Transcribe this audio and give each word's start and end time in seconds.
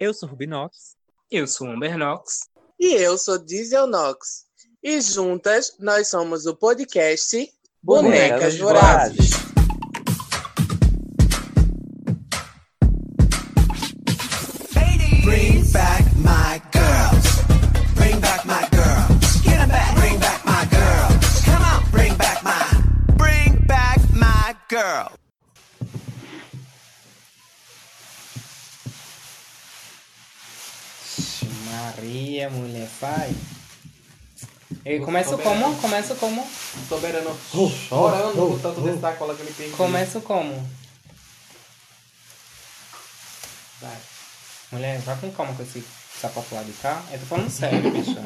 Eu 0.00 0.14
sou 0.14 0.30
Rubinox. 0.30 0.96
Eu 1.30 1.46
sou 1.46 1.68
Amber 1.68 1.98
Knox. 1.98 2.48
E 2.78 2.94
eu 2.94 3.18
sou 3.18 3.36
Diesel 3.36 3.86
Nox. 3.86 4.46
E 4.82 4.98
juntas 4.98 5.76
nós 5.78 6.08
somos 6.08 6.46
o 6.46 6.56
podcast 6.56 7.36
Bonecas, 7.82 8.56
Bonecas 8.56 8.58
Vorazes. 8.58 9.49
Maria, 32.00 32.48
mulher, 32.48 32.88
vai. 32.98 33.34
E 34.86 35.00
começa 35.00 35.36
como? 35.36 35.76
Começa 35.76 36.14
como? 36.14 36.50
Soberano 36.88 37.38
chorando 37.52 38.34
com 38.34 38.58
tanto 38.58 38.80
de 38.80 38.98
sacola 38.98 39.34
que 39.34 39.42
ele 39.42 39.52
perdeu. 39.52 39.76
Começa 39.76 40.20
como? 40.22 40.66
Vai. 43.82 43.96
Mulher, 44.72 44.98
vai 45.00 45.18
com 45.18 45.30
calma 45.30 45.52
com 45.54 45.62
esse 45.62 45.84
sapato 46.20 46.54
lá 46.54 46.62
de 46.62 46.72
cá. 46.72 47.02
Eu 47.12 47.18
tô 47.18 47.26
falando 47.26 47.48
sério, 47.50 47.90
bicha. 47.90 48.22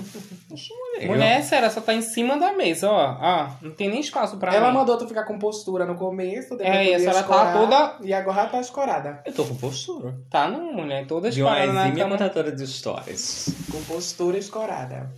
Mulher, 1.06 1.42
sério, 1.42 1.70
só 1.70 1.80
tá 1.80 1.94
em 1.94 2.02
cima 2.02 2.36
da 2.38 2.52
mesa, 2.52 2.90
ó. 2.90 3.16
Ó, 3.20 3.48
não 3.62 3.70
tem 3.72 3.88
nem 3.88 4.00
espaço 4.00 4.36
pra 4.36 4.54
Ela 4.54 4.68
mim. 4.70 4.78
mandou 4.78 4.96
tu 4.98 5.06
ficar 5.08 5.24
com 5.24 5.38
postura 5.38 5.84
no 5.86 5.94
começo, 5.96 6.56
depois 6.56 6.68
É, 6.68 6.72
tu 6.72 6.76
e 6.76 6.80
a 6.80 6.82
ia 6.90 6.98
senhora 6.98 7.22
tá 7.22 7.52
toda- 7.52 7.96
E 8.02 8.12
agora 8.12 8.40
ela 8.42 8.48
tá 8.50 8.60
escorada. 8.60 9.22
Eu 9.24 9.32
tô 9.32 9.44
com 9.44 9.56
postura. 9.56 10.14
Tá 10.30 10.48
não, 10.48 10.72
mulher, 10.72 11.06
toda 11.06 11.30
De 11.30 11.42
uma 11.42 11.50
esparada 11.50 11.72
na 11.72 11.82
exímia 11.86 12.04
cama. 12.04 12.16
contadora 12.18 12.52
de 12.52 12.64
histórias. 12.64 13.48
Com 13.70 13.82
postura 13.84 14.38
escorada. 14.38 15.10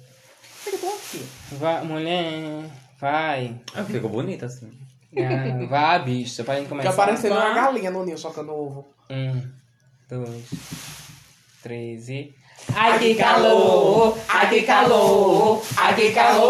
Eu 0.66 0.78
tô 0.78 0.86
aqui. 0.88 1.26
Vai, 1.52 1.84
mulher, 1.84 2.64
vai. 3.00 3.60
Ah, 3.74 3.84
ficou 3.84 4.10
bonita 4.10 4.46
assim. 4.46 4.70
Ah, 5.18 5.66
vai, 5.66 6.04
bicha, 6.04 6.44
pra 6.44 6.56
gente 6.56 6.68
começar. 6.68 6.90
Fica 6.90 7.02
parecendo 7.06 7.34
uma 7.36 7.54
galinha 7.54 7.90
no 7.90 8.04
ninho 8.04 8.18
socando 8.18 8.52
ovo. 8.52 8.86
Um, 9.08 9.42
dois, 10.10 10.44
três 11.62 12.08
e. 12.08 12.34
Ai 12.74 12.98
que 12.98 13.14
calor! 13.14 14.16
Ai 14.28 14.48
que 14.48 14.62
calor! 14.62 15.62
Ai 15.76 15.94
que 15.94 16.10
calor! 16.12 16.46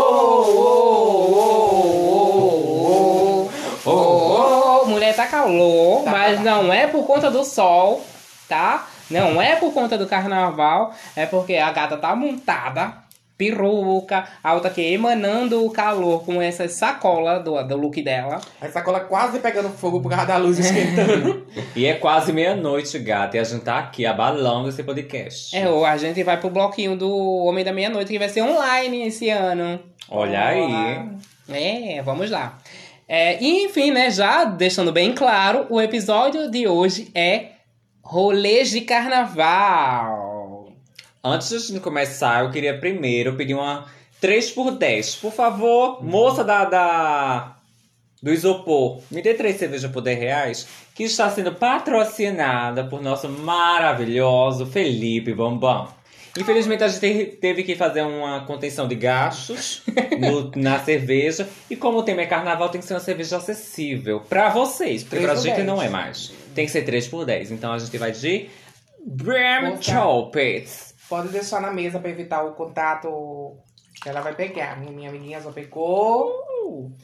Oh, 3.85 3.91
oh, 3.91 4.81
oh. 4.83 4.87
Mulher, 4.87 5.15
tá 5.15 5.27
calor, 5.27 6.05
Tá, 6.05 6.11
mas 6.11 6.37
tá. 6.39 6.43
não 6.43 6.73
é 6.73 6.87
por 6.87 7.05
conta 7.07 7.31
do 7.31 7.45
sol, 7.45 8.03
tá? 8.49 8.87
Não 9.11 9.41
é 9.41 9.55
por 9.57 9.73
conta 9.73 9.97
do 9.97 10.07
carnaval, 10.07 10.93
é 11.15 11.27
porque 11.27 11.57
a 11.57 11.71
gata 11.71 11.97
tá 11.97 12.15
montada, 12.17 12.95
peruca, 13.37 14.25
a 14.43 14.55
outra 14.55 14.71
aqui 14.71 14.83
emanando 14.83 15.65
o 15.65 15.71
calor 15.71 16.25
com 16.25 16.41
essa 16.41 16.67
sacola 16.69 17.39
do, 17.39 17.63
do 17.63 17.77
look 17.77 18.03
dela. 18.03 18.41
A 18.61 18.69
sacola 18.69 19.01
quase 19.01 19.41
pegando 19.41 19.69
fogo 19.69 20.01
por 20.01 20.11
causa 20.11 20.27
da 20.27 20.37
luz 20.37 20.59
esquentando. 20.59 21.47
E 21.75 21.85
é 21.85 21.95
quase 21.95 22.33
meia-noite, 22.33 22.99
gata, 22.99 23.37
e 23.37 23.41
a 23.41 23.45
gente 23.45 23.63
tá 23.63 23.79
aqui 23.79 24.07
abalando 24.07 24.69
esse 24.69 24.83
podcast. 24.83 25.55
É, 25.55 25.69
ou 25.69 25.85
a 25.85 25.97
gente 25.97 26.23
vai 26.23 26.39
pro 26.39 26.49
bloquinho 26.49 26.97
do 26.97 27.15
Homem 27.45 27.65
da 27.65 27.73
Meia-Noite, 27.73 28.13
que 28.13 28.19
vai 28.19 28.29
ser 28.29 28.43
online 28.43 29.07
esse 29.07 29.29
ano. 29.29 29.79
Olha 30.09 30.47
aí. 30.47 31.09
É, 31.49 32.03
vamos 32.03 32.31
lá. 32.31 32.59
É, 33.09 33.43
e 33.43 33.65
enfim, 33.65 33.91
né, 33.91 34.11
já 34.11 34.45
deixando 34.45 34.91
bem 34.91 35.15
claro, 35.15 35.67
o 35.71 35.81
episódio 35.81 36.51
de 36.51 36.67
hoje 36.67 37.11
é 37.15 37.51
Rolês 38.03 38.71
de 38.71 38.81
Carnaval. 38.81 40.36
Antes 41.33 41.49
de 41.49 41.57
a 41.57 41.59
gente 41.59 41.81
começar, 41.81 42.45
eu 42.45 42.51
queria 42.51 42.79
primeiro 42.79 43.35
pedir 43.35 43.55
uma 43.55 43.87
3 44.21 44.51
por 44.51 44.71
10. 44.73 45.17
Por 45.17 45.33
favor, 45.33 46.03
moça 46.05 46.43
da, 46.45 46.65
da 46.65 47.57
do 48.23 48.33
isopor, 48.33 49.01
me 49.11 49.21
dê 49.23 49.35
três 49.35 49.57
cervejas 49.59 49.91
por 49.91 50.01
10 50.01 50.19
reais, 50.19 50.69
que 50.95 51.05
está 51.05 51.29
sendo 51.31 51.53
patrocinada 51.53 52.85
por 52.85 53.03
nosso 53.03 53.29
maravilhoso 53.29 54.67
Felipe 54.67 55.33
Bambam. 55.35 55.89
Infelizmente 56.39 56.85
a 56.85 56.89
gente 56.89 57.01
te- 57.01 57.37
teve 57.37 57.63
que 57.63 57.75
fazer 57.77 58.03
uma 58.03 58.45
contenção 58.45 58.87
de 58.87 58.95
gastos 58.95 59.83
no- 60.21 60.51
na 60.55 60.79
cerveja. 60.81 61.49
E 61.71 61.77
como 61.77 61.99
o 61.99 62.03
tema 62.03 62.23
é 62.23 62.27
carnaval, 62.27 62.69
tem 62.69 62.81
que 62.81 62.87
ser 62.87 62.95
uma 62.95 63.01
cerveja 63.01 63.37
acessível 63.39 64.21
pra 64.21 64.49
vocês. 64.51 65.03
Porque 65.03 65.25
pra 65.25 65.35
gente 65.35 65.55
10. 65.57 65.67
não 65.67 65.81
é 65.81 65.89
mais. 65.89 66.33
Tem 66.55 66.67
que 66.67 66.71
ser 66.73 66.83
3 66.83 67.09
por 67.09 67.25
10. 67.25 67.53
Então 67.53 67.73
a 67.73 67.79
gente 67.79 67.97
vai 67.97 68.13
de 68.13 68.49
Bram 69.05 69.71
Moça. 69.77 69.83
Pode 71.09 71.29
deixar 71.29 71.61
na 71.61 71.73
mesa 71.73 71.99
pra 72.01 72.11
evitar 72.11 72.43
o 72.45 72.53
contato 72.55 73.57
que 74.03 74.09
ela 74.09 74.21
vai 74.21 74.35
pegar. 74.35 74.79
Minha, 74.79 74.93
minha 74.93 75.09
amiguinha 75.11 75.41
já 75.41 75.51
pegou. 75.53 76.33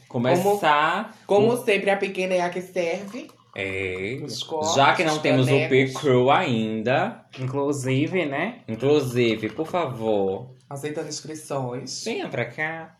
Começar. 0.07 1.15
Como 1.25 1.55
sempre, 1.57 1.89
a 1.89 1.97
pequena 1.97 2.33
é 2.35 2.41
a 2.41 2.49
que 2.49 2.61
serve. 2.61 3.29
É, 3.55 4.17
copos, 4.47 4.73
já 4.73 4.95
que 4.95 5.03
não 5.03 5.13
os 5.15 5.21
temos 5.21 5.45
o. 5.47 5.69
P-Crew 5.69 6.31
ainda, 6.31 7.23
Inclusive, 7.39 8.25
né? 8.25 8.61
inclusive, 8.67 9.49
por 9.51 9.67
favor, 9.67 10.55
Aceitando 10.67 11.07
inscrições. 11.07 12.03
venha 12.03 12.27
pra 12.27 12.45
cá. 12.45 12.95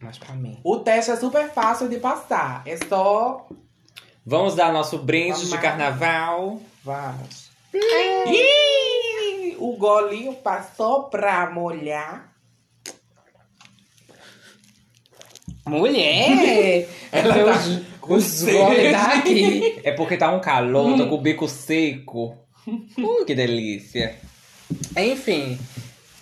Mas 0.00 0.18
pra 0.18 0.34
mim. 0.34 0.60
O 0.62 0.76
teste 0.80 1.10
é 1.10 1.16
super 1.16 1.48
fácil 1.50 1.88
de 1.88 1.96
passar. 1.98 2.62
É 2.66 2.76
só. 2.76 3.48
Vamos 4.24 4.54
dar 4.54 4.70
nosso 4.70 4.98
brinde 4.98 5.48
de 5.48 5.56
carnaval. 5.58 6.60
Vamos. 6.84 7.50
O 9.58 9.76
golinho 9.76 10.34
passou 10.34 11.04
pra 11.04 11.50
molhar. 11.50 12.32
Mulher! 15.66 16.88
Ela 17.12 17.34
Seus- 17.34 17.80
tá 18.00 18.06
os 18.08 18.24
sede. 18.24 18.52
goles 18.58 18.92
tá 18.92 19.14
aqui. 19.18 19.80
É 19.84 19.92
porque 19.92 20.16
tá 20.16 20.30
um 20.34 20.40
calor, 20.40 20.96
tô 20.96 21.06
com 21.08 21.14
o 21.14 21.20
bico 21.20 21.46
seco. 21.48 22.36
Que 23.26 23.34
delícia. 23.34 24.16
Enfim, 24.96 25.58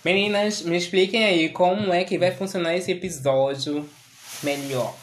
meninas, 0.03 0.61
me 0.61 0.77
expliquem 0.77 1.25
aí 1.25 1.49
como 1.49 1.91
é 1.93 2.03
que 2.05 2.17
vai 2.17 2.31
funcionar 2.31 2.75
esse 2.75 2.91
episódio 2.91 3.87
melhor. 4.43 4.93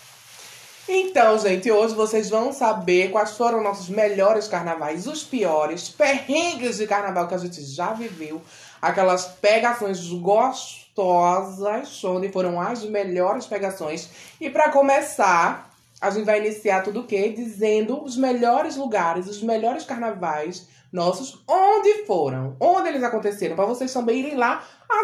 Então, 0.87 1.39
gente, 1.39 1.71
hoje 1.71 1.95
vocês 1.95 2.29
vão 2.29 2.53
saber 2.53 3.11
quais 3.11 3.37
foram 3.39 3.63
nossos 3.63 3.89
melhores 3.89 4.47
carnavais, 4.47 5.07
os 5.07 5.23
piores, 5.23 5.89
perrengues 5.89 6.77
de 6.77 6.87
carnaval 6.87 7.27
que 7.27 7.35
a 7.35 7.39
gente 7.39 7.63
já 7.65 7.95
viveu, 7.95 8.43
aquelas 8.83 9.25
pegações 9.25 10.07
gostosas, 10.11 12.05
onde 12.05 12.31
foram 12.31 12.61
as 12.61 12.85
melhores 12.85 13.47
pegações. 13.47 14.11
E 14.39 14.51
pra 14.51 14.71
começar, 14.71 15.75
a 15.99 16.11
gente 16.11 16.27
vai 16.27 16.39
iniciar 16.39 16.83
tudo 16.83 17.01
o 17.01 17.07
quê? 17.07 17.31
Dizendo 17.31 18.05
os 18.05 18.15
melhores 18.15 18.77
lugares, 18.77 19.27
os 19.27 19.43
melhores 19.43 19.85
carnavais 19.85 20.69
nossos, 20.95 21.43
onde 21.49 22.07
foram, 22.07 22.57
onde 22.61 22.89
eles 22.89 23.03
aconteceram, 23.03 23.57
pra 23.57 23.67
vocês 23.67 23.93
também 23.93 24.21
irem 24.21 24.37
lá 24.37 24.63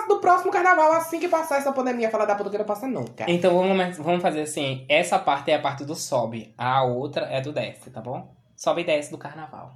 no 0.08 0.20
próximo 0.20 0.52
carnaval, 0.52 0.92
assim 0.92 1.18
que 1.18 1.26
passar 1.28 1.58
essa 1.58 1.72
pandemia, 1.72 2.08
falar 2.08 2.26
da 2.26 2.36
puta 2.36 2.48
que 2.48 2.56
não 2.58 2.64
passa 2.64 2.86
nunca. 2.86 3.24
Então 3.26 3.56
vamos, 3.56 3.98
vamos 3.98 4.22
fazer 4.22 4.42
assim: 4.42 4.86
essa 4.88 5.18
parte 5.18 5.50
é 5.50 5.56
a 5.56 5.60
parte 5.60 5.84
do 5.84 5.96
sobe, 5.96 6.54
a 6.56 6.84
outra 6.84 7.26
é 7.26 7.40
do 7.40 7.52
desce, 7.52 7.90
tá 7.90 8.00
bom? 8.00 8.32
Sobe 8.56 8.82
e 8.82 8.84
desce 8.84 9.10
do 9.10 9.18
carnaval. 9.18 9.72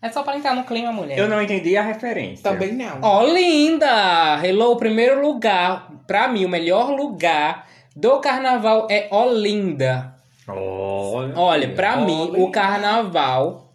É 0.00 0.08
só 0.10 0.22
pra 0.22 0.36
entrar 0.36 0.54
no 0.54 0.62
clima, 0.62 0.92
mulher. 0.92 1.18
Eu 1.18 1.26
não 1.28 1.42
entendi 1.42 1.76
a 1.76 1.82
referência. 1.82 2.44
Também 2.44 2.72
não. 2.72 3.00
Ó, 3.02 3.22
linda! 3.24 4.38
Hello, 4.46 4.72
o 4.72 4.76
primeiro 4.76 5.20
lugar, 5.20 5.90
pra 6.06 6.28
mim, 6.28 6.44
o 6.44 6.48
melhor 6.48 6.90
lugar 6.90 7.66
do 7.96 8.20
carnaval 8.20 8.86
é 8.90 9.08
Olinda. 9.10 10.14
Olha, 10.46 11.32
Olha, 11.36 11.74
pra 11.74 11.96
mim, 11.96 12.20
Olinda. 12.28 12.38
o 12.40 12.50
carnaval. 12.52 13.65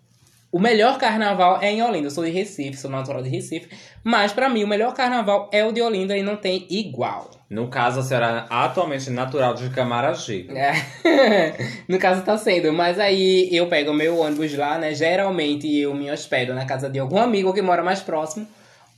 O 0.52 0.60
melhor 0.60 0.98
carnaval 0.98 1.60
é 1.62 1.72
em 1.72 1.82
Olinda. 1.82 2.08
Eu 2.08 2.12
sou 2.12 2.26
de 2.26 2.30
Recife, 2.30 2.76
sou 2.76 2.92
natural 2.92 3.24
de 3.24 3.30
Recife. 3.30 3.70
Mas 4.04 4.34
pra 4.34 4.50
mim, 4.50 4.66
o 4.66 4.68
melhor 4.68 4.94
carnaval 4.94 5.50
é 5.53 5.64
o 5.64 5.72
de 5.72 5.82
Olinda 5.82 6.18
e 6.18 6.22
não 6.22 6.36
tem 6.36 6.68
igual. 6.70 7.32
No 7.50 7.70
caso, 7.70 8.02
a 8.02 8.03
senhora 8.03 8.46
atualmente 8.50 9.09
natural 9.09 9.53
de 9.53 9.70
Camaragibe. 9.70 10.53
É. 10.58 10.74
no 11.88 11.98
caso 11.98 12.22
tá 12.24 12.38
sendo, 12.38 12.74
mas 12.74 13.00
aí 13.00 13.50
eu 13.52 13.68
pego 13.68 13.92
o 13.92 13.94
meu 13.94 14.20
ônibus 14.20 14.53
lá, 14.53 14.78
né? 14.78 14.94
Geralmente 14.94 15.74
eu 15.74 15.94
me 15.94 16.12
hospedo 16.12 16.54
na 16.54 16.66
casa 16.66 16.90
de 16.90 17.00
algum 17.00 17.18
amigo 17.18 17.54
que 17.54 17.62
mora 17.62 17.82
mais 17.82 18.02
próximo 18.02 18.46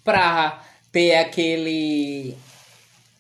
pra 0.04 0.60
ter 0.92 1.16
aquele 1.16 2.36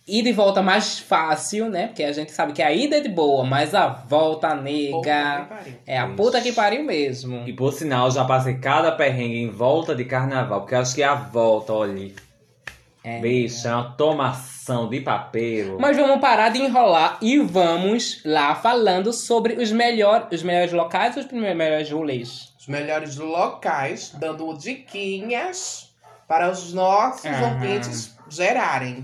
ida 0.08 0.30
e 0.30 0.34
volta 0.34 0.62
mais 0.62 1.00
fácil, 1.00 1.70
né? 1.70 1.88
Porque 1.88 2.04
a 2.04 2.12
gente 2.12 2.32
sabe 2.32 2.54
que 2.54 2.62
a 2.62 2.72
ida 2.72 2.98
é 2.98 3.00
de 3.00 3.10
boa, 3.10 3.44
mas 3.46 3.74
a 3.74 3.88
volta 3.88 4.50
Puta 4.50 4.58
que 4.58 4.64
nega 4.64 5.46
pariu. 5.50 5.74
é 5.88 5.98
a 5.98 6.08
puta 6.08 6.42
que 6.42 6.52
pariu 6.52 6.84
mesmo. 6.84 7.48
E 7.48 7.54
por 7.54 7.72
sinal, 7.74 8.12
já 8.12 8.26
passei 8.26 8.56
cada 8.56 8.92
perrengue 8.92 9.42
em 9.42 9.50
volta 9.50 9.96
de 9.96 10.04
carnaval, 10.06 10.62
porque 10.62 10.76
acho 10.76 10.94
que 10.96 11.02
é 11.04 11.06
a 11.08 11.16
volta, 11.16 11.72
olha. 11.74 12.12
É. 13.06 13.20
Bicha, 13.20 13.68
é 13.70 13.76
uma 13.76 13.92
tomação 13.92 14.88
de 14.90 15.02
papel. 15.02 15.78
Mas 15.78 15.98
vamos 15.98 16.22
parar 16.22 16.50
de 16.50 16.62
enrolar 16.62 17.18
e 17.22 17.38
vamos 17.38 18.22
lá 18.24 18.56
falando 18.56 19.12
sobre 19.12 19.56
os, 19.62 19.72
melhor, 19.74 20.30
os 20.32 20.42
melhores 20.42 20.72
locais 20.72 21.18
e 21.18 21.20
os 21.20 21.32
melhores 21.32 21.92
rolês. 21.92 22.54
Os 22.58 22.68
melhores 22.68 23.18
locais, 23.18 24.14
dando 24.18 24.54
diquinhas 24.58 25.94
para 26.30 26.50
os 26.50 26.74
nossos 26.74 27.26
Aham. 27.26 27.56
ouvintes 27.56 28.16
gerarem. 28.30 29.04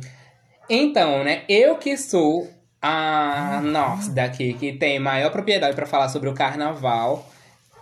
Então, 0.70 1.24
né, 1.24 1.44
eu 1.50 1.78
que 1.78 1.98
sou 1.98 2.48
a 2.82 3.60
nossa 3.64 4.12
daqui, 4.12 4.54
que 4.54 4.74
tem 4.74 5.00
maior 5.00 5.32
propriedade 5.32 5.76
para 5.76 5.88
falar 5.88 6.10
sobre 6.10 6.30
o 6.30 6.34
carnaval, 6.34 7.28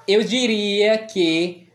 eu 0.07 0.23
diria 0.23 0.97
que 0.97 1.67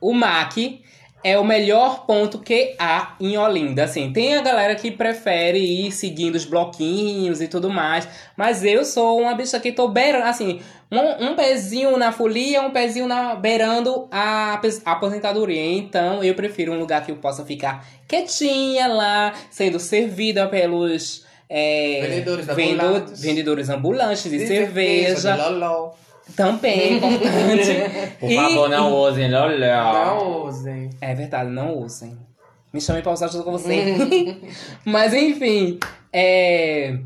o 0.00 0.12
MAC 0.12 0.82
é 1.24 1.38
o 1.38 1.44
melhor 1.44 2.06
ponto 2.06 2.38
que 2.38 2.74
há 2.78 3.16
em 3.20 3.36
Olinda. 3.36 3.84
Assim, 3.84 4.12
tem 4.12 4.36
a 4.36 4.42
galera 4.42 4.74
que 4.74 4.90
prefere 4.90 5.58
ir 5.58 5.90
seguindo 5.92 6.34
os 6.36 6.44
bloquinhos 6.44 7.40
e 7.40 7.48
tudo 7.48 7.68
mais, 7.68 8.08
mas 8.36 8.64
eu 8.64 8.84
sou 8.84 9.20
uma 9.20 9.34
bicha 9.34 9.58
que 9.58 9.72
tô 9.72 9.88
beirando, 9.88 10.24
assim, 10.26 10.60
um, 10.90 11.26
um 11.30 11.34
pezinho 11.36 11.96
na 11.96 12.12
folia, 12.12 12.62
um 12.62 12.70
pezinho 12.70 13.06
na, 13.06 13.34
beirando 13.34 14.06
a 14.10 14.60
a 14.84 14.92
aposentadoria. 14.92 15.60
Então, 15.64 16.22
eu 16.22 16.34
prefiro 16.34 16.72
um 16.72 16.78
lugar 16.78 17.04
que 17.04 17.10
eu 17.12 17.16
possa 17.16 17.44
ficar 17.44 17.84
quietinha 18.06 18.86
lá, 18.86 19.34
sendo 19.50 19.78
servida 19.78 20.46
pelos 20.46 21.26
é, 21.50 22.00
Vendedores 22.08 22.46
vendo- 22.46 22.80
ambulantes. 22.82 23.20
vendedores 23.22 23.68
ambulantes 23.70 24.22
de, 24.24 24.38
De 24.38 24.46
cerveja. 24.46 25.32
de 25.32 25.38
loló. 25.42 25.90
Também 26.36 26.80
é 26.80 26.92
importante. 26.94 28.16
Por 28.20 28.30
E- 28.30 28.36
favor, 28.36 28.68
não 28.68 28.92
usem 28.94 29.30
loló. 29.30 29.48
Não 29.92 30.44
usem. 30.46 30.90
É 31.00 31.14
verdade, 31.14 31.50
não 31.50 31.76
usem. 31.78 32.16
Me 32.72 32.80
chamem 32.80 33.02
pra 33.02 33.12
usar 33.12 33.28
junto 33.28 33.44
com 33.44 33.52
você. 33.52 34.36
Mas 34.84 35.14
enfim, 35.14 35.78
é, 36.12 36.98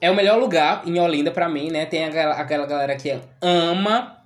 é 0.00 0.10
o 0.10 0.14
melhor 0.16 0.38
lugar 0.38 0.82
em 0.86 0.98
Olinda 0.98 1.30
pra 1.30 1.48
mim, 1.48 1.70
né? 1.70 1.84
Tem 1.86 2.04
aquela, 2.04 2.34
aquela 2.34 2.66
galera 2.66 2.96
que 2.96 3.14
ama 3.40 4.16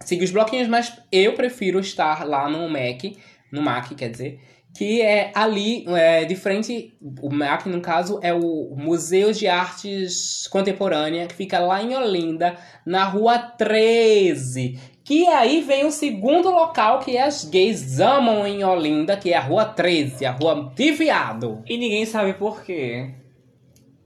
seguir 0.00 0.24
os 0.24 0.30
bloquinhos, 0.30 0.68
mas 0.68 0.92
eu 1.10 1.32
prefiro 1.34 1.80
estar 1.80 2.26
lá 2.26 2.48
no 2.50 2.68
MEC, 2.68 3.16
no 3.50 3.62
MAC, 3.62 3.94
quer 3.94 4.10
dizer, 4.10 4.40
que 4.76 5.00
é 5.00 5.30
ali, 5.34 5.84
é, 5.88 6.24
de 6.24 6.36
frente, 6.36 6.94
o 7.22 7.32
MAC, 7.32 7.66
no 7.68 7.80
caso, 7.80 8.20
é 8.22 8.34
o 8.34 8.74
Museu 8.76 9.32
de 9.32 9.46
Artes 9.46 10.46
Contemporânea, 10.48 11.26
que 11.26 11.34
fica 11.34 11.58
lá 11.58 11.82
em 11.82 11.94
Olinda, 11.94 12.56
na 12.84 13.04
Rua 13.04 13.38
13. 13.38 14.78
Que 15.02 15.26
aí 15.28 15.62
vem 15.62 15.86
o 15.86 15.90
segundo 15.90 16.50
local 16.50 16.98
que 16.98 17.16
as 17.16 17.44
gays 17.44 18.00
amam 18.00 18.46
em 18.46 18.64
Olinda, 18.64 19.16
que 19.16 19.32
é 19.32 19.36
a 19.36 19.40
Rua 19.40 19.64
13, 19.64 20.26
a 20.26 20.32
Rua 20.32 20.72
de 20.74 20.92
Viado. 20.92 21.62
E 21.66 21.78
ninguém 21.78 22.04
sabe 22.04 22.34
por 22.34 22.62
quê. 22.62 23.14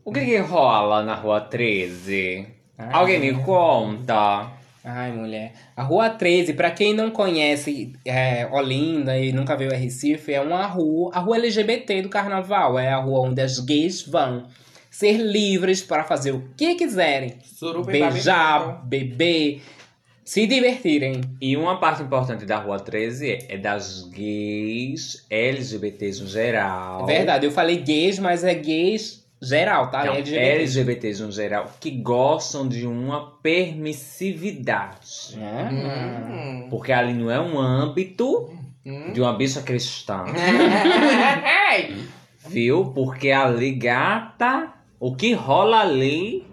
O 0.05 0.13
que 0.13 0.25
que 0.25 0.39
rola 0.39 1.03
na 1.03 1.15
rua 1.15 1.41
13? 1.41 2.47
Ai, 2.77 2.89
Alguém 2.93 3.21
me 3.21 3.35
conta. 3.43 4.60
Ai, 4.85 5.13
mulher. 5.13 5.53
A 5.77 5.83
Rua 5.83 6.09
13, 6.09 6.55
pra 6.55 6.71
quem 6.71 6.95
não 6.95 7.11
conhece 7.11 7.93
é, 8.05 8.47
Olinda 8.51 9.19
e 9.19 9.33
nunca 9.33 9.57
veio 9.57 9.73
a 9.73 9.77
Recife, 9.77 10.33
é 10.33 10.41
uma 10.41 10.67
rua, 10.67 11.11
a 11.15 11.21
rua 11.21 11.37
LGBT 11.37 12.03
do 12.03 12.09
carnaval. 12.09 12.79
É 12.79 12.89
a 12.89 12.99
rua 12.99 13.29
onde 13.29 13.43
as 13.43 13.61
gays 13.61 14.03
vão 14.03 14.47
ser 14.91 15.19
livres 15.19 15.83
para 15.83 16.05
fazer 16.05 16.33
o 16.33 16.49
que 16.57 16.75
quiserem. 16.75 17.35
Suruba 17.45 17.93
Beijar, 17.93 18.85
beber, 18.87 19.63
se 20.25 20.47
divertirem. 20.47 21.21
E 21.41 21.57
uma 21.57 21.79
parte 21.79 22.03
importante 22.03 22.47
da 22.47 22.59
rua 22.59 22.81
13 22.81 23.47
é 23.49 23.59
das 23.59 24.09
gays, 24.11 25.27
LGBTs 25.29 26.23
no 26.23 26.29
geral. 26.29 27.03
É 27.03 27.15
verdade, 27.15 27.47
eu 27.47 27.53
falei 27.53 27.77
gays, 27.79 28.19
mas 28.19 28.45
é 28.45 28.55
gays 28.55 29.20
geral, 29.43 29.91
tá? 29.91 30.03
Então, 30.03 30.15
LGBT. 30.15 30.47
LGBTs 30.47 31.23
no 31.23 31.33
geral 31.33 31.71
que 31.81 31.91
gostam 31.91 32.69
de 32.69 32.87
uma 32.87 33.33
permissividade. 33.43 35.39
Ah. 35.41 35.71
Hum. 35.73 36.67
Porque 36.71 36.93
ali 36.93 37.13
não 37.15 37.31
é 37.31 37.41
um 37.41 37.59
âmbito 37.59 38.51
Hum. 38.85 39.13
de 39.13 39.21
uma 39.21 39.35
bicha 39.35 39.61
cristã. 39.61 40.25
Viu? 42.49 42.87
Porque 42.95 43.31
ali, 43.31 43.73
gata, 43.73 44.73
o 44.99 45.15
que 45.15 45.33
rola 45.35 45.81
ali. 45.81 46.47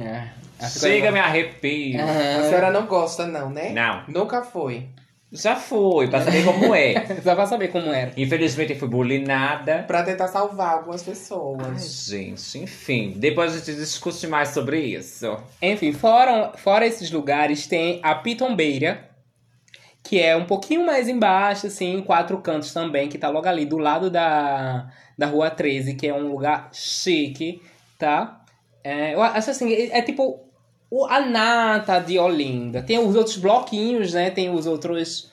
É. 0.00 0.28
Essa 0.58 0.88
Chega, 0.88 1.10
me 1.12 1.18
arrepio. 1.20 2.00
a 2.02 2.42
senhora 2.44 2.70
não 2.70 2.86
gosta, 2.86 3.26
não, 3.26 3.50
né? 3.50 3.70
Não. 3.70 4.02
Nunca 4.08 4.42
foi. 4.42 4.86
Já 5.34 5.56
foi, 5.56 6.06
pra 6.06 6.20
saber 6.22 6.44
como 6.44 6.72
é. 6.72 7.06
Só 7.20 7.34
pra 7.34 7.44
saber 7.44 7.68
como 7.68 7.90
era. 7.90 8.12
Infelizmente 8.16 8.72
eu 8.72 8.78
fui 8.78 8.86
bulinada. 8.88 9.82
Pra 9.82 10.04
tentar 10.04 10.28
salvar 10.28 10.74
algumas 10.74 11.00
Ai, 11.00 11.08
pessoas. 11.08 12.06
gente, 12.06 12.58
enfim. 12.60 13.14
Depois 13.16 13.52
a 13.52 13.58
gente 13.58 13.74
discute 13.74 14.28
mais 14.28 14.50
sobre 14.50 14.78
isso. 14.78 15.36
Enfim, 15.60 15.92
fora, 15.92 16.52
fora 16.56 16.86
esses 16.86 17.10
lugares, 17.10 17.66
tem 17.66 17.98
a 18.04 18.14
Pitombeira, 18.14 19.10
que 20.04 20.20
é 20.20 20.36
um 20.36 20.44
pouquinho 20.44 20.86
mais 20.86 21.08
embaixo, 21.08 21.66
assim, 21.66 21.96
em 21.96 22.02
quatro 22.02 22.38
cantos 22.38 22.72
também, 22.72 23.08
que 23.08 23.18
tá 23.18 23.28
logo 23.28 23.48
ali 23.48 23.66
do 23.66 23.78
lado 23.78 24.08
da, 24.08 24.88
da 25.18 25.26
Rua 25.26 25.50
13, 25.50 25.94
que 25.94 26.06
é 26.06 26.14
um 26.14 26.28
lugar 26.28 26.68
chique, 26.72 27.60
tá? 27.98 28.40
É, 28.84 29.14
eu 29.14 29.22
acho 29.22 29.50
assim, 29.50 29.72
é, 29.72 29.98
é 29.98 30.02
tipo 30.02 30.43
o, 30.94 31.06
a 31.06 31.18
nata 31.20 31.98
de 31.98 32.20
Olinda. 32.20 32.80
Tem 32.80 32.98
os 32.98 33.16
outros 33.16 33.36
bloquinhos, 33.36 34.14
né? 34.14 34.30
Tem 34.30 34.48
os 34.48 34.64
outros. 34.64 35.28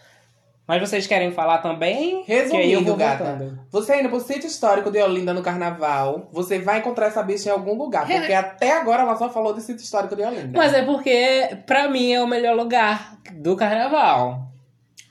Mas 0.67 0.81
vocês 0.81 1.05
querem 1.05 1.31
falar 1.31 1.59
também? 1.59 2.23
Resumindo, 2.25 2.95
gata. 2.95 3.23
voltando. 3.23 3.59
Você 3.69 3.99
indo 3.99 4.09
pro 4.09 4.19
sítio 4.19 4.47
histórico 4.47 4.89
de 4.89 4.99
Olinda 4.99 5.33
no 5.33 5.43
carnaval, 5.43 6.27
você 6.31 6.57
vai 6.57 6.79
encontrar 6.79 7.07
essa 7.07 7.21
bicha 7.21 7.49
em 7.49 7.51
algum 7.51 7.77
lugar. 7.77 8.09
É. 8.09 8.19
Porque 8.19 8.33
até 8.33 8.71
agora 8.71 9.03
ela 9.03 9.15
só 9.15 9.29
falou 9.29 9.53
de 9.53 9.61
sítio 9.61 9.83
histórico 9.83 10.15
de 10.15 10.23
Olinda. 10.23 10.57
Mas 10.57 10.73
é 10.73 10.83
porque, 10.83 11.57
pra 11.67 11.87
mim, 11.87 12.11
é 12.11 12.23
o 12.23 12.27
melhor 12.27 12.55
lugar 12.55 13.17
do 13.33 13.55
carnaval. 13.55 14.47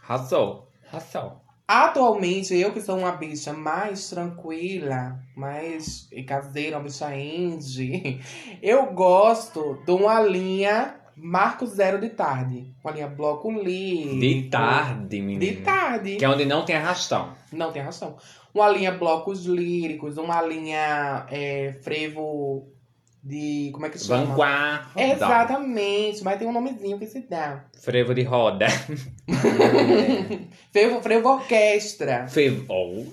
Razão. 0.00 0.64
Razão. 0.90 1.40
Atualmente, 1.72 2.52
eu 2.58 2.72
que 2.72 2.80
sou 2.80 2.98
uma 2.98 3.12
bicha 3.12 3.52
mais 3.52 4.10
tranquila, 4.10 5.20
mais 5.36 6.08
caseira, 6.26 6.78
uma 6.78 6.82
bicha 6.82 7.16
indie, 7.16 8.20
eu 8.60 8.86
gosto 8.86 9.80
de 9.86 9.92
uma 9.92 10.20
linha 10.20 10.96
Marco 11.14 11.64
Zero 11.64 12.00
de 12.00 12.08
tarde. 12.08 12.74
Uma 12.82 12.92
linha 12.92 13.06
bloco 13.06 13.52
livre. 13.52 14.18
De 14.18 14.48
tarde, 14.48 15.20
menina. 15.20 15.38
De 15.38 15.60
tarde. 15.60 16.16
Que 16.16 16.24
é 16.24 16.28
onde 16.28 16.44
não 16.44 16.64
tem 16.64 16.74
arrastão. 16.74 17.34
Não 17.52 17.70
tem 17.70 17.82
razão. 17.82 18.16
Uma 18.52 18.68
linha 18.68 18.90
blocos 18.90 19.46
líricos, 19.46 20.18
uma 20.18 20.42
linha 20.42 21.24
é, 21.30 21.78
frevo 21.84 22.66
de. 23.22 23.70
Como 23.72 23.86
é 23.86 23.90
que 23.90 23.98
se 23.98 24.06
chama? 24.06 24.24
Vanguarda. 24.24 24.86
Exatamente, 24.96 26.24
mas 26.24 26.38
tem 26.38 26.48
um 26.48 26.52
nomezinho 26.52 26.98
que 26.98 27.06
se 27.06 27.20
dá. 27.20 27.64
Frevo 27.80 28.14
de 28.14 28.22
roda. 28.22 28.66
Frevo, 30.72 31.02
frevo 31.02 31.28
orquestra. 31.30 32.26
Frevo. 32.28 32.64
Oh. 32.68 33.04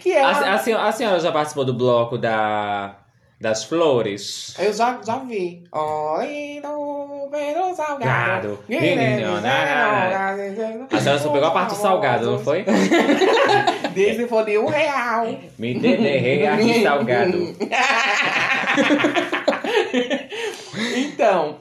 Que 0.00 0.12
é 0.12 0.22
A, 0.22 0.30
uma... 0.30 0.54
a 0.54 0.58
senhora, 0.58 0.88
a 0.88 0.92
senhora 0.92 1.20
já 1.20 1.30
participou 1.30 1.64
do 1.64 1.74
bloco 1.74 2.18
da, 2.18 2.96
das 3.40 3.64
flores? 3.64 4.54
Eu 4.58 4.72
já, 4.72 4.98
já 5.04 5.18
vi. 5.18 5.64
Oi, 5.70 6.60
no 6.62 7.28
Pedro 7.30 7.74
Salgado. 7.74 8.58
Gado. 8.68 9.46
A 10.90 11.00
senhora 11.00 11.18
só 11.20 11.30
pegou 11.30 11.48
a 11.48 11.52
parte 11.52 11.70
do 11.70 11.76
salgado, 11.76 12.30
não 12.32 12.38
foi? 12.38 12.64
Disse 13.94 14.26
for 14.26 14.44
de 14.44 14.58
um 14.58 14.66
real. 14.66 15.26
Me 15.58 15.78
derrei 15.78 16.46
aqui 16.46 16.80
salgado. 16.82 17.54
Então, 20.96 21.58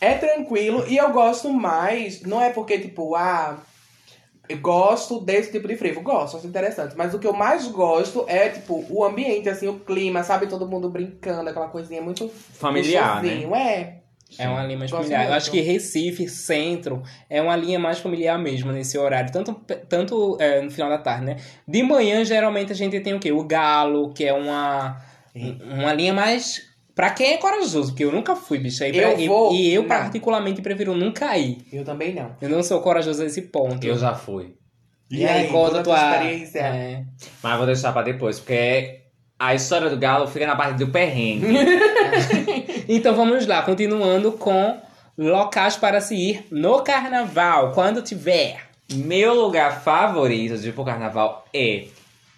é 0.00 0.14
tranquilo 0.14 0.84
e 0.88 0.96
eu 0.96 1.10
gosto 1.12 1.52
mais. 1.52 2.22
Não 2.22 2.40
é 2.40 2.50
porque, 2.50 2.78
tipo, 2.78 3.14
ah. 3.14 3.58
Eu 4.48 4.58
gosto 4.58 5.20
desse 5.20 5.52
tipo 5.52 5.68
de 5.68 5.76
frevo. 5.76 6.00
Gosto, 6.00 6.36
acho 6.36 6.46
interessante. 6.46 6.96
Mas 6.96 7.14
o 7.14 7.20
que 7.20 7.26
eu 7.26 7.32
mais 7.32 7.68
gosto 7.68 8.24
é, 8.26 8.48
tipo, 8.48 8.84
o 8.90 9.04
ambiente, 9.04 9.48
assim, 9.48 9.68
o 9.68 9.78
clima, 9.78 10.24
sabe? 10.24 10.48
Todo 10.48 10.66
mundo 10.66 10.90
brincando, 10.90 11.48
aquela 11.48 11.68
coisinha 11.68 12.02
muito 12.02 12.28
Familiar, 12.28 13.22
né? 13.22 13.44
É. 13.44 14.00
É 14.38 14.48
uma 14.48 14.64
linha 14.64 14.78
mais 14.78 14.90
Gosto 14.90 15.04
familiar. 15.04 15.28
Eu 15.28 15.34
acho 15.34 15.50
que 15.50 15.60
Recife, 15.60 16.28
centro, 16.28 17.02
é 17.28 17.40
uma 17.40 17.56
linha 17.56 17.78
mais 17.78 17.98
familiar 17.98 18.38
mesmo 18.38 18.72
nesse 18.72 18.96
horário. 18.98 19.32
Tanto, 19.32 19.54
tanto 19.88 20.36
é, 20.40 20.60
no 20.60 20.70
final 20.70 20.88
da 20.88 20.98
tarde, 20.98 21.26
né? 21.26 21.36
De 21.66 21.82
manhã, 21.82 22.24
geralmente, 22.24 22.72
a 22.72 22.74
gente 22.74 22.98
tem 23.00 23.14
o 23.14 23.20
quê? 23.20 23.32
O 23.32 23.44
galo, 23.44 24.12
que 24.12 24.24
é 24.24 24.32
uma, 24.32 25.00
uma 25.34 25.92
linha 25.92 26.12
mais... 26.12 26.69
Pra 26.94 27.10
quem 27.10 27.34
é 27.34 27.36
corajoso, 27.38 27.88
porque 27.92 28.04
eu 28.04 28.12
nunca 28.12 28.34
fui, 28.36 28.58
bicho. 28.58 28.82
E, 28.84 28.92
pra- 28.92 29.02
Eu 29.12 29.18
e- 29.18 29.26
vou- 29.28 29.54
e 29.54 29.72
eu, 29.72 29.82
não. 29.82 29.88
particularmente, 29.88 30.60
prefiro 30.62 30.94
nunca 30.94 31.36
ir. 31.38 31.58
Eu 31.72 31.84
também 31.84 32.14
não. 32.14 32.36
Eu 32.40 32.48
não 32.48 32.62
sou 32.62 32.80
corajoso 32.80 33.22
nesse 33.22 33.42
ponto. 33.42 33.84
Eu 33.86 33.96
já 33.96 34.14
fui. 34.14 34.54
E 35.10 35.24
aí, 35.24 35.48
conta 35.48 35.80
a 35.80 35.82
tua 35.82 35.96
tua 35.98 36.12
experiência? 36.12 36.58
É. 36.60 37.04
Mas 37.42 37.56
vou 37.56 37.66
deixar 37.66 37.92
pra 37.92 38.02
depois, 38.02 38.38
porque 38.38 39.00
a 39.38 39.54
história 39.54 39.88
do 39.90 39.96
galo 39.98 40.26
fica 40.28 40.46
na 40.46 40.54
parte 40.56 40.78
do 40.78 40.88
perrengue. 40.88 41.46
Então 42.88 43.14
vamos 43.14 43.46
lá, 43.46 43.62
continuando 43.62 44.32
com 44.32 44.76
locais 45.16 45.76
para 45.76 46.00
se 46.00 46.14
ir 46.16 46.46
no 46.50 46.82
carnaval, 46.82 47.72
quando 47.72 48.02
tiver. 48.02 48.56
Meu 48.92 49.32
lugar 49.34 49.82
favorito 49.82 50.58
de 50.58 50.70
ir 50.70 50.72
pro 50.72 50.84
carnaval 50.84 51.44
é, 51.54 51.84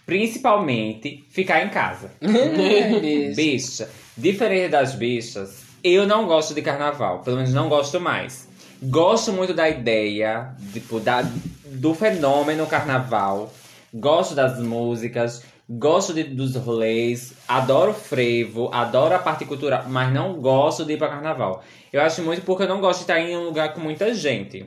principalmente, 0.05 1.25
ficar 1.31 1.65
em 1.65 1.69
casa. 1.71 2.11
Beijo. 2.21 3.35
Bicha, 3.37 3.89
diferente 4.17 4.71
das 4.71 4.95
bichas, 4.95 5.63
eu 5.83 6.07
não 6.07 6.27
gosto 6.27 6.55
de 6.55 6.63
carnaval. 6.63 7.21
Pelo 7.21 7.37
menos 7.37 7.53
não 7.53 7.69
gosto 7.69 8.01
mais. 8.01 8.49
Gosto 8.83 9.33
muito 9.33 9.55
da 9.55 9.69
ideia, 9.69 10.55
tipo, 10.73 10.99
da, 11.01 11.25
do 11.67 11.95
fenômeno 11.95 12.67
carnaval. 12.67 13.53
gosto 13.95 14.35
das 14.35 14.59
músicas, 14.59 15.43
gosto 15.69 16.15
de- 16.15 16.25
dos 16.25 16.57
rolês, 16.57 17.35
adoro 17.47 17.93
frevo, 17.93 18.71
adoro 18.73 19.15
a 19.15 19.19
parte 19.19 19.45
cultural, 19.45 19.85
mas 19.87 20.11
não 20.13 20.41
gosto 20.41 20.83
de 20.85 20.95
ir 20.95 20.97
pra 20.97 21.09
carnaval. 21.09 21.63
Eu 21.93 22.01
acho 22.01 22.23
muito 22.23 22.41
porque 22.43 22.63
eu 22.63 22.69
não 22.69 22.81
gosto 22.81 23.01
de 23.01 23.03
estar 23.05 23.21
em 23.21 23.37
um 23.37 23.45
lugar 23.45 23.75
com 23.75 23.81
muita 23.81 24.15
gente. 24.15 24.65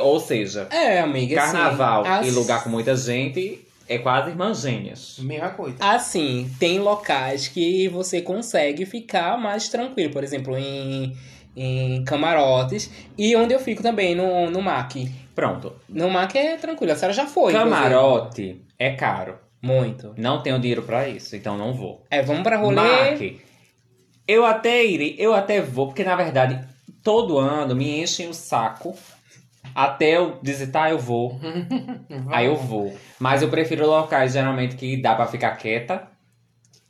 Ou 0.00 0.18
seja, 0.18 0.66
É, 0.70 0.98
amiga. 1.00 1.42
assim, 1.42 1.52
carnaval 1.52 2.06
as- 2.06 2.26
e 2.26 2.30
lugar 2.30 2.64
com 2.64 2.70
muita 2.70 2.96
gente 2.96 3.63
é 3.88 3.98
quase 3.98 4.30
irmãs 4.30 4.62
gêmeas. 4.62 5.16
Mesma 5.18 5.50
coisa. 5.50 5.76
Assim, 5.80 6.50
tem 6.58 6.78
locais 6.78 7.48
que 7.48 7.88
você 7.88 8.22
consegue 8.22 8.86
ficar 8.86 9.38
mais 9.38 9.68
tranquilo. 9.68 10.12
Por 10.12 10.24
exemplo, 10.24 10.56
em, 10.56 11.16
em 11.56 12.04
camarotes. 12.04 12.90
E 13.16 13.34
onde 13.36 13.54
eu 13.54 13.60
fico 13.60 13.82
também, 13.82 14.14
no, 14.14 14.50
no 14.50 14.62
MAC. 14.62 15.10
Pronto. 15.34 15.74
No 15.88 16.08
MAC 16.10 16.36
é 16.36 16.56
tranquilo, 16.56 16.92
a 16.92 16.96
senhora 16.96 17.14
já 17.14 17.26
foi. 17.26 17.52
Camarote 17.52 18.60
é 18.78 18.90
caro. 18.92 19.30
inclusive. 19.32 19.44
Muito. 19.64 20.14
Não 20.18 20.42
tenho 20.42 20.58
dinheiro 20.58 20.82
pra 20.82 21.08
isso, 21.08 21.34
então 21.34 21.56
não 21.56 21.72
vou. 21.72 22.04
É, 22.10 22.22
vamos 22.22 22.42
pra 22.42 22.58
rolê. 22.58 22.74
Mac, 22.74 23.40
eu 24.28 24.44
até 24.44 24.84
irei, 24.84 25.16
eu 25.18 25.32
até 25.32 25.60
vou, 25.62 25.86
porque 25.86 26.04
na 26.04 26.14
verdade, 26.14 26.60
todo 27.02 27.38
ano 27.38 27.74
me 27.74 28.02
enchem 28.02 28.28
o 28.28 28.34
saco. 28.34 28.94
Até 29.74 30.16
eu 30.16 30.38
dizer, 30.42 30.68
tá, 30.68 30.90
eu 30.90 30.98
vou. 30.98 31.40
Aí 32.30 32.46
eu 32.46 32.56
vou. 32.56 32.96
Mas 33.18 33.42
eu 33.42 33.48
prefiro 33.48 33.86
locais, 33.86 34.32
geralmente, 34.32 34.76
que 34.76 34.96
dá 34.96 35.14
pra 35.14 35.26
ficar 35.26 35.56
quieta. 35.56 36.08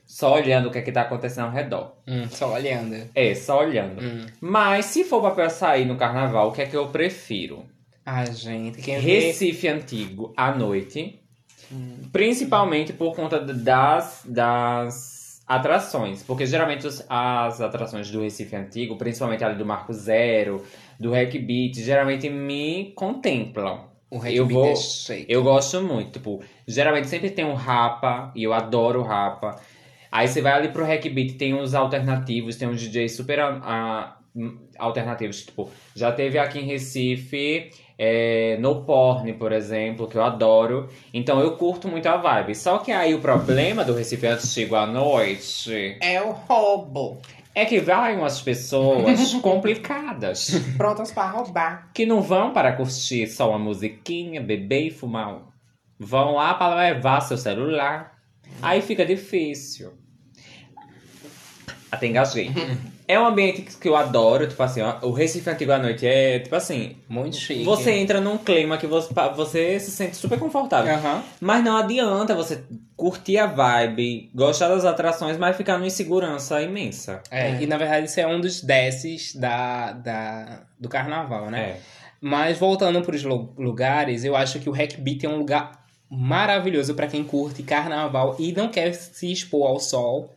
Só 0.04 0.34
olhando 0.34 0.68
o 0.68 0.70
que 0.70 0.78
é 0.78 0.82
que 0.82 0.92
tá 0.92 1.02
acontecendo 1.02 1.46
ao 1.46 1.50
redor. 1.50 1.96
Hum, 2.06 2.28
só 2.28 2.52
olhando. 2.52 3.10
É, 3.14 3.34
só 3.34 3.60
olhando. 3.60 4.00
Hum. 4.00 4.26
Mas 4.40 4.86
se 4.86 5.02
for 5.02 5.28
pra 5.32 5.48
sair 5.48 5.84
no 5.84 5.96
carnaval, 5.96 6.48
o 6.48 6.52
que 6.52 6.62
é 6.62 6.66
que 6.66 6.76
eu 6.76 6.88
prefiro? 6.88 7.64
Ai, 8.06 8.30
gente, 8.32 8.80
quem 8.80 9.00
vê... 9.00 9.18
Recife 9.18 9.66
Antigo 9.66 10.32
à 10.36 10.52
noite. 10.52 11.20
Principalmente 12.12 12.92
por 12.92 13.16
conta 13.16 13.40
das, 13.40 14.22
das 14.24 15.13
atrações. 15.46 16.22
Porque 16.22 16.46
geralmente 16.46 16.86
os- 16.86 17.04
as 17.08 17.60
atrações 17.60 18.10
do 18.10 18.20
Recife 18.22 18.54
Antigo, 18.56 18.96
principalmente 18.96 19.44
ali 19.44 19.56
do 19.56 19.66
Marco 19.66 19.92
Zero, 19.92 20.64
do 20.98 21.12
Hack 21.12 21.32
Beat, 21.38 21.74
geralmente 21.76 22.28
me 22.30 22.92
contemplam. 22.96 23.92
O 24.10 24.18
Red 24.18 24.34
eu 24.34 24.46
Beat 24.46 24.54
vou- 24.58 24.70
é 24.72 24.76
shake. 24.76 25.26
Eu 25.28 25.42
gosto 25.42 25.82
muito. 25.82 26.12
Tipo, 26.12 26.40
geralmente 26.66 27.08
sempre 27.08 27.30
tem 27.30 27.44
um 27.44 27.54
rapa, 27.54 28.32
e 28.34 28.44
eu 28.44 28.52
adoro 28.52 29.00
o 29.00 29.02
rapa. 29.02 29.56
Aí 30.12 30.28
você 30.28 30.40
vai 30.40 30.52
ali 30.52 30.68
pro 30.68 30.84
Hack 30.84 31.04
Beat, 31.08 31.36
tem 31.36 31.52
uns 31.54 31.74
alternativos, 31.74 32.54
tem 32.56 32.68
uns 32.68 32.80
DJs 32.80 33.16
super 33.16 33.40
hum, 34.36 34.58
alternativos. 34.78 35.42
Tipo, 35.44 35.68
já 35.94 36.12
teve 36.12 36.38
aqui 36.38 36.60
em 36.60 36.64
Recife, 36.66 37.70
é, 37.98 38.56
No 38.60 38.82
Porn, 38.84 39.32
por 39.34 39.52
exemplo, 39.52 40.06
que 40.08 40.16
eu 40.16 40.22
adoro. 40.24 40.88
Então 41.12 41.40
eu 41.40 41.56
curto 41.56 41.88
muito 41.88 42.06
a 42.08 42.16
vibe. 42.16 42.54
Só 42.54 42.78
que 42.78 42.90
aí 42.92 43.14
o 43.14 43.20
problema 43.20 43.84
do 43.84 43.94
Recife 43.94 44.26
Antigo 44.26 44.74
à 44.76 44.86
noite 44.86 45.96
É 46.00 46.20
o 46.20 46.32
roubo. 46.32 47.18
é 47.54 47.64
que 47.64 47.78
vai 47.80 48.16
umas 48.16 48.40
pessoas 48.40 49.34
complicadas. 49.40 50.50
Prontas 50.76 51.12
pra 51.12 51.30
roubar. 51.30 51.90
que 51.94 52.04
não 52.04 52.20
vão 52.20 52.52
para 52.52 52.72
curtir 52.72 53.26
só 53.28 53.50
uma 53.50 53.58
musiquinha, 53.58 54.40
beber 54.40 54.86
e 54.86 54.90
fumar. 54.90 55.34
um. 55.34 55.40
Vão 55.98 56.34
lá 56.34 56.54
para 56.54 56.74
levar 56.74 57.20
seu 57.20 57.36
celular. 57.38 58.18
Aí 58.60 58.82
fica 58.82 59.06
difícil. 59.06 59.92
Até 61.90 62.08
engasguei. 62.08 62.50
É 63.06 63.20
um 63.20 63.26
ambiente 63.26 63.62
que 63.62 63.88
eu 63.88 63.96
adoro, 63.96 64.46
tipo 64.48 64.62
assim, 64.62 64.80
ó, 64.80 64.96
o 65.02 65.10
Recife 65.12 65.48
Antigo 65.50 65.72
à 65.72 65.78
Noite 65.78 66.06
é, 66.06 66.38
tipo 66.38 66.54
assim, 66.56 66.96
Muito 67.08 67.36
chique. 67.36 67.62
você 67.62 67.92
entra 67.92 68.20
num 68.20 68.38
clima 68.38 68.78
que 68.78 68.86
você, 68.86 69.12
você 69.36 69.78
se 69.78 69.90
sente 69.90 70.16
super 70.16 70.38
confortável. 70.38 70.94
Aham. 70.94 71.22
Mas 71.40 71.62
não 71.62 71.76
adianta 71.76 72.34
você 72.34 72.64
curtir 72.96 73.36
a 73.38 73.46
vibe, 73.46 74.30
gostar 74.34 74.68
das 74.68 74.84
atrações, 74.84 75.36
mas 75.36 75.56
ficar 75.56 75.74
numa 75.74 75.86
insegurança 75.86 76.62
imensa. 76.62 77.20
É, 77.30 77.60
E 77.60 77.66
na 77.66 77.76
verdade 77.76 78.06
isso 78.06 78.18
é 78.20 78.26
um 78.26 78.40
dos 78.40 78.62
desses 78.62 79.34
da, 79.34 79.92
da, 79.92 80.62
do 80.80 80.88
carnaval, 80.88 81.50
né? 81.50 81.60
É. 81.60 81.80
Mas 82.20 82.56
voltando 82.58 83.02
para 83.02 83.14
os 83.14 83.22
lugares, 83.22 84.24
eu 84.24 84.34
acho 84.34 84.58
que 84.60 84.70
o 84.70 84.72
Hack 84.72 84.96
Beat 84.98 85.24
é 85.24 85.28
um 85.28 85.36
lugar 85.36 85.84
maravilhoso 86.08 86.94
para 86.94 87.06
quem 87.06 87.22
curte 87.24 87.62
carnaval 87.62 88.36
e 88.38 88.52
não 88.52 88.68
quer 88.68 88.94
se 88.94 89.30
expor 89.30 89.66
ao 89.68 89.78
sol. 89.80 90.34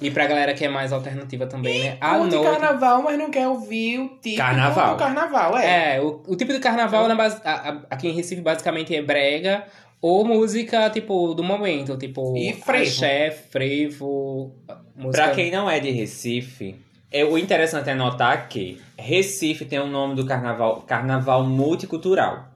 E 0.00 0.10
pra 0.10 0.26
galera 0.26 0.52
que 0.52 0.64
é 0.64 0.68
mais 0.68 0.92
alternativa 0.92 1.46
também, 1.46 1.80
né? 1.84 1.96
À 2.00 2.18
Curte 2.18 2.34
noite. 2.36 2.50
carnaval, 2.50 3.02
mas 3.02 3.18
não 3.18 3.30
quer 3.30 3.46
ouvir 3.48 4.00
o 4.00 4.08
tipo 4.20 4.36
Carnaval. 4.36 4.94
do 4.94 4.98
carnaval, 4.98 5.56
é. 5.56 5.96
É, 5.96 6.00
o, 6.00 6.22
o 6.26 6.36
tipo 6.36 6.52
de 6.52 6.58
carnaval 6.58 7.06
na 7.06 7.14
base, 7.14 7.40
a- 7.44 7.70
a- 7.70 7.80
aqui 7.90 8.08
em 8.08 8.12
Recife 8.12 8.40
basicamente 8.42 8.94
é 8.94 9.00
brega 9.00 9.64
ou 10.02 10.24
música, 10.24 10.90
tipo, 10.90 11.34
do 11.34 11.42
momento. 11.44 11.96
Tipo, 11.96 12.36
E 12.36 12.52
frevo. 12.52 12.82
axé, 12.84 13.30
frevo, 13.30 14.52
música... 14.96 15.24
Pra 15.24 15.34
quem 15.34 15.50
não 15.50 15.70
é 15.70 15.78
de 15.80 15.90
Recife, 15.90 16.76
é, 17.10 17.24
o 17.24 17.38
interessante 17.38 17.88
é 17.88 17.94
notar 17.94 18.48
que 18.48 18.80
Recife 18.98 19.64
tem 19.64 19.78
o 19.78 19.86
nome 19.86 20.14
do 20.16 20.26
carnaval, 20.26 20.82
carnaval 20.82 21.44
multicultural. 21.44 22.48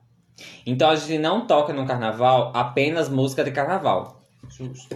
Então 0.67 0.91
a 0.91 0.97
gente 0.97 1.19
não 1.19 1.47
toca 1.47 1.73
no 1.73 1.87
carnaval 1.87 2.51
apenas 2.55 3.09
música 3.09 3.45
de 3.45 3.51
carnaval. 3.51 4.20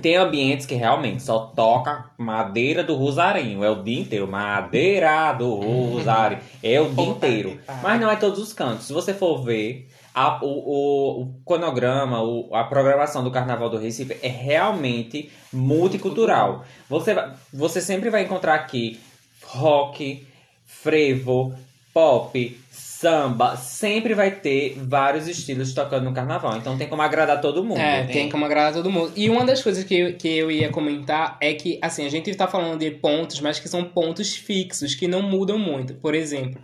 Tem 0.00 0.16
ambientes 0.16 0.66
que 0.66 0.74
realmente 0.74 1.22
só 1.22 1.38
toca 1.54 2.06
madeira 2.18 2.82
do 2.82 2.94
rosarinho. 2.94 3.62
É 3.64 3.70
o 3.70 3.82
dia 3.82 4.00
inteiro. 4.00 4.26
Madeira 4.28 5.32
do 5.32 5.54
rosário. 5.54 6.38
É 6.62 6.80
o 6.80 6.88
dia 6.90 7.04
inteiro. 7.06 7.60
Mas 7.82 8.00
não 8.00 8.10
é 8.10 8.16
todos 8.16 8.38
os 8.38 8.52
cantos. 8.52 8.86
Se 8.86 8.92
você 8.92 9.14
for 9.14 9.42
ver, 9.44 9.88
a- 10.14 10.38
o, 10.42 10.46
o, 10.48 11.22
o 11.22 11.34
cronograma, 11.46 12.22
o- 12.22 12.54
a 12.54 12.64
programação 12.64 13.22
do 13.24 13.30
Carnaval 13.30 13.70
do 13.70 13.78
Recife 13.78 14.16
é 14.22 14.28
realmente 14.28 15.30
multicultural. 15.52 16.64
Você, 16.88 17.14
você 17.52 17.80
sempre 17.80 18.10
vai 18.10 18.22
encontrar 18.22 18.54
aqui 18.54 19.00
rock, 19.46 20.26
frevo, 20.66 21.54
pop, 21.92 22.60
samba. 23.04 23.56
Sempre 23.56 24.14
vai 24.14 24.30
ter 24.30 24.76
vários 24.78 25.28
estilos 25.28 25.74
tocando 25.74 26.04
no 26.04 26.12
Carnaval. 26.12 26.56
Então 26.56 26.78
tem 26.78 26.88
como 26.88 27.02
agradar 27.02 27.40
todo 27.40 27.62
mundo. 27.62 27.78
É, 27.78 28.04
tem 28.04 28.30
como 28.30 28.46
agradar 28.46 28.72
todo 28.72 28.90
mundo. 28.90 29.12
E 29.14 29.28
uma 29.28 29.44
das 29.44 29.62
coisas 29.62 29.84
que 29.84 29.94
eu, 29.94 30.16
que 30.16 30.28
eu 30.28 30.50
ia 30.50 30.70
comentar 30.70 31.36
é 31.40 31.52
que, 31.52 31.78
assim, 31.82 32.06
a 32.06 32.08
gente 32.08 32.34
tá 32.34 32.46
falando 32.46 32.78
de 32.78 32.90
pontos, 32.90 33.40
mas 33.40 33.60
que 33.60 33.68
são 33.68 33.84
pontos 33.84 34.34
fixos, 34.34 34.94
que 34.94 35.06
não 35.06 35.20
mudam 35.20 35.58
muito. 35.58 35.94
Por 35.94 36.14
exemplo, 36.14 36.60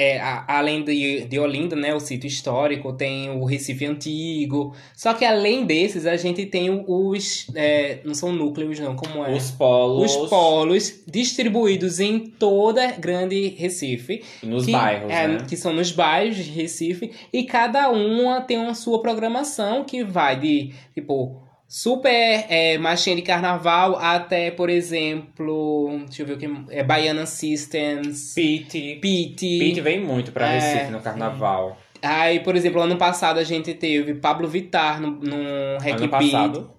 é, 0.00 0.20
a- 0.20 0.44
além 0.46 0.84
de, 0.84 1.24
de 1.24 1.40
Olinda, 1.40 1.74
né, 1.74 1.92
o 1.92 1.98
sítio 1.98 2.28
histórico, 2.28 2.92
tem 2.92 3.30
o 3.30 3.44
Recife 3.44 3.84
Antigo. 3.84 4.72
Só 4.94 5.12
que 5.12 5.24
além 5.24 5.66
desses, 5.66 6.06
a 6.06 6.16
gente 6.16 6.46
tem 6.46 6.84
os... 6.86 7.46
é, 7.52 7.98
não 8.04 8.14
são 8.14 8.30
núcleos, 8.32 8.78
não, 8.78 8.94
como 8.94 9.24
é? 9.24 9.32
Os 9.32 9.50
polos. 9.50 10.14
Os 10.14 10.30
polos 10.30 11.00
distribuídos 11.04 11.98
em 11.98 12.20
toda 12.20 12.92
grande 12.92 13.48
Recife. 13.58 14.22
Nos 14.42 14.66
que, 14.66 14.70
bairros, 14.72 15.10
é, 15.10 15.26
né? 15.26 15.38
Que 15.48 15.56
são 15.56 15.72
nos 15.72 15.90
bairros 15.90 16.36
de 16.36 16.42
Recife. 16.52 17.10
E 17.32 17.42
cada 17.42 17.90
uma 17.90 18.40
tem 18.40 18.56
uma 18.56 18.74
sua 18.74 19.02
programação 19.02 19.82
que 19.82 20.04
vai 20.04 20.38
de, 20.38 20.70
tipo, 20.94 21.42
super 21.68 22.46
é, 22.48 22.78
marchinha 22.78 23.14
de 23.14 23.22
carnaval 23.22 23.96
até, 23.96 24.50
por 24.50 24.70
exemplo, 24.70 26.00
deixa 26.06 26.22
eu 26.22 26.26
ver 26.26 26.32
o 26.32 26.38
que. 26.38 26.50
É 26.70 26.82
Baiana 26.82 27.26
Systems, 27.26 28.32
Pete. 28.34 28.98
Pete. 29.00 29.58
Pete 29.58 29.80
vem 29.82 30.00
muito 30.00 30.32
pra 30.32 30.50
É. 30.50 30.58
Recife 30.58 30.90
no 30.90 31.00
Carnaval. 31.00 31.76
Aí, 32.00 32.40
por 32.40 32.56
exemplo, 32.56 32.80
ano 32.80 32.96
passado 32.96 33.38
a 33.38 33.44
gente 33.44 33.74
teve 33.74 34.14
Pablo 34.14 34.48
Vittar 34.48 35.00
no, 35.00 35.10
no 35.10 35.78
Hack 35.80 35.96
ano 35.96 36.08
Beat. 36.08 36.10
passado. 36.10 36.70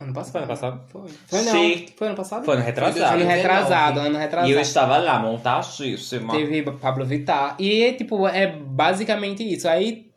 Ano 0.00 0.12
passado? 0.14 0.32
Foi 0.32 0.40
ano 0.40 0.48
passado? 0.48 0.80
Foi. 0.88 1.08
Foi 1.28 1.42
não. 1.42 1.52
Sim. 1.52 1.86
Foi 1.96 2.06
ano 2.08 2.16
passado? 2.16 2.44
Foi 2.44 2.54
ano 2.54 2.62
Ano 2.62 2.66
retrasado. 2.66 3.22
retrasado, 3.24 4.00
ano 4.00 4.16
E 4.16 4.18
retrasado. 4.18 4.52
eu 4.52 4.60
estava 4.60 4.98
lá, 4.98 5.18
montadíssima. 5.20 6.32
Teve 6.34 6.62
Pablo 6.72 7.04
Vittar. 7.04 7.54
E, 7.58 7.92
tipo, 7.92 8.26
é 8.26 8.46
basicamente 8.48 9.44
isso. 9.44 9.68
Aí 9.68 10.10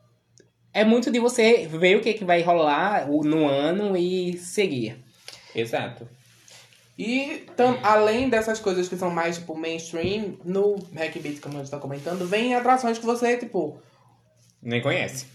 é 0.75 0.83
muito 0.83 1.09
de 1.09 1.19
você 1.19 1.65
ver 1.67 1.97
o 1.97 2.01
que, 2.01 2.13
que 2.13 2.25
vai 2.25 2.41
rolar 2.43 3.07
no 3.09 3.47
ano 3.47 3.95
e 3.97 4.37
seguir. 4.37 4.97
Exato. 5.55 6.07
E 6.97 7.45
tam- 7.57 7.77
além 7.83 8.29
dessas 8.29 8.59
coisas 8.59 8.87
que 8.87 8.95
são 8.95 9.09
mais, 9.09 9.37
tipo, 9.37 9.55
mainstream, 9.55 10.37
no 10.45 10.75
Hack 10.95 11.17
Beat, 11.19 11.39
como 11.39 11.55
a 11.55 11.59
gente 11.61 11.71
tá 11.71 11.79
comentando, 11.79 12.25
vem 12.27 12.53
atrações 12.55 12.97
que 12.97 13.05
você, 13.05 13.37
tipo, 13.37 13.77
Nem 14.61 14.81
conhece. 14.81 15.25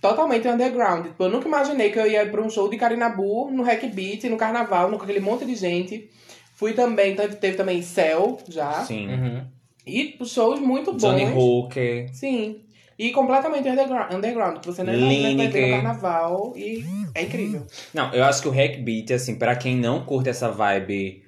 totalmente 0.00 0.48
underground. 0.48 1.06
Tipo, 1.06 1.24
eu 1.24 1.28
nunca 1.30 1.46
imaginei 1.46 1.90
que 1.90 1.98
eu 1.98 2.06
ia 2.10 2.26
pra 2.28 2.40
um 2.42 2.50
show 2.50 2.68
de 2.68 2.76
Carinabu, 2.76 3.50
no 3.50 3.62
Hack 3.62 3.84
Beat, 3.92 4.24
no 4.24 4.36
carnaval, 4.36 4.88
com 4.90 4.96
aquele 5.02 5.20
monte 5.20 5.44
de 5.44 5.54
gente. 5.54 6.10
Fui 6.54 6.72
também, 6.74 7.14
teve, 7.16 7.36
teve 7.36 7.56
também 7.56 7.82
Cell, 7.82 8.38
já. 8.48 8.84
Sim. 8.84 9.08
Uhum. 9.08 9.46
E 9.86 10.16
shows 10.24 10.60
muito 10.60 10.92
bons. 10.92 11.00
Johnny 11.00 11.24
Hooker. 11.24 12.08
Sim. 12.14 12.60
E 13.00 13.12
completamente 13.12 13.66
underground, 13.66 14.12
underground 14.12 14.58
que 14.58 14.66
você 14.66 14.82
não 14.82 14.92
vai 14.92 15.48
ter 15.48 15.68
no 15.70 15.82
carnaval. 15.82 16.52
E 16.54 16.84
é 17.14 17.22
incrível. 17.22 17.66
Não, 17.94 18.12
eu 18.12 18.22
acho 18.24 18.42
que 18.42 18.48
o 18.48 18.50
Hack 18.50 18.76
Beat, 18.82 19.10
assim, 19.12 19.36
pra 19.36 19.56
quem 19.56 19.74
não 19.74 20.04
curte 20.04 20.28
essa 20.28 20.50
vibe 20.50 21.22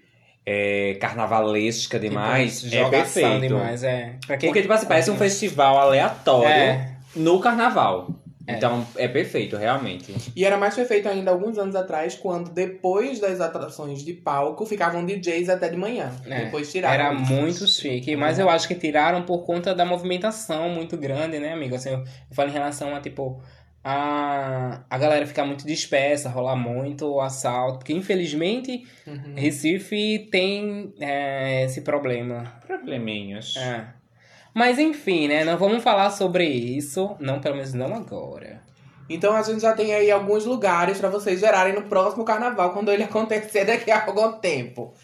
é, 0.44 0.98
carnavalesca 1.00 1.98
demais, 1.98 2.60
Tipo, 2.60 2.76
é 2.76 2.90
perfeito. 2.90 3.40
demais, 3.40 3.82
é. 3.82 4.16
Quem... 4.26 4.50
Porque, 4.50 4.60
tipo 4.60 4.72
assim, 4.74 4.84
parece 4.86 5.10
um 5.10 5.16
festival 5.16 5.78
aleatório 5.78 6.46
É. 6.50 6.96
no 7.16 7.40
carnaval. 7.40 8.21
Então 8.46 8.86
é 8.96 9.06
perfeito, 9.08 9.56
realmente. 9.56 10.14
E 10.34 10.44
era 10.44 10.56
mais 10.56 10.74
perfeito 10.74 11.08
ainda 11.08 11.30
alguns 11.30 11.58
anos 11.58 11.74
atrás, 11.74 12.14
quando 12.14 12.50
depois 12.50 13.20
das 13.20 13.40
atrações 13.40 14.04
de 14.04 14.12
palco, 14.12 14.66
ficavam 14.66 15.04
DJs 15.04 15.48
até 15.48 15.68
de 15.68 15.76
manhã. 15.76 16.12
É, 16.26 16.44
Depois 16.44 16.70
tiraram. 16.70 16.94
Era 16.94 17.12
muito 17.14 17.66
chique, 17.66 18.16
mas 18.16 18.38
eu 18.38 18.48
acho 18.50 18.66
que 18.66 18.74
tiraram 18.74 19.22
por 19.22 19.44
conta 19.44 19.74
da 19.74 19.84
movimentação 19.84 20.68
muito 20.68 20.96
grande, 20.96 21.38
né, 21.38 21.52
amigo? 21.52 21.74
Assim, 21.74 21.90
eu, 21.90 21.98
eu 21.98 22.34
falo 22.34 22.48
em 22.48 22.52
relação 22.52 22.94
a, 22.94 23.00
tipo, 23.00 23.40
a, 23.84 24.82
a 24.88 24.98
galera 24.98 25.26
ficar 25.26 25.44
muito 25.44 25.66
dispersa, 25.66 26.28
rolar 26.28 26.56
muito 26.56 27.20
assalto, 27.20 27.78
porque 27.78 27.92
infelizmente 27.92 28.84
Uhum. 29.06 29.34
Recife 29.34 30.28
tem 30.30 30.94
é, 31.00 31.64
esse 31.64 31.80
problema. 31.80 32.44
Probleminhas. 32.66 33.56
É. 33.56 33.86
Mas 34.54 34.78
enfim, 34.78 35.28
né, 35.28 35.44
não 35.44 35.56
vamos 35.56 35.82
falar 35.82 36.10
sobre 36.10 36.44
isso, 36.44 37.16
não, 37.18 37.40
pelo 37.40 37.56
menos 37.56 37.72
não 37.72 37.94
agora. 37.94 38.62
Então 39.08 39.34
a 39.34 39.42
gente 39.42 39.60
já 39.60 39.74
tem 39.74 39.94
aí 39.94 40.10
alguns 40.10 40.44
lugares 40.44 40.98
pra 40.98 41.08
vocês 41.08 41.40
gerarem 41.40 41.74
no 41.74 41.82
próximo 41.82 42.24
carnaval, 42.24 42.72
quando 42.72 42.90
ele 42.90 43.04
acontecer 43.04 43.64
daqui 43.64 43.90
a 43.90 44.04
algum 44.04 44.32
tempo. 44.32 44.94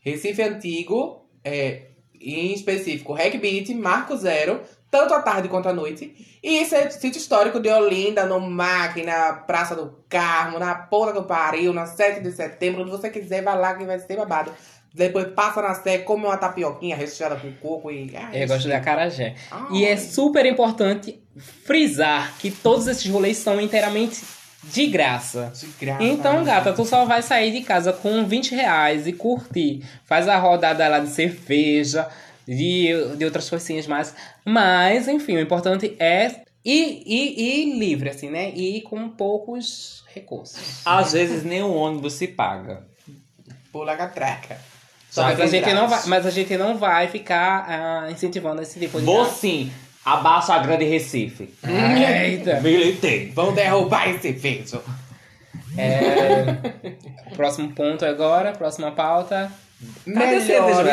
Recife 0.00 0.42
Antigo, 0.42 1.28
é, 1.44 1.88
em 2.20 2.52
específico, 2.52 3.12
Reg 3.12 3.38
Beat, 3.38 3.70
Marco 3.70 4.16
Zero, 4.16 4.60
tanto 4.90 5.14
à 5.14 5.22
tarde 5.22 5.48
quanto 5.48 5.68
à 5.68 5.72
noite. 5.72 6.38
E 6.42 6.58
esse 6.58 6.90
sítio 6.92 7.18
histórico 7.18 7.60
de 7.60 7.68
Olinda, 7.68 8.26
no 8.26 8.40
MAC, 8.40 9.02
na 9.02 9.34
Praça 9.34 9.76
do 9.76 10.04
Carmo, 10.08 10.58
na 10.58 10.74
Porta 10.74 11.12
do 11.12 11.26
Pariu, 11.26 11.72
na 11.72 11.86
7 11.86 12.20
de 12.20 12.32
setembro, 12.32 12.82
onde 12.82 12.90
você 12.90 13.10
quiser, 13.10 13.42
vai 13.42 13.58
lá 13.58 13.74
que 13.74 13.84
vai 13.84 13.98
ser 13.98 14.16
babado. 14.16 14.52
Depois 14.92 15.28
passa 15.28 15.62
na 15.62 15.74
Sé, 15.74 15.98
come 15.98 16.24
uma 16.24 16.36
tapioquinha 16.36 16.96
recheada 16.96 17.36
com 17.36 17.52
coco 17.52 17.90
e. 17.90 18.10
Ai, 18.16 18.42
Eu 18.42 18.48
gosto 18.48 18.68
da 18.68 18.78
acarajé. 18.78 19.34
Ai. 19.50 19.66
E 19.72 19.84
é 19.84 19.96
super 19.96 20.44
importante 20.46 21.22
frisar 21.64 22.36
que 22.38 22.50
todos 22.50 22.86
esses 22.88 23.06
rolês 23.08 23.36
são 23.36 23.60
inteiramente 23.60 24.20
de 24.64 24.86
graça. 24.88 25.52
De 25.54 25.66
graça. 25.80 26.02
Então, 26.02 26.44
gata, 26.44 26.72
tu 26.72 26.84
só 26.84 27.04
vai 27.04 27.22
sair 27.22 27.52
de 27.52 27.62
casa 27.62 27.92
com 27.92 28.26
20 28.26 28.54
reais 28.54 29.06
e 29.06 29.12
curtir. 29.12 29.84
Faz 30.04 30.26
a 30.26 30.36
rodada 30.36 30.86
lá 30.88 30.98
de 30.98 31.08
cerveja, 31.08 32.08
de, 32.46 33.16
de 33.16 33.24
outras 33.24 33.48
coisinhas 33.48 33.86
mais. 33.86 34.14
Mas, 34.44 35.06
enfim, 35.06 35.36
o 35.36 35.40
importante 35.40 35.96
é 36.00 36.42
ir, 36.64 37.02
ir, 37.06 37.38
ir 37.38 37.78
livre, 37.78 38.10
assim, 38.10 38.28
né? 38.28 38.50
E 38.50 38.78
ir 38.78 38.82
com 38.82 39.08
poucos 39.08 40.04
recursos. 40.12 40.82
Às 40.84 41.12
vezes 41.12 41.44
nem 41.44 41.62
o 41.62 41.72
ônibus 41.72 42.14
se 42.14 42.26
paga. 42.26 42.86
Pula 43.72 43.92
a 43.92 43.96
catraca. 43.96 44.58
Já 45.10 45.24
Mas 45.24 45.40
a, 45.40 45.46
gente 45.46 45.72
não 45.72 45.88
vai, 45.88 46.00
mas 46.06 46.26
a 46.26 46.30
gente 46.30 46.56
não 46.56 46.76
vai 46.76 47.08
ficar 47.08 47.66
ah, 47.68 48.10
incentivando 48.10 48.62
esse 48.62 48.78
tipo 48.78 48.98
de... 48.98 49.04
Vou 49.04 49.24
sim. 49.26 49.72
Abaixa 50.04 50.54
a 50.54 50.58
grande 50.60 50.84
Recife. 50.84 51.52
Eita! 51.62 52.60
Militei. 52.60 53.30
Vão 53.32 53.52
derrubar 53.52 54.08
esse 54.08 54.32
vídeo. 54.32 54.82
É, 55.76 56.56
próximo 57.36 57.72
ponto 57.72 58.04
agora, 58.04 58.52
próxima 58.52 58.90
pauta. 58.92 59.52
Melhores. 60.06 60.44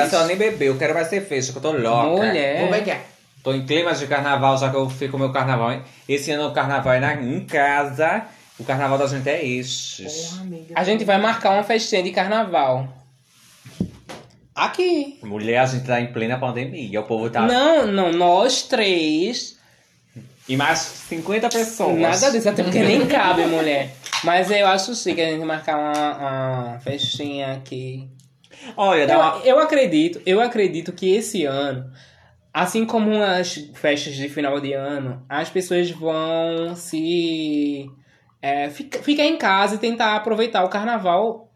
Senhora 0.09 0.27
nem 0.27 0.37
bebeu. 0.37 0.73
Eu 0.73 0.79
quero 0.79 0.93
mais 0.93 1.07
cerveja, 1.07 1.51
que 1.51 1.57
eu 1.57 1.61
tô 1.61 1.71
louca. 1.71 2.25
Mulher. 2.25 2.61
Como 2.61 2.75
é 2.75 2.81
que 2.81 2.91
é? 2.91 3.01
Tô 3.43 3.53
em 3.53 3.65
climas 3.65 3.99
de 3.99 4.07
carnaval, 4.07 4.57
já 4.57 4.69
que 4.69 4.75
eu 4.75 4.89
fico 4.89 5.17
meu 5.17 5.31
carnaval. 5.31 5.71
hein? 5.71 5.81
Esse 6.07 6.31
ano 6.31 6.49
o 6.49 6.51
carnaval 6.51 6.93
é 6.93 6.99
na, 6.99 7.13
em 7.15 7.45
casa. 7.45 8.25
O 8.59 8.63
carnaval 8.63 8.97
da 8.97 9.07
gente 9.07 9.29
é 9.29 9.39
amiga. 10.41 10.73
A 10.75 10.83
gente 10.83 11.05
vai 11.05 11.17
marcar 11.19 11.51
uma 11.51 11.63
festinha 11.63 12.01
de 12.01 12.11
carnaval. 12.11 12.87
Aqui. 14.57 15.19
Mulher, 15.23 15.59
a 15.59 15.65
gente 15.65 15.85
tá 15.85 16.01
em 16.01 16.11
plena 16.11 16.37
pandemia. 16.39 16.99
O 16.99 17.03
povo 17.03 17.29
tá. 17.29 17.41
Não, 17.43 17.85
não, 17.87 18.11
nós 18.11 18.63
três. 18.63 19.55
E 20.49 20.55
mais 20.57 20.79
50 20.79 21.49
pessoas. 21.49 21.99
Nada 21.99 22.31
disso, 22.31 22.49
até 22.49 22.63
porque 22.63 22.79
nem 22.81 23.05
cabe, 23.05 23.45
mulher. 23.45 23.93
Mas 24.23 24.49
eu 24.49 24.65
acho 24.65 24.95
chique 24.95 25.21
a 25.21 25.29
gente 25.31 25.43
marcar 25.45 25.77
uma, 25.77 26.17
uma 26.71 26.79
festinha 26.79 27.51
aqui. 27.53 28.07
Olha, 28.75 29.05
dá 29.05 29.13
Eu, 29.13 29.19
uma. 29.19 29.37
eu 29.45 29.59
acredito, 29.59 30.21
eu 30.25 30.41
acredito 30.41 30.91
que 30.91 31.13
esse 31.13 31.45
ano, 31.45 31.91
assim 32.53 32.85
como 32.85 33.21
as 33.21 33.53
festas 33.75 34.15
de 34.15 34.27
final 34.29 34.59
de 34.59 34.73
ano, 34.73 35.23
as 35.29 35.49
pessoas 35.49 35.91
vão 35.91 36.75
se 36.75 37.85
é, 38.41 38.69
fica- 38.69 38.99
ficar 39.03 39.25
em 39.25 39.37
casa 39.37 39.75
e 39.75 39.79
tentar 39.79 40.15
aproveitar 40.15 40.63
o 40.63 40.69
carnaval 40.69 41.46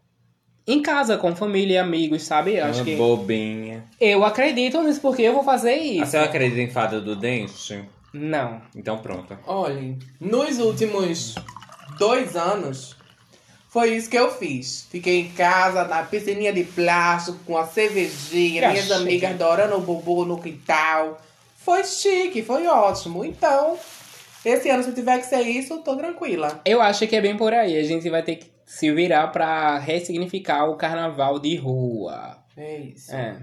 em 0.66 0.80
casa, 0.82 1.16
com 1.16 1.34
família 1.34 1.74
e 1.74 1.78
amigos, 1.78 2.22
sabe? 2.22 2.54
Eu 2.56 2.64
acho 2.66 2.78
Uma 2.80 2.84
que 2.84 2.96
bobinha. 2.96 3.84
eu 4.00 4.24
acredito 4.24 4.80
nisso 4.82 5.00
porque 5.00 5.22
eu 5.22 5.32
vou 5.32 5.42
fazer 5.44 5.70
A 5.70 5.76
isso. 5.76 6.10
senhora 6.12 6.28
acredita 6.28 6.60
em 6.60 6.70
fada 6.70 7.00
do 7.00 7.16
dente? 7.16 7.84
Não. 8.12 8.60
Então 8.76 8.98
pronto. 8.98 9.36
Olhem, 9.46 9.98
nos 10.20 10.58
últimos 10.58 11.34
dois 11.98 12.36
anos, 12.36 12.94
foi 13.68 13.96
isso 13.96 14.08
que 14.10 14.18
eu 14.18 14.30
fiz. 14.30 14.86
Fiquei 14.90 15.20
em 15.20 15.28
casa, 15.30 15.84
na 15.84 16.02
piscininha 16.02 16.52
de 16.52 16.62
plástico, 16.64 17.38
com 17.46 17.56
a 17.56 17.64
cervejinha, 17.66 18.60
Que 18.62 18.68
minhas 18.68 18.84
chique. 18.84 18.92
amigas 19.00 19.30
adorando 19.32 19.76
o 19.76 19.80
bobo 19.80 20.24
no 20.24 20.38
quintal. 20.40 21.20
Foi 21.56 21.82
chique, 21.84 22.42
foi 22.42 22.66
ótimo. 22.66 23.24
Então, 23.24 23.78
esse 24.44 24.68
ano, 24.68 24.82
se 24.82 24.92
tiver 24.92 25.18
que 25.18 25.26
ser 25.26 25.40
isso, 25.42 25.72
eu 25.74 25.78
tô 25.78 25.96
tranquila. 25.96 26.60
Eu 26.66 26.82
acho 26.82 27.06
que 27.06 27.16
é 27.16 27.20
bem 27.20 27.36
por 27.36 27.54
aí. 27.54 27.78
A 27.78 27.84
gente 27.84 28.10
vai 28.10 28.22
ter 28.22 28.36
que 28.36 28.46
se 28.74 28.90
virar 28.90 29.28
pra 29.28 29.78
ressignificar 29.78 30.64
o 30.64 30.76
carnaval 30.76 31.38
de 31.38 31.56
rua. 31.56 32.38
É 32.56 32.76
isso. 32.78 33.14
É. 33.14 33.36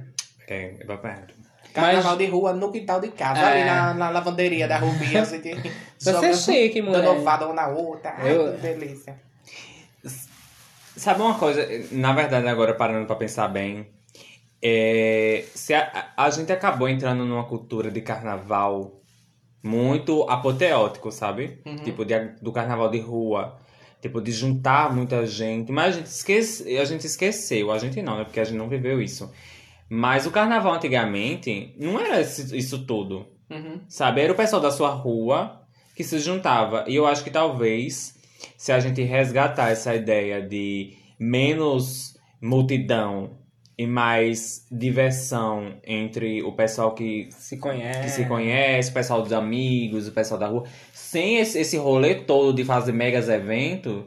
É, 0.48 0.84
vai 0.86 0.98
perto. 0.98 1.34
Carnaval 1.72 2.18
de 2.18 2.26
rua 2.26 2.52
no 2.54 2.72
quintal 2.72 3.00
de 3.00 3.10
casa, 3.10 3.40
É. 3.42 3.46
ali 3.62 3.64
na, 3.64 3.94
na 3.94 4.10
lavanderia 4.10 4.68
da 4.68 4.78
Rubi, 4.80 5.16
a 5.16 5.24
gente 5.24 5.54
Você 6.00 6.26
é 6.26 6.34
chique, 6.34 6.82
mulher. 6.82 7.04
Dando 7.04 7.22
fada 7.24 7.46
uma 7.46 7.54
na 7.54 7.68
outra. 7.68 8.16
Ai, 8.18 8.36
Eu- 8.36 8.54
que 8.54 8.58
delícia. 8.62 9.16
Sabe 10.96 11.22
uma 11.22 11.36
coisa? 11.38 11.66
Na 11.92 12.12
verdade, 12.14 12.48
agora 12.48 12.74
parando 12.74 13.06
pra 13.06 13.16
pensar 13.16 13.48
bem, 13.48 13.88
é, 14.62 15.46
se 15.54 15.74
a, 15.74 16.08
a 16.18 16.30
gente 16.32 16.52
acabou 16.52 16.90
entrando 16.90 17.24
numa 17.24 17.46
cultura 17.46 17.90
de 17.92 18.02
carnaval 18.02 19.00
muito 19.64 20.24
apoteótico, 20.24 21.12
sabe? 21.12 21.62
Tipo, 21.84 22.04
de- 22.04 22.34
do 22.42 22.52
carnaval 22.52 22.90
de 22.90 23.00
rua. 23.00 23.60
Tipo, 24.02 24.22
de 24.22 24.32
juntar 24.32 24.94
muita 24.96 25.26
gente. 25.26 25.72
Mas 25.72 25.96
a 25.96 25.98
gente, 26.00 26.08
esquece, 26.08 26.78
a 26.78 26.86
gente 26.86 27.06
esqueceu. 27.06 27.72
A 27.72 27.78
gente 27.78 28.02
não, 28.02 28.18
né? 28.18 28.24
Porque 28.24 28.40
a 28.40 28.44
gente 28.44 28.58
não 28.58 28.70
viveu 28.70 29.02
isso. 29.02 29.32
Mas 29.90 30.26
o 30.26 30.32
carnaval 30.32 30.74
antigamente 30.74 31.74
não 31.78 32.00
era 32.00 32.22
isso 32.22 32.86
tudo. 32.86 33.28
Uhum. 33.50 33.82
Sabe? 33.88 34.22
Era 34.22 34.32
o 34.32 34.36
pessoal 34.36 34.62
da 34.62 34.72
sua 34.72 34.90
rua 34.90 35.64
que 35.96 36.04
se 36.04 36.20
juntava. 36.20 36.86
E 36.88 36.96
eu 36.96 37.06
acho 37.06 37.24
que 37.24 37.32
talvez, 37.32 38.16
se 38.56 38.72
a 38.72 38.80
gente 38.80 39.02
resgatar 39.02 39.70
essa 39.70 39.94
ideia 39.96 40.42
de 40.42 40.94
menos 41.20 42.18
multidão 42.42 43.39
e 43.82 43.88
mais 43.88 44.68
diversão 44.70 45.78
entre 45.86 46.44
o 46.44 46.52
pessoal 46.52 46.94
que, 46.94 47.30
Se 47.32 47.58
conhece. 47.58 48.02
que 48.02 48.10
se 48.10 48.26
conhece, 48.26 48.92
o 48.92 48.94
pessoal 48.94 49.22
dos 49.22 49.32
amigos, 49.32 50.06
o 50.06 50.12
pessoal 50.12 50.38
da 50.38 50.48
rua, 50.48 50.66
sem 50.92 51.38
esse, 51.38 51.58
esse 51.60 51.78
rolê 51.78 52.16
todo 52.16 52.54
de 52.54 52.66
fazer 52.66 52.92
megas 52.92 53.30
eventos, 53.30 54.04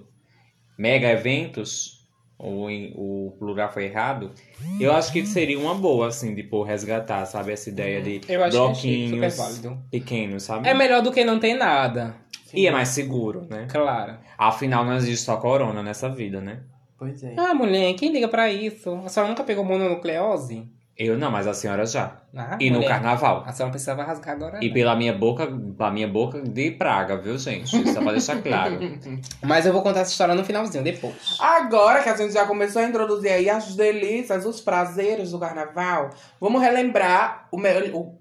mega 0.77 1.11
eventos, 1.11 2.03
ou 2.39 2.69
em- 2.71 2.93
o 2.97 3.35
lugar 3.41 3.73
foi 3.73 3.85
errado, 3.85 4.33
eu 4.79 4.93
acho 4.93 5.11
que 5.11 5.25
seria 5.25 5.59
uma 5.59 5.75
boa, 5.75 6.09
assim, 6.09 6.35
de 6.35 6.43
pô, 6.43 6.63
resgatar, 6.63 7.25
sabe? 7.25 7.53
Essa 7.53 7.71
ideia 7.71 8.03
de 8.03 8.21
Eu 8.29 8.45
acho 8.45 8.57
é 8.57 8.61
bloquinhos 8.61 9.37
válido. 9.39 9.79
pequenos, 9.91 10.43
sabe? 10.43 10.69
É 10.69 10.75
melhor 10.75 11.01
do 11.01 11.11
que 11.11 11.25
não 11.25 11.39
ter 11.41 11.55
nada. 11.55 12.15
E 12.53 12.67
é 12.67 12.71
mais 12.71 12.89
seguro, 12.89 13.47
né? 13.49 13.67
Claro. 13.71 14.19
Afinal, 14.37 14.85
não 14.85 14.95
existe 14.97 15.25
só 15.25 15.39
corona 15.39 15.83
nessa 15.83 16.11
vida, 16.11 16.43
né? 16.43 16.61
Pois 17.03 17.21
é. 17.25 17.35
Ah, 17.37 17.53
mulher, 17.53 17.95
quem 17.95 18.13
liga 18.13 18.29
pra 18.29 18.49
isso? 18.49 18.95
A 19.05 19.09
senhora 19.09 19.29
nunca 19.29 19.43
pegou 19.43 19.65
mononucleose? 19.65 20.71
Eu 20.97 21.19
não, 21.19 21.33
mas 21.33 21.49
a 21.49 21.53
senhora 21.53 21.85
já. 21.85 22.19
Ah, 22.33 22.57
e 22.61 22.71
no 22.71 22.77
mulher, 22.77 22.91
carnaval. 22.91 23.43
A 23.45 23.53
senhora 23.53 23.73
precisava 23.73 24.05
rasgar 24.05 24.37
agora. 24.37 24.61
E 24.63 24.69
não. 24.69 24.75
pela 24.75 24.95
minha 24.95 25.13
boca, 25.13 25.49
pela 25.77 25.91
minha 25.91 26.07
boca 26.07 26.41
de 26.41 26.71
praga, 26.71 27.17
viu, 27.17 27.37
gente? 27.37 27.71
Só 27.93 28.01
pra 28.01 28.13
deixar 28.13 28.41
claro. 28.41 28.79
Mas 29.43 29.67
eu 29.67 29.73
vou 29.73 29.83
contar 29.83 30.01
essa 30.01 30.13
história 30.13 30.33
no 30.33 30.45
finalzinho, 30.45 30.85
depois. 30.85 31.39
Agora 31.41 32.05
que 32.05 32.09
a 32.09 32.17
gente 32.17 32.35
já 32.35 32.47
começou 32.47 32.81
a 32.81 32.85
introduzir 32.85 33.33
aí 33.33 33.51
as 33.51 33.75
delícias, 33.75 34.47
os 34.47 34.61
prazeres 34.61 35.33
do 35.33 35.41
carnaval, 35.41 36.11
vamos 36.41 36.63
relembrar 36.63 37.49
o 37.51 37.59
melhor. 37.59 38.13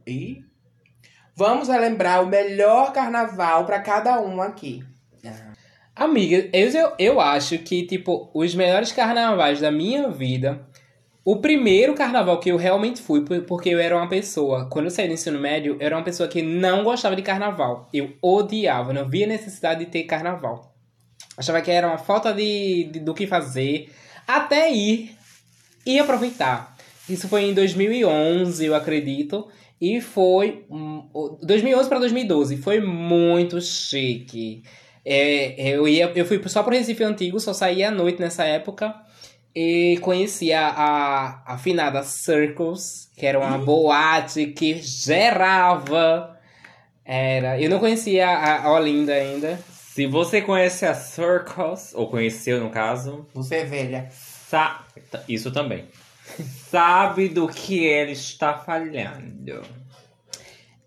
Vamos 1.36 1.68
relembrar 1.68 2.24
o 2.24 2.26
melhor 2.26 2.92
carnaval 2.94 3.64
pra 3.64 3.80
cada 3.80 4.20
um 4.20 4.42
aqui. 4.42 4.84
Amiga, 5.96 6.50
eu, 6.54 6.94
eu, 6.98 7.20
acho 7.20 7.58
que, 7.60 7.86
tipo, 7.86 8.30
os 8.34 8.56
melhores 8.56 8.92
carnavais 8.92 9.60
da 9.60 9.72
minha 9.72 10.10
vida. 10.10 10.66
O 11.24 11.36
primeiro 11.38 11.94
carnaval 11.94 12.40
que 12.40 12.50
eu 12.50 12.58
realmente 12.58 13.02
fui, 13.02 13.24
por- 13.24 13.42
porque 13.44 13.70
eu 13.70 13.80
era 13.80 13.96
uma 13.96 14.08
pessoa, 14.10 14.68
quando 14.70 14.86
eu 14.86 14.92
saí 14.92 15.08
do 15.08 15.14
ensino 15.14 15.40
médio, 15.40 15.74
eu 15.80 15.86
era 15.86 15.96
uma 15.96 16.04
pessoa 16.04 16.28
que 16.28 16.42
não 16.42 16.84
gostava 16.84 17.16
de 17.16 17.22
carnaval. 17.22 17.88
Eu 17.94 18.14
odiava, 18.22 18.92
não 18.94 19.08
via 19.08 19.28
necessidade 19.28 19.86
de 19.86 19.92
ter 19.92 20.04
carnaval. 20.04 20.74
Achava 21.38 21.62
que 21.62 21.70
era 21.70 21.88
uma 21.88 21.98
falta 21.98 22.34
de, 22.34 22.86
de- 22.86 23.00
do 23.00 23.14
que 23.14 23.28
fazer, 23.28 23.90
até 24.28 24.72
ir 24.72 25.16
e 25.86 26.00
aproveitar. 26.00 26.76
Isso 27.08 27.28
foi 27.28 27.44
em 27.44 27.54
2011, 27.54 28.66
eu 28.66 28.74
acredito. 28.74 29.48
E 29.80 30.00
foi. 30.02 30.66
hum, 30.70 31.08
o- 31.14 31.38
2011 31.44 31.90
para 31.90 32.00
2012. 32.00 32.58
Foi 32.58 32.80
muito 32.80 33.60
chique. 33.62 34.64
É, 35.04 35.70
eu, 35.70 35.88
ia, 35.88 36.12
eu 36.16 36.26
fui 36.26 36.42
só 36.48 36.64
pro 36.64 36.76
Recife 36.76 37.04
Antigo, 37.04 37.40
só 37.40 37.54
saía 37.54 37.88
à 37.90 37.92
noite 37.92 38.20
nessa 38.20 38.44
época. 38.44 38.94
E 39.54 39.98
conhecia 40.02 40.62
a, 40.62 41.54
a 41.54 41.58
finada 41.58 42.04
Circles, 42.04 43.10
que 43.18 43.26
era 43.26 43.38
uma 43.38 43.58
boate 43.58 44.48
que 44.48 44.76
gerava. 44.76 46.40
Era. 47.04 47.60
Eu 47.60 47.70
não 47.70 47.80
conhecia 47.80 48.30
a, 48.30 48.64
a 48.64 48.72
Olinda 48.72 49.14
ainda. 49.14 49.60
Se 49.70 50.06
você 50.08 50.42
conhece 50.42 50.86
a 50.86 50.94
Circles, 50.94 51.94
ou 51.94 52.08
conheceu 52.10 52.62
no 52.62 52.70
caso, 52.70 53.28
Você 53.34 53.56
é 53.56 53.66
velha. 53.66 54.08
sa 54.12 54.86
isso 55.28 55.52
também. 55.52 55.86
Sabe 56.70 57.28
do 57.28 57.46
que 57.50 57.84
ele 57.84 58.14
está 58.14 58.54
falhando. 58.54 59.62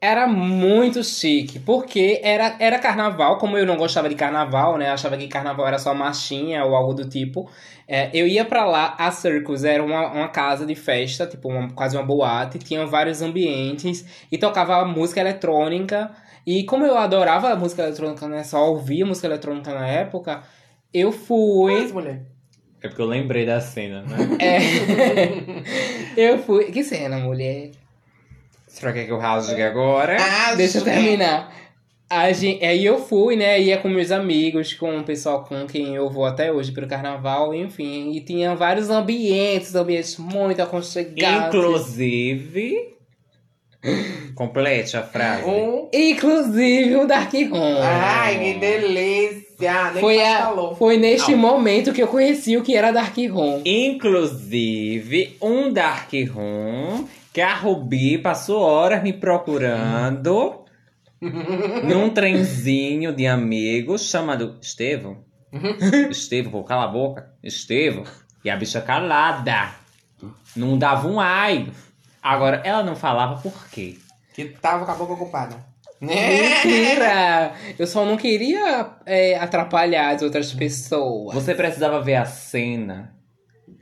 Era 0.04 0.26
muito 0.26 1.02
chique, 1.02 1.58
porque 1.58 2.20
era, 2.22 2.56
era 2.58 2.78
carnaval, 2.78 3.38
como 3.38 3.56
eu 3.56 3.64
não 3.64 3.74
gostava 3.78 4.06
de 4.06 4.14
carnaval, 4.14 4.76
né? 4.76 4.90
Achava 4.90 5.16
que 5.16 5.26
carnaval 5.28 5.66
era 5.66 5.78
só 5.78 5.94
marchinha 5.94 6.62
ou 6.62 6.76
algo 6.76 6.92
do 6.92 7.08
tipo. 7.08 7.48
É, 7.88 8.10
eu 8.12 8.26
ia 8.26 8.44
pra 8.44 8.66
lá, 8.66 8.94
a 8.98 9.10
Circus 9.10 9.64
era 9.64 9.82
uma, 9.82 10.12
uma 10.12 10.28
casa 10.28 10.66
de 10.66 10.74
festa, 10.74 11.26
tipo, 11.26 11.48
uma- 11.48 11.70
quase 11.72 11.96
uma 11.96 12.02
boate, 12.04 12.58
tinha 12.58 12.84
vários 12.84 13.22
ambientes 13.22 14.04
e 14.30 14.36
tocava 14.36 14.84
música 14.84 15.20
eletrônica. 15.20 16.10
E 16.46 16.64
como 16.64 16.84
eu 16.84 16.98
adorava 16.98 17.48
a 17.48 17.56
música 17.56 17.82
eletrônica, 17.82 18.28
né? 18.28 18.44
Só 18.44 18.68
ouvia 18.70 19.06
música 19.06 19.26
eletrônica 19.26 19.72
na 19.72 19.86
época, 19.88 20.42
eu 20.92 21.12
fui. 21.12 21.80
Mas, 21.80 21.92
mulher. 21.92 22.26
É 22.82 22.88
porque 22.88 23.00
eu 23.00 23.06
lembrei 23.06 23.46
da 23.46 23.58
cena, 23.58 24.02
né? 24.02 24.16
É. 24.38 24.58
eu 26.20 26.38
fui. 26.40 26.64
Que 26.66 26.84
cena, 26.84 27.16
mulher? 27.16 27.70
Será 28.74 28.92
que 28.92 28.98
é 28.98 29.04
que 29.04 29.12
eu 29.12 29.18
rasgue 29.18 29.62
agora? 29.62 30.16
Ah, 30.20 30.54
Deixa 30.56 30.78
eu 30.78 30.82
terminar. 30.84 31.54
A 32.10 32.32
gente, 32.32 32.64
aí 32.64 32.84
eu 32.84 32.98
fui, 32.98 33.36
né? 33.36 33.60
Ia 33.60 33.78
com 33.78 33.88
meus 33.88 34.10
amigos, 34.10 34.74
com 34.74 34.98
o 34.98 35.04
pessoal 35.04 35.44
com 35.44 35.64
quem 35.64 35.94
eu 35.94 36.10
vou 36.10 36.24
até 36.24 36.52
hoje 36.52 36.72
pro 36.72 36.86
carnaval, 36.88 37.54
enfim. 37.54 38.10
E 38.10 38.20
tinha 38.20 38.52
vários 38.56 38.90
ambientes, 38.90 39.76
ambientes 39.76 40.18
muito 40.18 40.60
aconchegados. 40.60 41.54
Inclusive. 41.54 42.94
Complete 44.34 44.96
a 44.96 45.02
frase. 45.02 45.44
Um. 45.48 45.88
Inclusive 45.92 46.96
o 46.96 47.06
Dark 47.06 47.32
Room. 47.32 47.78
Ai, 47.80 48.38
que 48.40 48.58
delícia. 48.58 49.92
Nem 49.92 50.00
foi, 50.00 50.20
a, 50.20 50.52
foi 50.76 50.96
neste 50.96 51.32
momento 51.36 51.92
que 51.92 52.02
eu 52.02 52.08
conheci 52.08 52.56
o 52.56 52.62
que 52.62 52.74
era 52.76 52.90
Dark 52.90 53.16
Room. 53.16 53.62
Inclusive, 53.64 55.36
um 55.40 55.72
Dark 55.72 56.10
Room 56.34 57.06
que 57.34 57.40
a 57.40 57.52
Rubi 57.52 58.16
passou 58.18 58.62
horas 58.62 59.02
me 59.02 59.12
procurando 59.12 60.64
num 61.20 62.08
trenzinho 62.10 63.12
de 63.12 63.26
amigos 63.26 64.08
chamado 64.08 64.56
Estevão. 64.62 65.24
Estevão, 66.10 66.52
pô, 66.52 66.62
cala 66.62 66.84
a 66.84 66.88
boca. 66.88 67.34
Estevão. 67.42 68.04
E 68.44 68.48
a 68.48 68.56
bicha 68.56 68.80
calada. 68.80 69.74
Não 70.54 70.78
dava 70.78 71.08
um 71.08 71.18
ai. 71.18 71.72
Agora, 72.22 72.62
ela 72.64 72.84
não 72.84 72.94
falava 72.94 73.42
por 73.42 73.68
quê. 73.68 73.98
Que 74.32 74.44
tava 74.44 74.86
com 74.86 74.92
a 74.92 74.94
boca 74.94 75.14
ocupada. 75.14 75.56
Mentira! 76.00 77.52
Eu 77.76 77.86
só 77.86 78.04
não 78.04 78.16
queria 78.16 78.92
é, 79.04 79.36
atrapalhar 79.36 80.14
as 80.14 80.22
outras 80.22 80.52
pessoas. 80.52 81.34
Você 81.34 81.52
precisava 81.52 82.00
ver 82.00 82.14
a 82.14 82.24
cena. 82.24 83.12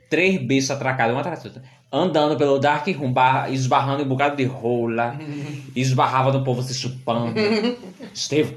Três 0.09 0.41
bichos 0.41 0.71
atracados, 0.71 1.13
uma 1.13 1.21
atrás 1.21 1.43
da 1.43 1.49
outra. 1.49 1.63
Andando 1.95 2.35
pelo 2.35 2.57
Dark 2.57 2.87
Room, 2.87 3.13
barra- 3.13 3.49
esbarrando 3.51 4.01
em 4.01 4.05
um 4.05 4.09
bocado 4.09 4.35
de 4.35 4.45
rola. 4.45 5.15
esbarrava 5.75 6.31
no 6.31 6.43
povo 6.43 6.63
se 6.63 6.73
chupando. 6.73 7.33
Estevão. 8.11 8.55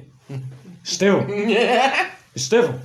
Estevão. 0.83 1.27
Estevão. 2.35 2.81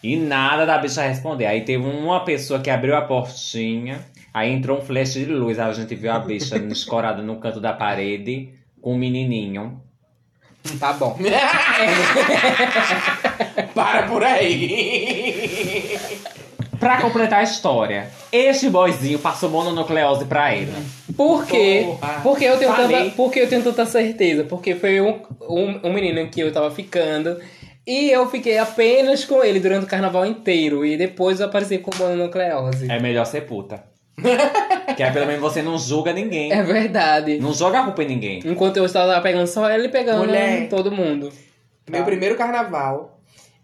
E 0.00 0.16
nada 0.16 0.64
da 0.64 0.78
bicha 0.78 1.02
responder. 1.02 1.46
Aí 1.46 1.62
teve 1.64 1.84
uma 1.84 2.20
pessoa 2.24 2.60
que 2.60 2.70
abriu 2.70 2.96
a 2.96 3.02
portinha. 3.02 4.00
Aí 4.32 4.52
entrou 4.52 4.78
um 4.78 4.82
flash 4.82 5.14
de 5.14 5.24
luz. 5.24 5.58
Aí 5.58 5.68
a 5.68 5.72
gente 5.72 5.92
viu 5.96 6.12
a 6.12 6.20
bicha 6.20 6.56
escorada 6.58 7.20
no 7.20 7.36
canto 7.40 7.60
da 7.60 7.72
parede. 7.72 8.50
Com 8.80 8.94
um 8.94 8.98
menininho. 8.98 9.82
Tá 10.78 10.92
bom. 10.92 11.18
Para 13.74 14.02
por 14.04 14.22
aí. 14.22 15.17
Pra 16.78 17.00
completar 17.00 17.40
a 17.40 17.42
história, 17.42 18.08
este 18.30 18.70
boyzinho 18.70 19.18
passou 19.18 19.50
mononucleose 19.50 20.24
pra 20.26 20.54
ele. 20.54 20.72
Por 21.16 21.44
quê? 21.46 21.84
Porra. 21.84 22.20
Porque 22.22 22.44
eu 22.44 22.56
tenho 22.56 22.70
Falei. 22.72 22.96
tanta, 22.96 23.16
porque 23.16 23.40
eu 23.40 23.48
tenho 23.48 23.62
tanta 23.62 23.84
certeza. 23.84 24.44
Porque 24.44 24.74
foi 24.74 25.00
um, 25.00 25.20
um, 25.42 25.80
um 25.84 25.92
menino 25.92 26.28
que 26.28 26.40
eu 26.40 26.52
tava 26.52 26.70
ficando. 26.70 27.40
E 27.86 28.10
eu 28.10 28.28
fiquei 28.30 28.58
apenas 28.58 29.24
com 29.24 29.42
ele 29.42 29.58
durante 29.58 29.84
o 29.84 29.88
carnaval 29.88 30.24
inteiro. 30.24 30.84
E 30.84 30.96
depois 30.96 31.40
eu 31.40 31.46
apareci 31.46 31.78
com 31.78 31.90
mononucleose. 31.96 32.90
É 32.90 33.00
melhor 33.00 33.24
ser 33.24 33.42
puta. 33.42 33.82
que 34.96 35.02
aí 35.02 35.12
pelo 35.12 35.26
menos 35.26 35.40
você 35.40 35.62
não 35.62 35.78
julga 35.78 36.12
ninguém. 36.12 36.52
É 36.52 36.62
verdade. 36.62 37.38
Não 37.38 37.52
joga 37.52 37.80
a 37.80 37.84
culpa 37.84 38.02
em 38.02 38.08
ninguém. 38.08 38.40
Enquanto 38.44 38.76
eu 38.76 38.84
estava 38.84 39.20
pegando 39.20 39.46
só 39.46 39.70
ele 39.70 39.88
pegando 39.88 40.26
Mulher. 40.26 40.68
todo 40.68 40.92
mundo. 40.92 41.30
Meu 41.88 42.04
primeiro 42.04 42.36
carnaval, 42.36 43.17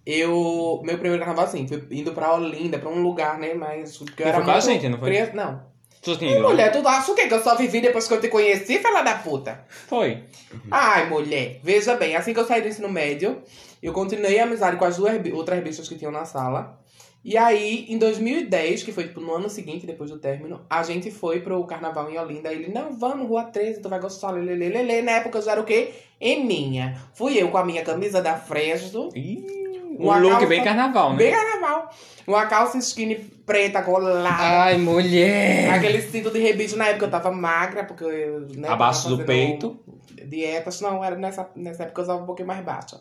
eu. 0.07 0.81
Meu 0.85 0.99
primeiro 0.99 1.19
carnaval, 1.19 1.45
assim, 1.47 1.67
foi 1.67 1.83
indo 1.91 2.13
pra 2.13 2.35
Olinda, 2.35 2.79
pra 2.79 2.89
um 2.91 3.03
lugar, 3.03 3.39
né? 3.39 3.55
Mas. 3.55 3.97
Porque 3.99 4.23
eu 4.23 4.27
E 4.27 4.29
era 4.29 4.37
foi 4.39 4.45
com 4.45 4.51
a 4.51 4.55
muito 4.55 4.65
gente, 4.67 4.89
não 4.89 4.99
foi? 4.99 5.09
criança- 5.11 5.33
Não. 5.35 5.75
Tu 6.03 6.19
tinha 6.19 6.33
ido? 6.39 6.43
Mulher, 6.47 6.71
tu 6.71 6.87
acha 6.87 7.13
o 7.13 7.15
quê? 7.15 7.27
Que 7.29 7.33
eu 7.35 7.43
só 7.43 7.55
vivi 7.57 7.81
depois 7.81 8.07
que 8.07 8.13
eu 8.13 8.21
te 8.21 8.29
conheci, 8.29 8.79
fala 8.79 9.01
da 9.01 9.15
puta? 9.15 9.65
Foi. 9.89 10.25
Ai, 10.71 11.09
mulher, 11.09 11.61
veja 11.63 11.97
bem, 11.97 12.15
assim 12.15 12.35
que 12.35 12.41
eu 12.41 12.45
saí 12.47 12.61
do 12.61 12.69
ensino 12.69 12.91
médio, 12.91 13.41
eu 13.83 13.91
continuei 13.95 14.39
a 14.39 14.45
amizade 14.45 14.77
com 14.77 14.85
as 14.85 14.99
duas 14.99 15.17
bi- 15.19 15.33
outras 15.33 15.63
bichas 15.65 15.89
que 15.89 15.95
tinham 15.97 16.13
na 16.13 16.27
sala. 16.27 16.79
E 17.25 17.39
aí, 17.39 17.87
em 17.89 17.97
2010, 17.97 18.83
que 18.83 18.93
foi 18.93 19.05
tipo 19.05 19.19
no 19.19 19.33
ano 19.33 19.49
seguinte, 19.49 19.87
depois 19.87 20.11
do 20.11 20.19
término, 20.19 20.61
a 20.69 20.83
gente 20.83 21.11
foi 21.11 21.41
pro 21.41 21.65
carnaval 21.65 22.11
em 22.11 22.19
Olinda. 22.19 22.53
Ele, 22.53 22.69
não, 22.71 22.93
vamos, 22.93 23.27
Rua 23.27 23.45
13, 23.45 23.81
tu 23.81 23.89
vai 23.89 23.99
gostar, 23.99 24.31
lelê. 24.33 25.01
Na 25.01 25.13
época 25.13 25.39
eu 25.39 25.43
já 25.43 25.53
era 25.53 25.61
o 25.63 25.65
quê? 25.65 25.89
Eminha. 26.21 27.01
Fui 27.15 27.35
eu 27.41 27.49
com 27.49 27.57
a 27.57 27.65
minha 27.65 27.83
camisa 27.83 28.21
da 28.21 28.37
Fresno, 28.37 29.09
Ih, 29.15 29.43
um 29.99 30.19
look 30.19 30.31
calça- 30.33 30.47
bem 30.47 30.65
carnaval, 30.65 31.11
né? 31.13 31.17
bem 31.17 31.33
carnaval. 31.33 31.91
Uma 32.27 32.47
calça 32.47 32.79
skinny 32.79 33.17
preta 33.17 33.83
colada. 33.83 34.29
Ai, 34.29 34.79
mulher! 34.79 35.71
Aquele 35.75 36.01
cinto 36.03 36.31
de 36.31 36.39
rebite 36.39 36.75
na 36.77 36.89
época 36.89 37.07
eu 37.07 37.11
tava 37.11 37.31
magra, 37.31 37.85
porque 37.85 38.05
eu. 38.05 38.41
Né, 38.57 38.69
Abaixo 38.69 39.09
do 39.09 39.25
peito. 39.25 39.79
Dietas, 40.27 40.81
não, 40.81 41.05
era 41.05 41.17
nessa, 41.17 41.49
nessa 41.55 41.83
época 41.83 42.01
eu 42.01 42.05
usava 42.05 42.23
um 42.23 42.27
pouquinho 42.27 42.49
mais 42.49 42.65
baixa. 42.65 42.99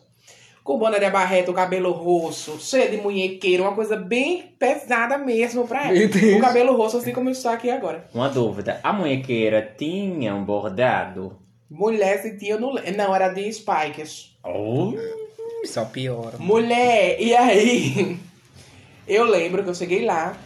Com 0.62 0.78
boné 0.78 0.98
de 0.98 1.10
barreta, 1.10 1.50
o 1.50 1.54
cabelo 1.54 1.90
roxo, 1.92 2.58
cheio 2.58 2.90
de 2.90 2.96
munhequeiro, 2.96 3.64
uma 3.64 3.74
coisa 3.74 3.96
bem 3.96 4.54
pesada 4.58 5.18
mesmo 5.18 5.66
pra 5.68 5.88
ela. 5.90 5.98
O 6.36 6.40
cabelo 6.40 6.74
roxo, 6.76 6.96
assim 6.98 7.12
como 7.12 7.28
está 7.28 7.52
aqui 7.52 7.70
agora. 7.70 8.06
Uma 8.14 8.28
dúvida. 8.30 8.80
A 8.82 8.90
munhequeira 8.92 9.60
tinha 9.76 10.34
um 10.34 10.42
bordado? 10.44 11.38
Mulher 11.70 12.20
sentia 12.22 12.58
no. 12.58 12.74
Não, 12.96 13.14
era 13.14 13.28
de 13.28 13.50
spikes. 13.52 14.36
Oh, 14.44 14.92
Só 15.66 15.84
piora. 15.84 16.36
Mulher, 16.38 17.20
e 17.20 17.34
aí? 17.34 18.18
Eu 19.06 19.24
lembro 19.24 19.62
que 19.62 19.70
eu 19.70 19.74
cheguei 19.74 20.04
lá, 20.04 20.36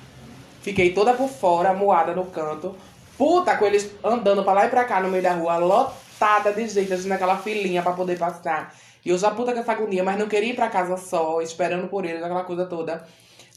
fiquei 0.63 0.93
toda 0.93 1.15
por 1.15 1.29
fora, 1.29 1.73
moada 1.73 2.15
no 2.15 2.27
canto, 2.27 2.75
puta, 3.17 3.57
com 3.57 3.67
eles 3.67 3.91
andando 4.03 4.43
pra 4.43 4.53
lá 4.53 4.67
e 4.67 4.71
pra 4.71 4.85
cá 4.85 5.01
no 5.01 5.09
meio 5.09 5.23
da 5.23 5.35
rua, 5.35 5.59
lotada 5.59 6.53
de 6.53 6.69
gente, 6.69 6.93
assim, 6.93 7.09
naquela 7.09 7.37
filinha 7.39 7.83
pra 7.83 7.93
poder 7.93 8.19
passar. 8.19 8.75
E 9.05 9.11
eu 9.11 9.19
já 9.19 9.31
puta 9.31 9.53
com 9.53 9.61
essa 9.61 9.73
agonia, 9.73 10.03
mas 10.03 10.19
não 10.19 10.27
queria 10.27 10.51
ir 10.51 10.57
pra 10.57 10.69
casa 10.69 10.97
só, 10.97 11.41
esperando 11.41 11.89
por 11.89 12.05
eles, 12.05 12.23
aquela 12.23 12.45
coisa 12.45 12.67
toda. 12.67 13.07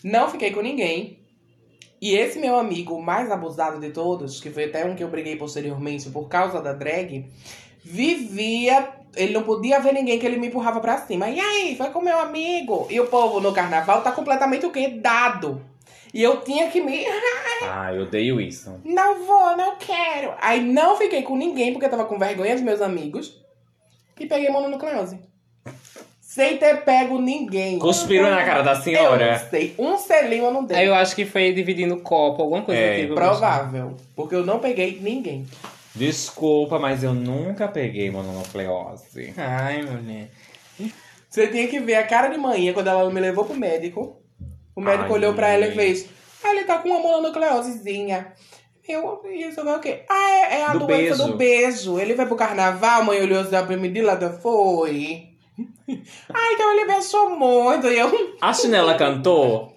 Não 0.04 0.30
fiquei 0.30 0.52
com 0.52 0.62
ninguém. 0.62 1.21
E 2.02 2.16
esse 2.16 2.40
meu 2.40 2.56
amigo, 2.58 2.96
o 2.96 3.02
mais 3.02 3.30
abusado 3.30 3.80
de 3.80 3.92
todos, 3.92 4.42
que 4.42 4.50
foi 4.50 4.66
até 4.66 4.84
um 4.84 4.96
que 4.96 5.04
eu 5.04 5.08
briguei 5.08 5.36
posteriormente 5.36 6.10
por 6.10 6.28
causa 6.28 6.60
da 6.60 6.74
drag, 6.74 7.30
vivia. 7.84 8.90
Ele 9.16 9.34
não 9.34 9.44
podia 9.44 9.80
ver 9.80 9.94
ninguém 9.94 10.18
que 10.18 10.26
ele 10.26 10.38
me 10.38 10.48
empurrava 10.48 10.80
pra 10.80 10.98
cima. 10.98 11.30
E 11.30 11.40
aí, 11.40 11.76
foi 11.76 11.92
com 11.92 12.02
meu 12.02 12.18
amigo. 12.18 12.88
E 12.90 13.00
o 13.00 13.06
povo 13.06 13.40
no 13.40 13.54
carnaval 13.54 14.02
tá 14.02 14.12
completamente 14.12 14.66
o 14.66 14.72
quê? 14.72 14.88
Dado. 14.88 15.62
E 16.12 16.24
eu 16.24 16.42
tinha 16.42 16.72
que 16.72 16.82
me. 16.82 17.06
ah, 17.64 17.94
eu 17.94 18.04
odeio 18.04 18.42
isso. 18.42 18.82
Não 18.84 19.24
vou, 19.24 19.56
não 19.56 19.76
quero. 19.76 20.34
Aí 20.42 20.60
não 20.60 20.98
fiquei 20.98 21.22
com 21.22 21.38
ninguém 21.38 21.72
porque 21.72 21.86
eu 21.86 21.90
tava 21.92 22.06
com 22.06 22.18
vergonha 22.18 22.56
dos 22.56 22.64
meus 22.64 22.82
amigos. 22.82 23.40
E 24.20 24.26
peguei 24.26 24.50
mononucleose. 24.50 25.20
Sem 26.32 26.56
ter 26.56 26.86
pego 26.86 27.20
ninguém. 27.20 27.78
Cuspiram 27.78 28.32
na 28.32 28.46
cara 28.46 28.62
da 28.62 28.72
Eu 28.72 28.82
senhora. 28.82 29.32
não 29.34 29.50
sei. 29.50 29.76
Um 29.78 29.98
selinho 29.98 30.46
eu 30.46 30.54
não 30.54 30.64
dei. 30.64 30.78
Aí 30.78 30.86
eu 30.88 30.96
acho 30.96 31.14
que 31.14 31.26
foi 31.26 31.52
dividindo 31.52 31.98
copo, 31.98 32.42
alguma 32.42 32.62
coisa 32.62 32.80
É, 32.80 33.02
tipo. 33.02 33.16
Provável. 33.16 33.98
Porque 34.16 34.36
eu 34.36 34.46
não 34.46 34.58
peguei 34.60 34.98
ninguém. 35.02 35.46
Desculpa, 35.94 36.80
mas 36.80 37.04
eu 37.04 37.14
nunca 37.14 37.68
peguei 37.68 38.10
mononucleose. 38.10 39.34
Ai, 39.36 39.82
mulher. 39.82 40.30
Você 41.30 41.48
tinha 41.50 41.68
que 41.68 41.82
ver 41.82 41.96
a 41.96 42.08
cara 42.08 42.30
de 42.30 42.38
manhã 42.38 42.72
quando 42.72 42.88
ela 42.88 43.10
me 43.12 43.20
levou 43.20 43.44
pro 43.44 43.54
médico. 43.58 44.16
O 44.74 44.80
médico 44.80 45.08
Ai, 45.08 45.12
olhou 45.12 45.34
pra 45.34 45.50
ela 45.50 45.68
e 45.68 45.76
fez: 45.76 46.08
Ah, 46.42 46.56
ele 46.56 46.64
tá 46.64 46.78
com 46.78 46.88
uma 46.88 47.00
mononucleosezinha. 47.00 48.32
Eu, 48.88 49.22
isso 49.34 49.66
vai 49.66 49.76
o 49.76 49.82
quê? 49.82 50.04
Ah, 50.10 50.32
é, 50.32 50.60
é 50.60 50.64
a 50.64 50.72
Do 50.72 50.88
doença 50.88 51.18
beijo. 51.18 51.28
do 51.28 51.36
beijo. 51.36 52.00
Ele 52.00 52.16
foi 52.16 52.26
pro 52.26 52.38
carnaval, 52.38 53.04
mãe 53.04 53.20
olhou 53.22 53.42
assim 53.42 53.50
pra 53.50 53.76
mim 53.76 53.92
de 53.92 54.02
foi. 54.42 55.31
Ah, 56.34 56.54
então 56.54 56.72
ele 56.74 56.86
beijou 56.86 57.38
muito. 57.38 57.88
E 57.88 57.98
eu, 58.00 58.36
A 58.42 58.54
chinela 58.54 58.96
cantou? 58.96 59.74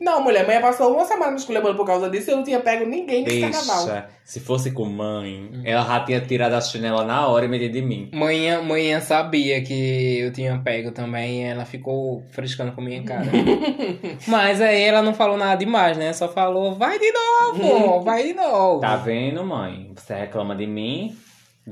não, 0.00 0.22
mulher, 0.22 0.46
mãe 0.46 0.60
passou 0.60 0.92
uma 0.94 1.04
semana 1.04 1.32
me 1.32 1.38
esculhambando 1.38 1.76
por 1.76 1.86
causa 1.86 2.08
disso 2.08 2.30
e 2.30 2.32
eu 2.32 2.36
não 2.36 2.44
tinha 2.44 2.60
pego 2.60 2.84
ninguém 2.86 3.24
nesse 3.24 3.40
carnaval. 3.40 3.84
Deixa. 3.84 4.08
Se 4.24 4.40
fosse 4.40 4.70
com 4.72 4.84
mãe, 4.84 5.50
ela 5.64 5.84
já 5.84 6.00
tinha 6.00 6.20
tirado 6.20 6.52
a 6.52 6.60
chinela 6.60 7.04
na 7.04 7.26
hora 7.26 7.46
e 7.46 7.48
metido 7.48 7.72
de 7.72 7.82
mim. 7.82 8.10
Manhã, 8.12 8.60
manhã 8.62 9.00
sabia 9.00 9.62
que 9.62 10.20
eu 10.20 10.32
tinha 10.32 10.58
pego 10.62 10.92
também 10.92 11.42
e 11.42 11.44
ela 11.44 11.64
ficou 11.64 12.22
frescando 12.30 12.72
com 12.72 12.80
a 12.80 12.84
minha 12.84 13.02
cara. 13.02 13.26
Mas 14.28 14.60
aí 14.60 14.82
ela 14.82 15.02
não 15.02 15.14
falou 15.14 15.36
nada 15.36 15.56
demais, 15.56 15.96
né? 15.96 16.12
Só 16.12 16.28
falou, 16.28 16.74
vai 16.74 16.98
de 16.98 17.10
novo, 17.10 18.00
vai 18.04 18.22
de 18.22 18.34
novo. 18.34 18.80
Tá 18.80 18.96
vendo, 18.96 19.44
mãe? 19.44 19.92
Você 19.96 20.14
reclama 20.14 20.54
de 20.54 20.66
mim? 20.66 21.16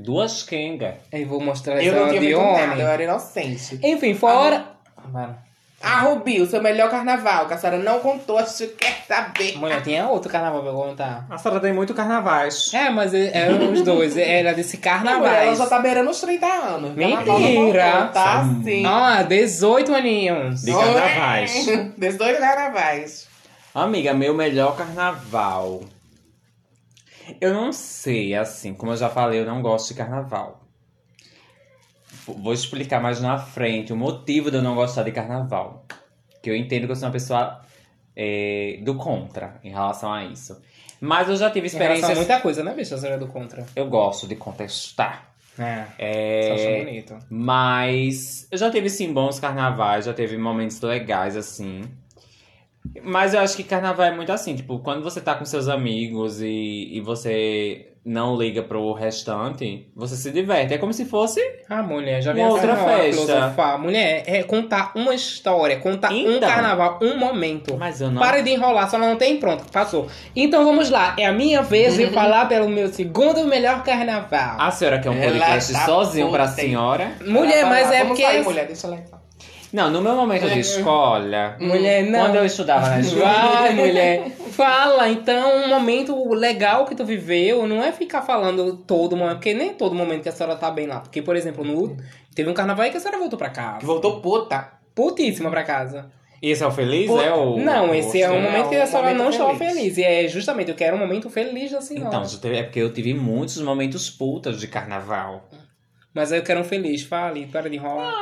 Duas 0.03 0.43
quengas. 0.43 0.95
Aí 1.11 1.25
vou 1.25 1.39
mostrar 1.41 1.81
Eu 1.83 1.91
essa 1.93 2.01
não 2.01 2.09
tinha 2.09 2.19
de 2.21 2.27
feito 2.27 2.39
nada, 2.41 2.59
eu 2.59 2.71
homem. 2.71 2.81
era 2.85 3.03
inocente. 3.03 3.79
Enfim, 3.83 4.13
fora... 4.13 4.65
Vai. 5.11 5.29
Ah, 5.81 5.99
Rubi, 6.01 6.41
o 6.41 6.47
seu 6.47 6.59
melhor 6.61 6.89
carnaval, 6.89 7.47
que 7.47 7.53
a 7.53 7.57
senhora 7.57 7.77
não 7.77 7.99
contou, 7.99 8.43
se 8.43 8.57
você 8.57 8.67
quer 8.67 9.03
saber. 9.07 9.55
Mulher, 9.59 9.81
tinha 9.83 10.07
outro 10.07 10.29
carnaval 10.31 10.63
pra 10.63 10.71
contar. 10.71 11.27
A 11.29 11.37
senhora 11.37 11.59
tem 11.61 11.71
muito 11.71 11.93
carnavais. 11.93 12.73
É, 12.73 12.89
mas 12.89 13.13
é- 13.13 13.29
eram 13.31 13.71
os 13.71 13.83
dois. 13.83 14.17
Ela 14.17 14.53
disse 14.53 14.77
Mulher, 14.77 14.89
ela 14.89 15.03
carnavais. 15.03 15.57
já 15.59 15.67
tá 15.67 15.77
beirando 15.79 16.09
os 16.09 16.19
30 16.19 16.47
anos. 16.47 16.95
Mentira. 16.95 17.17
Carnaval 17.23 17.39
não 17.39 17.55
contou, 17.55 18.11
Tá 18.11 18.41
São- 18.43 18.63
sim. 18.63 18.83
Ah, 18.87 19.21
18 19.21 19.93
aninhos. 19.93 20.61
De 20.63 20.71
carnavais. 20.73 21.65
Desde 21.95 22.17
dois 22.17 22.39
carnavais. 22.39 23.27
Amiga, 23.75 24.13
meu 24.15 24.33
melhor 24.33 24.75
carnaval. 24.75 25.81
Eu 27.41 27.53
não 27.53 27.71
sei, 27.71 28.35
assim, 28.35 28.73
como 28.73 28.91
eu 28.91 28.97
já 28.97 29.09
falei, 29.09 29.39
eu 29.39 29.45
não 29.45 29.61
gosto 29.61 29.89
de 29.89 29.93
carnaval. 29.95 30.63
Vou 32.25 32.53
explicar 32.53 33.01
mais 33.01 33.21
na 33.21 33.37
frente 33.37 33.93
o 33.93 33.95
motivo 33.95 34.51
de 34.51 34.57
eu 34.57 34.61
não 34.61 34.75
gostar 34.75 35.03
de 35.03 35.11
carnaval. 35.11 35.85
Que 36.41 36.49
eu 36.49 36.55
entendo 36.55 36.85
que 36.85 36.91
eu 36.91 36.95
sou 36.95 37.07
uma 37.07 37.11
pessoa 37.13 37.61
é, 38.15 38.79
do 38.81 38.95
contra 38.95 39.59
em 39.63 39.69
relação 39.69 40.11
a 40.11 40.25
isso. 40.25 40.61
Mas 40.99 41.29
eu 41.29 41.35
já 41.35 41.49
tive 41.51 41.67
Em 41.67 41.71
relação 41.71 41.89
a 41.89 41.93
experiências. 41.93 42.17
muita 42.17 42.41
coisa, 42.41 42.63
né, 42.63 42.73
bicho? 42.73 42.97
Senhora 42.97 43.15
é 43.15 43.19
do 43.19 43.27
contra. 43.27 43.65
Eu 43.75 43.87
gosto 43.87 44.27
de 44.27 44.35
contestar. 44.35 45.31
É. 45.59 45.85
É, 45.97 46.83
bonito. 46.83 47.17
Mas 47.29 48.47
eu 48.51 48.57
já 48.57 48.69
teve 48.69 48.89
sim 48.89 49.11
bons 49.11 49.39
carnavais, 49.39 50.05
já 50.05 50.13
teve 50.13 50.37
momentos 50.37 50.79
legais 50.81 51.35
assim. 51.35 51.83
Mas 53.03 53.33
eu 53.33 53.39
acho 53.39 53.55
que 53.55 53.63
carnaval 53.63 54.05
é 54.07 54.11
muito 54.15 54.31
assim, 54.31 54.55
tipo, 54.55 54.79
quando 54.79 55.03
você 55.03 55.21
tá 55.21 55.35
com 55.35 55.45
seus 55.45 55.67
amigos 55.67 56.41
e, 56.41 56.89
e 56.93 57.01
você 57.01 57.93
não 58.09 58.37
liga 58.37 58.61
pro 58.63 58.93
restante, 58.93 59.91
você 59.93 60.15
se 60.15 60.31
diverte. 60.31 60.73
É 60.73 60.77
como 60.77 60.93
se 60.93 61.03
fosse. 61.03 61.41
Ah, 61.69 61.83
mulher, 61.83 62.21
já 62.21 62.31
vi 62.31 62.39
Uma 62.39 62.51
outra 62.51 62.73
festa. 62.77 63.11
filosofar. 63.11 63.77
Mulher, 63.77 64.23
é 64.25 64.43
contar 64.43 64.93
uma 64.95 65.13
história, 65.13 65.77
contar 65.79 66.11
um 66.13 66.35
Então. 66.37 66.47
carnaval, 66.49 66.99
um 67.01 67.17
momento. 67.17 67.75
Mas 67.77 67.99
eu 67.99 68.09
não. 68.09 68.21
Para 68.21 68.39
de 68.41 68.51
enrolar, 68.51 68.89
só 68.89 68.97
não 68.97 69.17
tem 69.17 69.37
pronto, 69.37 69.65
passou. 69.71 70.07
Então 70.33 70.63
vamos 70.63 70.89
lá, 70.89 71.15
é 71.19 71.25
a 71.25 71.33
minha 71.33 71.61
vez 71.61 71.97
de 71.97 72.07
falar 72.11 72.45
pelo 72.47 72.69
meu 72.69 72.87
segundo 72.93 73.43
melhor 73.45 73.83
carnaval. 73.83 74.55
A 74.57 74.71
senhora 74.71 74.99
quer 74.99 75.09
um 75.09 75.19
podcast 75.19 75.73
tá 75.73 75.79
sozinho 75.85 76.31
pra 76.31 76.47
senhora? 76.47 77.11
mulher, 77.25 77.59
Ela 77.59 77.69
mas 77.69 77.91
é 77.91 77.97
Vamos 78.03 78.07
porque. 78.09 78.23
sair, 78.23 78.43
mulher, 78.43 78.67
deixa 78.67 78.87
ela 78.87 78.95
entrar. 78.95 79.26
Não, 79.73 79.89
no 79.91 80.01
meu 80.01 80.15
momento 80.15 80.49
de 80.49 80.59
escola, 80.59 81.57
Mulher, 81.59 82.03
não. 82.05 82.21
quando 82.21 82.35
eu 82.35 82.45
estudava 82.45 82.87
na 82.89 82.99
escola. 83.01 83.25
Vai, 83.25 83.73
mulher. 83.73 84.29
Fala, 84.51 85.09
então, 85.09 85.65
um 85.65 85.67
momento 85.67 86.33
legal 86.33 86.85
que 86.85 86.95
tu 86.95 87.03
viveu 87.03 87.67
não 87.67 87.83
é 87.83 87.91
ficar 87.91 88.21
falando 88.21 88.77
todo 88.77 89.17
momento, 89.17 89.35
porque 89.35 89.53
nem 89.53 89.73
todo 89.73 89.93
momento 89.93 90.23
que 90.23 90.29
a 90.29 90.31
senhora 90.31 90.55
tá 90.55 90.71
bem 90.71 90.87
lá. 90.87 91.01
Porque, 91.01 91.21
por 91.21 91.35
exemplo, 91.35 91.65
no, 91.65 91.97
teve 92.33 92.49
um 92.49 92.53
carnaval 92.53 92.85
aí 92.85 92.91
que 92.91 92.97
a 92.97 92.99
senhora 92.99 93.19
voltou 93.19 93.37
pra 93.37 93.49
Que 93.49 93.55
casa. 93.55 93.85
voltou 93.85 94.21
puta. 94.21 94.71
Putíssima 94.95 95.49
pra 95.49 95.63
casa. 95.63 96.09
Esse 96.41 96.63
é 96.63 96.67
o 96.67 96.71
feliz? 96.71 97.07
Pô, 97.07 97.19
é 97.21 97.33
o. 97.33 97.57
Não, 97.57 97.93
esse 97.93 98.21
é 98.21 98.29
um 98.29 98.41
momento 98.41 98.69
que 98.69 98.75
a 98.75 98.85
senhora 98.85 99.13
não 99.13 99.29
estava 99.29 99.53
feliz. 99.55 99.73
feliz. 99.75 99.97
E 99.97 100.03
é 100.03 100.27
justamente, 100.27 100.69
eu 100.69 100.75
quero 100.75 100.95
um 100.95 100.99
momento 100.99 101.29
feliz 101.29 101.71
da 101.71 101.81
senhora. 101.81 102.07
Então, 102.07 102.51
é 102.53 102.63
porque 102.63 102.79
eu 102.79 102.93
tive 102.93 103.13
muitos 103.13 103.61
momentos 103.61 104.09
putas 104.09 104.59
de 104.59 104.67
carnaval. 104.67 105.49
Mas 106.13 106.31
aí 106.31 106.39
eu 106.39 106.43
quero 106.43 106.59
um 106.61 106.63
feliz. 106.63 107.03
Fale, 107.03 107.47
para 107.47 107.69
de 107.69 107.75
enrolar. 107.75 108.13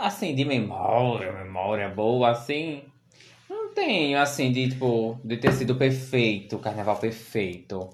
Assim, 0.00 0.34
de 0.34 0.46
memória, 0.46 1.30
memória 1.30 1.86
boa, 1.90 2.30
assim. 2.30 2.84
Não 3.50 3.74
tenho, 3.74 4.18
assim, 4.18 4.50
de 4.50 4.70
tipo, 4.70 5.20
de 5.22 5.36
ter 5.36 5.52
sido 5.52 5.74
perfeito, 5.74 6.58
carnaval 6.58 6.96
perfeito. 6.96 7.90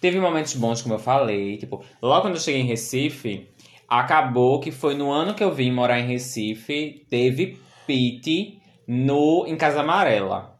Teve 0.00 0.20
momentos 0.20 0.54
bons, 0.54 0.80
como 0.80 0.94
eu 0.94 1.00
falei. 1.00 1.56
Tipo, 1.56 1.84
logo 2.00 2.22
quando 2.22 2.34
eu 2.34 2.40
cheguei 2.40 2.60
em 2.60 2.66
Recife, 2.66 3.48
acabou 3.88 4.60
que 4.60 4.70
foi 4.70 4.94
no 4.94 5.10
ano 5.10 5.34
que 5.34 5.42
eu 5.42 5.52
vim 5.52 5.72
morar 5.72 5.98
em 5.98 6.06
Recife, 6.06 7.04
teve 7.10 7.60
pit 7.88 8.62
no, 8.86 9.44
em 9.44 9.56
Casa 9.56 9.80
Amarela. 9.80 10.56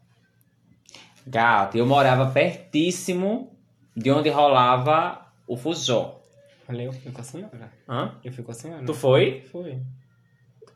Gato, 1.24 1.78
eu 1.78 1.86
morava 1.86 2.32
pertíssimo 2.32 3.56
de 3.96 4.10
onde 4.10 4.30
rolava 4.30 5.30
o 5.46 5.56
Fujó. 5.56 6.20
Olha, 6.68 6.82
eu 6.82 6.92
fui 6.92 7.12
com 7.12 7.20
a 7.20 7.24
senhora. 7.24 7.72
Hã? 7.88 8.18
Eu 8.24 8.32
fui 8.32 8.42
com 8.42 8.50
a 8.50 8.54
senhora. 8.54 8.84
Tu 8.84 8.92
foi? 8.92 9.42
Foi. 9.52 9.80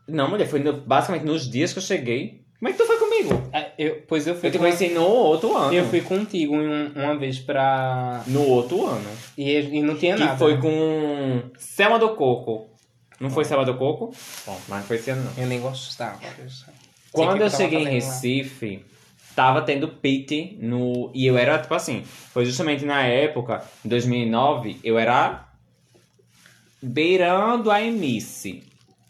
Não, 0.08 0.28
mulher, 0.28 0.46
foi 0.46 0.60
no, 0.60 0.72
basicamente 0.72 1.24
nos 1.24 1.48
dias 1.50 1.72
que 1.72 1.78
eu 1.78 1.82
cheguei. 1.82 2.42
Como 2.58 2.68
é 2.68 2.72
que 2.72 2.78
tu 2.78 2.86
foi 2.86 2.96
comigo? 2.96 3.50
Ah, 3.52 3.66
eu, 3.76 4.02
pois 4.06 4.26
eu 4.26 4.34
fui. 4.34 4.48
Eu 4.48 4.52
te 4.52 4.58
conheci 4.58 4.88
no 4.88 5.04
outro 5.04 5.56
ano. 5.56 5.72
Eu 5.72 5.84
fui 5.86 6.00
contigo 6.00 6.54
um, 6.54 6.92
uma 6.94 7.16
vez 7.16 7.38
pra. 7.38 8.22
No 8.26 8.42
outro 8.42 8.86
ano. 8.86 9.10
E, 9.36 9.50
e 9.50 9.82
não 9.82 9.96
tinha 9.96 10.16
nada. 10.16 10.32
Que 10.32 10.38
foi 10.38 10.54
né? 10.54 10.60
com. 10.60 11.42
Selma 11.58 11.98
do 11.98 12.10
Coco. 12.10 12.68
Não 13.18 13.28
Bom. 13.28 13.34
foi 13.34 13.44
Selma 13.44 13.64
do 13.64 13.74
Coco? 13.74 14.14
Bom, 14.46 14.60
mas 14.68 14.80
não 14.80 14.86
foi 14.86 14.96
esse 14.96 15.10
ano, 15.10 15.24
não. 15.24 15.42
Eu 15.42 15.48
nem 15.48 15.60
gostava. 15.60 16.20
Quando 17.10 17.38
eu, 17.38 17.46
eu 17.46 17.50
cheguei 17.50 17.80
em 17.80 17.88
Recife. 17.88 18.76
Lá 18.76 18.92
tava 19.34 19.62
tendo 19.62 19.88
pit 19.88 20.56
no. 20.60 21.10
E 21.14 21.26
eu 21.26 21.36
era, 21.36 21.58
tipo 21.58 21.74
assim, 21.74 22.02
foi 22.04 22.44
justamente 22.44 22.84
na 22.84 23.02
época, 23.02 23.64
em 23.84 23.88
2009, 23.88 24.78
eu 24.84 24.98
era 24.98 25.48
beirando 26.80 27.70
a 27.70 27.82
Emice. 27.82 28.64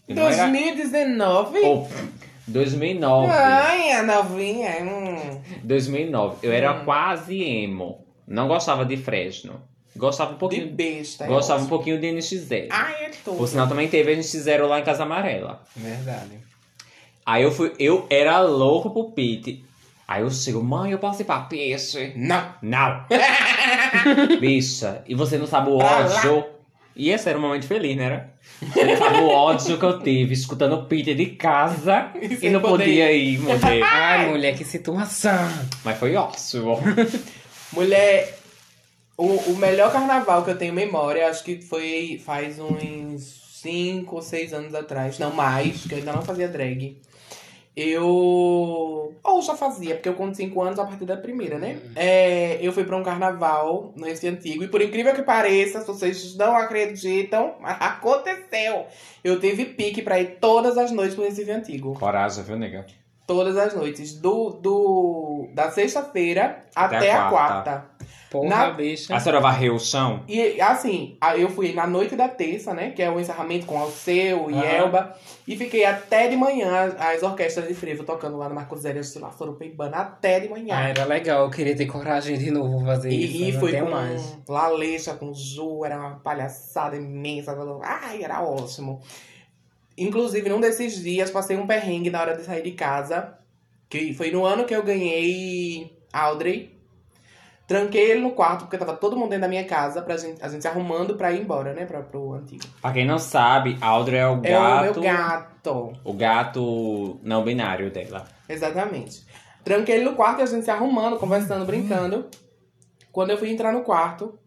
2019? 0.09 1.59
Era... 1.59 1.89
2009. 2.47 3.33
Ai, 3.33 3.93
a 3.93 4.03
novinha. 4.03 4.71
Hum. 4.83 5.41
2009. 5.63 6.37
Eu 6.43 6.53
era 6.53 6.73
hum. 6.73 6.85
quase 6.85 7.43
emo. 7.43 8.05
Não 8.27 8.49
gostava 8.49 8.85
de 8.85 8.97
Fresno. 8.97 9.61
Gostava 9.97 10.33
um 10.33 10.35
é 10.35 10.39
pouquinho. 10.39 10.67
De 10.67 10.73
besta. 10.73 11.27
Gostava 11.27 11.63
um 11.63 11.67
pouquinho 11.67 12.01
de 12.01 12.07
NX0. 12.07 12.69
Ai, 12.71 13.05
é 13.05 13.11
tudo. 13.25 13.37
Por 13.37 13.47
sinal, 13.47 13.69
também 13.69 13.89
teve 13.89 14.17
NX0 14.17 14.67
lá 14.67 14.81
em 14.81 14.85
Casa 14.85 15.03
Amarela. 15.03 15.63
Verdade. 15.77 16.39
Aí 17.25 17.43
eu 17.43 17.53
fui. 17.53 17.73
Eu 17.79 18.07
era 18.11 18.41
louco 18.41 18.91
pro 18.91 19.11
Pete. 19.13 19.65
Aí 20.09 20.23
eu 20.23 20.31
chego, 20.31 20.63
mãe, 20.63 20.93
eu 20.93 20.99
posso 20.99 21.23
ir 21.23 21.25
pra 21.25 21.41
peixe? 21.41 22.13
Não. 22.17 22.55
Não. 22.61 23.05
Bicha, 24.41 25.03
e 25.07 25.15
você 25.15 25.39
não 25.39 25.47
sabe 25.47 25.71
o 25.71 25.79
ódio 25.79 26.45
e 26.95 27.11
esse 27.11 27.29
era 27.29 27.39
um 27.39 27.43
momento 27.43 27.67
feliz, 27.67 27.97
né? 27.97 28.05
era? 28.05 28.33
Você 28.61 28.85
não 28.85 28.97
sabe 28.97 29.19
o 29.19 29.29
ódio 29.29 29.79
que 29.79 29.85
eu 29.85 29.99
tive 30.01 30.35
escutando 30.35 30.75
o 30.75 30.85
Peter 30.87 31.15
de 31.15 31.27
casa 31.27 32.11
E 32.21 32.47
e, 32.47 32.51
não 32.51 32.61
poder 32.61 32.85
podia 32.85 33.13
ir, 33.13 33.39
mulher. 33.39 33.83
Ai, 33.83 34.31
mulher, 34.31 34.57
que 34.57 34.65
situação. 34.65 35.49
Mas 35.85 35.99
foi 35.99 36.15
ótimo. 36.15 36.79
Mulher, 37.73 38.39
o, 39.17 39.25
o 39.25 39.57
melhor 39.57 39.91
carnaval 39.91 40.45
que 40.45 40.51
eu 40.51 40.59
tenho 40.59 40.75
memória, 40.75 41.27
acho 41.27 41.43
que 41.43 41.63
foi 41.63 42.21
faz 42.23 42.59
uns 42.59 43.61
5 43.63 44.15
ou 44.15 44.21
6 44.21 44.53
anos 44.53 44.75
atrás. 44.75 45.19
Não 45.19 45.33
mais, 45.33 45.87
que 45.87 45.95
eu 45.95 45.99
ainda 45.99 46.13
não 46.13 46.21
fazia 46.21 46.49
drag. 46.49 47.01
Eu. 47.75 49.15
Ou 49.25 49.43
já 49.43 49.55
fazia, 49.55 49.95
porque 49.95 50.09
eu 50.09 50.15
conto 50.15 50.37
5 50.37 50.61
anos 50.61 50.79
a 50.79 50.85
partir 50.85 51.05
da 51.05 51.17
primeira, 51.17 51.59
né? 51.59 51.81
É, 51.97 52.59
eu 52.61 52.73
fui 52.73 52.85
pra 52.85 52.97
um 52.97 53.03
carnaval 53.03 53.93
no 53.97 54.05
Recife 54.05 54.29
Antigo. 54.29 54.65
E 54.65 54.69
por 54.69 54.83
incrível 54.83 55.15
que 55.15 55.23
pareça, 55.23 55.81
se 55.81 55.87
vocês 55.87 56.37
não 56.37 56.55
acreditam, 56.55 57.55
aconteceu. 57.63 58.87
Eu 59.25 59.41
tive 59.41 59.65
pique 59.65 60.03
pra 60.03 60.21
ir 60.21 60.39
todas 60.41 60.77
as 60.77 60.91
noites 60.91 61.15
pro 61.15 61.25
Recife 61.25 61.51
Antigo. 61.51 61.95
Coragem, 61.99 62.45
viu, 62.45 62.59
nega? 62.59 62.85
Todas 63.27 63.57
as 63.57 63.75
noites. 63.75 64.15
Do, 64.15 64.51
do, 64.51 65.49
da 65.55 65.71
sexta-feira 65.71 66.65
Até 66.75 66.97
até, 66.97 67.13
a 67.13 67.27
a 67.27 67.31
quarta. 67.31 67.63
quarta. 67.63 67.93
Porra, 68.33 68.49
Na- 68.49 68.71
bicha. 68.71 69.15
A 69.15 69.21
senhora 69.21 69.41
varreu 69.43 69.75
o 69.75 69.79
chão? 69.79 70.23
E 70.27 70.59
assim, 70.59 71.19
eu 71.37 71.51
fui 71.51 71.75
na 71.75 71.87
noite 71.87 72.17
da 72.17 72.29
terça, 72.29 72.73
né? 72.73 72.91
Que 72.91 73.03
é 73.03 73.11
o 73.11 73.21
encerramento 73.21 73.67
com 73.67 73.79
Alceu 73.79 74.51
e. 74.51 74.55
Elba. 74.55 75.15
E 75.47 75.55
fiquei 75.55 75.85
até 75.85 76.29
de 76.29 76.37
manhã 76.37 76.85
as, 76.85 77.01
as 77.17 77.23
orquestras 77.23 77.69
de 77.69 77.75
frevo 77.75 78.05
tocando 78.05 78.39
lá 78.39 78.49
no 78.49 78.55
Marcos 78.55 78.81
Zélia, 78.81 79.03
lá, 79.21 79.31
Soropeibana, 79.33 79.99
até 79.99 80.41
de 80.41 80.49
manhã. 80.49 80.75
Ah, 80.75 80.89
era 80.89 81.05
legal, 81.05 81.45
eu 81.45 81.51
queria 81.51 81.77
ter 81.77 81.85
coragem 81.87 82.39
de 82.39 82.51
novo 82.51 82.85
fazer 82.87 83.11
isso. 83.11 83.37
e 83.37 83.49
e 83.51 83.53
não 83.53 83.61
foi 83.61 83.73
com 83.79 83.91
mais. 83.91 84.39
Lalecha, 84.49 85.15
com 85.15 85.35
Ju, 85.35 85.85
era 85.85 85.99
uma 85.99 86.17
palhaçada 86.21 86.97
imensa. 86.97 87.55
Ai, 87.83 88.23
era 88.25 88.43
ótimo. 88.43 89.01
Inclusive, 89.97 90.49
num 90.49 90.61
desses 90.61 91.03
dias, 91.03 91.31
passei 91.31 91.57
um 91.57 91.67
perrengue 91.67 92.11
na 92.11 92.21
hora 92.21 92.37
de 92.37 92.43
sair 92.45 92.63
de 92.63 92.73
casa. 92.73 93.39
Que 93.89 94.15
foi 94.15 94.31
no 94.31 94.45
ano 94.45 94.65
que 94.65 94.75
eu 94.75 94.83
ganhei 94.83 95.97
Audrey. 96.13 96.73
Tranquei 97.67 98.11
ele 98.11 98.21
no 98.21 98.33
quarto, 98.33 98.63
porque 98.63 98.77
tava 98.77 98.95
todo 98.97 99.17
mundo 99.17 99.31
dentro 99.31 99.43
da 99.43 99.49
minha 99.49 99.65
casa, 99.65 100.03
pra 100.03 100.17
gente, 100.17 100.43
a 100.45 100.49
gente 100.49 100.61
se 100.63 100.69
arrumando 100.69 101.15
pra 101.15 101.33
ir 101.33 101.41
embora, 101.41 101.73
né? 101.73 101.87
Pra, 101.87 102.03
pro 102.03 102.33
antigo. 102.33 102.65
Pra 102.81 102.93
quem 102.93 103.07
não 103.07 103.19
sabe, 103.19 103.79
Audrey 103.81 104.19
é 104.19 104.27
o 104.27 104.33
É 104.33 104.35
o 104.35 104.41
gato. 104.43 105.01
meu 105.01 105.03
gato. 105.13 105.93
O 106.05 106.13
gato 106.13 107.21
não 107.23 107.45
binário 107.45 107.91
dela. 107.91 108.27
Exatamente. 108.49 109.25
Tranquei 109.65 109.95
ele 109.97 110.05
no 110.05 110.15
quarto 110.17 110.41
e 110.41 110.43
a 110.43 110.47
gente 110.47 110.65
se 110.65 110.71
arrumando, 110.71 111.19
conversando, 111.19 111.65
brincando. 111.65 112.27
Quando 113.13 113.31
eu 113.31 113.39
fui 113.39 113.51
entrar 113.51 113.73
no 113.73 113.83
quarto, 113.83 114.39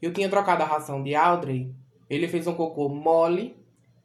eu 0.00 0.12
tinha 0.12 0.28
trocado 0.28 0.62
a 0.62 0.66
ração 0.66 1.02
de 1.02 1.14
Audrey. 1.14 1.74
Ele 2.08 2.28
fez 2.28 2.46
um 2.46 2.54
cocô 2.54 2.88
mole 2.88 3.56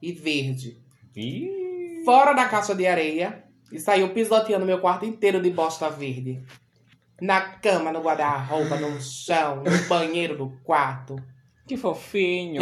e 0.04 0.12
verde. 0.12 0.78
Ih. 1.16 2.04
Fora 2.04 2.34
da 2.34 2.46
caixa 2.46 2.76
de 2.76 2.86
areia. 2.86 3.44
E 3.72 3.80
saiu 3.80 4.14
pisoteando 4.14 4.66
meu 4.66 4.80
quarto 4.80 5.06
inteiro 5.06 5.42
de 5.42 5.50
bosta 5.50 5.90
verde. 5.90 6.44
Na 7.20 7.42
cama, 7.42 7.92
no 7.92 8.02
guarda-roupa, 8.02 8.76
no 8.76 9.02
chão, 9.02 9.64
no 9.64 9.88
banheiro 9.88 10.38
do 10.38 10.50
quarto. 10.64 11.16
Que 11.66 11.78
fofinho. 11.78 12.62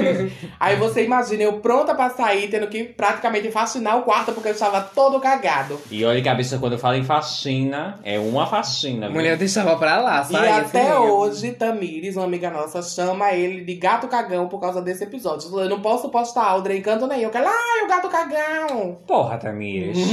Aí 0.58 0.74
você 0.76 1.04
imagina 1.04 1.42
eu 1.42 1.60
pronta 1.60 1.94
pra 1.94 2.08
sair, 2.08 2.48
tendo 2.48 2.68
que 2.68 2.84
praticamente 2.84 3.50
fascinar 3.50 3.98
o 3.98 4.02
quarto 4.02 4.32
porque 4.32 4.48
eu 4.48 4.52
estava 4.52 4.80
todo 4.80 5.20
cagado. 5.20 5.78
e 5.90 6.02
olha 6.06 6.22
que 6.22 6.28
a 6.28 6.34
bicha, 6.34 6.58
quando 6.58 6.72
eu 6.72 6.78
falo 6.78 6.94
em 6.96 7.04
faxina, 7.04 8.00
é 8.02 8.18
uma 8.18 8.46
faxina. 8.46 9.08
viu? 9.08 9.16
Mulher 9.16 9.36
deixava 9.36 9.76
pra 9.76 10.00
lá, 10.00 10.22
E 10.22 10.32
sabe? 10.32 10.48
até 10.48 10.80
assim 10.80 10.88
mesmo. 11.00 11.12
hoje, 11.12 11.52
Tamires, 11.52 12.16
uma 12.16 12.24
amiga 12.24 12.50
nossa, 12.50 12.80
chama 12.82 13.30
ele 13.34 13.62
de 13.62 13.74
gato 13.74 14.08
cagão 14.08 14.48
por 14.48 14.58
causa 14.58 14.80
desse 14.80 15.04
episódio. 15.04 15.60
Eu 15.60 15.68
não 15.68 15.82
posso 15.82 16.08
postar 16.08 16.44
Audrey 16.46 16.78
em 16.78 16.82
canto 16.82 17.06
nenhum. 17.06 17.28
Que 17.28 17.36
ela, 17.36 17.50
ai, 17.50 17.84
o 17.84 17.88
gato 17.88 18.08
cagão. 18.08 19.00
Porra, 19.06 19.36
Tamires. 19.36 19.98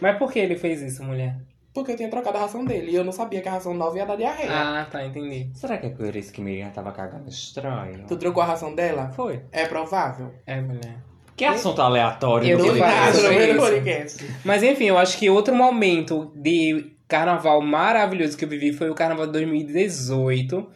Mas 0.00 0.18
por 0.18 0.32
que 0.32 0.40
ele 0.40 0.56
fez 0.56 0.82
isso, 0.82 1.04
mulher? 1.04 1.36
Porque 1.76 1.92
eu 1.92 1.96
tinha 1.96 2.08
trocado 2.08 2.38
a 2.38 2.40
ração 2.40 2.64
dele. 2.64 2.90
E 2.90 2.94
eu 2.94 3.04
não 3.04 3.12
sabia 3.12 3.42
que 3.42 3.48
a 3.48 3.52
ração 3.52 3.74
nova 3.74 3.98
ia 3.98 4.06
dar 4.06 4.16
diarreia. 4.16 4.50
Ah, 4.50 4.86
tá, 4.90 5.04
entendi. 5.04 5.50
Será 5.52 5.76
que 5.76 5.86
é 5.86 5.90
por 5.90 6.16
isso 6.16 6.32
que 6.32 6.40
Miriam 6.40 6.70
tava 6.70 6.90
cagando 6.90 7.28
estranho? 7.28 8.06
Tu 8.08 8.16
trocou 8.16 8.42
a 8.42 8.46
ração 8.46 8.74
dela? 8.74 9.10
Foi. 9.14 9.42
É 9.52 9.66
provável. 9.66 10.32
É, 10.46 10.58
mulher. 10.58 10.96
Que 11.36 11.44
assunto 11.44 11.82
aleatório 11.82 12.48
Eu 12.48 12.76
nada, 12.76 13.12
podcast. 13.12 13.52
no 13.52 13.60
podcast. 13.60 14.26
Mas 14.42 14.62
enfim, 14.62 14.84
eu 14.86 14.96
acho 14.96 15.18
que 15.18 15.28
outro 15.28 15.54
momento 15.54 16.32
de 16.34 16.96
carnaval 17.06 17.60
maravilhoso 17.60 18.38
que 18.38 18.46
eu 18.46 18.48
vivi 18.48 18.72
foi 18.72 18.88
o 18.88 18.94
carnaval 18.94 19.26
de 19.26 19.32
2018. 19.32 20.66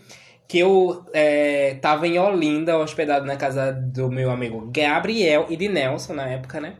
Que 0.46 0.58
eu 0.58 1.06
é, 1.14 1.78
tava 1.80 2.06
em 2.06 2.18
Olinda, 2.18 2.76
hospedado 2.76 3.24
na 3.24 3.36
casa 3.36 3.72
do 3.72 4.10
meu 4.10 4.30
amigo 4.30 4.70
Gabriel 4.70 5.46
e 5.48 5.56
de 5.56 5.68
Nelson 5.68 6.12
na 6.12 6.28
época, 6.28 6.60
né? 6.60 6.74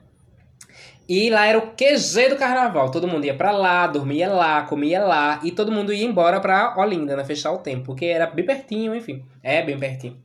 E 1.11 1.29
lá 1.29 1.45
era 1.45 1.59
o 1.59 1.73
QG 1.73 2.29
do 2.29 2.37
carnaval. 2.37 2.89
Todo 2.89 3.09
mundo 3.09 3.25
ia 3.25 3.35
pra 3.35 3.51
lá, 3.51 3.85
dormia 3.89 4.29
lá, 4.29 4.63
comia 4.63 5.03
lá. 5.03 5.41
E 5.43 5.51
todo 5.51 5.73
mundo 5.73 5.93
ia 5.93 6.07
embora 6.07 6.39
pra 6.39 6.77
Olinda, 6.79 7.17
né? 7.17 7.25
Fechar 7.25 7.51
o 7.51 7.59
tempo. 7.59 7.87
Porque 7.87 8.05
era 8.05 8.29
bem 8.29 8.47
pertinho, 8.47 8.95
enfim. 8.95 9.25
É 9.43 9.61
bem 9.61 9.77
pertinho. 9.77 10.17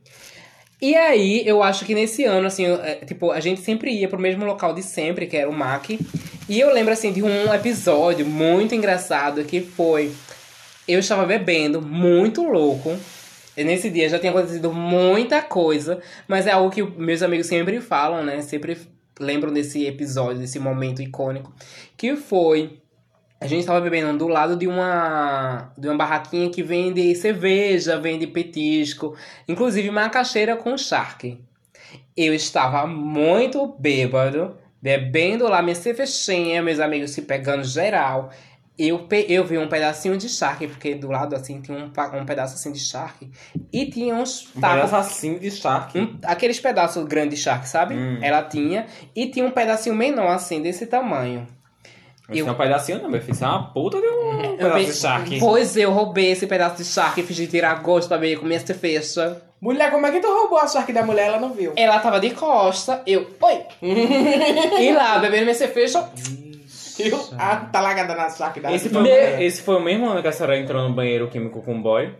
E 0.80 0.94
aí, 0.94 1.42
eu 1.44 1.60
acho 1.60 1.84
que 1.84 1.92
nesse 1.92 2.22
ano, 2.22 2.46
assim, 2.46 2.66
é, 2.66 3.04
tipo, 3.04 3.32
a 3.32 3.40
gente 3.40 3.62
sempre 3.62 3.90
ia 3.90 4.06
pro 4.06 4.16
mesmo 4.16 4.44
local 4.44 4.72
de 4.72 4.82
sempre, 4.84 5.26
que 5.26 5.36
era 5.36 5.50
o 5.50 5.52
MAC. 5.52 5.98
E 6.48 6.60
eu 6.60 6.72
lembro, 6.72 6.92
assim, 6.92 7.12
de 7.12 7.20
um 7.20 7.52
episódio 7.52 8.24
muito 8.24 8.72
engraçado 8.72 9.42
que 9.42 9.60
foi... 9.60 10.12
Eu 10.86 11.00
estava 11.00 11.26
bebendo, 11.26 11.82
muito 11.82 12.44
louco. 12.44 12.96
E 13.56 13.64
nesse 13.64 13.90
dia 13.90 14.08
já 14.08 14.20
tinha 14.20 14.30
acontecido 14.30 14.72
muita 14.72 15.42
coisa, 15.42 16.00
mas 16.28 16.46
é 16.46 16.52
algo 16.52 16.70
que 16.70 16.80
meus 16.80 17.22
amigos 17.22 17.48
sempre 17.48 17.80
falam, 17.80 18.22
né? 18.22 18.40
Sempre 18.40 18.78
lembram 19.18 19.52
desse 19.52 19.86
episódio, 19.86 20.40
desse 20.40 20.58
momento 20.58 21.02
icônico. 21.02 21.52
Que 21.96 22.16
foi... 22.16 22.80
A 23.38 23.46
gente 23.46 23.60
estava 23.60 23.80
bebendo 23.82 24.16
do 24.16 24.28
lado 24.28 24.56
de 24.56 24.66
uma, 24.66 25.70
de 25.76 25.86
uma 25.88 25.96
barraquinha 25.96 26.48
que 26.48 26.62
vende 26.62 27.14
cerveja, 27.14 28.00
vende 28.00 28.26
petisco, 28.26 29.14
inclusive 29.46 29.90
macaxeira 29.90 30.56
com 30.56 30.76
charque. 30.78 31.38
Eu 32.16 32.32
estava 32.32 32.86
muito 32.86 33.66
bêbado, 33.78 34.56
bebendo 34.80 35.46
lá 35.48 35.60
minha 35.60 35.74
cervejinha, 35.74 36.62
meus 36.62 36.80
amigos 36.80 37.10
se 37.10 37.22
pegando 37.22 37.62
geral. 37.62 38.30
Eu, 38.78 38.98
pe- 39.00 39.24
eu 39.28 39.42
vi 39.44 39.56
um 39.56 39.68
pedacinho 39.68 40.16
de 40.18 40.28
charque, 40.28 40.66
porque 40.68 40.94
do 40.94 41.08
lado 41.10 41.34
assim 41.34 41.62
tinha 41.62 41.78
um, 41.78 42.18
um 42.20 42.26
pedaço 42.26 42.54
assim 42.56 42.70
de 42.72 42.78
charque. 42.78 43.30
E 43.72 43.86
tinha 43.86 44.14
uns 44.14 44.48
Um 44.54 44.60
tacos 44.60 44.90
pedaço 44.90 44.96
assim 44.96 45.38
de 45.38 45.50
charque. 45.50 45.98
um- 45.98 46.18
aqueles 46.24 46.60
pedaços 46.60 47.04
grandes 47.06 47.38
de 47.38 47.44
charque, 47.44 47.68
sabe? 47.68 47.94
Hum. 47.94 48.18
Ela 48.20 48.42
tinha. 48.42 48.86
E 49.14 49.26
tinha 49.30 49.46
um 49.46 49.50
pedacinho 49.50 49.94
menor, 49.94 50.28
assim, 50.30 50.60
desse 50.60 50.84
tamanho. 50.86 51.46
Isso 52.28 52.40
eu- 52.42 52.48
é 52.48 52.50
um 52.50 52.54
pedacinho 52.54 53.00
não, 53.02 53.08
meu 53.08 53.20
filho. 53.20 53.32
Isso 53.32 53.44
é 53.44 53.48
uma 53.48 53.72
puta 53.72 53.98
de 54.00 54.06
um 54.06 54.40
Eu 54.42 54.56
pedaço 54.58 54.74
pe- 54.74 54.84
de 54.84 54.92
charque. 54.94 55.38
Pois 55.38 55.76
eu 55.76 55.90
roubei 55.92 56.32
esse 56.32 56.46
pedaço 56.46 56.76
de 56.76 56.84
charque 56.84 57.20
e 57.20 57.24
fiz 57.24 57.36
de 57.36 57.46
tirar 57.46 57.80
gosto 57.82 58.08
pra 58.08 58.16
ver 58.18 58.36
com 58.38 58.44
minha 58.44 58.60
cerveja. 58.60 59.40
Mulher, 59.58 59.90
como 59.90 60.04
é 60.06 60.12
que 60.12 60.20
tu 60.20 60.26
roubou 60.28 60.58
a 60.58 60.66
charque 60.68 60.92
da 60.92 61.02
mulher? 61.02 61.28
Ela 61.28 61.40
não 61.40 61.54
viu. 61.54 61.72
Ela 61.76 61.98
tava 62.00 62.20
de 62.20 62.30
costa, 62.30 63.00
eu. 63.06 63.30
Oi! 63.40 63.62
e 64.80 64.92
lá, 64.92 65.18
bebendo 65.18 65.44
minha 65.44 65.54
cerveja. 65.54 66.06
Viu? 66.96 67.18
Ah, 67.38 67.56
tá 67.70 67.80
lagada 67.80 68.14
na 68.14 68.26
da 68.28 68.72
Esse 68.74 68.88
foi, 68.88 69.00
mulher. 69.00 69.42
esse 69.42 69.62
foi 69.62 69.76
o 69.76 69.80
mesmo 69.80 70.08
ano 70.08 70.22
que 70.22 70.28
a 70.28 70.32
senhora 70.32 70.58
entrou 70.58 70.82
no 70.88 70.94
banheiro 70.94 71.28
químico 71.28 71.62
com 71.62 71.76
o 71.76 71.82
boy? 71.82 72.12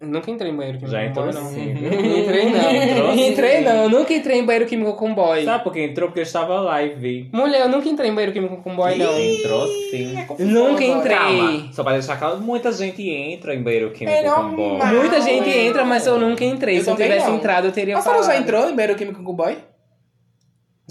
Nunca 0.00 0.32
entrei 0.32 0.50
em 0.50 0.56
banheiro 0.56 0.78
químico 0.78 0.90
Já 0.96 1.02
com 1.04 1.10
entrou 1.10 1.26
boy, 1.26 1.34
não. 1.34 1.48
sim, 1.50 1.74
viu? 1.74 2.18
Entrei 2.18 2.50
não. 2.50 2.72
Entrou 2.72 3.12
sim. 3.12 3.26
entrei 3.28 3.60
não, 3.60 3.88
nunca 3.88 4.12
entrei 4.12 4.38
em 4.40 4.44
banheiro 4.44 4.66
químico 4.66 4.94
com 4.94 5.14
boy. 5.14 5.44
Sabe 5.44 5.62
por 5.62 5.72
que 5.72 5.80
entrou? 5.80 6.08
Porque 6.08 6.18
eu 6.18 6.24
estava 6.24 6.58
lá 6.60 6.82
e 6.82 6.88
vi. 6.88 7.30
Mulher, 7.32 7.60
eu 7.60 7.68
nunca 7.68 7.88
entrei 7.88 8.10
em 8.10 8.12
banheiro 8.12 8.32
químico 8.32 8.56
com 8.56 8.74
boy, 8.74 8.98
não. 8.98 9.16
Entrou 9.16 9.64
sim. 9.92 10.12
Nunca 10.40 10.82
entrei. 10.82 11.16
Calma, 11.16 11.72
só 11.72 11.84
pra 11.84 11.92
deixar 11.92 12.16
claro, 12.18 12.40
muita 12.40 12.72
gente 12.72 13.08
entra 13.08 13.54
em 13.54 13.62
banheiro 13.62 13.90
químico 13.92 14.16
É 14.18 14.24
com 14.28 14.50
boy. 14.56 14.78
Muita 14.86 15.20
gente 15.20 15.48
entra, 15.50 15.84
mas 15.84 16.04
eu 16.04 16.18
nunca 16.18 16.44
entrei. 16.44 16.78
Eu 16.78 16.82
Se 16.82 16.90
eu 16.90 16.94
também 16.94 17.08
tivesse 17.08 17.28
não. 17.28 17.36
entrado, 17.36 17.66
eu 17.68 17.72
teria 17.72 17.96
A 17.96 18.02
senhora 18.02 18.22
falado. 18.22 18.34
já 18.36 18.42
entrou 18.42 18.70
em 18.70 18.74
banheiro 18.74 18.96
químico 18.96 19.22
com 19.22 19.30
o 19.30 19.34
boy? 19.34 19.56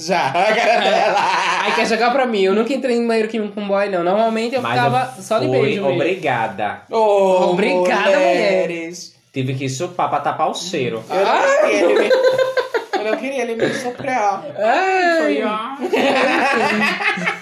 Já. 0.02 0.30
A 0.30 0.56
cara 0.56 0.80
dela. 0.80 1.18
Aí 1.64 1.72
quer 1.74 1.86
jogar 1.86 2.12
pra 2.12 2.26
mim. 2.26 2.42
Eu 2.42 2.56
nunca 2.56 2.74
entrei 2.74 2.98
em 2.98 3.08
banheiro 3.08 3.30
químico 3.30 3.54
com 3.54 3.68
boy, 3.68 3.88
não. 3.90 4.04
Normalmente 4.04 4.56
eu 4.56 4.62
Mas 4.62 4.74
ficava 4.74 5.14
eu 5.16 5.24
só 5.24 5.40
de 5.40 5.48
fui 5.48 5.60
beijo 5.60 5.82
mesmo. 5.82 5.96
Obrigada. 5.96 6.82
Oh, 6.90 7.52
Obrigada, 7.52 8.10
mulheres. 8.10 9.16
Tive 9.32 9.54
que 9.54 9.70
chupar 9.70 10.10
pra 10.10 10.20
tapar 10.20 10.50
o 10.50 10.54
cheiro. 10.54 11.04
Eu 11.10 11.26
não 11.26 11.62
queria 11.62 11.84
ele 11.84 12.00
me... 12.00 12.10
Eu 12.94 13.12
não 13.12 13.18
queria 13.18 13.42
ele 13.44 13.56
me 13.56 13.74
soprar. 13.76 14.44
Ai. 14.58 15.42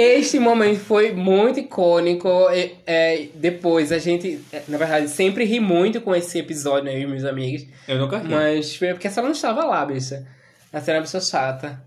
Este 0.00 0.38
momento 0.38 0.78
foi 0.78 1.10
muito 1.10 1.58
icônico. 1.58 2.28
E, 2.52 2.76
é, 2.86 3.26
depois 3.34 3.90
a 3.90 3.98
gente, 3.98 4.40
é, 4.52 4.62
na 4.68 4.78
verdade, 4.78 5.08
sempre 5.08 5.44
ri 5.44 5.58
muito 5.58 6.00
com 6.00 6.14
esse 6.14 6.38
episódio, 6.38 6.84
né, 6.84 6.94
eu 6.94 7.00
e 7.00 7.06
meus 7.08 7.24
amigos. 7.24 7.66
Eu 7.88 7.98
nunca 7.98 8.18
ri. 8.18 8.28
Mas 8.28 8.76
foi 8.76 8.88
porque 8.90 9.08
a 9.08 9.10
senhora 9.10 9.26
não 9.26 9.34
estava 9.34 9.64
lá, 9.64 9.84
bicha. 9.84 10.24
A 10.72 10.80
senhora 10.80 10.98
é 10.98 11.00
uma 11.00 11.02
pessoa 11.02 11.20
chata. 11.22 11.82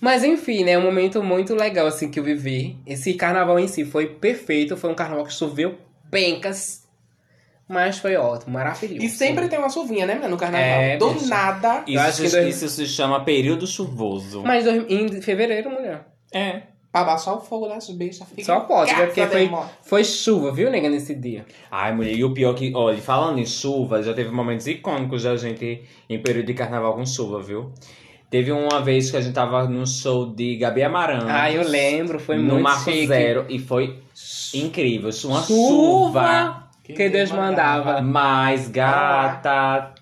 Mas 0.00 0.22
enfim, 0.24 0.64
né? 0.64 0.76
Um 0.78 0.82
momento 0.82 1.22
muito 1.22 1.54
legal, 1.54 1.86
assim, 1.86 2.10
que 2.10 2.20
eu 2.20 2.24
vivi. 2.24 2.76
Esse 2.86 3.14
carnaval 3.14 3.58
em 3.58 3.66
si 3.68 3.84
foi 3.84 4.06
perfeito. 4.06 4.76
Foi 4.76 4.90
um 4.90 4.94
carnaval 4.94 5.24
que 5.24 5.32
choveu 5.32 5.76
pencas. 6.10 6.84
Mas 7.68 7.98
foi 7.98 8.14
ótimo, 8.14 8.52
maravilhoso. 8.52 9.04
E 9.04 9.08
sempre 9.08 9.48
tem 9.48 9.58
uma 9.58 9.68
chuvinha, 9.68 10.06
né, 10.06 10.14
menina, 10.14 10.28
no 10.30 10.36
carnaval? 10.36 10.66
É, 10.80 10.96
Do 10.98 11.10
bicho. 11.10 11.26
nada. 11.28 11.82
Isso, 11.86 11.98
acho 12.00 12.22
que 12.22 12.28
se- 12.28 12.36
dois- 12.40 12.54
isso 12.62 12.68
se 12.68 12.86
chama 12.86 13.24
período 13.24 13.66
chuvoso. 13.66 14.42
Mas 14.44 14.64
dois- 14.64 14.84
em 14.88 15.20
fevereiro, 15.20 15.68
mulher. 15.70 16.06
É. 16.32 16.62
Pra 16.92 17.02
baixar 17.02 17.34
o 17.34 17.40
fogo 17.40 17.66
das 17.66 17.90
bichas. 17.90 18.26
Fica 18.28 18.44
Só 18.44 18.60
pode, 18.60 18.92
né? 18.94 19.06
Porque 19.06 19.26
foi, 19.26 19.50
foi 19.82 20.04
chuva, 20.04 20.52
viu, 20.52 20.70
nega, 20.70 20.88
nesse 20.88 21.14
dia. 21.14 21.44
Ai, 21.70 21.92
mulher, 21.92 22.14
e 22.14 22.22
o 22.24 22.32
pior 22.32 22.54
que, 22.54 22.72
olha, 22.74 22.98
falando 22.98 23.38
em 23.40 23.44
chuva, 23.46 24.00
já 24.02 24.14
teve 24.14 24.30
momentos 24.30 24.66
icônicos 24.68 25.24
da 25.24 25.36
gente 25.36 25.82
em 26.08 26.22
período 26.22 26.46
de 26.46 26.54
carnaval 26.54 26.94
com 26.94 27.04
chuva, 27.04 27.42
viu? 27.42 27.72
Teve 28.30 28.50
uma 28.52 28.80
vez 28.80 29.10
que 29.10 29.16
a 29.16 29.20
gente 29.20 29.34
tava 29.34 29.68
num 29.68 29.86
show 29.86 30.26
de 30.34 30.56
Gabi 30.56 30.82
Amarantos. 30.82 31.28
Ah, 31.30 31.50
eu 31.50 31.66
lembro, 31.68 32.18
foi 32.18 32.36
no 32.36 32.42
muito 32.54 32.62
Marco 32.62 32.90
chique. 32.90 33.06
Zero 33.06 33.46
e 33.48 33.58
foi 33.58 33.98
incrível. 34.52 35.10
Uma 35.24 35.42
chuva. 35.42 36.68
Que, 36.82 36.92
Que 36.92 37.08
Deus 37.08 37.30
Deus 37.30 37.32
mandava. 37.32 38.00
Mas, 38.02 38.68
gata, 38.68 39.92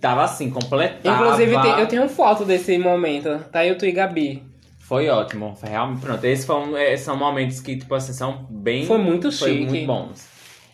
tava 0.00 0.24
assim, 0.24 0.50
completava. 0.50 1.16
Inclusive, 1.24 1.60
tem- 1.62 1.78
eu 1.80 1.86
tenho 1.86 2.08
foto 2.08 2.44
desse 2.44 2.78
momento. 2.78 3.38
Tá 3.50 3.64
eu, 3.64 3.76
tu 3.76 3.86
e 3.86 3.92
Gabi. 3.92 4.42
Foi 4.78 5.08
ótimo. 5.08 5.56
Foi 5.58 5.68
realmente, 5.68 6.00
pronto, 6.00 6.24
esses 6.24 6.44
foram, 6.46 6.72
são 6.98 7.16
momentos 7.16 7.60
que, 7.60 7.76
tipo 7.76 7.94
assim, 7.94 8.12
são 8.12 8.46
bem... 8.48 8.86
Foi 8.86 8.98
muito 8.98 9.32
foi 9.32 9.50
chique. 9.52 9.64
muito 9.66 9.86
bons. 9.86 10.26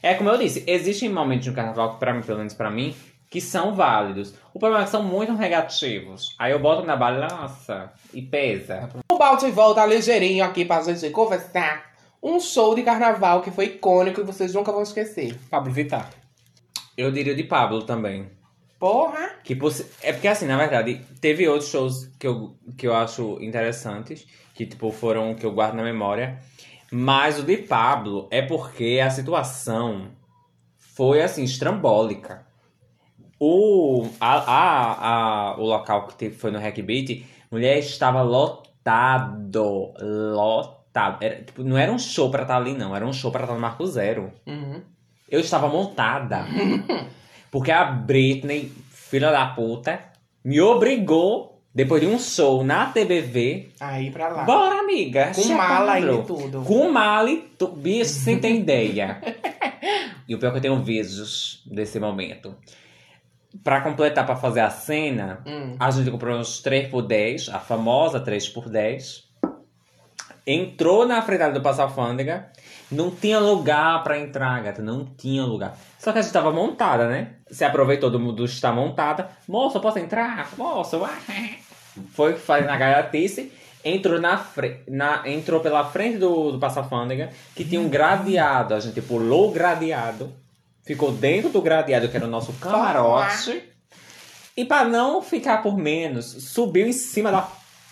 É 0.03 0.15
como 0.15 0.29
eu 0.31 0.37
disse, 0.37 0.65
existem 0.67 1.09
momentos 1.09 1.47
no 1.47 1.55
carnaval 1.55 1.93
que, 1.95 2.01
pra 2.01 2.13
mim, 2.13 2.21
pelo 2.23 2.39
menos 2.39 2.53
pra 2.55 2.71
mim, 2.71 2.95
que 3.33 3.41
são 3.41 3.75
válidos. 3.75 4.35
O 4.53 4.59
problema 4.59 4.83
é 4.83 4.85
que 4.85 4.91
são 4.91 5.03
muito 5.03 5.33
negativos. 5.33 6.35
Aí 6.39 6.53
eu 6.53 6.59
boto 6.59 6.85
na 6.87 6.95
balança 6.95 7.91
e 8.13 8.21
pesa. 8.21 8.91
O 9.11 9.17
Balti 9.17 9.51
volta 9.51 9.87
ligeirinho 9.87 10.45
aqui 10.45 10.67
pra 10.67 10.83
gente 10.83 11.09
conversar. 11.09 11.93
Um 12.23 12.39
show 12.39 12.75
de 12.75 12.83
carnaval 12.83 13.41
que 13.41 13.51
foi 13.51 13.65
icônico 13.65 14.21
e 14.21 14.25
vocês 14.25 14.53
nunca 14.53 14.71
vão 14.71 14.83
esquecer. 14.83 15.35
Pablo 15.51 15.73
Vittar. 15.73 16.11
Eu 16.95 17.11
diria 17.11 17.35
de 17.35 17.43
Pablo 17.43 17.83
também. 17.85 18.31
Porra! 18.79 19.31
Que 19.43 19.57
possi- 19.57 19.87
É 20.03 20.13
porque, 20.13 20.29
assim, 20.29 20.47
na 20.47 20.59
verdade, 20.59 21.01
teve 21.19 21.49
outros 21.49 21.71
shows 21.71 22.11
que 22.19 22.27
eu, 22.27 22.55
que 22.77 22.87
eu 22.87 22.95
acho 22.95 23.39
interessantes, 23.43 24.27
que, 24.55 24.67
tipo, 24.67 24.93
foram 24.93 25.35
que 25.35 25.47
eu 25.47 25.53
guardo 25.53 25.77
na 25.77 25.83
memória. 25.83 26.39
Mas 26.93 27.39
o 27.39 27.43
de 27.43 27.57
Pablo 27.57 28.29
é 28.31 28.43
porque 28.43 29.01
a 29.03 29.09
situação 29.09 30.11
foi 30.77 31.23
assim, 31.23 31.43
estrambólica. 31.45 32.45
O, 33.45 34.07
a, 34.21 34.35
a, 34.37 35.09
a- 35.53 35.57
o 35.59 35.65
local 35.65 36.07
que 36.17 36.31
foi 36.31 36.53
no 36.53 36.61
Hack 36.61 36.79
Beat, 36.81 37.25
mulher 37.51 37.77
estava 37.79 38.23
lotado. 38.23 39.93
Lotado. 40.01 41.19
Era, 41.25 41.43
tipo, 41.43 41.65
não 41.65 41.77
era 41.77 41.91
um 41.91 41.99
show 41.99 42.31
pra 42.31 42.43
estar 42.43 42.57
ali, 42.57 42.73
não. 42.75 42.95
Era 42.95 43.05
um 43.05 43.13
show 43.13 43.33
pra 43.33 43.43
estar 43.43 43.55
no 43.55 43.61
Marco 43.61 43.85
Zero. 43.87 44.31
Uhum. 44.47 44.81
Eu 45.29 45.41
estava 45.41 45.67
montada. 45.69 46.47
Porque 47.51 47.73
a 47.73 47.85
Britney, 47.85 48.71
filha 48.91 49.33
da 49.33 49.47
puta, 49.47 49.99
me 50.45 50.61
obrigou, 50.61 51.61
depois 51.75 52.01
de 52.01 52.07
um 52.07 52.19
show 52.21 52.63
na 52.63 52.87
TBV, 52.87 53.71
Aí 53.81 54.11
pra 54.13 54.29
lá. 54.29 54.45
bora, 54.45 54.79
amiga. 54.81 55.33
Com 55.35 55.49
mala 55.55 55.99
e 56.01 56.23
tudo. 56.23 56.63
Com 56.63 56.91
mala 56.93 57.31
e 57.31 57.39
tudo. 57.59 57.73
Bicho, 57.75 58.11
sem 58.11 58.39
ter 58.39 58.55
ideia. 58.55 59.21
e 60.29 60.35
o 60.35 60.39
pior 60.39 60.49
é 60.49 60.53
que 60.53 60.59
eu 60.59 60.63
tenho 60.63 60.83
vídeos 60.83 61.61
desse 61.67 61.99
momento. 61.99 62.55
Pra 63.63 63.81
completar, 63.83 64.25
pra 64.25 64.37
fazer 64.37 64.61
a 64.61 64.71
cena, 64.71 65.41
Hum. 65.47 65.77
a 65.79 65.91
gente 65.91 66.11
comprou 66.11 66.39
uns 66.39 66.63
3x10, 66.63 67.49
a 67.55 67.59
famosa 67.59 68.19
3x10. 68.21 69.25
Entrou 70.47 71.07
na 71.07 71.23
frente 71.23 71.53
do 71.53 71.61
Passo 71.61 71.83
Alfândega. 71.83 72.51
Não 72.91 73.11
tinha 73.11 73.39
lugar 73.39 74.03
pra 74.03 74.19
entrar, 74.19 74.61
gata. 74.63 74.83
Não 74.83 75.05
tinha 75.05 75.45
lugar. 75.45 75.77
Só 75.99 76.13
que 76.13 76.19
a 76.19 76.23
gente 76.23 76.33
tava 76.33 76.51
montada, 76.53 77.09
né? 77.09 77.35
Se 77.51 77.65
aproveitou 77.65 78.11
do 78.11 78.19
mundo 78.19 78.45
estar 78.45 78.73
montada. 78.73 79.29
Moça, 79.47 79.79
posso 79.79 79.99
entrar? 79.99 80.49
Moça, 80.59 80.99
uá. 80.99 81.11
Foi 82.13 82.35
fazer 82.35 82.67
na 82.67 82.77
gaiatice. 82.77 83.53
Entrou, 83.85 84.21
na 84.21 84.37
fre... 84.37 84.83
na... 84.89 85.23
entrou 85.29 85.61
pela 85.61 85.85
frente 85.85 86.19
do, 86.19 86.53
do 86.53 86.59
Passo 86.59 86.81
Alfândega, 86.81 87.31
que 87.55 87.65
tinha 87.65 87.81
um 87.81 87.89
gradeado. 87.89 88.75
A 88.75 88.81
gente 88.81 89.01
pulou 89.01 89.49
o 89.51 89.53
gradeado. 89.53 90.33
Ficou 90.85 91.13
dentro 91.13 91.49
do 91.51 91.63
gradeado, 91.63 92.09
que 92.09 92.17
era 92.17 92.27
o 92.27 92.31
nosso 92.31 92.53
camarote. 92.55 93.63
E 94.57 94.65
pra 94.65 94.85
não 94.85 95.23
ficar 95.23 95.63
por 95.63 95.77
menos, 95.77 96.27
subiu 96.27 96.87
em 96.87 96.93
cima 96.93 97.31
da 97.31 97.49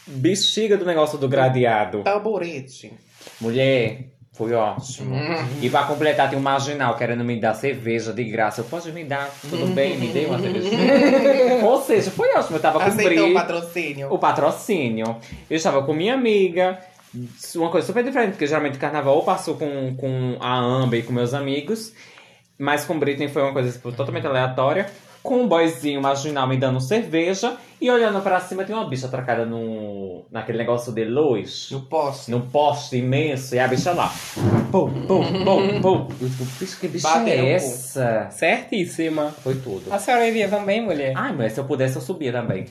bexiga 0.07 0.77
do 0.77 0.85
negócio 0.85 1.17
do 1.17 1.29
gradeado. 1.29 2.03
Taburete. 2.03 2.93
Mulher, 3.41 4.11
foi 4.33 4.53
ótimo. 4.53 5.15
E 5.63 5.71
pra 5.71 5.85
completar, 5.85 6.29
tem 6.29 6.39
um 6.39 6.43
marginal 6.43 6.97
querendo 6.97 7.25
me 7.25 7.39
dar 7.39 7.55
cerveja 7.55 8.13
de 8.13 8.25
graça. 8.25 8.61
Eu 8.63 8.65
posso 8.65 8.93
me 8.93 9.05
dar? 9.05 9.31
Tudo 9.49 9.67
bem? 9.67 9.97
Me 9.99 10.09
dê 10.09 10.27
uma 10.27 10.39
cerveja. 10.39 10.71
Ou 11.65 11.83
seja, 11.83 12.11
foi 12.11 12.35
ótimo. 12.35 12.57
Eu 12.57 12.61
tava 12.63 12.81
com 12.81 12.87
Aceitou 12.87 13.31
o 13.31 13.35
patrocínio. 13.35 14.13
O 14.13 14.19
patrocínio. 14.19 15.17
Eu 15.49 15.57
estava 15.57 15.83
com 15.83 15.93
minha 15.93 16.15
amiga. 16.15 16.79
Uma 17.57 17.71
coisa 17.71 17.87
super 17.87 18.05
diferente, 18.05 18.33
porque 18.33 18.47
geralmente 18.47 18.77
o 18.77 18.81
carnaval 18.81 19.17
eu 19.17 19.23
passo 19.23 19.55
com, 19.55 19.95
com 19.97 20.37
a 20.41 20.57
Amber 20.59 21.01
e 21.01 21.03
com 21.03 21.13
meus 21.13 21.35
amigos. 21.35 21.93
Mas 22.61 22.85
com 22.85 22.99
Britney 22.99 23.27
foi 23.27 23.41
uma 23.41 23.55
coisa 23.55 23.73
tipo, 23.73 23.91
totalmente 23.91 24.27
aleatória. 24.27 24.87
Com 25.23 25.43
um 25.43 25.49
boyzinho 25.49 26.01
marginal 26.03 26.47
me 26.47 26.59
dando 26.59 26.79
cerveja. 26.79 27.57
E 27.81 27.91
olhando 27.91 28.21
pra 28.21 28.39
cima, 28.39 28.65
tem 28.65 28.77
uma 28.77 28.87
bicha 28.87 29.07
atracada 29.07 29.47
no, 29.47 30.27
naquele 30.31 30.59
negócio 30.59 30.93
de 30.93 31.07
luz. 31.07 31.69
No 31.71 31.81
poste. 31.81 32.31
Num 32.31 32.43
poste 32.43 32.99
imenso. 32.99 33.55
E 33.55 33.59
a 33.59 33.67
bicha 33.67 33.93
lá. 33.93 34.13
Pum, 34.71 34.91
pum, 35.07 35.25
pum, 35.43 35.81
pum. 35.81 36.09
Eu 36.21 36.29
digo, 36.29 36.45
bicho, 36.59 36.79
que 36.79 36.89
bicha 36.89 37.09
Bateram 37.09 37.47
é 37.47 37.53
essa? 37.53 38.29
Certíssima. 38.31 39.35
Foi 39.43 39.55
tudo. 39.55 39.91
A 39.91 39.99
senhora 39.99 40.29
iria 40.29 40.47
também, 40.47 40.83
mulher? 40.83 41.15
Ai, 41.17 41.33
mas 41.33 41.55
se 41.55 41.61
eu 41.61 41.65
pudesse, 41.65 41.97
eu 41.97 42.03
subia 42.03 42.31
também. 42.31 42.67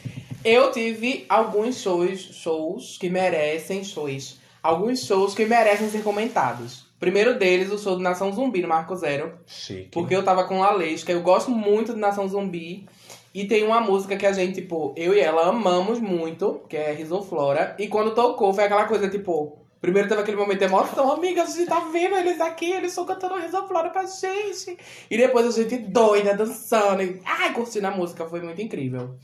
Eu 0.46 0.72
tive 0.72 1.26
alguns 1.28 1.82
shows, 1.82 2.20
shows 2.20 2.96
que 3.00 3.10
merecem 3.10 3.84
shows. 3.84 4.40
Alguns 4.62 5.04
shows 5.04 5.34
que 5.34 5.46
merecem 5.46 5.90
ser 5.90 6.04
comentados. 6.04 6.89
Primeiro 7.00 7.40
deles, 7.40 7.72
o 7.72 7.78
show 7.78 7.96
do 7.96 8.02
Nação 8.02 8.32
Zumbi 8.32 8.62
no 8.62 8.68
Marco 8.68 8.96
Zero. 8.96 9.40
Chique. 9.46 9.90
Porque 9.90 10.16
eu 10.16 10.24
tava 10.24 10.44
com 10.44 10.62
a 10.64 10.72
Lesca. 10.72 11.12
Eu 11.12 11.22
gosto 11.22 11.50
muito 11.50 11.94
de 11.94 12.00
Nação 12.00 12.28
Zumbi. 12.28 12.88
E 13.34 13.46
tem 13.46 13.64
uma 13.64 13.80
música 13.80 14.18
que 14.18 14.26
a 14.26 14.34
gente, 14.34 14.62
tipo, 14.62 14.94
eu 14.98 15.14
e 15.14 15.20
ela 15.20 15.48
amamos 15.48 16.00
muito, 16.00 16.62
que 16.68 16.76
é 16.76 16.92
Risoflora. 16.92 17.76
E 17.80 17.88
quando 17.88 18.14
tocou, 18.14 18.54
foi 18.54 18.66
aquela 18.66 18.86
coisa, 18.86 19.10
tipo. 19.10 19.58
Primeiro 19.80 20.10
teve 20.10 20.20
aquele 20.20 20.36
momento 20.36 20.60
de 20.60 20.66
emoção, 20.66 21.10
amiga, 21.10 21.44
a 21.44 21.46
gente 21.46 21.66
tá 21.66 21.80
vendo 21.80 22.18
eles 22.18 22.42
aqui, 22.42 22.70
eles 22.70 22.92
estão 22.92 23.06
cantando 23.06 23.40
Risoflora 23.40 23.90
pra 23.90 24.06
gente. 24.06 24.78
E 25.10 25.18
depois 25.18 25.48
a 25.48 25.52
gente 25.52 25.78
doida, 25.78 26.34
dançando. 26.36 27.02
E, 27.02 27.22
ai, 27.24 27.54
curtindo 27.54 27.88
a 27.88 27.92
música, 27.92 28.28
foi 28.28 28.42
muito 28.42 28.62
incrível. 28.62 29.16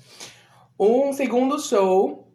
Um 0.80 1.12
segundo 1.12 1.60
show 1.60 2.26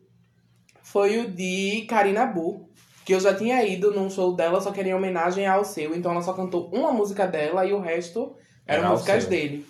foi 0.83 1.19
o 1.21 1.31
de 1.31 1.87
Karina 1.89 2.27
Bu, 2.27 2.69
que 3.11 3.15
eu 3.17 3.19
já 3.21 3.35
tinha 3.35 3.61
ido 3.65 3.91
num 3.91 4.09
show 4.09 4.37
dela, 4.37 4.61
só 4.61 4.71
que 4.71 4.79
era 4.79 4.89
em 4.89 4.95
homenagem 4.95 5.45
ao 5.45 5.65
seu. 5.65 5.97
Então 5.97 6.13
ela 6.13 6.23
só 6.23 6.33
cantou 6.33 6.71
uma 6.73 6.93
música 6.93 7.27
dela 7.27 7.67
e 7.67 7.73
o 7.73 7.81
resto 7.81 8.37
eram 8.65 8.85
Era 8.85 8.91
músicas 8.93 9.27
dele. 9.27 9.67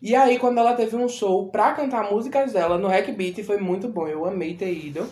E 0.00 0.16
aí, 0.16 0.38
quando 0.38 0.56
ela 0.56 0.72
teve 0.72 0.96
um 0.96 1.06
show 1.06 1.48
pra 1.50 1.72
cantar 1.72 2.10
músicas 2.10 2.54
dela 2.54 2.78
no 2.78 2.88
Hack 2.88 3.10
Beat, 3.10 3.42
foi 3.44 3.58
muito 3.58 3.88
bom. 3.88 4.08
Eu 4.08 4.24
amei 4.24 4.54
ter 4.54 4.72
ido. 4.72 5.06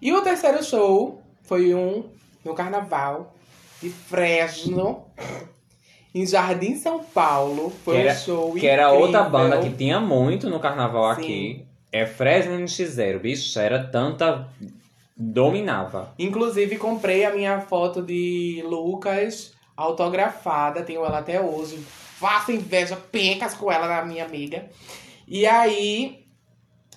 E 0.00 0.10
o 0.10 0.22
terceiro 0.22 0.64
show 0.64 1.20
foi 1.42 1.74
um 1.74 2.04
no 2.42 2.54
carnaval 2.54 3.34
de 3.82 3.90
Fresno, 3.90 5.04
em 6.14 6.26
Jardim 6.26 6.76
São 6.76 7.00
Paulo. 7.04 7.70
Foi 7.84 7.98
era- 7.98 8.12
um 8.12 8.16
show 8.16 8.54
Que 8.54 8.66
era 8.66 8.84
incrível. 8.84 9.02
outra 9.04 9.22
banda 9.24 9.58
que 9.60 9.68
tinha 9.68 10.00
muito 10.00 10.48
no 10.48 10.58
carnaval 10.60 11.14
Sim. 11.16 11.20
aqui. 11.20 11.66
É 11.92 12.06
Fresno 12.06 12.54
NX0. 12.58 13.18
Bicho, 13.20 13.58
era 13.58 13.84
tanta. 13.84 14.48
Dominava. 15.30 16.12
Inclusive, 16.18 16.76
comprei 16.76 17.24
a 17.24 17.32
minha 17.32 17.60
foto 17.60 18.02
de 18.02 18.62
Lucas 18.66 19.54
autografada, 19.76 20.82
tenho 20.82 21.04
ela 21.04 21.18
até 21.18 21.40
hoje. 21.40 21.76
Faço 21.76 22.52
inveja, 22.52 22.96
pencas 22.96 23.54
com 23.54 23.70
ela 23.70 23.86
na 23.86 24.04
minha 24.04 24.24
amiga. 24.24 24.68
E 25.26 25.46
aí, 25.46 26.26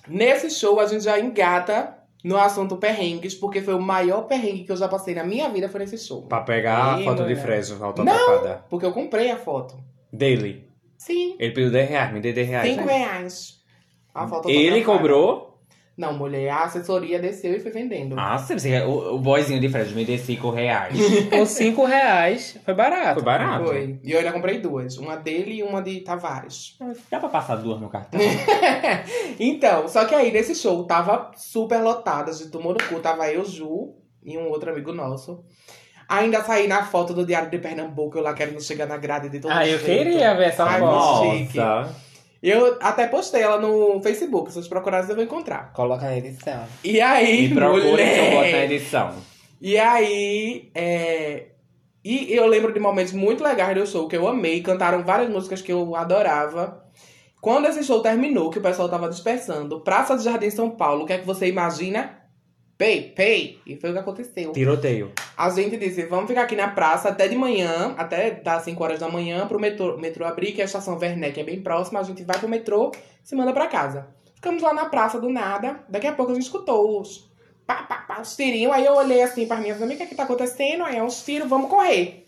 nesse 0.08 0.50
show, 0.50 0.80
a 0.80 0.86
gente 0.86 1.04
já 1.04 1.18
engata 1.18 1.96
no 2.24 2.36
assunto 2.36 2.76
perrengues, 2.76 3.34
porque 3.34 3.62
foi 3.62 3.74
o 3.74 3.80
maior 3.80 4.22
perrengue 4.22 4.64
que 4.64 4.72
eu 4.72 4.76
já 4.76 4.88
passei 4.88 5.14
na 5.14 5.22
minha 5.22 5.48
vida, 5.48 5.68
foi 5.68 5.80
nesse 5.80 5.96
show. 5.96 6.22
Pra 6.22 6.40
pegar 6.40 6.98
Ih, 6.98 7.02
a 7.02 7.04
foto 7.04 7.24
de. 7.26 7.36
Fresno 7.36 7.84
autografada. 7.84 8.64
Porque 8.68 8.84
eu 8.84 8.92
comprei 8.92 9.30
a 9.30 9.36
foto. 9.36 9.76
Dele. 10.12 10.66
Sim, 10.98 11.36
Ele 11.38 11.52
pediu 11.52 11.70
10 11.70 11.88
reais, 11.88 12.12
me 12.12 12.20
deu 12.20 12.34
10 12.34 12.48
reais. 12.48 12.68
5 12.68 12.84
né? 12.84 12.98
reais. 12.98 13.60
A 14.12 14.26
foto 14.26 14.50
Ele 14.50 14.82
cobrou. 14.82 15.45
Não, 15.96 16.12
mulher, 16.12 16.50
a 16.50 16.64
assessoria 16.64 17.18
desceu 17.18 17.54
e 17.54 17.60
foi 17.60 17.70
vendendo. 17.70 18.16
Ah, 18.18 18.36
sim, 18.36 18.54
o, 18.80 19.14
o 19.14 19.18
boyzinho 19.18 19.58
de 19.58 19.68
Fresno 19.70 19.96
me 19.96 20.04
deu 20.04 20.18
5 20.18 20.50
reais. 20.50 20.94
Por 21.30 21.46
5 21.46 21.84
reais. 21.86 22.58
Foi 22.64 22.74
barato. 22.74 23.14
Foi 23.14 23.22
barato. 23.22 23.64
Foi. 23.64 23.98
E 24.04 24.12
eu 24.12 24.18
ainda 24.18 24.30
comprei 24.32 24.58
duas. 24.58 24.98
Uma 24.98 25.16
dele 25.16 25.54
e 25.54 25.62
uma 25.62 25.80
de 25.80 26.00
Tavares. 26.02 26.76
Dá 27.10 27.18
pra 27.18 27.30
passar 27.30 27.56
duas 27.56 27.80
no 27.80 27.88
cartão? 27.88 28.20
então, 29.40 29.88
só 29.88 30.04
que 30.04 30.14
aí 30.14 30.30
nesse 30.32 30.54
show 30.54 30.84
tava 30.84 31.30
super 31.36 31.80
lotado, 31.80 32.28
a 32.30 32.32
gente 32.32 32.50
tomou 32.50 32.72
no 32.72 32.78
cu, 32.78 33.00
tava 33.00 33.30
eu, 33.30 33.44
Ju 33.44 33.94
e 34.22 34.36
um 34.36 34.48
outro 34.48 34.70
amigo 34.70 34.92
nosso. 34.92 35.44
Ainda 36.08 36.42
saí 36.44 36.68
na 36.68 36.84
foto 36.84 37.12
do 37.12 37.26
Diário 37.26 37.50
de 37.50 37.58
Pernambuco, 37.58 38.18
eu 38.18 38.22
lá 38.22 38.32
querendo 38.32 38.62
chegar 38.62 38.86
na 38.86 38.96
grade 38.96 39.28
de 39.28 39.40
todo 39.40 39.50
Ah, 39.50 39.66
eu 39.66 39.78
jeito. 39.78 39.84
queria 39.84 40.34
ver 40.34 40.48
essa 40.48 40.64
Ai, 40.64 40.78
foto. 40.80 41.30
chique. 41.38 41.58
Eu 42.48 42.76
até 42.80 43.08
postei 43.08 43.42
ela 43.42 43.58
no 43.58 44.00
Facebook, 44.00 44.50
se 44.50 44.54
vocês 44.54 44.68
procurarem, 44.68 45.04
vocês 45.04 45.16
vão 45.16 45.24
encontrar. 45.24 45.72
Coloca 45.72 46.04
na 46.04 46.16
edição. 46.16 46.64
E 46.84 47.00
aí, 47.00 47.48
Me 47.48 47.54
procure 47.56 47.96
que 47.96 48.18
eu 48.20 48.30
boto 48.30 48.50
na 48.52 48.64
edição. 48.64 49.14
E 49.60 49.76
aí, 49.76 50.70
é... 50.72 51.46
E 52.04 52.32
eu 52.32 52.46
lembro 52.46 52.72
de 52.72 52.78
momentos 52.78 53.12
muito 53.12 53.42
legais 53.42 53.76
do 53.76 53.84
show 53.84 54.06
que 54.06 54.16
eu 54.16 54.28
amei. 54.28 54.62
Cantaram 54.62 55.02
várias 55.02 55.28
músicas 55.28 55.60
que 55.60 55.72
eu 55.72 55.96
adorava. 55.96 56.84
Quando 57.40 57.66
esse 57.66 57.82
show 57.82 58.00
terminou, 58.00 58.48
que 58.48 58.60
o 58.60 58.62
pessoal 58.62 58.88
tava 58.88 59.08
dispersando, 59.08 59.80
Praça 59.80 60.14
do 60.14 60.22
Jardim 60.22 60.50
São 60.50 60.70
Paulo, 60.70 61.02
o 61.02 61.06
que 61.06 61.14
é 61.14 61.18
que 61.18 61.26
você 61.26 61.48
imagina? 61.48 62.16
Pei, 62.78 63.10
pei! 63.16 63.58
E 63.66 63.76
foi 63.76 63.90
o 63.90 63.92
que 63.94 63.98
aconteceu. 63.98 64.52
Tiroteio. 64.52 65.12
A 65.36 65.48
gente 65.48 65.78
disse, 65.78 66.04
vamos 66.04 66.28
ficar 66.28 66.42
aqui 66.42 66.54
na 66.54 66.68
praça 66.68 67.08
até 67.08 67.26
de 67.26 67.34
manhã, 67.34 67.94
até 67.96 68.32
das 68.32 68.64
5 68.64 68.82
horas 68.84 69.00
da 69.00 69.08
manhã, 69.08 69.46
pro 69.46 69.58
metrô, 69.58 69.96
metrô 69.96 70.26
abrir, 70.26 70.52
que 70.52 70.60
é 70.60 70.64
a 70.64 70.66
estação 70.66 70.98
Werneck 70.98 71.40
é 71.40 71.44
bem 71.44 71.62
próxima. 71.62 72.00
A 72.00 72.02
gente 72.02 72.22
vai 72.22 72.38
pro 72.38 72.48
metrô, 72.48 72.92
se 73.24 73.34
manda 73.34 73.52
pra 73.52 73.66
casa. 73.66 74.06
Ficamos 74.34 74.62
lá 74.62 74.74
na 74.74 74.84
praça 74.86 75.18
do 75.18 75.30
nada. 75.30 75.80
Daqui 75.88 76.06
a 76.06 76.12
pouco 76.12 76.32
a 76.32 76.34
gente 76.34 76.44
escutou 76.44 77.00
os 77.00 77.30
pá, 77.66 77.82
pá, 77.82 78.04
pá, 78.06 78.20
os 78.20 78.36
tirinhos. 78.36 78.72
Aí 78.72 78.84
eu 78.84 78.94
olhei 78.94 79.22
assim 79.22 79.46
para 79.46 79.60
minhas 79.60 79.80
amigas, 79.80 80.02
o 80.02 80.04
que, 80.04 80.10
que 80.10 80.14
tá 80.14 80.24
acontecendo? 80.24 80.84
Aí 80.84 80.96
é 80.96 81.02
uns 81.02 81.24
tiros, 81.24 81.48
vamos 81.48 81.70
correr. 81.70 82.26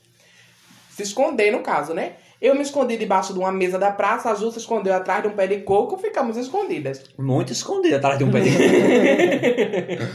Se 0.91 1.03
esconder, 1.03 1.53
no 1.53 1.61
caso, 1.61 1.95
né? 1.95 2.15
Eu 2.41 2.55
me 2.55 2.63
escondi 2.63 2.97
debaixo 2.97 3.33
de 3.33 3.39
uma 3.39 3.51
mesa 3.51 3.79
da 3.79 3.91
praça, 3.91 4.31
a 4.31 4.35
Ju 4.35 4.51
se 4.53 4.59
escondeu 4.59 4.95
atrás 4.95 5.23
de 5.23 5.29
um 5.29 5.33
pé 5.33 5.47
de 5.49 5.61
coco, 5.63 5.99
ficamos 5.99 6.37
escondidas. 6.37 7.05
Muito 7.19 7.53
escondido 7.53 7.97
atrás 7.97 8.17
de 8.17 8.25
um 8.25 8.31
pé 8.31 8.41
de 8.41 8.51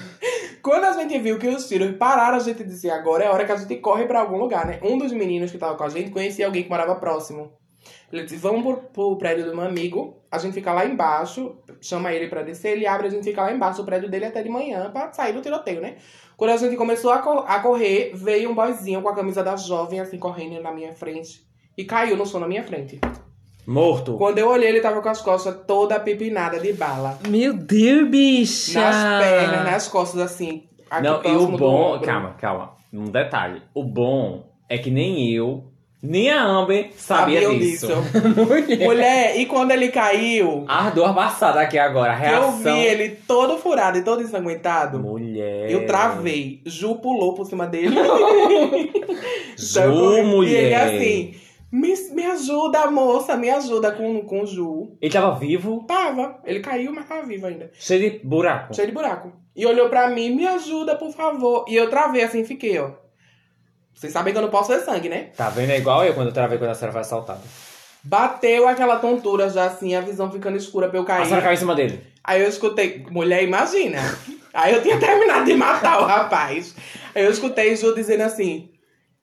Quando 0.62 0.86
a 0.86 0.94
gente 0.94 1.20
viu 1.20 1.38
que 1.38 1.48
os 1.50 1.68
tiros 1.68 1.98
pararam, 1.98 2.38
a 2.38 2.40
gente 2.40 2.64
disse, 2.64 2.90
agora 2.90 3.26
é 3.26 3.30
hora 3.30 3.44
que 3.46 3.52
a 3.52 3.58
gente 3.58 3.76
corre 3.78 4.06
pra 4.06 4.22
algum 4.22 4.38
lugar, 4.38 4.66
né? 4.66 4.80
Um 4.82 4.98
dos 4.98 5.12
meninos 5.12 5.52
que 5.52 5.58
tava 5.58 5.76
com 5.76 5.84
a 5.84 5.90
gente 5.90 6.12
conhecia 6.12 6.46
alguém 6.46 6.64
que 6.64 6.70
morava 6.70 6.96
próximo. 6.96 7.52
Ele 8.12 8.24
disse, 8.24 8.38
vamos 8.38 8.64
pro, 8.64 8.78
pro 8.94 9.18
prédio 9.18 9.44
do 9.46 9.54
meu 9.54 9.66
amigo, 9.66 10.22
a 10.32 10.38
gente 10.38 10.54
fica 10.54 10.72
lá 10.72 10.86
embaixo, 10.86 11.58
chama 11.82 12.14
ele 12.14 12.30
pra 12.30 12.42
descer, 12.44 12.78
ele 12.78 12.88
abre, 12.88 13.08
a 13.08 13.10
gente 13.10 13.24
fica 13.26 13.42
lá 13.42 13.52
embaixo 13.52 13.82
do 13.82 13.86
prédio 13.86 14.10
dele 14.10 14.26
até 14.26 14.42
de 14.42 14.48
manhã 14.50 14.90
pra 14.92 15.12
sair 15.12 15.34
do 15.34 15.42
tiroteio, 15.42 15.82
né? 15.82 15.96
Quando 16.38 16.52
a 16.52 16.58
gente 16.58 16.78
começou 16.78 17.12
a, 17.12 17.18
cor- 17.20 17.44
a 17.46 17.60
correr, 17.60 18.12
veio 18.16 18.50
um 18.50 18.56
boyzinho 18.56 19.02
com 19.02 19.10
a 19.10 19.16
camisa 19.16 19.44
da 19.44 19.58
jovem, 19.58 20.00
assim, 20.00 20.18
correndo 20.18 20.62
na 20.62 20.72
minha 20.72 20.94
frente. 20.94 21.46
E 21.78 21.84
caiu 21.84 22.16
no 22.18 22.26
chão 22.26 22.40
na 22.40 22.48
minha 22.48 22.64
frente. 22.64 23.00
Morto. 23.66 24.18
Quando 24.18 24.38
eu 24.38 24.50
olhei, 24.50 24.70
ele 24.70 24.82
tava 24.82 25.02
com 25.02 25.10
as 25.10 25.22
costas 25.22 25.56
toda 25.66 26.00
pepinada 26.00 26.60
de 26.60 26.74
bala. 26.74 27.18
Meu 27.28 27.54
Deus, 27.54 28.10
bicha! 28.10 28.80
Nas 28.80 29.24
pernas, 29.24 29.66
nas 29.72 29.88
costas, 29.88 30.20
assim. 30.22 30.64
aqui 30.90 31.04
Não, 31.08 31.22
e 31.24 31.36
o 31.36 31.48
bom. 31.58 32.00
Calma, 32.00 32.36
calma. 32.40 32.74
Um 32.92 33.06
detalhe. 33.06 33.62
O 33.74 33.84
bom 33.84 34.46
é 34.70 34.78
que 34.78 34.92
nem 34.92 35.32
eu, 35.34 35.64
nem 36.02 36.30
a 36.30 36.44
Amber 36.44 36.92
sabia 36.98 37.42
Sabiam 37.42 37.58
disso. 37.58 37.88
Mulher. 38.36 38.86
Mulher, 38.86 39.40
e 39.40 39.46
quando 39.46 39.72
ele 39.72 39.88
caiu, 39.88 40.66
As 40.68 40.94
duas 40.94 41.16
passadas 41.16 41.64
aqui 41.64 41.80
agora. 41.80 42.12
A 42.14 42.18
que 42.20 42.26
eu 42.28 42.52
vi 42.52 42.64
reação. 42.66 42.78
ele 42.78 43.10
todo 43.26 43.58
furado 43.58 43.98
e 43.98 44.04
todo 44.04 44.22
ensanguentado, 44.22 45.00
Mulher. 45.00 45.72
eu 45.72 45.88
travei. 45.88 46.62
Ju 46.66 46.96
pulou 46.96 47.34
por 47.34 47.46
cima 47.46 47.66
dele. 47.66 47.96
Ju, 49.58 49.80
Então, 49.80 49.94
eu- 50.18 50.18
E 50.18 50.24
mulher. 50.28 50.64
ele 50.66 50.76
assim, 50.76 51.36
me, 51.74 51.94
me 52.12 52.26
ajuda, 52.26 52.90
moça, 52.92 53.36
me 53.36 53.50
ajuda 53.50 53.92
com, 53.92 54.22
com 54.22 54.42
o 54.44 54.46
Ju. 54.46 54.96
Ele 55.02 55.12
tava 55.12 55.38
vivo, 55.40 55.84
Tava, 55.88 56.40
ele 56.46 56.60
caiu, 56.60 56.94
mas 56.94 57.08
tava 57.08 57.24
vivo 57.24 57.48
ainda. 57.48 57.72
cheio 57.74 58.12
de 58.12 58.20
buraco. 58.26 58.74
Cheio 58.76 58.88
de 58.88 58.94
buraco. 58.94 59.32
E 59.56 59.66
olhou 59.66 59.90
pra 59.90 60.08
mim, 60.10 60.30
me 60.36 60.48
ajuda, 60.48 60.96
por 60.96 61.12
favor. 61.12 61.66
E 61.68 61.76
eu 61.76 61.90
travei 61.90 62.24
assim, 62.24 62.44
fiquei, 62.46 62.78
ó. 62.80 62.92
Vocês 63.94 64.14
sabem 64.14 64.32
que 64.34 64.38
eu 64.38 64.44
não 64.44 64.50
posso 64.50 64.72
ver 64.72 64.82
sangue, 64.82 65.10
né? 65.10 65.30
Tá 65.36 65.50
vendo? 65.50 65.72
É 65.72 65.78
igual 65.78 66.04
eu 66.06 66.14
quando 66.14 66.28
eu 66.28 66.34
travei 66.34 66.58
quando 66.58 66.72
a 66.72 66.76
senhora 66.76 66.92
foi 66.92 67.02
assaltada. 67.02 67.42
Bateu 68.04 68.68
aquela 68.68 68.98
tontura 68.98 69.50
já 69.50 69.66
assim, 69.66 69.96
a 69.96 70.02
visão 70.02 70.30
ficando 70.32 70.58
escura 70.58 70.90
pra 70.90 70.98
eu 71.00 71.04
A 71.04 71.06
cair. 71.06 71.26
senhora 71.26 71.42
caiu 71.42 71.54
em 71.54 71.58
cima 71.58 71.74
dele. 71.76 72.02
Aí 72.24 72.42
eu 72.42 72.50
escutei, 72.50 73.06
mulher, 73.10 73.44
imagina. 73.44 74.00
Aí 74.54 74.74
eu 74.74 74.82
tinha 74.84 75.00
terminado 75.00 75.46
de 75.46 75.56
matar 75.56 76.02
o 76.02 76.06
rapaz. 76.06 76.76
Aí 77.16 77.24
eu 77.24 77.32
escutei 77.32 77.76
Ju 77.76 77.96
dizendo 77.96 78.22
assim: 78.24 78.70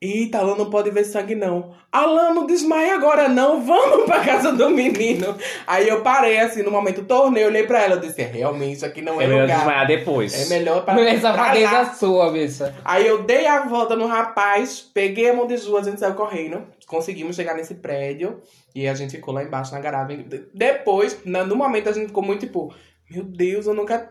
Eita, 0.03 0.38
Alan 0.38 0.57
não 0.57 0.70
pode 0.70 0.90
ver 0.90 1.05
sangue, 1.05 1.34
não. 1.34 1.72
Alan, 1.92 2.32
não 2.32 2.46
desmaia 2.46 2.94
agora, 2.94 3.28
não. 3.28 3.62
Vamos 3.62 4.07
pra 4.07 4.20
casa 4.24 4.51
do 4.51 4.70
menino. 4.70 5.36
Aí 5.66 5.86
eu 5.86 6.01
parei 6.01 6.38
assim 6.38 6.62
no 6.62 6.70
momento, 6.70 7.05
tornei, 7.05 7.44
olhei 7.44 7.64
pra 7.64 7.82
ela. 7.82 7.96
Eu 7.96 8.01
disse: 8.01 8.22
"É, 8.22 8.24
Realmente, 8.24 8.76
isso 8.76 8.86
aqui 8.86 9.03
não 9.03 9.20
é, 9.20 9.24
É 9.24 9.26
melhor 9.26 9.42
lugar. 9.42 9.57
desmaiar 9.59 9.86
depois. 9.86 10.32
É 10.51 10.59
melhor 10.59 10.84
pra. 10.86 10.94
Safadeza 11.20 11.70
lá." 11.70 11.92
sua, 11.92 12.32
bicha. 12.32 12.74
Aí 12.82 13.07
eu 13.07 13.24
dei 13.24 13.46
a 13.46 13.66
volta 13.66 13.94
no 13.94 14.07
rapaz, 14.07 14.80
peguei 14.94 15.28
a 15.28 15.34
mão 15.34 15.46
de 15.46 15.59
Ju, 15.59 15.76
a 15.76 15.82
gente 15.82 16.01
saiu 16.01 16.14
correndo. 16.14 16.62
Conseguimos 16.86 17.36
chegar 17.36 17.55
nesse 17.55 17.74
prédio. 17.74 18.40
E 18.74 18.88
a 18.88 18.94
gente 18.94 19.11
ficou 19.16 19.34
lá 19.34 19.44
embaixo 19.44 19.72
na 19.74 19.80
garagem. 19.80 20.22
De- 20.22 20.44
Depois, 20.55 21.18
no 21.26 21.55
momento, 21.57 21.90
a 21.90 21.92
gente 21.92 22.07
ficou 22.07 22.22
muito 22.22 22.40
tipo. 22.40 22.72
Meu 23.11 23.24
Deus, 23.24 23.66
eu 23.66 23.74
nunca 23.74 24.09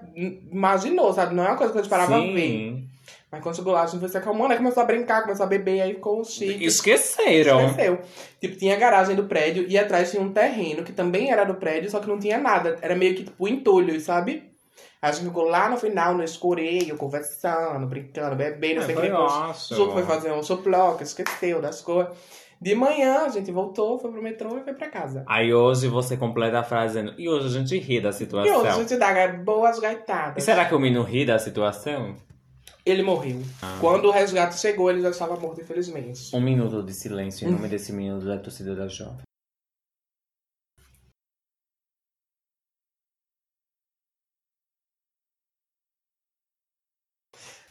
imaginou, 0.52 1.12
sabe? 1.14 1.34
Não 1.34 1.44
é 1.46 1.48
uma 1.48 1.56
coisa 1.58 1.72
que 1.72 1.80
eu 1.80 1.82
esperava 1.84 2.20
ver. 2.20 2.26
Sim. 2.38 2.84
Mas 3.32 3.44
quando 3.44 3.56
chegou 3.56 3.74
lá, 3.74 3.84
a 3.84 3.86
gente 3.86 4.00
foi 4.00 4.10
se 4.10 4.18
acalmando, 4.18 4.52
aí 4.54 4.58
começou 4.58 4.82
a 4.82 4.86
brincar, 4.86 5.22
começou 5.22 5.46
a 5.46 5.50
beber, 5.50 5.82
aí 5.82 5.94
ficou 5.94 6.24
chique. 6.24 6.66
Esqueceram. 6.66 7.68
Esqueceu. 7.68 8.00
Tipo, 8.42 8.58
tinha 8.58 8.76
a 8.76 8.80
garagem 8.80 9.16
do 9.16 9.26
prédio 9.26 9.66
e 9.68 9.78
atrás 9.78 10.10
tinha 10.10 10.22
um 10.24 10.32
terreno 10.34 10.84
que 10.84 10.92
também 10.92 11.32
era 11.32 11.44
do 11.44 11.54
prédio, 11.56 11.90
só 11.92 12.00
que 12.00 12.08
não 12.08 12.18
tinha 12.20 12.38
nada. 12.38 12.78
Era 12.82 12.96
meio 12.96 13.16
que 13.16 13.24
tipo 13.26 13.48
entulhos, 13.48 14.04
sabe? 14.04 14.50
A 15.02 15.12
gente 15.12 15.26
ficou 15.28 15.44
lá 15.44 15.70
no 15.70 15.78
final, 15.78 16.14
no 16.14 16.24
escureio, 16.24 16.98
conversando, 16.98 17.86
brincando, 17.88 18.36
bebendo, 18.36 18.82
não 18.82 18.86
sei 18.86 18.96
o 18.96 19.02
que. 19.02 19.76
Ju 19.76 19.92
foi 19.92 20.04
fazer 20.04 20.32
um 20.34 20.44
soploca, 20.44 21.04
esqueceu 21.04 21.62
das 21.62 21.82
coisas. 21.82 22.12
De 22.62 22.76
manhã, 22.76 23.20
a 23.26 23.30
gente 23.30 23.50
voltou, 23.52 23.98
foi 23.98 24.12
pro 24.12 24.22
metrô 24.22 24.58
e 24.58 24.62
foi 24.62 24.74
pra 24.74 24.90
casa. 24.90 25.24
Aí 25.26 25.54
hoje 25.54 25.88
você 25.88 26.18
completa 26.18 26.60
a 26.60 26.64
frase 26.64 26.96
dizendo, 27.00 27.14
e 27.18 27.30
hoje 27.30 27.48
a 27.48 27.60
gente 27.62 27.78
ri 27.80 28.02
da 28.02 28.10
E 28.10 28.14
situação. 28.14 28.58
hoje 28.58 28.68
a 28.68 28.72
gente 28.74 28.98
dá 28.98 29.28
boas 29.30 29.78
E 29.78 29.82
gaitadas. 29.82 30.44
será 30.44 30.66
que 30.66 30.76
o 30.76 30.80
menino 30.80 31.02
ri 31.04 31.26
da 31.26 31.40
situação? 31.40 32.16
Ele 32.90 33.04
morreu. 33.04 33.42
Ah. 33.62 33.78
Quando 33.80 34.06
o 34.06 34.12
resgate 34.12 34.60
chegou, 34.60 34.90
ele 34.90 35.02
já 35.02 35.10
estava 35.10 35.38
morto, 35.38 35.62
infelizmente. 35.62 36.36
Um 36.36 36.42
minuto 36.42 36.82
de 36.84 36.94
silêncio 36.94 37.48
em 37.48 37.52
nome 37.52 37.68
desse 37.68 37.94
menino 37.94 38.20
da 38.20 38.38
torcida 38.38 38.76
da 38.76 38.88
jovem. 38.88 39.22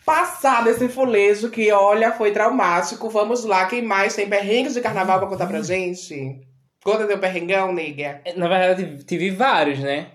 Passado 0.05 0.71
esse 0.71 0.89
fulejo 0.89 1.51
que, 1.51 1.71
olha, 1.71 2.12
foi 2.12 2.33
traumático, 2.33 3.11
vamos 3.11 3.45
lá. 3.45 3.66
Quem 3.66 3.83
mais 3.83 4.14
tem 4.14 4.27
perrengues 4.27 4.73
de 4.73 4.81
carnaval 4.81 5.19
pra 5.19 5.29
contar 5.29 5.47
pra 5.47 5.61
gente? 5.61 6.41
Conta 6.83 7.07
teu 7.07 7.19
perrengão, 7.19 7.75
nega. 7.75 8.23
Na 8.35 8.49
verdade, 8.49 9.05
tive 9.05 9.31
vários, 9.31 9.81
né? 9.81 10.12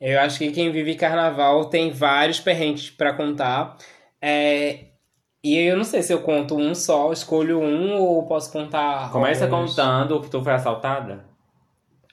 Eu 0.00 0.18
acho 0.18 0.38
que 0.40 0.50
quem 0.50 0.72
vive 0.72 0.96
carnaval 0.96 1.66
tem 1.66 1.92
vários 1.92 2.40
perrengues 2.40 2.90
pra 2.90 3.12
contar. 3.12 3.76
É, 4.22 4.84
E 5.44 5.56
eu 5.58 5.76
não 5.76 5.82
sei 5.84 6.02
se 6.04 6.12
eu 6.12 6.20
conto 6.22 6.54
um 6.56 6.72
só, 6.72 7.12
escolho 7.12 7.58
um 7.60 7.96
ou 7.98 8.22
posso 8.26 8.52
contar. 8.52 9.10
Começa 9.10 9.44
alguns. 9.44 9.70
contando 9.74 10.20
que 10.20 10.30
tu 10.30 10.40
foi 10.42 10.52
assaltada. 10.52 11.24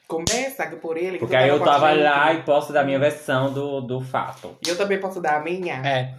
Começa 0.08 0.66
por 0.82 0.98
ele. 0.98 1.14
que 1.14 1.20
Porque 1.20 1.36
tu 1.38 1.40
aí 1.40 1.50
eu 1.50 1.58
a 1.62 1.66
tava 1.66 1.92
gente. 1.94 2.04
lá 2.04 2.34
e 2.34 2.42
posso 2.42 2.74
dar 2.74 2.84
minha 2.84 2.98
versão 2.98 3.54
do, 3.54 3.82
do 3.82 4.02
fato. 4.02 4.58
E 4.66 4.70
eu 4.70 4.76
também 4.76 5.00
posso 5.00 5.22
dar 5.22 5.38
a 5.38 5.44
minha. 5.44 5.76
É. 5.86 6.16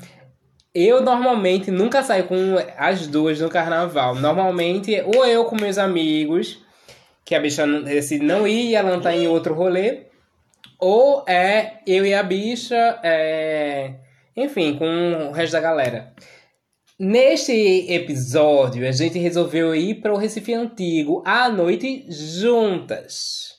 Eu 0.73 1.03
normalmente 1.03 1.73
nunca 1.73 2.01
saio 2.05 2.29
com 2.29 2.37
as 2.79 3.09
duas 3.09 3.41
no 3.41 3.49
carnaval. 3.49 4.15
Normalmente, 4.15 5.03
ou 5.17 5.27
eu 5.27 5.45
com 5.47 5.57
meus 5.57 5.77
amigos, 5.79 6.65
que 7.25 7.35
a 7.35 7.41
bicha 7.41 7.67
não- 7.67 7.83
decide 7.83 8.25
não 8.25 8.47
ir 8.47 8.69
e 8.71 8.75
ela 8.77 9.01
tá 9.01 9.13
em 9.13 9.27
outro 9.27 9.53
rolê. 9.55 10.03
Ou 10.79 11.25
é 11.27 11.81
eu 11.85 12.07
e 12.07 12.15
a 12.15 12.23
bicha, 12.23 13.01
é, 13.03 13.95
enfim, 14.45 14.77
com 14.77 15.29
o 15.29 15.33
resto 15.33 15.53
da 15.53 15.61
galera. 15.61 16.13
Neste 16.99 17.53
episódio, 17.91 18.87
a 18.87 18.93
gente 18.93 19.19
resolveu 19.19 19.75
ir 19.75 20.03
para 20.03 20.13
o 20.13 20.19
Recife 20.19 20.53
Antigo 20.53 21.23
à 21.25 21.49
noite 21.49 22.07
juntas. 22.11 23.59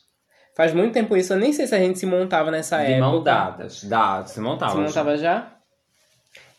Faz 0.56 0.74
muito 0.74 0.94
tempo 0.94 1.18
isso, 1.18 1.34
eu 1.34 1.40
nem 1.40 1.52
sei 1.52 1.66
se 1.66 1.74
a 1.74 1.80
gente 1.80 1.98
se 1.98 2.06
montava 2.06 2.52
nessa 2.52 2.78
de 2.78 2.92
época. 2.92 3.00
mão 3.00 3.24
dadas. 3.24 3.84
Dá, 3.84 4.24
se 4.26 4.40
montava. 4.40 4.74
Você 4.74 4.82
não 4.82 4.92
tava 4.92 5.18
já? 5.18 5.56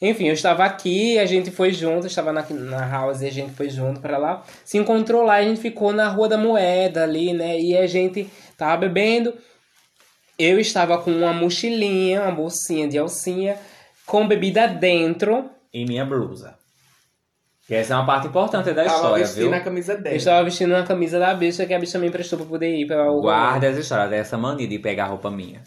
Enfim, 0.01 0.27
eu 0.27 0.35
estava 0.35 0.65
aqui, 0.65 1.17
a 1.21 1.27
gente 1.27 1.53
foi 1.53 1.73
junto, 1.73 2.09
estava 2.09 2.33
na, 2.33 2.45
na 2.51 2.91
house 2.91 3.23
e 3.23 3.27
a 3.27 3.31
gente 3.31 3.53
foi 3.53 3.71
junto 3.71 4.01
pra 4.01 4.19
lá. 4.19 4.43
Se 4.65 4.77
encontrou 4.77 5.23
lá, 5.23 5.35
a 5.35 5.43
gente 5.45 5.61
ficou 5.61 5.93
na 5.93 6.09
Rua 6.09 6.29
da 6.29 6.37
Moeda 6.37 7.05
ali, 7.05 7.33
né? 7.33 7.61
E 7.61 7.77
a 7.77 7.87
gente 7.87 8.29
tava 8.59 8.79
bebendo. 8.79 9.33
Eu 10.37 10.59
estava 10.59 10.99
com 10.99 11.13
uma 11.13 11.33
mochilinha, 11.33 12.23
uma 12.23 12.33
bolsinha 12.33 12.89
de 12.89 12.99
alcinha, 12.99 13.57
com 14.13 14.29
bebida 14.29 14.69
dentro. 14.69 15.51
E 15.73 15.87
minha 15.87 16.05
blusa. 16.05 16.55
Que 17.67 17.75
essa 17.75 17.95
é 17.95 17.97
uma 17.97 18.05
parte 18.05 18.27
importante 18.27 18.71
da 18.75 18.85
Tava 18.85 18.95
história, 18.97 19.25
vestindo 19.25 19.49
viu? 19.49 19.55
a 19.55 19.61
camisa 19.61 19.97
dela. 19.97 20.15
Eu 20.15 20.19
estava 20.19 20.45
vestindo 20.45 20.75
uma 20.75 20.83
camisa 20.83 21.19
da 21.19 21.33
bicha 21.33 21.65
que 21.65 21.73
a 21.73 21.79
bicha 21.79 21.99
me 21.99 22.09
emprestou 22.09 22.39
pra 22.39 22.47
poder 22.47 22.77
ir 22.77 22.87
para 22.87 23.11
o 23.11 23.23
Guarda 23.23 23.69
essa 23.69 23.81
história 23.81 24.09
dessa 24.11 24.37
mania 24.37 24.69
de 24.69 24.79
pegar 24.79 25.07
roupa 25.07 25.31
minha. 25.31 25.63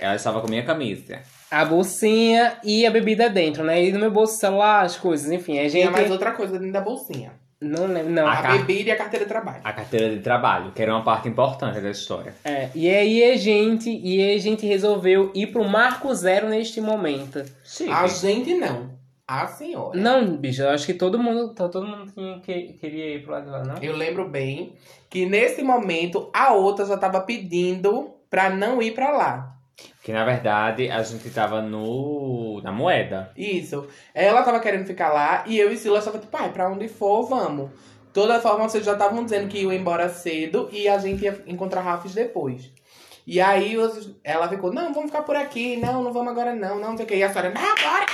Ela 0.00 0.16
estava 0.16 0.40
com 0.40 0.48
minha 0.48 0.64
camisa. 0.64 1.20
a 1.52 1.64
bolsinha 1.64 2.56
e 2.64 2.84
a 2.84 2.90
bebida 2.90 3.30
dentro, 3.30 3.62
né? 3.62 3.84
E 3.84 3.92
no 3.92 4.00
meu 4.00 4.10
bolso, 4.10 4.38
celular, 4.38 4.84
as 4.84 4.96
coisas, 4.96 5.30
enfim. 5.30 5.60
A 5.60 5.68
gente. 5.68 5.82
Tinha 5.82 5.90
mais 5.92 6.10
outra 6.10 6.32
coisa 6.32 6.54
dentro 6.58 6.72
da 6.72 6.80
bolsinha. 6.80 7.30
Não 7.60 7.86
lembro, 7.86 8.12
não. 8.12 8.26
A 8.26 8.38
A 8.38 8.56
bebida 8.58 8.90
e 8.90 8.92
a 8.92 8.96
carteira 8.96 9.24
de 9.24 9.28
trabalho. 9.28 9.60
A 9.64 9.72
carteira 9.72 10.10
de 10.10 10.20
trabalho, 10.20 10.72
que 10.72 10.80
era 10.80 10.94
uma 10.94 11.02
parte 11.02 11.28
importante 11.28 11.80
da 11.80 11.90
história. 11.90 12.34
É, 12.44 12.70
e 12.74 12.88
aí 12.88 13.32
a 13.32 13.36
gente, 13.36 13.90
e 13.90 14.22
aí 14.22 14.36
a 14.36 14.40
gente 14.40 14.64
resolveu 14.64 15.32
ir 15.34 15.48
pro 15.48 15.64
Marco 15.64 16.14
Zero 16.14 16.48
neste 16.48 16.80
momento. 16.80 17.44
Sim. 17.64 17.90
A 17.90 18.06
gente 18.06 18.54
não. 18.54 18.96
A 19.26 19.46
senhora. 19.46 19.98
Não, 19.98 20.36
bicho, 20.36 20.62
eu 20.62 20.70
acho 20.70 20.86
que 20.86 20.94
todo 20.94 21.18
mundo, 21.18 21.52
tá, 21.52 21.68
todo 21.68 21.86
mundo 21.86 22.10
tinha, 22.12 22.38
que, 22.40 22.74
queria 22.74 23.16
ir 23.16 23.22
pro 23.22 23.32
lado 23.32 23.44
de 23.44 23.50
lá, 23.50 23.64
não? 23.64 23.76
Eu 23.82 23.94
lembro 23.94 24.26
bem 24.28 24.72
que 25.10 25.26
nesse 25.26 25.62
momento 25.62 26.30
a 26.32 26.54
outra 26.54 26.86
já 26.86 26.96
tava 26.96 27.20
pedindo 27.20 28.14
pra 28.30 28.48
não 28.48 28.80
ir 28.80 28.94
pra 28.94 29.10
lá. 29.10 29.57
Que 30.02 30.12
na 30.12 30.24
verdade 30.24 30.90
a 30.90 31.02
gente 31.02 31.28
tava 31.30 31.60
no. 31.60 32.60
na 32.62 32.72
moeda. 32.72 33.30
Isso. 33.36 33.86
Ela 34.14 34.42
tava 34.42 34.60
querendo 34.60 34.86
ficar 34.86 35.12
lá 35.12 35.44
e 35.46 35.58
eu 35.58 35.72
e 35.72 35.76
Silas 35.76 36.04
tava 36.04 36.18
tipo, 36.18 36.30
pai, 36.30 36.50
pra 36.50 36.70
onde 36.70 36.88
for, 36.88 37.26
vamos. 37.28 37.70
Toda 38.12 38.40
forma, 38.40 38.68
vocês 38.68 38.84
já 38.84 38.92
estavam 38.92 39.22
dizendo 39.24 39.48
que 39.48 39.60
iam 39.60 39.72
embora 39.72 40.08
cedo 40.08 40.68
e 40.72 40.88
a 40.88 40.98
gente 40.98 41.24
ia 41.24 41.42
encontrar 41.46 41.82
Rafis 41.82 42.14
depois. 42.14 42.72
E 43.26 43.40
aí 43.40 43.76
ela 44.24 44.48
ficou, 44.48 44.72
não, 44.72 44.94
vamos 44.94 45.10
ficar 45.10 45.22
por 45.22 45.36
aqui, 45.36 45.76
não, 45.76 46.02
não 46.02 46.12
vamos 46.12 46.32
agora 46.32 46.54
não, 46.54 46.80
não, 46.80 46.90
não 46.90 46.96
sei 46.96 47.04
o 47.04 47.08
que. 47.08 47.16
E 47.16 47.22
a 47.22 47.30
senhora, 47.30 47.50
não, 47.50 47.60
bora, 47.60 48.06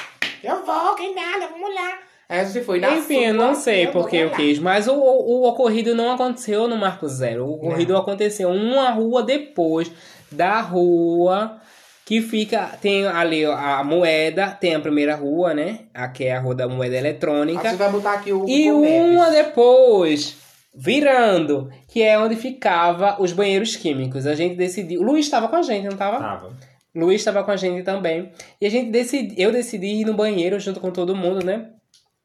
eu 0.43 0.67
vou, 0.67 0.95
que 0.97 1.15
nada, 1.15 1.47
vamos 1.47 1.73
lá. 1.73 1.99
Aí 2.29 2.41
a 2.41 2.45
gente 2.45 2.65
foi 2.65 2.81
na 2.81 2.97
Enfim, 2.97 3.27
eu 3.27 3.35
não 3.35 3.55
sei 3.55 3.87
eu 3.87 3.93
porque 3.93 4.17
eu 4.17 4.31
quis, 4.31 4.59
mas 4.59 4.89
o, 4.89 4.95
o, 4.95 5.43
o 5.43 5.49
ocorrido 5.49 5.95
não 5.95 6.11
aconteceu 6.12 6.67
no 6.67 6.77
Marco 6.77 7.07
Zero. 7.07 7.47
O 7.47 7.55
ocorrido 7.55 7.97
aconteceu 7.97 8.49
uma 8.49 8.91
rua 8.91 9.23
depois 9.23 9.93
da 10.35 10.61
rua 10.61 11.61
que 12.05 12.20
fica. 12.20 12.66
Tem 12.80 13.07
ali 13.07 13.45
a 13.45 13.82
moeda, 13.82 14.49
tem 14.51 14.74
a 14.74 14.80
primeira 14.80 15.14
rua, 15.14 15.55
né? 15.55 15.80
A 15.95 16.09
que 16.09 16.24
é 16.24 16.37
a 16.37 16.41
rua 16.41 16.55
da 16.55 16.68
moeda 16.68 16.95
A 16.95 16.99
eletrônica. 16.99 17.68
gente 17.70 17.78
vai 17.78 17.91
botar 17.91 18.14
aqui 18.14 18.32
o 18.32 18.49
E 18.49 18.70
uma 18.70 19.30
depois, 19.30 20.37
virando, 20.74 21.70
que 21.89 22.03
é 22.03 22.18
onde 22.18 22.37
ficava 22.37 23.20
os 23.20 23.32
banheiros 23.32 23.76
químicos. 23.76 24.26
A 24.26 24.35
gente 24.35 24.57
decidiu. 24.57 25.01
O 25.01 25.05
Luiz 25.05 25.24
estava 25.24 25.49
com 25.49 25.57
a 25.57 25.62
gente, 25.62 25.85
não 25.85 25.93
estava? 25.93 26.18
Tava. 26.18 26.53
Luiz 26.95 27.20
estava 27.20 27.43
com 27.43 27.51
a 27.51 27.57
gente 27.57 27.82
também. 27.82 28.30
E 28.61 28.66
a 28.66 28.70
gente 28.70 28.91
decidi, 28.91 29.35
eu 29.41 29.51
decidi 29.51 29.87
ir 29.87 30.05
no 30.05 30.14
banheiro 30.14 30.61
junto 30.61 30.78
com 30.78 30.91
todo 30.93 31.16
mundo, 31.16 31.45
né? 31.45 31.70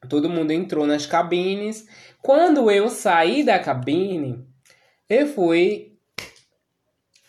Todo 0.08 0.30
mundo 0.30 0.52
entrou 0.52 0.86
nas 0.86 1.06
cabines. 1.06 1.86
Quando 2.22 2.70
eu 2.70 2.88
saí 2.88 3.42
da 3.42 3.58
cabine, 3.58 4.38
eu 5.08 5.26
fui, 5.26 5.89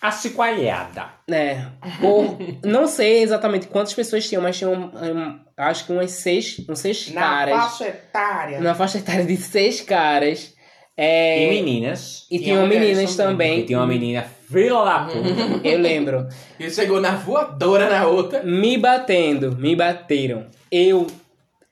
Achicoalhada. 0.02 1.06
né? 1.30 1.72
Por, 2.00 2.38
não 2.66 2.88
sei 2.88 3.22
exatamente 3.22 3.68
quantas 3.68 3.94
pessoas 3.94 4.28
tinham, 4.28 4.42
mas 4.42 4.58
tinham, 4.58 4.74
hum, 4.74 5.40
acho 5.56 5.86
que 5.86 5.92
umas 5.94 6.12
seis, 6.12 6.58
uns 6.68 6.80
seis 6.80 7.12
Na 7.14 7.22
caras. 7.22 7.56
faixa 7.56 7.88
etária. 7.88 8.60
Na 8.60 8.74
faixa 8.76 8.98
etária 8.98 9.24
de 9.26 9.38
seis 9.38 9.82
caras. 9.82 10.54
É, 10.98 11.46
E 11.46 11.50
meninas. 11.50 12.28
e 12.30 12.38
Tinha 12.38 12.56
tinham 12.56 12.68
meninas 12.68 13.16
também. 13.16 13.32
também. 13.32 13.60
E 13.60 13.66
tinha 13.66 13.80
uma 13.80 13.88
menina 13.88 14.24
fila 14.52 14.84
da 14.84 15.00
puta. 15.06 15.62
Eu 15.68 15.80
lembro. 15.80 16.28
E 16.60 16.70
chegou 16.70 17.00
na 17.00 17.12
voadora 17.12 17.90
na 17.90 18.06
outra. 18.06 18.44
Me 18.44 18.78
batendo, 18.78 19.56
me 19.56 19.76
bateram. 19.76 20.48
Eu, 20.72 21.08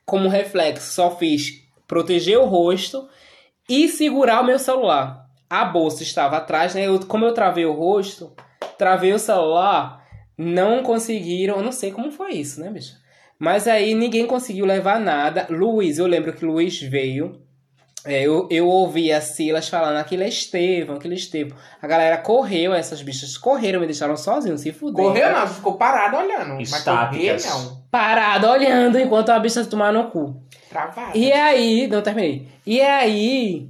como 0.05 0.29
reflexo, 0.29 0.93
só 0.93 1.15
fiz 1.17 1.61
proteger 1.87 2.39
o 2.39 2.45
rosto 2.45 3.07
e 3.67 3.87
segurar 3.89 4.41
o 4.41 4.45
meu 4.45 4.57
celular. 4.57 5.25
A 5.49 5.65
bolsa 5.65 6.03
estava 6.03 6.37
atrás, 6.37 6.75
né? 6.75 6.85
Eu, 6.87 6.99
como 7.05 7.25
eu 7.25 7.33
travei 7.33 7.65
o 7.65 7.73
rosto, 7.73 8.31
travei 8.77 9.13
o 9.13 9.19
celular, 9.19 10.05
não 10.37 10.83
conseguiram. 10.83 11.57
Eu 11.57 11.63
não 11.63 11.71
sei 11.71 11.91
como 11.91 12.11
foi 12.11 12.33
isso, 12.33 12.61
né, 12.61 12.69
bicho? 12.69 12.93
Mas 13.39 13.67
aí 13.67 13.95
ninguém 13.95 14.27
conseguiu 14.27 14.65
levar 14.65 14.99
nada. 14.99 15.47
Luiz, 15.49 15.97
eu 15.97 16.05
lembro 16.05 16.33
que 16.33 16.45
Luiz 16.45 16.79
veio. 16.81 17.41
É, 18.05 18.21
eu, 18.21 18.47
eu 18.49 18.65
ouvi 18.67 19.11
a 19.11 19.19
Silas 19.19 19.67
falando, 19.67 19.97
aquilo 19.97 20.23
é 20.23 20.27
Estevão, 20.27 20.95
aquilo 20.95 21.13
é 21.13 21.17
Estevão. 21.17 21.57
A 21.81 21.87
galera 21.87 22.17
correu, 22.17 22.73
essas 22.73 23.01
bichas 23.01 23.37
correram, 23.37 23.81
me 23.81 23.85
deixaram 23.85 24.15
sozinho, 24.15 24.57
se 24.57 24.71
fuder. 24.71 25.05
Correu 25.05 25.33
não, 25.33 25.47
ficou 25.47 25.73
parado 25.73 26.15
olhando. 26.15 26.55
Mas 26.55 26.83
correr 26.83 27.35
Estáticas. 27.35 27.45
não. 27.45 27.83
Parado 27.91 28.47
olhando 28.47 28.97
enquanto 28.99 29.29
a 29.29 29.39
bicha 29.39 29.65
tomar 29.65 29.91
no 29.91 30.09
cu. 30.09 30.41
Travado. 30.69 31.17
E 31.17 31.31
aí, 31.31 31.87
não 31.87 32.01
terminei. 32.01 32.47
E 32.65 32.79
aí, 32.79 33.69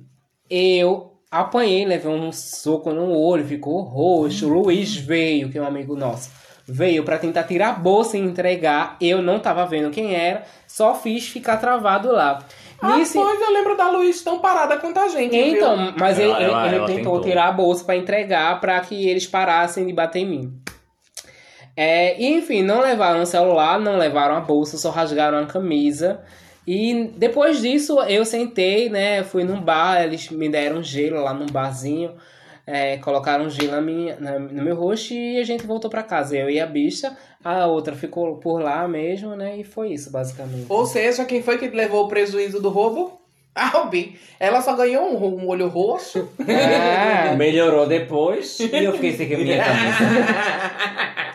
eu 0.50 1.09
apanhei, 1.32 1.86
levei 1.86 2.12
um 2.12 2.32
soco 2.32 2.92
no 2.92 3.12
olho, 3.18 3.46
ficou 3.46 3.82
roxo. 3.82 4.48
O 4.48 4.62
Luiz 4.62 4.96
veio, 4.96 5.50
que 5.50 5.58
é 5.58 5.62
um 5.62 5.66
amigo 5.68 5.96
nosso, 5.96 6.30
veio 6.68 7.04
pra 7.04 7.18
tentar 7.18 7.44
tirar 7.44 7.70
a 7.70 7.74
bolsa 7.74 8.18
e 8.18 8.22
entregar. 8.22 8.98
Eu 9.00 9.22
não 9.22 9.40
tava 9.40 9.66
vendo 9.66 9.92
quem 9.92 10.16
era, 10.16 10.44
só 10.68 10.96
fiz 10.96 11.28
ficar 11.28 11.58
travado 11.58 12.12
lá. 12.12 12.40
Ah, 12.82 12.94
pois 12.94 13.14
eu 13.42 13.52
lembro 13.52 13.76
da 13.76 13.90
Luiz 13.92 14.22
tão 14.24 14.40
parada 14.40 14.78
quanto 14.78 14.98
a 15.00 15.10
gente, 15.10 15.32
viu? 15.38 15.58
então, 15.58 15.94
mas 15.98 16.18
ele, 16.18 16.30
Ela- 16.32 16.42
ele- 16.42 16.52
ela- 16.52 16.66
ele 16.68 16.76
ela 16.78 16.88
tentou, 16.88 17.14
tentou. 17.16 17.22
tirar 17.22 17.48
a 17.48 17.52
bolsa 17.52 17.84
pra 17.84 17.96
entregar 17.98 18.60
pra 18.62 18.80
que 18.80 19.08
eles 19.10 19.28
parassem 19.28 19.86
de 19.86 19.92
bater 19.92 20.20
em 20.20 20.26
mim. 20.26 20.54
É, 21.76 22.20
e, 22.22 22.26
enfim, 22.38 22.62
não 22.64 22.80
levaram 22.82 23.22
o 23.22 23.26
celular, 23.26 23.80
não 23.80 23.98
levaram 23.98 24.36
a 24.36 24.40
bolsa, 24.42 24.78
só 24.78 24.90
rasgaram 24.90 25.38
a 25.40 25.46
camisa. 25.46 26.22
E 26.72 27.12
depois 27.18 27.62
disso 27.62 28.00
eu 28.04 28.24
sentei, 28.24 28.90
né? 28.90 29.24
Fui 29.24 29.44
num 29.44 29.60
bar, 29.60 30.04
eles 30.04 30.30
me 30.30 30.48
deram 30.48 30.84
gelo 30.84 31.24
lá 31.24 31.34
num 31.34 31.48
barzinho. 31.48 32.12
é, 32.72 32.98
colocaram 32.98 33.50
gelo 33.50 33.72
na 33.72 33.82
minha, 33.82 34.16
na- 34.20 34.38
no 34.38 34.62
meu 34.64 34.76
rosto 34.76 35.12
e 35.12 35.40
a 35.40 35.44
gente 35.44 35.66
voltou 35.66 35.90
pra 35.90 36.04
casa. 36.04 36.38
Eu 36.38 36.52
e 36.52 36.60
a 36.60 36.68
bicha, 36.68 37.18
a 37.44 37.66
outra 37.66 37.96
ficou 37.96 38.36
por 38.38 38.62
lá 38.62 38.88
mesmo, 38.88 39.36
né? 39.36 39.58
E 39.58 39.64
foi 39.64 39.90
isso, 39.94 40.12
basicamente. 40.12 40.68
Ou 40.70 40.86
seja, 40.86 41.26
quem 41.26 41.42
foi 41.42 41.58
que 41.58 41.68
levou 41.70 42.06
o 42.06 42.08
prejuízo 42.08 42.62
do 42.62 42.70
roubo? 42.70 43.20
A 43.56 43.76
Albi. 43.80 44.20
Ela 44.40 44.62
só 44.62 44.76
ganhou 44.76 45.04
um, 45.06 45.42
um 45.46 45.48
olho 45.48 45.68
roxo. 45.68 46.30
Ah, 46.48 47.34
Melhorou 47.36 47.88
depois 47.88 48.60
e 48.60 48.70
eu 48.84 48.94
fiquei 48.94 49.14
sem 49.14 49.34
a 49.34 49.38
minha 49.40 49.58
camisa. 49.66 51.29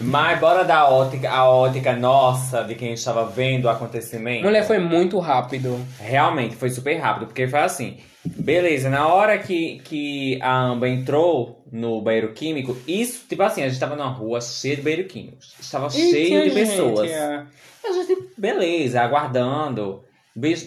Mas 0.00 0.38
bora 0.38 0.64
dar 0.64 0.78
a 0.78 0.88
ótica, 0.90 1.28
a 1.28 1.50
ótica 1.50 1.94
nossa 1.96 2.62
de 2.62 2.74
quem 2.74 2.92
estava 2.92 3.24
vendo 3.26 3.64
o 3.64 3.68
acontecimento. 3.68 4.44
mulher 4.44 4.66
foi 4.66 4.78
muito 4.78 5.18
rápido. 5.18 5.78
Realmente, 5.98 6.54
foi 6.54 6.70
super 6.70 6.96
rápido, 6.98 7.26
porque 7.26 7.48
foi 7.48 7.60
assim. 7.60 7.96
Beleza, 8.24 8.90
na 8.90 9.08
hora 9.08 9.38
que, 9.38 9.80
que 9.84 10.38
a 10.42 10.54
Amba 10.54 10.88
entrou 10.88 11.64
no 11.70 12.00
banheiro 12.00 12.32
químico, 12.32 12.76
isso, 12.86 13.24
tipo 13.28 13.42
assim, 13.42 13.62
a 13.62 13.68
gente 13.68 13.80
tava 13.80 13.96
numa 13.96 14.08
rua 14.08 14.40
cheia 14.40 14.76
de 14.76 14.82
banheiro 14.82 15.08
químicos. 15.08 15.54
Estava 15.58 15.88
cheio 15.90 16.44
de 16.44 16.50
Gente, 16.50 16.54
pessoas. 16.54 17.10
é. 17.10 17.46
A 17.84 17.92
gente, 17.92 18.28
beleza, 18.36 19.00
aguardando. 19.00 20.04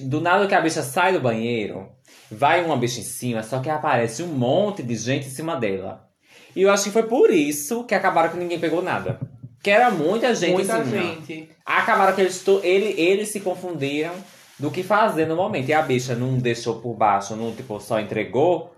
Do 0.04 0.20
nada 0.20 0.48
que 0.48 0.56
a 0.56 0.60
bicha 0.60 0.82
sai 0.82 1.14
do 1.14 1.22
banheiro, 1.22 1.88
vai 2.30 2.64
uma 2.66 2.76
bicha 2.76 3.00
em 3.00 3.04
cima, 3.04 3.42
só 3.42 3.60
que 3.60 3.70
aparece 3.70 4.22
um 4.22 4.28
monte 4.28 4.84
de 4.84 4.96
gente 4.96 5.28
em 5.28 5.32
cima 5.32 5.56
dela. 5.56 6.11
E 6.56 6.62
eu 6.64 6.72
acho 6.72 6.86
que 6.86 6.92
foi 6.92 7.04
por 7.04 7.30
isso 7.32 7.84
que 7.84 7.96
acabaram 7.96 8.30
que 8.30 8.38
ninguém 8.38 8.60
pegou 8.60 8.82
nada. 8.82 9.20
Que 9.64 9.70
era 9.70 9.92
muita 9.92 10.34
gente 10.34 10.54
Muita 10.54 10.80
em 10.80 10.86
cima. 10.86 11.02
gente. 11.02 11.50
Acabaram 11.66 12.14
que 12.14 12.22
eles, 12.22 12.44
ele, 12.64 13.00
eles 13.00 13.30
se 13.30 13.40
confundiram 13.40 14.14
do 14.58 14.72
que 14.72 14.84
fazer 14.84 15.26
no 15.28 15.36
momento. 15.36 15.70
E 15.70 15.74
a 15.74 15.82
bicha 15.82 16.16
não 16.16 16.38
deixou 16.38 16.76
por 16.76 16.94
baixo, 16.94 17.36
não 17.36 17.52
tipo, 17.52 17.80
só 17.80 18.00
entregou, 18.00 18.74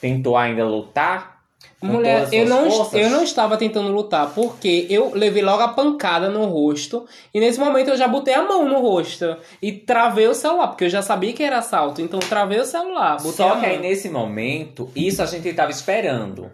tentou 0.00 0.36
ainda 0.36 0.64
lutar. 0.64 1.34
Mulher, 1.80 2.28
eu 2.32 2.46
não, 2.46 2.70
forças. 2.70 2.94
eu 2.94 3.10
não 3.10 3.22
estava 3.22 3.58
tentando 3.58 3.90
lutar, 3.92 4.32
porque 4.34 4.86
eu 4.88 5.12
levei 5.14 5.42
logo 5.42 5.62
a 5.62 5.68
pancada 5.68 6.30
no 6.30 6.46
rosto. 6.46 7.06
E 7.32 7.40
nesse 7.40 7.60
momento 7.60 7.88
eu 7.88 7.96
já 7.96 8.08
botei 8.08 8.32
a 8.32 8.42
mão 8.42 8.66
no 8.66 8.80
rosto. 8.80 9.36
E 9.60 9.72
travei 9.72 10.26
o 10.26 10.34
celular, 10.34 10.68
porque 10.68 10.84
eu 10.84 10.90
já 10.90 11.02
sabia 11.02 11.32
que 11.34 11.42
era 11.42 11.58
assalto. 11.58 12.00
Então 12.00 12.18
travei 12.20 12.58
o 12.58 12.64
celular. 12.64 13.20
Só 13.20 13.56
que 13.56 13.66
aí 13.66 13.78
nesse 13.78 14.08
momento, 14.08 14.90
isso 14.96 15.22
a 15.22 15.26
gente 15.26 15.52
tava 15.52 15.70
esperando. 15.70 16.50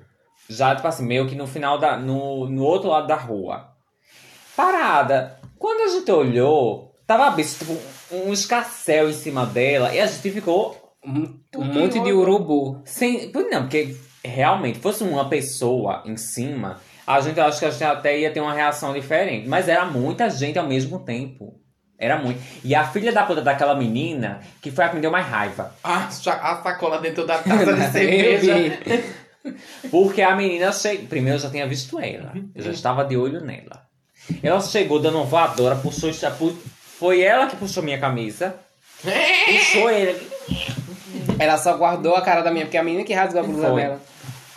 Já, 0.50 0.74
tipo 0.74 0.86
assim, 0.88 1.04
meio 1.06 1.26
que 1.28 1.34
no 1.36 1.46
final 1.46 1.78
da. 1.78 1.96
No, 1.96 2.48
no 2.48 2.62
outro 2.64 2.88
lado 2.90 3.06
da 3.06 3.14
rua. 3.16 3.68
Parada. 4.56 5.38
Quando 5.58 5.90
a 5.90 5.98
gente 5.98 6.10
olhou, 6.10 6.94
tava 7.06 7.26
a 7.26 7.30
bicha, 7.30 7.58
tipo, 7.58 7.76
um 8.12 8.32
escarcel 8.32 9.08
em 9.10 9.12
cima 9.12 9.46
dela. 9.46 9.94
E 9.94 10.00
a 10.00 10.06
gente 10.06 10.30
ficou 10.30 10.76
Um, 11.04 11.38
um 11.56 11.64
monte 11.64 12.00
de 12.00 12.12
urubu. 12.12 12.82
sem. 12.84 13.30
Não, 13.50 13.62
porque 13.62 13.96
realmente, 14.24 14.78
fosse 14.78 15.02
uma 15.02 15.28
pessoa 15.28 16.02
em 16.04 16.16
cima, 16.16 16.78
a 17.06 17.20
gente 17.20 17.38
acho 17.40 17.58
que 17.58 17.64
a 17.66 17.70
gente 17.70 17.84
até 17.84 18.18
ia 18.18 18.30
ter 18.32 18.40
uma 18.40 18.52
reação 18.52 18.92
diferente. 18.92 19.48
Mas 19.48 19.68
era 19.68 19.84
muita 19.86 20.28
gente 20.28 20.58
ao 20.58 20.66
mesmo 20.66 20.98
tempo. 21.00 21.54
Era 21.98 22.16
muito. 22.18 22.40
E 22.64 22.74
a 22.74 22.84
filha 22.86 23.12
da 23.12 23.22
puta 23.24 23.42
daquela 23.42 23.74
menina, 23.74 24.40
que 24.62 24.70
foi 24.70 24.84
a 24.84 24.88
que 24.88 24.96
me 24.96 25.02
deu 25.02 25.10
mais 25.10 25.26
raiva. 25.26 25.74
A, 25.84 26.10
cha- 26.10 26.40
a 26.40 26.62
sacola 26.62 26.98
dentro 26.98 27.26
da 27.26 27.38
taça 27.38 27.72
de 27.74 27.80
Eu 27.84 27.92
cerveja. 27.92 28.54
Porque 29.90 30.22
a 30.22 30.34
menina 30.36 30.72
chegou. 30.72 31.06
Primeiro 31.06 31.36
eu 31.38 31.42
já 31.42 31.50
tinha 31.50 31.66
visto 31.66 31.98
ela. 31.98 32.32
Eu 32.54 32.62
já 32.62 32.70
estava 32.70 33.04
de 33.04 33.16
olho 33.16 33.40
nela. 33.40 33.82
Ela 34.42 34.60
chegou 34.60 35.00
dando 35.00 35.16
uma 35.18 35.24
voadora, 35.24 35.76
puxou. 35.76 36.10
pu- 36.38 36.56
Foi 36.98 37.20
ela 37.22 37.46
que 37.46 37.56
puxou 37.56 37.82
minha 37.82 37.98
camisa. 37.98 38.54
Puxou 39.02 39.88
ele. 39.90 40.20
Ela 41.38 41.56
só 41.56 41.76
guardou 41.76 42.14
a 42.14 42.22
cara 42.22 42.42
da 42.42 42.50
minha, 42.50 42.66
porque 42.66 42.76
é 42.76 42.80
a 42.80 42.84
menina 42.84 43.02
que 43.04 43.14
rasgou 43.14 43.40
a 43.40 43.44
blusa 43.44 43.68
Foi. 43.70 43.80
dela. 43.82 44.00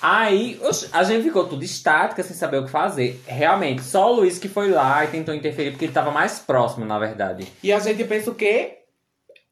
Aí 0.02 0.60
a 0.92 1.04
gente 1.04 1.24
ficou 1.24 1.46
tudo 1.48 1.64
estática, 1.64 2.22
sem 2.24 2.36
saber 2.36 2.58
o 2.58 2.66
que 2.66 2.70
fazer. 2.72 3.24
Realmente, 3.26 3.82
só 3.84 4.12
o 4.12 4.16
Luiz 4.18 4.38
que 4.38 4.50
foi 4.50 4.70
lá 4.70 5.06
e 5.06 5.08
tentou 5.08 5.34
interferir, 5.34 5.72
porque 5.72 5.86
ele 5.86 5.94
tava 5.94 6.12
mais 6.12 6.40
próximo, 6.40 6.86
na 6.86 7.00
verdade. 7.00 7.48
E 7.64 7.72
a 7.72 7.80
gente 7.80 8.04
pensa 8.04 8.30
o 8.30 8.36
quê? 8.36 8.80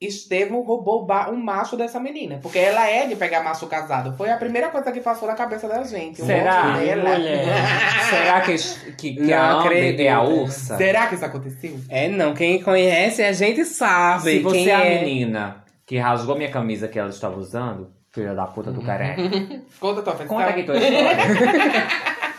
Estevão 0.01 0.63
roubou 0.63 1.05
ba- 1.05 1.29
um 1.29 1.35
macho 1.37 1.77
dessa 1.77 1.99
menina. 1.99 2.39
Porque 2.41 2.57
ela 2.57 2.89
é 2.89 3.05
de 3.05 3.15
pegar 3.15 3.43
macho 3.43 3.67
casado. 3.67 4.17
Foi 4.17 4.31
a 4.31 4.37
primeira 4.37 4.69
coisa 4.69 4.91
que 4.91 4.99
passou 4.99 5.27
na 5.27 5.35
cabeça 5.35 5.67
da 5.67 5.83
gente. 5.83 6.21
O 6.23 6.25
Será? 6.25 6.73
Será 8.09 8.41
que, 8.41 8.55
que, 8.97 9.13
que 9.13 9.21
Não 9.21 9.37
a 9.37 9.51
Amber 9.63 10.01
é 10.01 10.09
a 10.09 10.21
ursa? 10.23 10.75
Será 10.77 11.05
que 11.05 11.15
isso 11.15 11.25
aconteceu? 11.25 11.79
É, 11.87 12.07
não. 12.07 12.33
Quem 12.33 12.61
conhece 12.63 13.21
a 13.23 13.31
gente 13.31 13.63
sabe. 13.63 14.23
Se 14.23 14.39
você 14.39 14.69
é 14.71 14.75
a 14.75 14.83
é. 14.85 14.99
menina 15.03 15.63
que 15.85 15.97
rasgou 15.99 16.35
minha 16.35 16.49
camisa 16.49 16.87
que 16.87 16.97
ela 16.97 17.09
estava 17.09 17.37
usando, 17.37 17.91
filha 18.11 18.33
da 18.33 18.45
puta 18.47 18.71
do 18.71 18.81
careca, 18.81 19.21
Conta 19.79 20.01
tua 20.01 20.13
versão. 20.13 20.35
conta 20.35 20.49
aqui 20.49 20.63
tua 20.63 20.77
história. 20.77 21.87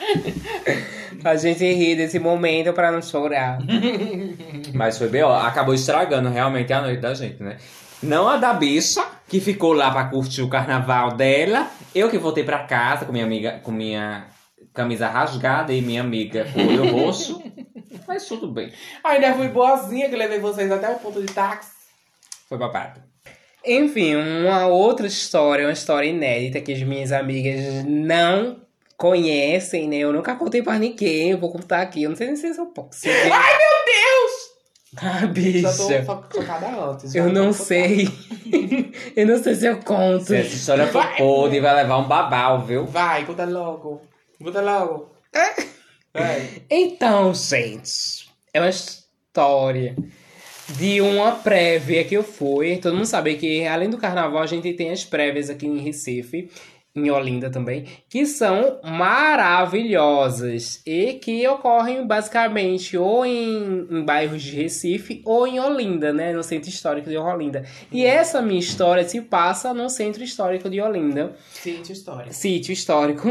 A 1.24 1.36
gente 1.36 1.64
ri 1.64 1.94
desse 1.94 2.18
momento 2.18 2.72
pra 2.72 2.90
não 2.90 3.02
chorar. 3.02 3.58
Mas 4.74 4.98
foi 4.98 5.08
bem, 5.08 5.22
ó, 5.22 5.34
acabou 5.34 5.74
estragando 5.74 6.28
realmente 6.28 6.72
a 6.72 6.80
noite 6.80 7.00
da 7.00 7.14
gente, 7.14 7.42
né? 7.42 7.58
Não 8.02 8.28
a 8.28 8.36
da 8.36 8.52
bicha, 8.52 9.04
que 9.28 9.40
ficou 9.40 9.72
lá 9.72 9.90
pra 9.90 10.04
curtir 10.06 10.42
o 10.42 10.48
carnaval 10.48 11.12
dela. 11.12 11.70
Eu 11.94 12.10
que 12.10 12.18
voltei 12.18 12.42
pra 12.42 12.64
casa 12.64 13.04
com 13.04 13.12
minha 13.12 13.24
amiga, 13.24 13.60
com 13.62 13.70
minha 13.70 14.26
camisa 14.74 15.06
rasgada 15.06 15.72
e 15.72 15.80
minha 15.80 16.00
amiga 16.00 16.46
com 16.52 16.66
olho 16.66 16.90
roxo. 16.90 17.40
Mas 18.08 18.26
tudo 18.26 18.48
bem. 18.48 18.72
Ainda 19.04 19.34
fui 19.34 19.48
boazinha 19.48 20.08
que 20.08 20.16
levei 20.16 20.40
vocês 20.40 20.70
até 20.70 20.90
o 20.90 20.98
ponto 20.98 21.20
de 21.20 21.32
táxi. 21.32 21.70
Foi 22.48 22.58
babado. 22.58 23.00
Enfim, 23.64 24.16
uma 24.16 24.66
outra 24.66 25.06
história, 25.06 25.66
uma 25.66 25.72
história 25.72 26.08
inédita 26.08 26.60
que 26.60 26.72
as 26.72 26.82
minhas 26.82 27.12
amigas 27.12 27.84
não 27.84 28.61
conhecem, 29.02 29.88
né? 29.88 29.96
Eu 29.96 30.12
nunca 30.12 30.36
contei 30.36 30.62
pra 30.62 30.78
ninguém, 30.78 31.32
eu 31.32 31.38
vou 31.38 31.50
contar 31.50 31.82
aqui. 31.82 32.04
Eu 32.04 32.10
não 32.10 32.16
sei 32.16 32.28
nem 32.28 32.36
se 32.36 32.46
eu 32.56 32.66
posso. 32.66 33.00
Ai, 33.08 33.58
meu 33.58 33.84
Deus! 33.84 34.52
Ah, 34.96 35.20
Já 35.20 35.26
bicha. 35.26 36.04
tô 36.30 36.90
antes. 36.92 37.12
Eu 37.12 37.32
não 37.32 37.52
sei. 37.52 38.08
eu 39.16 39.26
não 39.26 39.42
sei 39.42 39.56
se 39.56 39.66
eu 39.66 39.80
conto. 39.80 40.26
Se 40.26 40.36
essa 40.36 40.54
história 40.54 40.86
for 40.86 41.04
podre, 41.16 41.58
vai 41.58 41.74
levar 41.74 41.98
um 41.98 42.06
babau, 42.06 42.64
viu? 42.64 42.86
Vai, 42.86 43.26
conta 43.26 43.44
logo. 43.44 44.02
Conta 44.40 44.60
logo. 44.60 45.10
Vai. 46.14 46.62
Então, 46.70 47.34
gente, 47.34 48.30
é 48.54 48.60
uma 48.60 48.68
história 48.70 49.96
de 50.76 51.00
uma 51.00 51.32
prévia 51.32 52.04
que 52.04 52.14
eu 52.14 52.22
fui. 52.22 52.76
Todo 52.76 52.94
mundo 52.94 53.06
sabe 53.06 53.34
que, 53.36 53.66
além 53.66 53.90
do 53.90 53.98
carnaval, 53.98 54.42
a 54.42 54.46
gente 54.46 54.72
tem 54.74 54.90
as 54.90 55.04
prévias 55.04 55.50
aqui 55.50 55.66
em 55.66 55.78
Recife, 55.78 56.50
em 56.94 57.10
Olinda 57.10 57.48
também, 57.48 57.86
que 58.08 58.26
são 58.26 58.78
maravilhosas 58.84 60.82
e 60.86 61.14
que 61.14 61.46
ocorrem 61.48 62.06
basicamente 62.06 62.98
ou 62.98 63.24
em, 63.24 63.86
em 63.90 64.04
bairros 64.04 64.42
de 64.42 64.54
Recife 64.54 65.22
ou 65.24 65.46
em 65.46 65.58
Olinda, 65.58 66.12
né? 66.12 66.32
No 66.32 66.42
centro 66.42 66.68
histórico 66.68 67.08
de 67.08 67.16
Olinda. 67.16 67.64
E 67.90 68.04
essa 68.04 68.42
minha 68.42 68.60
história 68.60 69.08
se 69.08 69.22
passa 69.22 69.72
no 69.72 69.88
centro 69.88 70.22
histórico 70.22 70.68
de 70.68 70.80
Olinda 70.80 71.34
Sítio 71.50 71.92
história. 71.92 72.32
sítio 72.32 72.72
histórico 72.72 73.28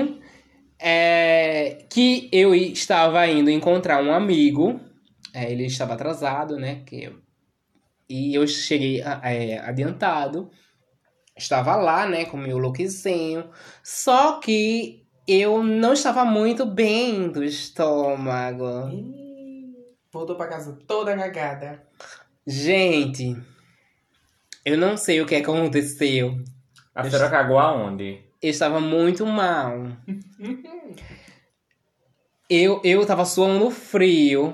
é, 0.80 1.86
que 1.88 2.28
eu 2.32 2.56
estava 2.56 3.28
indo 3.28 3.52
encontrar 3.52 4.04
um 4.04 4.12
amigo. 4.12 4.80
é, 5.34 5.52
ele 5.52 5.66
estava 5.66 5.94
atrasado, 5.94 6.58
né? 6.58 6.82
Que 6.86 7.12
e 8.10 8.36
eu 8.36 8.46
cheguei 8.46 9.02
é, 9.02 9.60
adiantado. 9.60 10.50
Estava 11.36 11.76
lá, 11.76 12.06
né? 12.08 12.26
Com 12.26 12.38
meu 12.38 12.58
lookzinho. 12.58 13.50
Só 13.84 14.40
que 14.40 15.06
eu 15.28 15.64
não 15.64 15.94
estava 15.94 16.26
muito 16.26 16.66
bem 16.66 17.30
do 17.30 17.44
estômago. 17.44 18.90
Ih, 18.90 19.32
Voltou 20.12 20.36
pra 20.36 20.48
casa 20.48 20.78
toda 20.86 21.16
cagada. 21.16 21.82
Gente, 22.46 23.38
eu 24.66 24.78
não 24.78 24.98
sei 24.98 25.22
o 25.22 25.26
que 25.26 25.36
aconteceu. 25.36 26.44
A 26.94 27.10
senhora 27.10 27.30
cagou 27.30 27.58
aonde? 27.58 28.22
Eu 28.42 28.50
estava 28.50 28.82
muito 28.82 29.26
mal. 29.26 29.88
Eu, 32.50 32.82
eu 32.84 33.06
tava 33.06 33.24
suando 33.24 33.72
frio. 33.72 34.54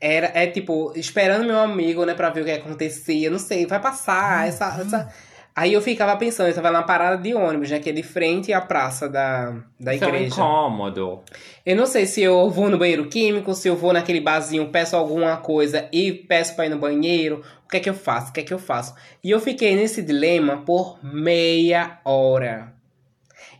Era, 0.00 0.26
é 0.34 0.48
tipo, 0.48 0.92
esperando 0.96 1.46
meu 1.46 1.58
amigo, 1.60 2.04
né, 2.04 2.12
pra 2.12 2.30
ver 2.30 2.40
o 2.40 2.44
que 2.44 2.50
acontecia. 2.50 3.30
Não 3.30 3.38
sei, 3.38 3.66
vai 3.66 3.80
passar 3.80 4.48
essa, 4.48 4.66
essa... 4.80 5.14
Aí 5.56 5.72
eu 5.72 5.80
ficava 5.80 6.16
pensando, 6.16 6.48
eu 6.48 6.54
tava 6.54 6.72
na 6.72 6.82
parada 6.82 7.16
de 7.22 7.32
ônibus, 7.32 7.70
né, 7.70 7.78
que 7.78 7.88
é 7.90 7.92
de 7.92 8.02
frente 8.02 8.52
à 8.52 8.60
praça 8.60 9.08
da, 9.08 9.54
da 9.78 9.94
Isso 9.94 10.02
é 10.02 10.06
um 10.08 10.10
igreja. 10.10 10.34
incômodo. 10.34 11.22
Eu 11.64 11.76
não 11.76 11.86
sei 11.86 12.06
se 12.06 12.20
eu 12.20 12.50
vou 12.50 12.68
no 12.68 12.76
banheiro 12.76 13.08
químico, 13.08 13.54
se 13.54 13.68
eu 13.68 13.76
vou 13.76 13.92
naquele 13.92 14.20
barzinho, 14.20 14.68
peço 14.70 14.96
alguma 14.96 15.36
coisa 15.36 15.88
e 15.92 16.12
peço 16.12 16.56
pra 16.56 16.66
ir 16.66 16.70
no 16.70 16.78
banheiro. 16.78 17.40
O 17.64 17.68
que 17.68 17.76
é 17.76 17.80
que 17.80 17.88
eu 17.88 17.94
faço? 17.94 18.30
O 18.30 18.32
que 18.32 18.40
é 18.40 18.42
que 18.42 18.52
eu 18.52 18.58
faço? 18.58 18.96
E 19.22 19.30
eu 19.30 19.38
fiquei 19.38 19.76
nesse 19.76 20.02
dilema 20.02 20.62
por 20.66 20.98
meia 21.04 22.00
hora. 22.04 22.72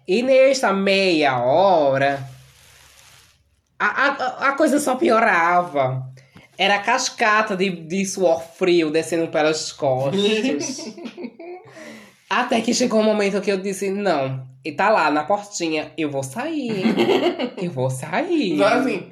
E 0.07 0.21
nesta 0.21 0.73
meia 0.73 1.39
hora, 1.39 2.29
a, 3.79 3.87
a, 3.87 4.49
a 4.49 4.53
coisa 4.55 4.81
só 4.81 4.97
piorava. 4.97 6.05
Era 6.59 6.79
cascata 6.81 7.57
de, 7.57 7.71
de 7.71 8.05
suor 8.05 8.43
frio 8.43 8.91
descendo 8.91 9.29
pelas 9.29 9.71
costas. 9.73 10.93
Até 12.29 12.61
que 12.61 12.75
chegou 12.75 13.01
um 13.01 13.05
momento 13.05 13.41
que 13.41 13.51
eu 13.51 13.57
disse, 13.59 13.91
não, 13.91 14.47
e 14.65 14.73
tá 14.73 14.89
lá 14.91 15.11
na 15.11 15.25
portinha, 15.25 15.93
eu 15.97 16.11
vou 16.11 16.23
sair. 16.23 16.83
eu 17.61 17.71
vou 17.71 17.91
sair. 17.91 18.57
Só 18.59 18.65
assim. 18.67 19.11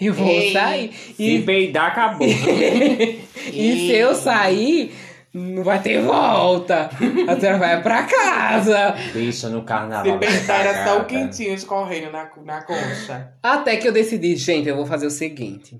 Eu 0.00 0.14
vou 0.14 0.28
Ei. 0.28 0.52
sair. 0.52 0.92
Se 0.92 1.22
E, 1.22 1.42
peidar, 1.42 1.88
acabou. 1.88 2.26
e 2.28 3.20
se 3.52 3.92
eu 3.92 4.14
sair, 4.14 4.94
não 5.34 5.64
vai 5.64 5.82
ter 5.82 6.00
volta. 6.00 6.88
A 7.28 7.38
senhora 7.38 7.58
vai 7.58 7.82
pra 7.82 8.04
casa. 8.04 8.94
Bicha 9.12 9.48
no 9.48 9.62
carnaval. 9.64 10.12
Se 10.12 10.18
pensar, 10.18 10.60
era 10.60 10.84
só 10.84 10.98
o 10.98 11.04
cagada. 11.04 11.06
quentinho 11.06 11.52
escorrendo 11.52 12.12
na, 12.12 12.30
na 12.44 12.62
concha. 12.62 13.32
Até 13.42 13.76
que 13.76 13.88
eu 13.88 13.92
decidi, 13.92 14.36
gente, 14.36 14.68
eu 14.68 14.76
vou 14.76 14.86
fazer 14.86 15.06
o 15.06 15.10
seguinte. 15.10 15.78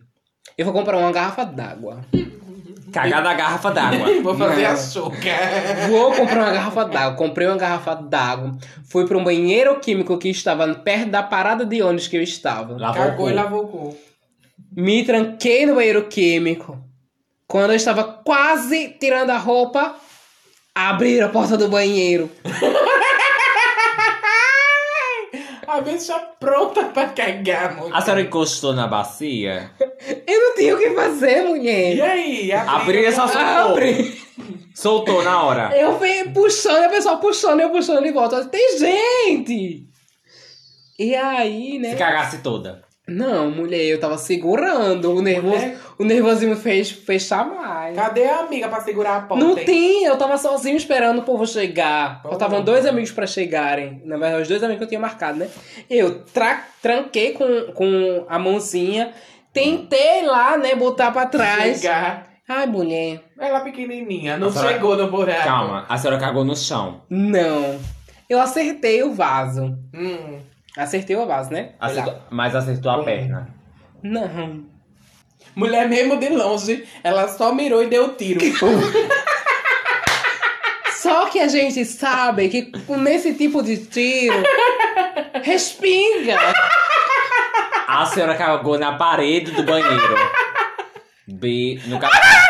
Eu 0.57 0.65
vou 0.65 0.75
comprar 0.75 0.99
uma 0.99 1.13
garrafa 1.13 1.45
d'água. 1.45 2.05
Cagar 2.93 3.23
da 3.23 3.35
garrafa 3.35 3.71
d'água. 3.71 4.07
Vou 4.23 4.35
fazer 4.37 4.63
Não. 4.63 4.71
açúcar. 4.73 5.87
Vou 5.89 6.13
comprar 6.13 6.39
uma 6.45 6.53
garrafa 6.53 6.85
d'água. 6.85 7.17
Comprei 7.17 7.47
uma 7.49 7.57
garrafa 7.57 7.95
d'água. 7.95 8.57
Fui 8.91 9.07
para 9.07 9.17
um 9.19 9.25
banheiro 9.25 9.79
químico 9.81 10.17
que 10.19 10.29
estava 10.29 10.67
perto 10.75 11.11
da 11.11 11.23
parada 11.23 11.65
de 11.65 11.83
ônibus 11.83 12.09
que 12.09 12.17
eu 12.17 12.23
estava. 12.23 12.77
Lavou 12.79 13.03
o 13.03 13.07
Cagou 13.11 13.25
cu. 13.27 13.31
e 13.31 13.35
lavou 13.35 13.65
o 13.65 13.69
cu. 13.69 13.97
Me 14.77 15.05
tranquei 15.05 15.67
no 15.67 15.75
banheiro 15.75 16.05
químico. 16.09 16.79
Quando 17.47 17.71
eu 17.71 17.77
estava 17.77 18.05
quase 18.05 18.91
tirando 19.01 19.31
a 19.31 19.39
roupa, 19.39 19.95
abri 20.75 21.21
a 21.21 21.29
porta 21.29 21.57
do 21.57 21.69
banheiro. 21.69 22.31
A 25.79 25.81
bicha 25.81 26.19
pronta 26.41 26.85
pra 26.87 27.07
cagar, 27.11 27.77
mulher. 27.77 27.95
A 27.97 28.01
senhora 28.01 28.23
encostou 28.23 28.73
na 28.73 28.87
bacia? 28.89 29.71
Eu 30.27 30.41
não 30.41 30.55
tinha 30.57 30.75
o 30.75 30.79
que 30.79 30.91
fazer, 30.91 31.45
E 31.45 31.49
mulher. 31.49 32.01
aí? 32.03 32.53
Abriu 32.53 33.07
essa 33.07 33.29
soltou. 33.29 33.73
Abri. 33.73 34.21
Soltou 34.75 35.23
na 35.23 35.43
hora. 35.43 35.77
Eu 35.77 35.99
fui 35.99 36.25
puxando, 36.33 36.85
a 36.85 36.89
pessoa 36.89 37.17
puxando, 37.19 37.61
eu 37.61 37.71
puxando 37.71 38.03
de 38.03 38.13
volta. 38.13 38.45
Tem 38.47 38.79
gente! 38.79 39.85
E 40.99 41.15
aí, 41.15 41.79
né? 41.79 41.91
Se 41.91 41.97
cagasse 41.97 42.39
toda. 42.39 42.83
Não, 43.09 43.51
mulher, 43.51 43.85
eu 43.87 43.99
tava 43.99 44.19
segurando. 44.19 45.13
O, 45.15 45.23
nervoso, 45.23 45.57
Mulher? 45.57 45.79
o 45.99 46.05
nervosinho 46.05 46.55
me 46.55 46.61
fez 46.61 46.91
fechar 46.91 47.47
mais. 47.47 47.97
Cadê 47.97 48.25
a 48.27 48.41
amiga 48.41 48.69
pra 48.69 48.81
segurar 48.83 49.17
a 49.17 49.21
porta? 49.23 49.43
Não 49.43 49.57
hein? 49.59 49.65
tem, 49.65 50.05
eu 50.05 50.17
tava 50.19 50.37
sozinho 50.37 50.77
esperando 50.77 51.21
o 51.21 51.23
povo 51.23 51.47
chegar. 51.47 52.23
Pô. 52.23 52.29
Faltavam 52.29 52.63
dois 52.63 52.85
amigos 52.85 53.11
pra 53.11 53.27
chegarem. 53.27 54.03
Na 54.05 54.19
verdade, 54.19 54.43
os 54.43 54.49
dois 54.49 54.63
amigos 54.63 54.79
que 54.79 54.85
eu 54.85 54.89
tinha 54.89 55.01
marcado, 55.01 55.39
né? 55.39 55.49
Eu 55.89 56.23
tra 56.25 56.65
tranquei 56.83 57.33
com, 57.33 57.73
com 57.73 58.27
a 58.29 58.39
mãozinha, 58.39 59.13
tentei 59.53 60.23
lá, 60.27 60.59
né, 60.59 60.75
botar 60.75 61.11
pra 61.11 61.27
trás. 61.27 61.81
Chegar. 61.81 62.29
Ai, 62.49 62.67
mulher, 62.67 63.23
Ela 63.39 63.61
pequenininha, 63.61 64.37
não 64.39 64.49
A 64.49 64.53
senhora- 64.53 64.73
chegou 64.73 64.97
no 64.97 65.11
buraco. 65.11 65.45
Calma, 65.45 65.85
a 65.89 65.99
senhora 65.99 66.19
cagou 66.21 66.45
no 66.45 66.57
chão. 66.57 67.03
não. 67.11 67.79
Eu 68.29 68.39
acertei 68.39 69.03
o 69.03 69.15
vaso. 69.15 69.75
Hum. 69.95 70.39
Acertei 70.77 71.17
o 71.17 71.27
vaso, 71.27 71.51
né? 71.51 71.71
Acertou- 71.81 72.15
mas 72.31 72.55
acertou 72.55 72.91
a 72.93 73.03
perna. 73.05 73.49
Não. 74.03 74.65
Mulher 75.57 75.89
mesmo 75.89 76.17
de 76.19 76.29
longe, 76.29 76.87
ela 77.03 77.27
só 77.29 77.53
mirou 77.53 77.83
e 77.83 77.87
deu 77.89 78.15
tiro. 78.17 78.41
Só 80.95 81.27
que 81.27 81.39
a 81.39 81.47
gente 81.47 81.85
sabe 81.85 82.49
que 82.49 82.73
nesse 82.97 83.33
tipo 83.35 83.63
de 83.63 83.77
tiro 83.87 84.43
respinga. 85.45 86.37
A 87.87 88.05
senhora 88.07 88.35
cagou 88.35 88.77
na 88.79 88.97
parede 88.99 89.53
do 89.53 89.63
banheiro. 89.63 90.17
B. 91.29 91.81
No 91.87 92.01
ca... 92.01 92.11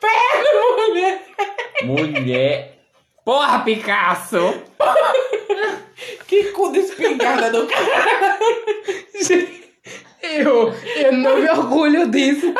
Perna, 0.00 0.50
mulher! 0.76 1.22
Mulher. 1.84 2.78
Porra, 3.24 3.58
Picasso! 3.60 4.62
Que 6.26 6.44
cu 6.52 6.72
de 6.72 6.78
espingarda 6.80 7.50
do 7.50 7.66
cara! 7.66 8.38
Eu, 10.22 10.72
eu 10.96 11.12
não 11.12 11.36
me 11.38 11.48
orgulho 11.48 12.08
disso. 12.10 12.52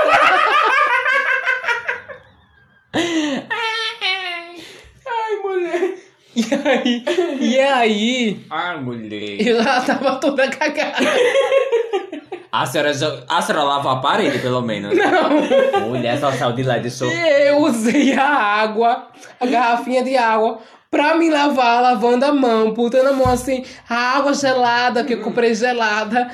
Ai, 5.06 5.36
mulher! 5.42 5.94
E 6.34 6.44
aí, 6.68 7.04
e 7.40 7.58
aí, 7.60 8.40
Ai, 8.50 8.78
mulher. 8.80 9.40
eu 9.46 9.62
já 9.62 9.80
tava 9.80 10.16
toda 10.20 10.48
cagada. 10.50 10.98
A 12.62 12.66
senhora, 12.66 12.92
já- 12.94 13.18
a 13.28 13.42
senhora 13.42 13.64
lavou 13.64 13.90
a 13.92 13.96
parede, 14.00 14.38
pelo 14.38 14.62
menos. 14.62 14.94
Não. 14.96 15.88
Mulher 15.88 16.18
só 16.18 16.30
saiu 16.32 16.52
de 16.52 16.62
lá 16.62 16.78
deixou. 16.78 17.10
Eu 17.10 17.58
usei 17.62 18.14
a 18.14 18.24
água, 18.28 19.08
a 19.40 19.46
garrafinha 19.46 20.02
de 20.02 20.16
água, 20.16 20.58
pra 20.90 21.14
me 21.16 21.28
lavar, 21.28 21.82
lavando 21.82 22.24
a 22.24 22.32
mão, 22.32 22.72
botando 22.72 23.08
a 23.08 23.12
mão 23.12 23.28
assim, 23.28 23.64
a 23.88 24.16
água 24.18 24.32
gelada, 24.34 25.04
que 25.04 25.14
eu 25.14 25.20
comprei 25.20 25.54
gelada, 25.54 26.30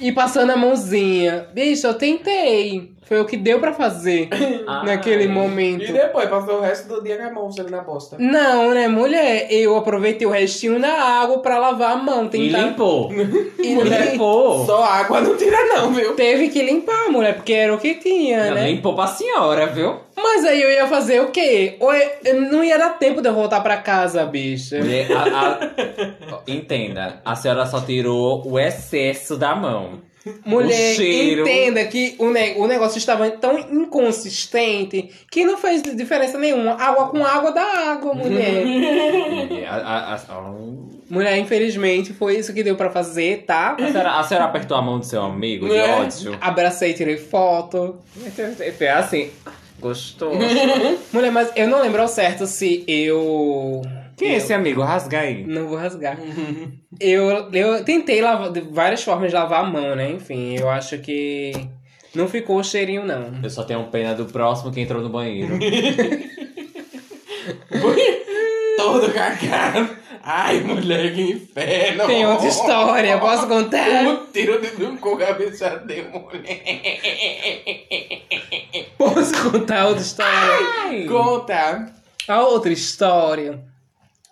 e 0.00 0.12
passando 0.12 0.50
a 0.50 0.56
mãozinha. 0.56 1.46
Bicho, 1.54 1.86
eu 1.86 1.94
tentei. 1.94 2.95
Foi 3.06 3.20
o 3.20 3.24
que 3.24 3.36
deu 3.36 3.60
pra 3.60 3.72
fazer 3.72 4.28
naquele 4.84 5.24
E 5.24 5.28
momento. 5.28 5.92
depois 5.92 6.28
passou 6.28 6.56
o 6.56 6.60
resto 6.60 6.88
do 6.88 7.02
dia 7.04 7.16
com 7.16 7.22
a 7.22 7.30
mão 7.30 7.50
na 7.70 7.80
bosta. 7.82 8.16
Não, 8.18 8.74
né, 8.74 8.88
mulher? 8.88 9.46
Eu 9.48 9.76
aproveitei 9.76 10.26
o 10.26 10.30
restinho 10.30 10.80
da 10.80 10.92
água 10.92 11.38
pra 11.38 11.56
lavar 11.58 11.92
a 11.92 11.96
mão. 11.96 12.26
E 12.26 12.28
Tentar... 12.30 12.58
limpou. 12.58 13.10
E 13.62 13.74
Mulher, 13.74 14.12
limpou. 14.12 14.64
Só 14.66 14.82
água 14.84 15.20
não 15.20 15.36
tira, 15.36 15.56
não, 15.74 15.92
viu? 15.92 16.14
Teve 16.14 16.48
que 16.48 16.62
limpar, 16.62 17.08
mulher, 17.10 17.34
porque 17.34 17.52
era 17.52 17.74
o 17.74 17.78
que 17.78 17.94
tinha, 17.94 18.38
Ela 18.38 18.54
né? 18.60 18.70
Limpou 18.70 18.94
pra 18.94 19.06
senhora, 19.08 19.66
viu? 19.66 19.96
Mas 20.16 20.44
aí 20.44 20.62
eu 20.62 20.70
ia 20.70 20.86
fazer 20.86 21.20
o 21.20 21.30
quê? 21.30 21.76
Ou 21.80 21.92
eu- 21.92 22.10
eu 22.24 22.40
não 22.42 22.62
ia 22.62 22.78
dar 22.78 22.90
tempo 22.98 23.20
de 23.20 23.28
eu 23.28 23.34
voltar 23.34 23.60
pra 23.60 23.76
casa, 23.78 24.24
bicha. 24.24 24.78
Mulher, 24.78 25.08
a- 25.12 25.58
a- 26.32 26.40
Entenda, 26.46 27.20
a 27.24 27.34
senhora 27.34 27.66
só 27.66 27.80
tirou 27.80 28.42
o 28.46 28.58
excesso 28.58 29.36
da 29.36 29.54
mão. 29.54 30.00
Mulher, 30.44 30.94
entenda 31.00 31.84
que 31.84 32.14
o, 32.18 32.30
ne- 32.30 32.54
o 32.56 32.66
negócio 32.66 32.98
estava 32.98 33.30
tão 33.30 33.58
inconsistente 33.58 35.08
que 35.30 35.44
não 35.44 35.56
fez 35.56 35.82
diferença 35.82 36.36
nenhuma. 36.38 36.72
Água 36.72 37.08
com 37.08 37.24
água 37.24 37.52
dá 37.52 37.62
água, 37.92 38.14
mulher. 38.14 38.64
A- 39.68 40.18
mulher, 41.08 41.36
infelizmente, 41.38 42.12
foi 42.12 42.36
isso 42.38 42.52
que 42.52 42.62
deu 42.62 42.76
pra 42.76 42.90
fazer, 42.90 43.44
tá? 43.46 43.76
a 43.78 43.86
senhora, 43.92 44.10
a 44.18 44.22
senhora 44.24 44.46
apertou 44.46 44.76
a 44.76 44.82
mão 44.82 44.98
do 44.98 45.06
seu 45.06 45.22
amigo 45.22 45.68
de 45.68 45.76
É. 45.76 45.94
ódio? 45.94 46.36
Abracei, 46.40 46.92
tirei 46.92 47.16
foto. 47.16 47.96
É 48.80 48.90
assim, 48.90 49.30
gostoso. 49.80 50.36
Mulher, 51.12 51.30
mas 51.30 51.50
eu 51.54 51.68
não 51.68 51.80
lembro 51.82 52.02
ao 52.02 52.08
certo 52.08 52.46
se 52.46 52.84
eu. 52.88 53.82
Quem 54.16 54.30
é 54.30 54.36
esse 54.36 54.52
amigo? 54.54 54.82
Rasga 54.82 55.20
aí. 55.20 55.44
Não 55.46 55.68
vou 55.68 55.76
rasgar. 55.76 56.16
eu, 56.98 57.28
eu 57.52 57.84
tentei 57.84 58.22
lavar, 58.22 58.50
de 58.50 58.60
várias 58.60 59.02
formas 59.02 59.30
de 59.30 59.34
lavar 59.34 59.64
a 59.64 59.68
mão, 59.68 59.94
né? 59.94 60.10
Enfim, 60.10 60.56
eu 60.56 60.70
acho 60.70 60.98
que 60.98 61.52
não 62.14 62.26
ficou 62.26 62.58
o 62.58 62.64
cheirinho, 62.64 63.04
não. 63.04 63.38
Eu 63.42 63.50
só 63.50 63.62
tenho 63.62 63.84
pena 63.88 64.14
do 64.14 64.24
próximo 64.24 64.72
que 64.72 64.80
entrou 64.80 65.02
no 65.02 65.10
banheiro. 65.10 65.58
Todo 68.76 69.12
cagado. 69.12 69.96
Ai, 70.22 70.60
mulher, 70.60 71.14
que 71.14 71.22
inferno. 71.22 72.06
Tem 72.06 72.26
outra 72.26 72.48
história, 72.48 73.18
posso 73.18 73.46
contar? 73.46 74.06
O 74.06 74.26
tiro 74.32 74.60
de 74.60 74.82
no 74.82 74.96
cu, 74.98 75.16
cabeça 75.16 75.82
de 75.86 76.02
mulher. 76.02 76.64
Posso 78.98 79.50
contar 79.50 79.86
outra 79.86 80.02
história? 80.02 81.06
Conta. 81.06 81.92
A 82.26 82.40
outra 82.40 82.72
história. 82.72 83.62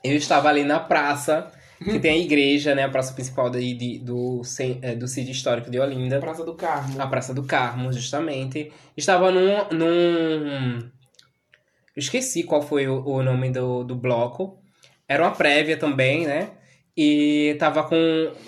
Eu 0.04 0.16
estava 0.16 0.48
ali 0.50 0.64
na 0.64 0.78
praça, 0.78 1.50
que 1.82 1.98
tem 1.98 2.12
a 2.12 2.18
igreja, 2.18 2.74
né? 2.74 2.84
A 2.84 2.88
praça 2.90 3.14
principal 3.14 3.48
daí 3.48 3.72
de, 3.72 3.98
do, 3.98 4.42
é, 4.82 4.94
do 4.94 5.08
sítio 5.08 5.32
histórico 5.32 5.70
de 5.70 5.80
Olinda. 5.80 6.20
Praça 6.20 6.44
do 6.44 6.54
Carmo. 6.54 7.00
A 7.00 7.06
Praça 7.06 7.32
do 7.32 7.42
Carmo, 7.42 7.92
justamente. 7.92 8.70
Estava 8.96 9.30
num. 9.30 9.68
num... 9.72 10.78
Eu 11.96 12.00
esqueci 12.00 12.42
qual 12.42 12.60
foi 12.60 12.86
o, 12.86 13.02
o 13.04 13.22
nome 13.22 13.50
do, 13.50 13.82
do 13.82 13.94
bloco. 13.96 14.58
Era 15.08 15.22
uma 15.22 15.32
prévia 15.32 15.76
também, 15.76 16.26
né? 16.26 16.50
E 16.96 17.56
tava 17.58 17.82
com, 17.82 17.96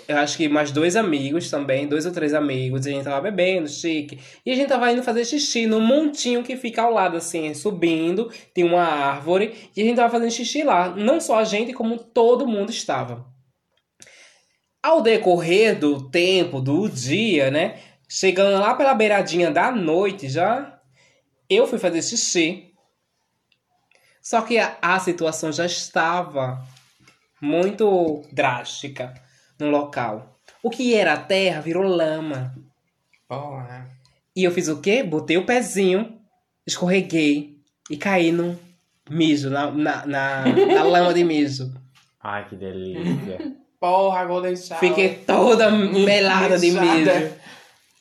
eu 0.07 0.17
acho 0.17 0.37
que 0.37 0.47
mais 0.47 0.71
dois 0.71 0.95
amigos 0.95 1.49
também, 1.49 1.85
dois 1.85 2.05
ou 2.05 2.13
três 2.13 2.33
amigos. 2.33 2.85
E 2.85 2.89
a 2.89 2.93
gente 2.93 3.03
tava 3.03 3.19
bebendo, 3.19 3.67
chique. 3.67 4.19
E 4.45 4.51
a 4.51 4.55
gente 4.55 4.69
tava 4.69 4.89
indo 4.89 5.03
fazer 5.03 5.25
xixi 5.25 5.67
num 5.67 5.81
montinho 5.81 6.41
que 6.43 6.55
fica 6.55 6.81
ao 6.81 6.93
lado, 6.93 7.17
assim, 7.17 7.53
subindo. 7.53 8.31
Tem 8.53 8.63
uma 8.63 8.83
árvore. 8.83 9.69
E 9.75 9.81
a 9.81 9.83
gente 9.85 9.97
tava 9.97 10.09
fazendo 10.09 10.31
xixi 10.31 10.63
lá. 10.63 10.95
Não 10.95 11.19
só 11.19 11.39
a 11.39 11.43
gente, 11.43 11.73
como 11.73 11.97
todo 11.97 12.47
mundo 12.47 12.69
estava. 12.69 13.25
Ao 14.81 15.01
decorrer 15.01 15.77
do 15.77 16.09
tempo, 16.09 16.61
do 16.61 16.87
dia, 16.87 17.51
né? 17.51 17.79
Chegando 18.07 18.61
lá 18.61 18.73
pela 18.75 18.93
beiradinha 18.93 19.51
da 19.51 19.69
noite 19.69 20.29
já, 20.29 20.79
eu 21.49 21.67
fui 21.67 21.77
fazer 21.77 22.01
xixi. 22.01 22.71
Só 24.21 24.41
que 24.41 24.57
a, 24.57 24.77
a 24.81 24.97
situação 24.99 25.51
já 25.51 25.65
estava 25.65 26.65
muito 27.41 28.23
drástica 28.31 29.13
no 29.59 29.69
local. 29.69 30.39
O 30.63 30.69
que 30.69 30.93
era 30.93 31.17
terra 31.17 31.61
virou 31.61 31.83
lama. 31.83 32.55
Porra. 33.27 33.87
E 34.35 34.43
eu 34.43 34.51
fiz 34.51 34.67
o 34.67 34.79
quê? 34.79 35.03
Botei 35.03 35.37
o 35.37 35.45
pezinho, 35.45 36.19
escorreguei 36.65 37.57
e 37.89 37.97
caí 37.97 38.31
no 38.31 38.57
mijo, 39.09 39.49
na, 39.49 39.71
na, 39.71 40.05
na, 40.05 40.45
na 40.45 40.83
lama 40.83 41.13
de 41.13 41.23
mijo. 41.23 41.73
Ai, 42.21 42.47
que 42.47 42.55
delícia. 42.55 43.39
Porra, 43.79 44.25
vou 44.25 44.41
deixar. 44.41 44.79
Fiquei 44.79 45.15
toda 45.25 45.69
melada 45.69 46.57
de 46.57 46.71
mijo. 46.71 47.11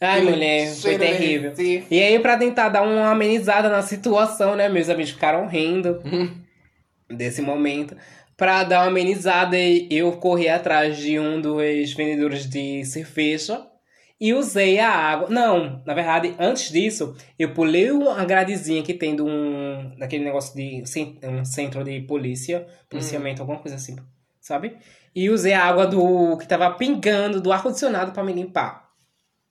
Ai, 0.01 0.23
mulher, 0.23 0.75
foi 0.75 0.99
terrível. 0.99 1.53
E 1.91 2.03
aí, 2.03 2.19
pra 2.19 2.37
tentar 2.37 2.69
dar 2.69 2.83
uma 2.83 3.11
amenizada 3.11 3.69
na 3.69 3.83
situação, 3.83 4.55
né? 4.55 4.69
Meus 4.69 4.89
amigos 4.91 5.13
ficaram 5.13 5.47
rindo 5.47 6.03
desse 7.09 7.41
momento. 7.41 7.97
Pra 8.37 8.65
dar 8.65 8.83
uma 8.83 8.89
amenizada, 8.89 9.57
eu 9.59 10.13
corri 10.19 10.49
atrás 10.49 10.99
de 10.99 11.19
um 11.19 11.41
dos 11.41 11.93
vendedores 11.95 12.49
de 12.49 12.85
cerveja 12.85 13.67
e 14.21 14.35
usei 14.35 14.79
a 14.79 14.91
água. 14.91 15.29
Não, 15.31 15.83
na 15.87 15.95
verdade, 15.95 16.35
antes 16.39 16.71
disso, 16.71 17.15
eu 17.39 17.55
pulei 17.55 17.91
uma 17.91 18.25
gradezinha 18.25 18.83
que 18.83 18.95
tem 18.95 19.17
de 19.17 19.23
um. 19.23 19.95
daquele 19.99 20.25
negócio 20.25 20.55
de 20.55 20.83
um 21.23 21.45
centro 21.45 21.83
de 21.85 22.01
polícia, 22.03 22.67
policiamento, 22.91 23.43
alguma 23.43 23.59
coisa 23.59 23.77
assim, 23.77 23.97
sabe? 24.41 24.77
E 25.15 25.31
usei 25.31 25.55
a 25.55 25.65
água 25.65 25.87
do 25.87 26.37
que 26.37 26.47
tava 26.47 26.71
pingando 26.75 27.41
do 27.41 27.53
ar-condicionado 27.53 28.13
pra 28.13 28.23
me 28.23 28.33
limpar. 28.33 28.87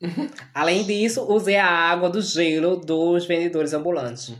Além 0.53 0.83
disso, 0.83 1.23
usei 1.31 1.55
a 1.55 1.67
água 1.67 2.09
do 2.09 2.21
gelo 2.21 2.75
dos 2.77 3.25
vendedores 3.25 3.73
ambulantes. 3.73 4.35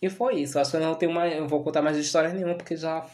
E 0.00 0.08
foi 0.08 0.40
isso. 0.40 0.58
Acho 0.58 0.70
que 0.70 0.76
eu 0.76 0.80
não 0.80 0.94
tenho 0.94 1.12
mais. 1.12 1.36
Eu 1.36 1.46
vou 1.46 1.62
contar 1.62 1.82
mais 1.82 1.96
história 1.96 2.32
nenhuma, 2.32 2.54
porque 2.54 2.76
já. 2.76 3.04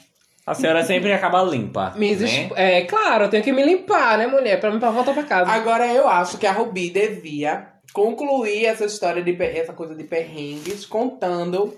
A 0.46 0.54
senhora 0.54 0.84
sempre 0.84 1.12
acaba 1.12 1.42
limpa. 1.42 1.92
Me 1.96 2.14
né? 2.14 2.48
É 2.54 2.82
claro, 2.82 3.24
eu 3.24 3.28
tenho 3.28 3.42
que 3.42 3.52
me 3.52 3.64
limpar, 3.64 4.16
né, 4.16 4.28
mulher? 4.28 4.60
Pra, 4.60 4.70
pra 4.78 4.90
voltar 4.90 5.12
pra 5.12 5.24
casa. 5.24 5.50
Agora 5.50 5.92
eu 5.92 6.06
acho 6.06 6.38
que 6.38 6.46
a 6.46 6.52
Rubi 6.52 6.88
devia 6.88 7.66
concluir 7.92 8.66
essa 8.66 8.84
história 8.84 9.24
de 9.24 9.36
essa 9.42 9.72
coisa 9.72 9.96
de 9.96 10.04
perrengues 10.04 10.86
contando 10.86 11.76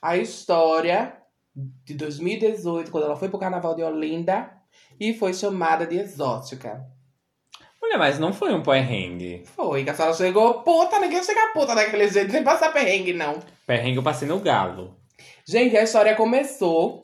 a 0.00 0.16
história 0.16 1.12
de 1.56 1.94
2018, 1.94 2.88
quando 2.90 3.04
ela 3.04 3.16
foi 3.16 3.28
pro 3.28 3.38
carnaval 3.38 3.74
de 3.74 3.82
Olinda 3.82 4.48
e 5.00 5.12
foi 5.12 5.34
chamada 5.34 5.84
de 5.84 5.98
exótica. 5.98 6.86
Mulher, 7.82 7.98
mas 7.98 8.18
não 8.18 8.32
foi 8.32 8.54
um 8.54 8.62
perrengue. 8.62 9.42
Foi, 9.56 9.82
que 9.82 9.90
a 9.90 9.94
senhora 9.94 10.14
chegou 10.14 10.62
puta, 10.62 11.00
ninguém 11.00 11.22
chega 11.22 11.52
puta 11.52 11.74
daquele 11.74 12.08
jeito, 12.08 12.30
sem 12.30 12.44
passar 12.44 12.72
perrengue, 12.72 13.12
não. 13.12 13.40
Perrengue 13.66 13.96
eu 13.96 14.02
passei 14.04 14.28
no 14.28 14.38
galo. 14.38 14.96
Gente, 15.44 15.76
a 15.76 15.82
história 15.82 16.14
começou 16.14 17.03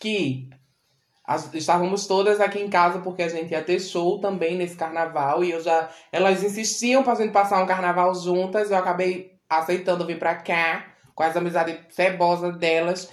que 0.00 0.48
as- 1.24 1.52
estávamos 1.54 2.06
todas 2.08 2.40
aqui 2.40 2.58
em 2.58 2.68
casa 2.68 2.98
porque 2.98 3.22
a 3.22 3.28
gente 3.28 3.52
ia 3.52 3.62
ter 3.62 3.78
show 3.78 4.18
também 4.18 4.56
nesse 4.56 4.74
carnaval 4.76 5.44
e 5.44 5.50
eu 5.52 5.62
já 5.62 5.88
elas 6.10 6.42
insistiam 6.42 7.02
pra 7.04 7.14
gente 7.14 7.30
passar 7.30 7.62
um 7.62 7.66
carnaval 7.66 8.12
juntas, 8.14 8.70
eu 8.70 8.76
acabei 8.76 9.32
aceitando 9.48 10.06
vir 10.06 10.18
pra 10.18 10.34
cá 10.34 10.86
com 11.14 11.22
as 11.22 11.36
amizades 11.36 11.76
cebosas 11.90 12.56
delas. 12.58 13.08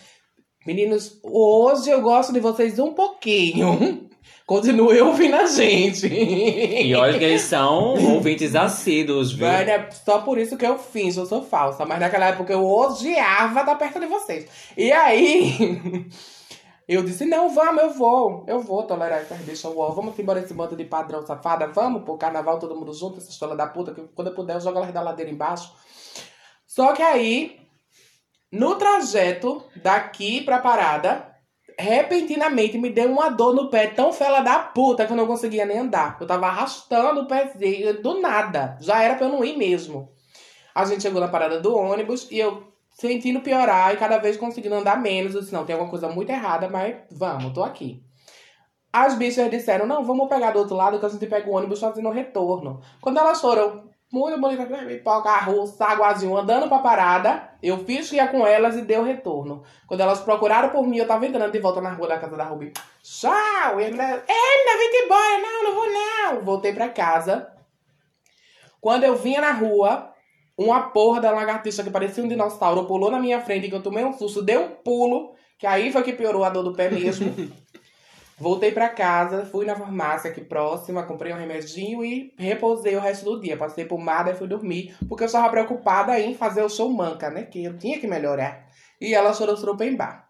Meninos, 0.65 1.19
hoje 1.23 1.89
eu 1.89 2.01
gosto 2.01 2.33
de 2.33 2.39
vocês 2.39 2.79
um 2.79 2.93
pouquinho. 2.93 4.07
Continue 4.45 5.01
ouvindo 5.01 5.35
a 5.35 5.45
gente. 5.45 6.07
E 6.07 6.93
olha 6.95 7.17
que 7.17 7.23
eles 7.23 7.41
são 7.41 7.95
ouvintes 8.13 8.55
assíduos, 8.55 9.31
viu? 9.33 9.45
Mas 9.47 9.67
é 9.67 9.89
só 9.91 10.19
por 10.19 10.37
isso 10.37 10.57
que 10.57 10.65
eu 10.65 10.77
finjo, 10.77 11.21
eu 11.21 11.25
sou 11.25 11.43
falsa. 11.43 11.85
Mas 11.85 11.99
naquela 11.99 12.27
época 12.27 12.51
eu 12.53 12.65
odiava 12.65 13.59
estar 13.61 13.75
perto 13.75 13.99
de 13.99 14.05
vocês. 14.07 14.45
E 14.77 14.91
aí, 14.91 16.07
eu 16.93 17.03
disse, 17.03 17.25
não, 17.25 17.49
vamos, 17.49 17.83
eu 17.83 17.89
vou. 17.89 18.45
Eu 18.47 18.61
vou 18.61 18.83
tolerar 18.83 19.19
essa 19.19 19.35
deixa 19.35 19.67
wall. 19.67 19.93
Vamos 19.93 20.17
embora 20.17 20.39
esse 20.39 20.53
bando 20.53 20.75
de 20.75 20.85
padrão 20.85 21.25
safada. 21.25 21.67
Vamos 21.67 22.03
pro 22.03 22.17
carnaval 22.17 22.59
todo 22.59 22.75
mundo 22.75 22.93
junto, 22.93 23.17
essa 23.17 23.29
história 23.29 23.55
da 23.55 23.67
puta. 23.67 23.93
Que 23.93 24.01
quando 24.15 24.29
eu 24.29 24.33
puder 24.33 24.55
eu 24.55 24.61
jogo 24.61 24.77
elas 24.77 24.93
da 24.93 25.01
ladeira 25.01 25.29
embaixo. 25.29 25.73
Só 26.65 26.93
que 26.93 27.01
aí, 27.01 27.59
no 28.49 28.75
trajeto 28.75 29.61
daqui 29.83 30.41
pra 30.41 30.59
parada, 30.59 31.35
repentinamente 31.77 32.77
me 32.77 32.89
deu 32.89 33.11
uma 33.11 33.29
dor 33.29 33.53
no 33.53 33.69
pé 33.69 33.87
tão 33.87 34.13
fela 34.13 34.39
da 34.39 34.57
puta 34.59 35.05
que 35.05 35.11
eu 35.11 35.17
não 35.17 35.27
conseguia 35.27 35.65
nem 35.65 35.79
andar. 35.79 36.17
Eu 36.21 36.25
tava 36.27 36.47
arrastando 36.47 37.21
o 37.21 37.27
pezinho 37.27 38.01
do 38.01 38.21
nada. 38.21 38.77
Já 38.79 39.03
era 39.03 39.15
pra 39.15 39.25
eu 39.25 39.31
não 39.31 39.43
ir 39.43 39.57
mesmo. 39.57 40.09
A 40.73 40.85
gente 40.85 41.01
chegou 41.01 41.19
na 41.19 41.27
parada 41.27 41.59
do 41.59 41.75
ônibus 41.75 42.31
e 42.31 42.39
eu 42.39 42.63
sentindo 42.97 43.41
piorar 43.41 43.93
e 43.93 43.97
cada 43.97 44.17
vez 44.17 44.37
conseguindo 44.37 44.75
andar 44.75 44.99
menos. 44.99 45.35
Eu 45.35 45.41
disse, 45.41 45.53
não, 45.53 45.65
tem 45.65 45.73
alguma 45.73 45.89
coisa 45.89 46.09
muito 46.09 46.29
errada, 46.31 46.67
mas 46.67 46.95
vamos, 47.11 47.53
tô 47.53 47.63
aqui. 47.63 48.03
As 48.91 49.15
bichas 49.15 49.51
disseram, 49.51 49.85
não, 49.85 50.03
vamos 50.03 50.27
pegar 50.27 50.51
do 50.51 50.59
outro 50.59 50.75
lado 50.75 50.99
que 50.99 51.05
a 51.05 51.09
gente 51.09 51.27
pega 51.27 51.47
o 51.49 51.53
ônibus 51.53 51.79
fazendo 51.79 52.09
retorno. 52.09 52.81
Quando 52.99 53.19
elas 53.19 53.39
foram 53.39 53.87
muito 54.11 54.39
bonitas, 54.39 54.67
pipoca, 54.87 55.37
russa, 55.41 55.85
aguazinho, 55.85 56.35
andando 56.35 56.67
pra 56.67 56.79
parada, 56.79 57.51
eu 57.61 57.85
fiz 57.85 58.09
que 58.09 58.15
ia 58.15 58.27
com 58.27 58.47
elas 58.47 58.75
e 58.75 58.81
deu 58.81 59.03
retorno. 59.03 59.63
Quando 59.85 60.01
elas 60.01 60.21
procuraram 60.21 60.69
por 60.69 60.87
mim, 60.87 60.97
eu 60.97 61.07
tava 61.07 61.27
entrando 61.27 61.51
de 61.51 61.59
volta 61.59 61.81
na 61.81 61.91
rua 61.91 62.07
da 62.07 62.17
casa 62.17 62.35
da 62.35 62.45
Ruby. 62.45 62.71
Tchau! 63.03 63.79
E 63.79 63.83
ele, 63.83 63.95
Emma, 63.95 64.01
vem 64.01 65.05
embora. 65.05 65.41
Não, 65.41 65.63
não 65.63 65.75
vou 65.75 65.93
não. 65.93 66.45
Voltei 66.45 66.73
pra 66.73 66.89
casa. 66.89 67.51
Quando 68.79 69.03
eu 69.03 69.15
vinha 69.15 69.41
na 69.41 69.51
rua, 69.51 70.13
uma 70.57 70.89
porra 70.89 71.21
da 71.21 71.31
lagartixa 71.31 71.83
que 71.83 71.91
parecia 71.91 72.23
um 72.23 72.27
dinossauro 72.27 72.85
pulou 72.85 73.11
na 73.11 73.19
minha 73.19 73.39
frente, 73.39 73.69
que 73.69 73.75
eu 73.75 73.83
tomei 73.83 74.03
um 74.03 74.13
susto, 74.13 74.41
dei 74.41 74.57
um 74.57 74.69
pulo, 74.69 75.33
que 75.59 75.67
aí 75.67 75.91
foi 75.91 76.03
que 76.03 76.13
piorou 76.13 76.43
a 76.43 76.49
dor 76.49 76.63
do 76.63 76.73
pé 76.73 76.89
mesmo. 76.89 77.33
Voltei 78.39 78.71
pra 78.71 78.87
casa, 78.87 79.45
fui 79.45 79.65
na 79.65 79.75
farmácia 79.75 80.29
aqui 80.29 80.41
próxima, 80.41 81.01
comprei 81.03 81.33
um 81.33 81.37
remedinho 81.37 82.05
e 82.05 82.31
repousei 82.37 82.95
o 82.95 82.99
resto 82.99 83.25
do 83.25 83.41
dia. 83.41 83.57
Passei 83.57 83.83
pomada 83.83 84.29
e 84.29 84.35
fui 84.35 84.47
dormir, 84.47 84.95
porque 85.09 85.23
eu 85.23 85.25
estava 85.25 85.49
preocupada 85.49 86.19
em 86.19 86.35
fazer 86.35 86.61
o 86.61 86.69
show 86.69 86.87
manca, 86.87 87.31
né? 87.31 87.43
Que 87.43 87.63
eu 87.63 87.77
tinha 87.79 87.99
que 87.99 88.05
melhorar. 88.05 88.67
E 89.01 89.15
ela 89.15 89.33
chorou 89.33 89.57
surupembar. 89.57 90.27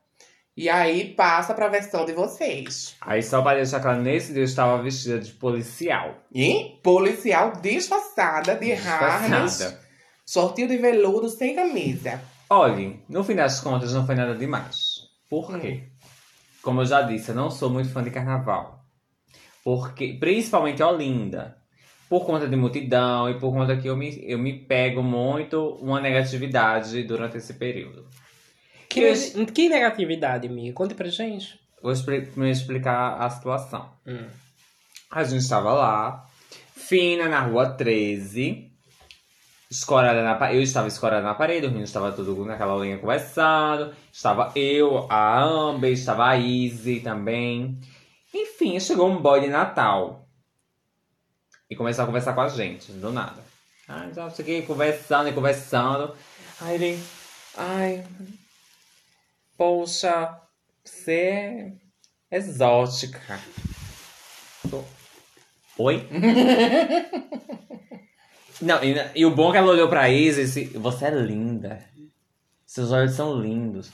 E 0.56 0.70
aí 0.70 1.14
passa 1.14 1.54
pra 1.54 1.68
versão 1.68 2.06
de 2.06 2.14
vocês. 2.14 2.96
Aí 3.02 3.22
só 3.22 3.42
pra 3.42 3.56
deixar 3.56 3.82
claro, 3.82 4.02
nesse 4.02 4.32
dia 4.32 4.42
eu 4.42 4.46
estava 4.46 4.82
vestida 4.82 5.20
de 5.20 5.34
policial. 5.34 6.16
E 6.34 6.80
policial 6.82 7.54
disfarçada 7.62 8.56
de 8.56 8.72
harness, 8.72 9.78
Sortinho 10.28 10.68
de 10.68 10.76
veludo 10.78 11.30
sem 11.30 11.56
camisa. 11.56 12.22
Olhe, 12.50 13.00
no 13.08 13.24
fim 13.24 13.34
das 13.36 13.62
contas 13.62 13.94
não 13.94 14.06
foi 14.06 14.14
nada 14.16 14.36
demais. 14.36 15.08
Por 15.30 15.58
quê? 15.58 15.84
Como 16.62 16.82
eu 16.82 16.86
já 16.86 17.02
disse, 17.02 17.30
eu 17.30 17.36
não 17.36 17.50
sou 17.50 17.70
muito 17.70 17.90
fã 17.90 18.04
de 18.04 18.12
carnaval. 18.12 18.84
Porque, 19.64 20.18
principalmente 20.20 20.84
Olinda. 20.84 21.56
Por 22.10 22.26
conta 22.26 22.48
de 22.48 22.56
multidão 22.56 23.30
e 23.30 23.38
por 23.40 23.52
conta 23.54 23.76
que 23.78 23.88
eu 23.88 23.96
me, 23.96 24.18
eu 24.30 24.38
me 24.38 24.54
pego 24.66 25.02
muito 25.04 25.76
uma 25.82 26.00
negatividade 26.00 27.04
durante 27.04 27.38
esse 27.38 27.54
período. 27.54 28.06
Que, 28.90 29.02
Eu- 29.02 29.46
que 29.46 29.68
negatividade, 29.70 30.48
amiga? 30.48 30.74
Conte 30.74 30.94
pra 30.94 31.10
gente. 31.10 31.60
Vou 31.82 31.94
primeiro 32.04 32.48
explicar 32.58 33.18
a 33.22 33.30
situação. 33.30 33.90
Hum. 34.06 34.26
A 35.12 35.24
gente 35.24 35.42
estava 35.42 35.74
lá, 35.74 36.26
fina 36.76 37.28
na 37.30 37.42
rua 37.42 37.70
13, 37.72 38.67
escorada 39.70 40.24
na 40.24 40.36
pa- 40.36 40.54
Eu 40.54 40.62
estava 40.62 40.88
escorada 40.88 41.24
na 41.24 41.34
parede, 41.36 41.66
o 41.66 41.70
menino 41.70 41.86
estava 41.86 42.12
tudo 42.12 42.46
naquela 42.46 42.76
linha 42.84 42.98
conversando. 42.98 43.94
Estava 44.12 44.52
eu, 44.56 45.08
a 45.12 45.42
Amber, 45.42 45.92
estava 45.92 46.26
a 46.28 46.38
Izzy 46.38 47.00
também. 47.02 47.80
Enfim, 48.34 48.80
chegou 48.80 49.10
um 49.10 49.22
boy 49.22 49.42
de 49.42 49.48
Natal. 49.48 50.28
E 51.70 51.76
começou 51.76 52.04
a 52.04 52.08
conversar 52.08 52.34
com 52.34 52.42
a 52.42 52.48
gente, 52.50 52.92
do 52.94 53.12
nada. 53.12 53.44
Ai, 53.88 54.14
já 54.14 54.30
cheguei 54.30 54.62
conversando 54.64 55.30
e 55.30 55.34
conversando. 55.34 56.14
Aí 56.62 56.76
ele. 56.76 57.04
Ai. 57.56 58.06
Poxa, 59.58 60.40
você 60.84 61.74
é 62.30 62.38
exótica. 62.38 63.40
Tô- 64.70 64.84
Oi? 65.80 66.08
Não, 68.62 68.84
e, 68.84 68.96
e 69.16 69.26
o 69.26 69.32
bom 69.32 69.50
é 69.50 69.52
que 69.54 69.58
ela 69.60 69.72
olhou 69.72 69.88
pra 69.88 70.10
Isa 70.10 70.42
e 70.42 70.46
disse: 70.46 70.66
Você 70.78 71.06
é 71.06 71.12
linda. 71.12 71.80
Seus 72.66 72.92
olhos 72.92 73.14
são 73.14 73.40
lindos. 73.40 73.90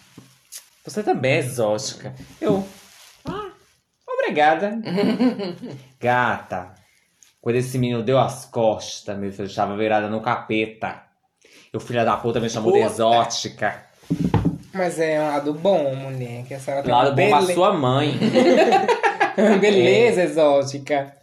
Você 0.85 1.03
também 1.03 1.33
é 1.33 1.37
exótica. 1.39 2.13
Eu. 2.41 2.65
Ah, 3.25 3.51
obrigada. 4.07 4.77
Gata. 5.99 6.73
Quando 7.41 7.55
esse 7.57 7.77
menino 7.77 8.01
deu 8.03 8.17
as 8.19 8.45
costas, 8.45 9.17
meu 9.17 9.31
filho 9.31 9.45
estava 9.47 9.75
virada 9.75 10.07
no 10.09 10.21
capeta. 10.21 11.03
E 11.73 11.77
o 11.77 11.79
filho 11.79 12.03
da 12.05 12.15
puta 12.17 12.39
me 12.39 12.49
chamou 12.49 12.71
de 12.71 12.79
Puta. 12.79 12.91
exótica. 12.91 13.83
Mas 14.73 14.97
é 14.99 15.19
um 15.19 15.27
lado 15.27 15.53
bom, 15.53 15.93
mulher. 15.95 16.45
Que 16.45 16.53
a 16.53 16.59
senhora 16.59 16.83
tem 16.83 16.91
Lado 16.91 17.15
bom 17.15 17.29
pra 17.29 17.41
bele- 17.41 17.53
sua 17.53 17.73
mãe. 17.73 18.17
beleza 19.59 20.23
exótica. 20.23 21.13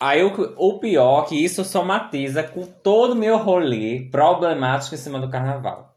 Aí 0.00 0.22
o, 0.22 0.54
o 0.58 0.78
pior 0.78 1.24
é 1.24 1.28
que 1.28 1.44
isso 1.44 1.64
somatiza 1.64 2.42
com 2.42 2.66
todo 2.66 3.12
o 3.12 3.16
meu 3.16 3.36
rolê 3.38 4.08
problemático 4.10 4.94
em 4.94 4.98
cima 4.98 5.20
do 5.20 5.30
carnaval. 5.30 5.94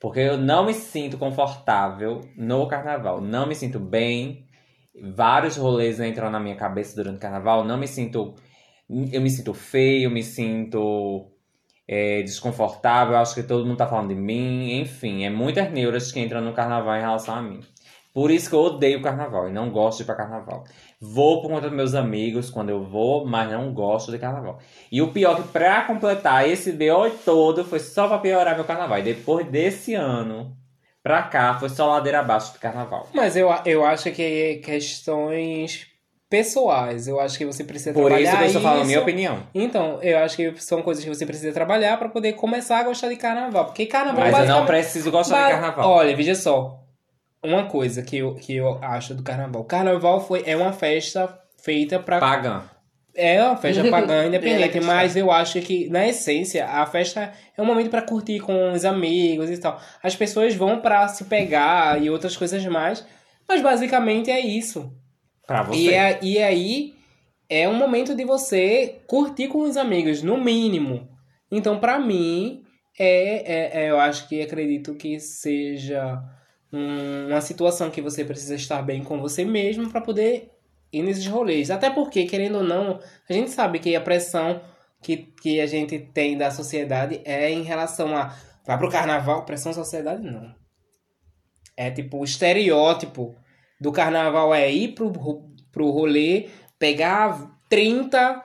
Porque 0.00 0.20
eu 0.20 0.36
não 0.36 0.66
me 0.66 0.74
sinto 0.74 1.18
confortável 1.18 2.20
no 2.36 2.66
carnaval. 2.68 3.20
Não 3.20 3.46
me 3.46 3.54
sinto 3.54 3.80
bem. 3.80 4.46
Vários 5.14 5.56
rolês 5.56 5.98
entram 6.00 6.30
na 6.30 6.38
minha 6.38 6.56
cabeça 6.56 6.94
durante 6.94 7.16
o 7.16 7.20
carnaval. 7.20 7.64
Não 7.64 7.76
me 7.76 7.88
sinto. 7.88 8.34
Eu 8.88 9.20
me 9.20 9.30
sinto 9.30 9.54
feio, 9.54 10.10
me 10.10 10.22
sinto 10.22 11.32
é, 11.88 12.22
desconfortável. 12.22 13.16
Acho 13.16 13.34
que 13.34 13.42
todo 13.42 13.66
mundo 13.66 13.78
tá 13.78 13.86
falando 13.86 14.10
de 14.10 14.14
mim. 14.14 14.78
Enfim, 14.78 15.24
é 15.24 15.30
muitas 15.30 15.70
neuras 15.72 16.12
que 16.12 16.20
entram 16.20 16.40
no 16.40 16.52
carnaval 16.52 16.96
em 16.96 17.00
relação 17.00 17.34
a 17.34 17.42
mim. 17.42 17.60
Por 18.12 18.30
isso 18.30 18.48
que 18.48 18.54
eu 18.54 18.60
odeio 18.60 19.02
carnaval 19.02 19.48
e 19.48 19.52
não 19.52 19.70
gosto 19.70 19.98
de 19.98 20.02
ir 20.04 20.06
pra 20.06 20.14
carnaval. 20.14 20.64
Vou 21.12 21.42
por 21.42 21.48
conta 21.48 21.68
dos 21.68 21.76
meus 21.76 21.94
amigos 21.94 22.48
quando 22.48 22.70
eu 22.70 22.82
vou, 22.82 23.26
mas 23.26 23.50
não 23.50 23.72
gosto 23.74 24.10
de 24.10 24.18
carnaval. 24.18 24.58
E 24.90 25.02
o 25.02 25.08
pior 25.08 25.38
é 25.38 25.42
que 25.42 25.48
pra 25.48 25.82
completar 25.82 26.48
esse 26.48 26.72
BO 26.72 27.10
todo 27.24 27.64
foi 27.64 27.78
só 27.78 28.08
pra 28.08 28.18
piorar 28.18 28.54
meu 28.54 28.64
carnaval. 28.64 28.98
E 28.98 29.02
depois 29.02 29.46
desse 29.46 29.94
ano 29.94 30.56
pra 31.02 31.22
cá 31.24 31.58
foi 31.58 31.68
só 31.68 31.86
ladeira 31.88 32.20
abaixo 32.20 32.54
do 32.54 32.58
carnaval. 32.58 33.06
Mas 33.12 33.36
eu, 33.36 33.48
eu 33.66 33.84
acho 33.84 34.10
que 34.12 34.22
é 34.22 34.54
questões 34.56 35.86
pessoais. 36.30 37.06
Eu 37.06 37.20
acho 37.20 37.36
que 37.36 37.44
você 37.44 37.62
precisa 37.62 37.92
Por 37.92 38.06
trabalhar 38.06 38.22
isso 38.22 38.36
que 38.38 38.42
eu 38.42 38.46
estou 38.46 38.62
falando 38.62 38.82
a 38.82 38.86
minha 38.86 39.00
opinião. 39.00 39.38
Então, 39.54 40.02
eu 40.02 40.18
acho 40.18 40.36
que 40.36 40.54
são 40.60 40.82
coisas 40.82 41.04
que 41.04 41.10
você 41.10 41.26
precisa 41.26 41.52
trabalhar 41.52 41.98
pra 41.98 42.08
poder 42.08 42.32
começar 42.32 42.78
a 42.78 42.82
gostar 42.84 43.08
de 43.08 43.16
carnaval. 43.16 43.66
Porque 43.66 43.86
carnaval 43.86 44.30
Mas 44.30 44.38
eu 44.40 44.46
não 44.46 44.66
preciso 44.66 45.10
gostar 45.10 45.36
Ba- 45.36 45.44
de 45.46 45.52
carnaval. 45.52 45.90
Olha, 45.90 46.16
veja 46.16 46.34
só. 46.34 46.83
Uma 47.44 47.66
coisa 47.66 48.02
que 48.02 48.16
eu, 48.16 48.34
que 48.34 48.56
eu 48.56 48.78
acho 48.82 49.14
do 49.14 49.22
carnaval. 49.22 49.64
Carnaval 49.64 50.26
foi, 50.26 50.42
é 50.46 50.56
uma 50.56 50.72
festa 50.72 51.38
feita 51.62 51.98
pra. 51.98 52.18
Pagã. 52.18 52.62
É 53.16 53.40
uma 53.44 53.56
festa 53.56 53.88
pagã 53.90 54.24
independente, 54.26 54.78
É, 54.78 54.80
mas 54.80 55.14
eu 55.16 55.30
acho 55.30 55.60
que, 55.60 55.88
na 55.88 56.04
essência, 56.06 56.66
a 56.66 56.84
festa 56.84 57.32
é 57.56 57.62
um 57.62 57.64
momento 57.64 57.88
pra 57.90 58.02
curtir 58.02 58.40
com 58.40 58.72
os 58.72 58.84
amigos 58.84 59.50
e 59.50 59.58
tal. 59.58 59.80
As 60.02 60.16
pessoas 60.16 60.54
vão 60.56 60.80
pra 60.80 61.06
se 61.06 61.24
pegar 61.26 62.02
e 62.02 62.10
outras 62.10 62.36
coisas 62.36 62.64
mais, 62.66 63.06
mas 63.48 63.60
basicamente 63.62 64.30
é 64.32 64.40
isso. 64.40 64.92
Pra 65.46 65.62
você. 65.62 65.78
E, 65.78 65.94
é- 65.94 66.18
e 66.22 66.38
aí 66.42 66.94
é 67.48 67.68
um 67.68 67.74
momento 67.74 68.16
de 68.16 68.24
você 68.24 68.96
curtir 69.06 69.46
com 69.48 69.58
os 69.62 69.76
amigos, 69.76 70.22
no 70.22 70.36
mínimo. 70.42 71.08
Então, 71.52 71.78
pra 71.78 72.00
mim, 72.00 72.62
é, 72.98 73.52
é- 73.78 73.84
é- 73.84 73.90
eu 73.90 74.00
acho 74.00 74.26
que 74.28 74.40
acredito 74.42 74.94
que 74.96 75.20
seja 75.20 76.18
uma 76.76 77.40
situação 77.40 77.90
que 77.90 78.00
você 78.00 78.24
precisa 78.24 78.54
estar 78.54 78.82
bem 78.82 79.02
com 79.02 79.20
você 79.20 79.44
mesmo 79.44 79.88
pra 79.90 80.00
poder 80.00 80.50
ir 80.92 81.02
nesses 81.02 81.26
rolês. 81.26 81.70
Até 81.70 81.90
porque, 81.90 82.24
querendo 82.26 82.58
ou 82.58 82.64
não, 82.64 83.00
a 83.28 83.32
gente 83.32 83.50
sabe 83.50 83.78
que 83.78 83.94
a 83.94 84.00
pressão 84.00 84.60
que, 85.02 85.16
que 85.42 85.60
a 85.60 85.66
gente 85.66 85.98
tem 85.98 86.36
da 86.36 86.50
sociedade 86.50 87.20
é 87.24 87.50
em 87.50 87.62
relação 87.62 88.16
a 88.16 88.34
vai 88.66 88.78
pro 88.78 88.90
carnaval, 88.90 89.44
pressão 89.44 89.72
da 89.72 89.76
sociedade 89.84 90.22
não. 90.22 90.54
É 91.76 91.90
tipo, 91.90 92.18
o 92.18 92.24
estereótipo 92.24 93.34
do 93.80 93.90
carnaval 93.92 94.54
é 94.54 94.70
ir 94.72 94.94
pro, 94.94 95.08
ro- 95.08 95.50
pro 95.72 95.90
rolê, 95.90 96.48
pegar 96.78 97.58
30 97.68 98.42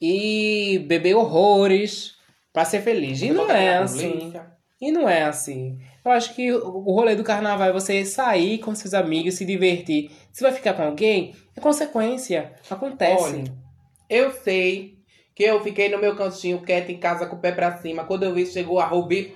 e 0.00 0.84
beber 0.86 1.14
horrores 1.16 2.14
pra 2.52 2.64
ser 2.64 2.82
feliz. 2.82 3.22
E 3.22 3.30
não 3.30 3.50
é 3.50 3.78
assim. 3.78 4.30
E 4.80 4.92
não 4.92 5.08
é 5.08 5.22
assim. 5.22 5.78
Eu 6.04 6.12
acho 6.12 6.34
que 6.34 6.52
o 6.52 6.92
rolê 6.92 7.16
do 7.16 7.24
carnaval 7.24 7.68
é 7.68 7.72
você 7.72 8.04
sair 8.04 8.58
com 8.58 8.74
seus 8.74 8.94
amigos, 8.94 9.34
se 9.34 9.44
divertir. 9.44 10.10
Se 10.32 10.42
vai 10.42 10.52
ficar 10.52 10.74
com 10.74 10.82
alguém, 10.82 11.34
é 11.56 11.60
consequência. 11.60 12.52
Acontece. 12.70 13.22
Olha, 13.22 13.44
eu 14.08 14.32
sei 14.32 14.98
que 15.34 15.42
eu 15.42 15.62
fiquei 15.62 15.88
no 15.88 15.98
meu 15.98 16.14
cantinho 16.14 16.60
quieto 16.62 16.90
em 16.90 16.98
casa 16.98 17.26
com 17.26 17.36
o 17.36 17.38
pé 17.38 17.52
pra 17.52 17.78
cima. 17.78 18.04
Quando 18.04 18.22
eu 18.24 18.34
vi, 18.34 18.46
chegou 18.46 18.78
a 18.78 18.86
Rubi, 18.86 19.34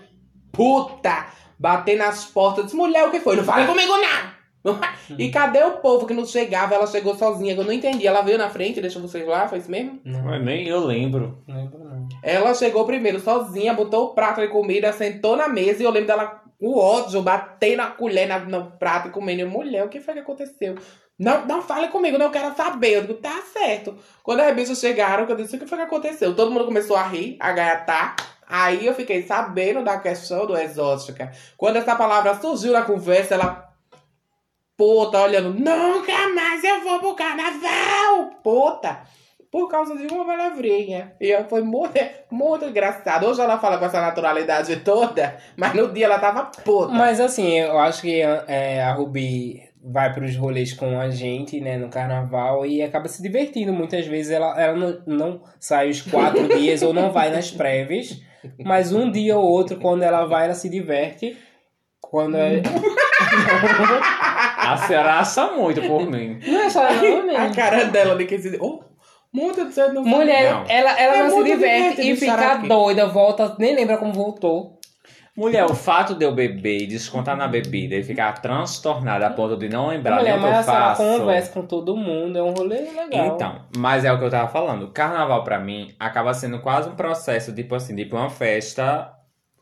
puta, 0.53 1.27
bater 1.59 1.97
nas 1.97 2.25
portas. 2.27 2.65
Disse, 2.67 2.77
mulher, 2.77 3.07
o 3.07 3.11
que 3.11 3.21
foi? 3.21 3.37
Não 3.37 3.45
fala 3.45 3.67
comigo, 3.67 3.93
não! 3.97 4.41
E 5.19 5.31
cadê 5.31 5.63
o 5.65 5.79
povo 5.79 6.07
que 6.07 6.13
não 6.13 6.27
chegava? 6.27 6.75
Ela 6.75 6.87
chegou 6.87 7.17
sozinha, 7.17 7.55
que 7.55 7.61
eu 7.61 7.65
não 7.65 7.73
entendi. 7.73 8.07
Ela 8.07 8.21
veio 8.21 8.37
na 8.37 8.51
frente, 8.51 8.81
deixou 8.81 9.01
vocês 9.01 9.27
lá, 9.27 9.49
foi 9.49 9.59
isso 9.59 9.71
mesmo? 9.71 9.99
Não, 10.05 10.23
Mas 10.23 10.45
nem 10.45 10.69
eu 10.69 10.85
lembro. 10.85 11.43
não 11.49 11.57
lembro 11.57 11.79
não. 11.83 11.90
Ela 12.23 12.55
chegou 12.55 12.85
primeiro 12.85 13.21
sozinha, 13.21 13.75
botou 13.75 14.07
o 14.07 14.15
prato 14.15 14.41
de 14.41 14.49
comida, 14.49 14.93
sentou 14.93 15.37
na 15.37 15.49
mesa 15.49 15.83
e 15.83 15.85
eu 15.87 15.91
lembro 15.91 16.07
dela, 16.09 16.43
o 16.61 16.79
ódio, 16.79 17.23
bater 17.23 17.77
na 17.77 17.87
colher 17.89 18.27
na- 18.29 18.39
no 18.41 18.73
prato 18.73 19.09
e 19.09 19.11
comendo. 19.11 19.49
Mulher, 19.49 19.85
o 19.85 19.89
que 19.89 20.01
foi 20.01 20.15
que 20.15 20.21
aconteceu? 20.21 20.77
Não, 21.19 21.47
não 21.47 21.63
fale 21.63 21.89
comigo, 21.89 22.17
não 22.19 22.31
quero 22.31 22.55
saber. 22.55 22.93
Eu 22.97 23.01
digo, 23.03 23.15
tá 23.15 23.43
certo. 23.53 23.97
Quando 24.23 24.41
as 24.41 24.55
bichas 24.55 24.79
chegaram, 24.79 25.27
eu 25.29 25.37
disse, 25.37 25.57
o 25.57 25.59
que 25.59 25.67
foi 25.67 25.79
que 25.79 25.85
aconteceu? 25.85 26.35
Todo 26.35 26.51
mundo 26.51 26.65
começou 26.65 26.97
a 26.97 27.03
rir, 27.03 27.37
a 27.41 27.53
gaiatar. 27.53 28.17
Aí 28.47 28.85
eu 28.87 28.95
fiquei 28.95 29.23
sabendo 29.23 29.85
da 29.85 29.99
questão 29.99 30.47
do 30.47 30.57
exótica. 30.57 31.31
Quando 31.57 31.77
essa 31.77 31.95
palavra 31.95 32.35
surgiu 32.41 32.73
na 32.73 32.83
conversa, 32.83 33.35
ela. 33.35 33.69
Puta, 34.77 35.21
olhando, 35.21 35.53
nunca 35.53 36.29
mais 36.35 36.65
eu 36.65 36.81
vou 36.81 36.99
pro 37.01 37.15
carnaval! 37.15 38.31
Puta! 38.43 39.01
Por 39.51 39.69
causa 39.69 39.97
de 39.97 40.07
uma 40.07 40.25
palavrinha. 40.25 41.13
E 41.21 41.33
ela 41.33 41.45
foi 41.45 41.61
muito, 41.61 41.99
muito 42.31 42.65
engraçado. 42.67 43.27
Hoje 43.27 43.41
ela 43.41 43.59
fala 43.59 43.79
com 43.79 43.85
essa 43.85 44.01
naturalidade 44.01 44.77
toda, 44.77 45.37
mas 45.57 45.75
no 45.75 45.93
dia 45.93 46.07
ela 46.07 46.21
tava 46.21 46.45
puta. 46.45 46.93
Mas 46.93 47.21
assim, 47.21 47.59
eu 47.59 47.79
acho 47.79 48.03
que 48.03 48.21
é, 48.21 48.81
a 48.83 48.93
Ruby 48.93 49.69
vai 49.83 50.13
pros 50.13 50.37
rolês 50.37 50.73
com 50.73 51.01
a 51.01 51.11
gente, 51.11 51.61
né, 51.61 51.77
no 51.77 51.89
carnaval 51.89 52.65
e 52.65 52.81
acaba 52.83 53.09
se 53.09 53.21
divertindo. 53.21 53.73
Muitas 53.73 54.07
vezes 54.07 54.31
ela, 54.31 54.61
ela 54.61 54.77
não, 54.77 55.03
não 55.07 55.43
sai 55.59 55.91
os 55.91 56.03
quatro 56.03 56.47
dias 56.57 56.83
ou 56.83 56.93
não 56.93 57.11
vai 57.11 57.31
nas 57.31 57.51
prévias, 57.51 58.23
mas 58.65 58.93
um 58.93 59.11
dia 59.11 59.37
ou 59.37 59.45
outro, 59.45 59.79
quando 59.81 60.03
ela 60.03 60.27
vai, 60.27 60.45
ela 60.45 60.55
se 60.55 60.69
diverte. 60.69 61.37
Quando 62.01 62.37
é... 62.37 62.63
A 64.61 64.77
senhora 64.77 65.15
acha 65.15 65.51
muito 65.53 65.81
por 65.83 66.09
mim. 66.09 66.39
Não 66.47 66.61
é 66.61 66.71
só 66.71 66.83
não, 66.93 67.37
A 67.37 67.51
cara 67.51 67.85
dela 67.87 68.15
de 68.17 68.25
que 68.25 68.39
se. 68.39 68.57
Oh, 68.61 68.83
muito 69.33 69.65
de 69.67 69.73
ser 69.73 69.93
não 69.93 70.03
Mulher, 70.05 70.53
Não. 70.53 70.65
ela, 70.69 70.99
ela 71.01 71.17
É 71.17 71.23
não 71.23 71.31
se 71.31 71.45
diverte 71.45 72.01
e 72.11 72.17
fica 72.17 72.55
doida, 72.57 73.07
volta, 73.07 73.55
nem 73.59 73.75
lembra 73.75 73.97
como 73.97 74.13
voltou. 74.13 74.79
Mulher, 75.37 75.65
o 75.65 75.75
fato 75.75 76.15
de 76.17 76.25
eu 76.25 76.35
beber 76.35 76.83
e 76.83 76.87
descontar 76.87 77.37
na 77.37 77.47
bebida 77.49 77.95
e 77.95 78.03
ficar 78.03 78.33
transtornada 78.43 79.27
a 79.27 79.31
ponto 79.31 79.57
de 79.57 79.69
não 79.69 79.87
lembrar 79.89 80.17
Mulher, 80.17 80.39
nem 80.39 80.41
o 80.51 80.53
que 80.53 80.59
eu 80.59 80.63
faço. 80.65 81.03
conversa 81.03 81.53
com 81.53 81.63
todo 81.67 81.97
mundo, 81.97 82.37
é 82.37 82.43
um 82.43 82.51
rolê 82.51 82.81
legal. 82.81 83.27
Então, 83.27 83.61
mas 83.77 84.05
é 84.05 84.13
o 84.13 84.19
que 84.19 84.25
eu 84.25 84.31
tava 84.31 84.49
falando. 84.49 84.89
Carnaval 84.93 85.43
pra 85.45 85.59
mim 85.59 85.95
acaba 85.99 86.35
sendo 86.35 86.59
quase 86.61 86.91
um 86.91 86.95
processo, 86.97 87.55
tipo 87.55 87.75
assim, 87.75 87.95
tipo 87.97 88.17
uma 88.17 88.29
festa, 88.29 89.11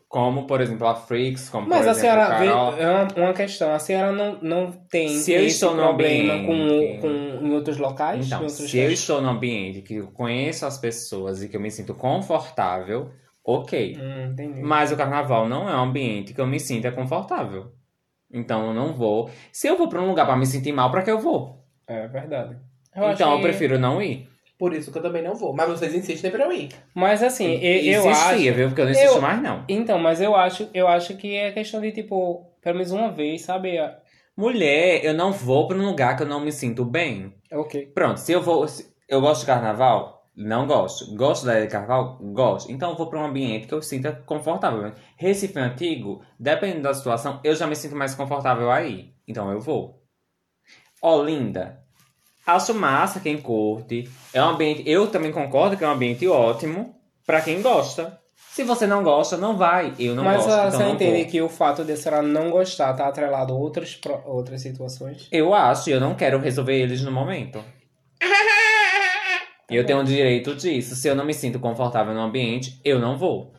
como 0.09 0.46
por 0.46 0.61
exemplo 0.61 0.86
a 0.86 0.94
Freaks, 0.94 1.50
como 1.50 1.68
Mas 1.68 1.80
por 1.80 1.88
a 1.88 1.90
exemplo 1.90 2.00
senhora 2.00 2.38
vê, 2.38 2.46
Carol. 2.48 2.74
é 2.78 2.90
uma, 2.90 3.09
uma 3.26 3.32
questão, 3.34 3.72
a 3.74 3.78
senhora 3.78 4.11
não, 4.12 4.38
não 4.40 4.72
tem 4.72 5.09
Se 5.11 5.32
eu 5.32 5.44
estou 5.44 5.74
no 5.74 5.82
problema 5.82 6.32
ambiente- 6.34 7.00
com, 7.00 7.09
com, 7.40 7.46
em 7.46 7.52
outros 7.52 7.76
locais? 7.76 8.26
Então, 8.26 8.38
outros 8.40 8.70
se 8.70 8.78
eu 8.78 8.90
estou 8.90 9.20
num 9.20 9.28
ambiente 9.30 9.82
que 9.82 9.96
eu 9.96 10.06
conheço 10.09 10.64
as 10.64 10.78
pessoas 10.78 11.42
e 11.42 11.48
que 11.48 11.56
eu 11.56 11.61
me 11.61 11.70
sinto 11.70 11.94
confortável, 11.94 13.11
ok. 13.44 13.96
Hum. 14.00 14.34
Mas 14.62 14.92
o 14.92 14.96
carnaval 14.96 15.48
não 15.48 15.68
é 15.68 15.76
um 15.76 15.84
ambiente 15.84 16.32
que 16.32 16.40
eu 16.40 16.46
me 16.46 16.59
sinta 16.59 16.90
confortável. 16.90 17.72
Então 18.32 18.66
eu 18.68 18.74
não 18.74 18.92
vou. 18.94 19.30
Se 19.52 19.66
eu 19.68 19.76
vou 19.76 19.88
pra 19.88 20.00
um 20.02 20.09
lugar 20.09 20.26
pra 20.26 20.36
me 20.36 20.46
sentir 20.46 20.72
mal, 20.72 20.90
pra 20.90 21.02
que 21.02 21.11
eu 21.11 21.18
vou? 21.20 21.64
É 21.86 22.06
verdade. 22.09 22.56
então 22.94 23.30
eu 23.32 23.36
que- 23.36 23.42
prefiro 23.42 23.78
não 23.78 24.02
ir. 24.02 24.28
Por 24.59 24.74
isso 24.74 24.90
que 24.90 24.98
eu 24.98 25.02
também 25.02 25.22
não 25.22 25.34
vou. 25.36 25.54
Mas 25.54 25.68
vocês 25.68 25.94
insistem 25.94 26.30
pra 26.32 26.44
eu 26.44 26.52
ir. 26.52 26.68
Mas 26.94 27.22
assim, 27.22 27.54
eu, 27.62 28.02
eu 28.02 28.09
acho... 28.11 28.30
Insistia, 28.32 28.52
viu? 28.52 28.66
Porque 28.68 28.80
eu 28.80 28.84
não 28.86 28.90
insisto 28.92 29.14
eu- 29.14 29.20
mais, 29.22 29.40
não. 29.40 29.64
Então, 29.68 29.98
mas 29.98 30.20
eu 30.20 30.34
acho, 30.34 30.68
eu 30.74 30.88
acho 30.88 31.16
que 31.16 31.36
é 31.36 31.52
questão 31.52 31.80
de, 31.80 31.92
tipo, 31.92 32.44
pelo 32.61 32.74
menos 32.76 32.90
uma 32.90 33.11
vez, 33.12 33.42
sabe? 33.42 33.76
Mulher, 34.36 35.04
eu 35.04 35.14
não 35.14 35.32
vou 35.32 35.68
pra 35.68 35.76
um 35.76 35.84
lugar 35.86 36.16
que 36.16 36.22
eu 36.22 36.26
não 36.26 36.40
me 36.40 36.50
sinto 36.52 36.84
bem. 36.84 37.32
Ok. 37.52 37.86
Pronto, 37.94 38.18
se 38.18 38.32
eu 38.32 38.42
vou. 38.42 38.66
se- 38.66 38.92
eu 39.09 39.20
gosto 39.20 39.40
de 39.40 39.46
carnaval? 39.46 40.16
Não 40.36 40.66
gosto. 40.66 41.12
Gosto 41.16 41.44
da 41.46 41.52
ideia 41.52 41.66
de 41.66 41.72
carnaval? 41.72 42.18
Gosto. 42.32 42.70
Então 42.70 42.90
eu 42.90 42.96
vou 42.96 43.09
pra 43.09 43.18
um 43.20 43.24
ambiente 43.26 43.66
que 43.66 43.74
eu 43.74 43.82
sinta 43.82 44.12
confortável. 44.26 44.92
Recife 45.16 45.59
Antigo, 45.59 46.22
dependendo 46.38 46.82
da 46.82 46.94
situação, 46.94 47.40
eu 47.42 47.54
já 47.56 47.66
me 47.66 47.74
sinto 47.74 47.96
mais 47.96 48.14
confortável 48.14 48.70
aí. 48.70 49.12
Então 49.26 49.50
eu 49.50 49.61
vou. 49.61 50.02
Olinda. 51.02 51.82
Acho 52.49 52.74
massa 52.74 53.20
quem 53.20 53.36
curte. 53.36 54.09
É 54.32 54.42
um 54.42 54.49
ambiente. 54.49 54.82
Eu 54.86 55.07
também 55.09 55.30
concordo 55.30 55.76
que 55.76 55.84
é 55.84 55.86
um 55.86 55.90
ambiente 55.92 56.26
ótimo 56.26 56.96
pra 57.26 57.42
quem 57.42 57.61
gosta. 57.61 58.18
Se 58.34 58.64
você 58.64 58.86
não 58.86 59.03
gosta, 59.03 59.36
não 59.36 59.55
vai. 59.55 59.92
Eu 59.99 60.14
não 60.14 60.24
mas 60.24 60.38
gosto. 60.38 60.51
a 60.51 60.55
então 60.61 60.70
senhora 60.70 60.88
não 60.88 60.94
entende 60.94 61.22
vou. 61.24 61.30
que 61.30 61.42
o 61.42 61.49
fato 61.51 61.84
de 61.84 61.92
a 61.92 61.96
senhora 61.99 62.22
não 62.22 62.51
gostar 62.51 62.94
tá 62.94 63.07
atrelado 63.07 63.53
a 63.53 63.57
outras, 63.57 64.01
outras 64.24 64.62
situações? 64.62 65.28
Eu 65.30 65.53
acho, 65.53 65.90
e 65.90 65.92
eu 65.92 66.01
não 66.01 66.14
quero 66.14 66.38
resolver 66.38 66.74
eles 66.74 67.03
no 67.03 67.12
momento. 67.12 67.62
Eu 69.70 69.84
tenho 69.84 70.01
o 70.01 70.05
direito 70.05 70.55
disso. 70.55 70.96
Se 70.96 71.07
eu 71.07 71.14
não 71.14 71.26
me 71.26 71.34
sinto 71.34 71.61
confortável 71.61 72.14
no 72.14 72.20
ambiente, 72.22 72.80
eu 72.82 72.99
não 72.99 73.18
vou. 73.18 73.53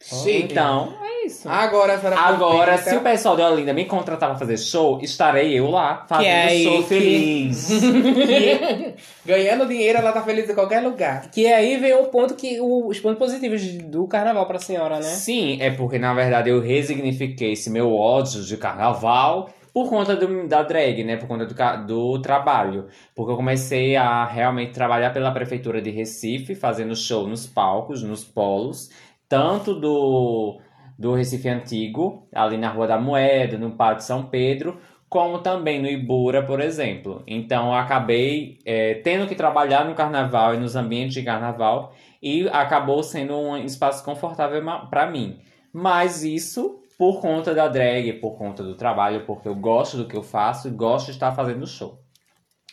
Chique. 0.00 0.52
Então, 0.52 0.96
isso. 1.28 1.48
Agora 1.48 1.94
a 1.94 1.98
senhora 1.98 2.18
Agora, 2.20 2.72
aproveita. 2.74 2.90
se 2.90 2.96
o 2.96 3.00
pessoal 3.00 3.36
de 3.36 3.42
Olinda 3.42 3.72
me 3.72 3.84
contratar 3.84 4.30
pra 4.30 4.38
fazer 4.38 4.56
show, 4.58 4.98
estarei 5.00 5.58
eu 5.58 5.70
lá 5.70 6.04
fazendo 6.08 6.24
Que 6.24 6.28
é 6.30 6.42
aí 6.42 6.64
show 6.64 6.76
que- 6.82 6.88
feliz. 6.88 7.68
Ganhando 9.24 9.66
dinheiro, 9.66 9.98
ela 9.98 10.12
tá 10.12 10.22
feliz 10.22 10.48
em 10.48 10.54
qualquer 10.54 10.80
lugar. 10.80 11.30
Que 11.30 11.46
aí 11.46 11.76
vem 11.76 11.94
o 11.94 12.04
ponto 12.06 12.34
que 12.34 12.60
o- 12.60 12.86
os 12.88 12.98
pontos 13.00 13.18
positivos 13.18 13.62
do 13.84 14.06
carnaval 14.06 14.46
pra 14.46 14.58
senhora, 14.58 14.96
né? 14.96 15.02
Sim, 15.02 15.58
é 15.60 15.70
porque 15.70 15.98
na 15.98 16.14
verdade 16.14 16.50
eu 16.50 16.60
resignifiquei 16.60 17.52
esse 17.52 17.70
meu 17.70 17.94
ódio 17.94 18.42
de 18.42 18.56
carnaval 18.56 19.50
por 19.72 19.88
conta 19.88 20.16
do- 20.16 20.48
da 20.48 20.62
drag, 20.62 21.04
né? 21.04 21.16
Por 21.16 21.28
conta 21.28 21.44
do, 21.46 21.54
do 21.86 22.22
trabalho. 22.22 22.86
Porque 23.14 23.32
eu 23.32 23.36
comecei 23.36 23.96
a 23.96 24.24
realmente 24.24 24.72
trabalhar 24.72 25.10
pela 25.12 25.30
prefeitura 25.30 25.80
de 25.80 25.90
Recife, 25.90 26.54
fazendo 26.54 26.96
show 26.96 27.26
nos 27.28 27.46
palcos, 27.46 28.02
nos 28.02 28.24
polos, 28.24 28.90
tanto 29.28 29.74
do, 29.74 30.58
do 30.98 31.14
Recife 31.14 31.48
Antigo, 31.48 32.28
ali 32.34 32.56
na 32.56 32.70
Rua 32.70 32.86
da 32.86 32.98
Moeda, 32.98 33.56
no 33.56 33.70
Pátio 33.70 34.04
São 34.04 34.24
Pedro, 34.24 34.78
como 35.08 35.38
também 35.38 35.80
no 35.80 35.88
Ibura, 35.88 36.42
por 36.44 36.60
exemplo. 36.60 37.22
Então 37.26 37.68
eu 37.68 37.74
acabei 37.74 38.58
é, 38.64 38.94
tendo 38.94 39.26
que 39.26 39.34
trabalhar 39.34 39.84
no 39.84 39.94
carnaval 39.94 40.54
e 40.54 40.58
nos 40.58 40.74
ambientes 40.74 41.14
de 41.14 41.22
carnaval 41.22 41.94
e 42.20 42.48
acabou 42.48 43.02
sendo 43.02 43.38
um 43.38 43.56
espaço 43.56 44.04
confortável 44.04 44.62
para 44.90 45.06
mim. 45.06 45.40
Mas 45.72 46.24
isso 46.24 46.82
por 46.98 47.20
conta 47.20 47.54
da 47.54 47.68
drag, 47.68 48.14
por 48.14 48.36
conta 48.36 48.62
do 48.64 48.74
trabalho, 48.74 49.24
porque 49.24 49.46
eu 49.46 49.54
gosto 49.54 49.96
do 49.96 50.08
que 50.08 50.16
eu 50.16 50.22
faço 50.22 50.66
e 50.66 50.72
gosto 50.72 51.06
de 51.06 51.12
estar 51.12 51.32
fazendo 51.32 51.64
show. 51.64 52.00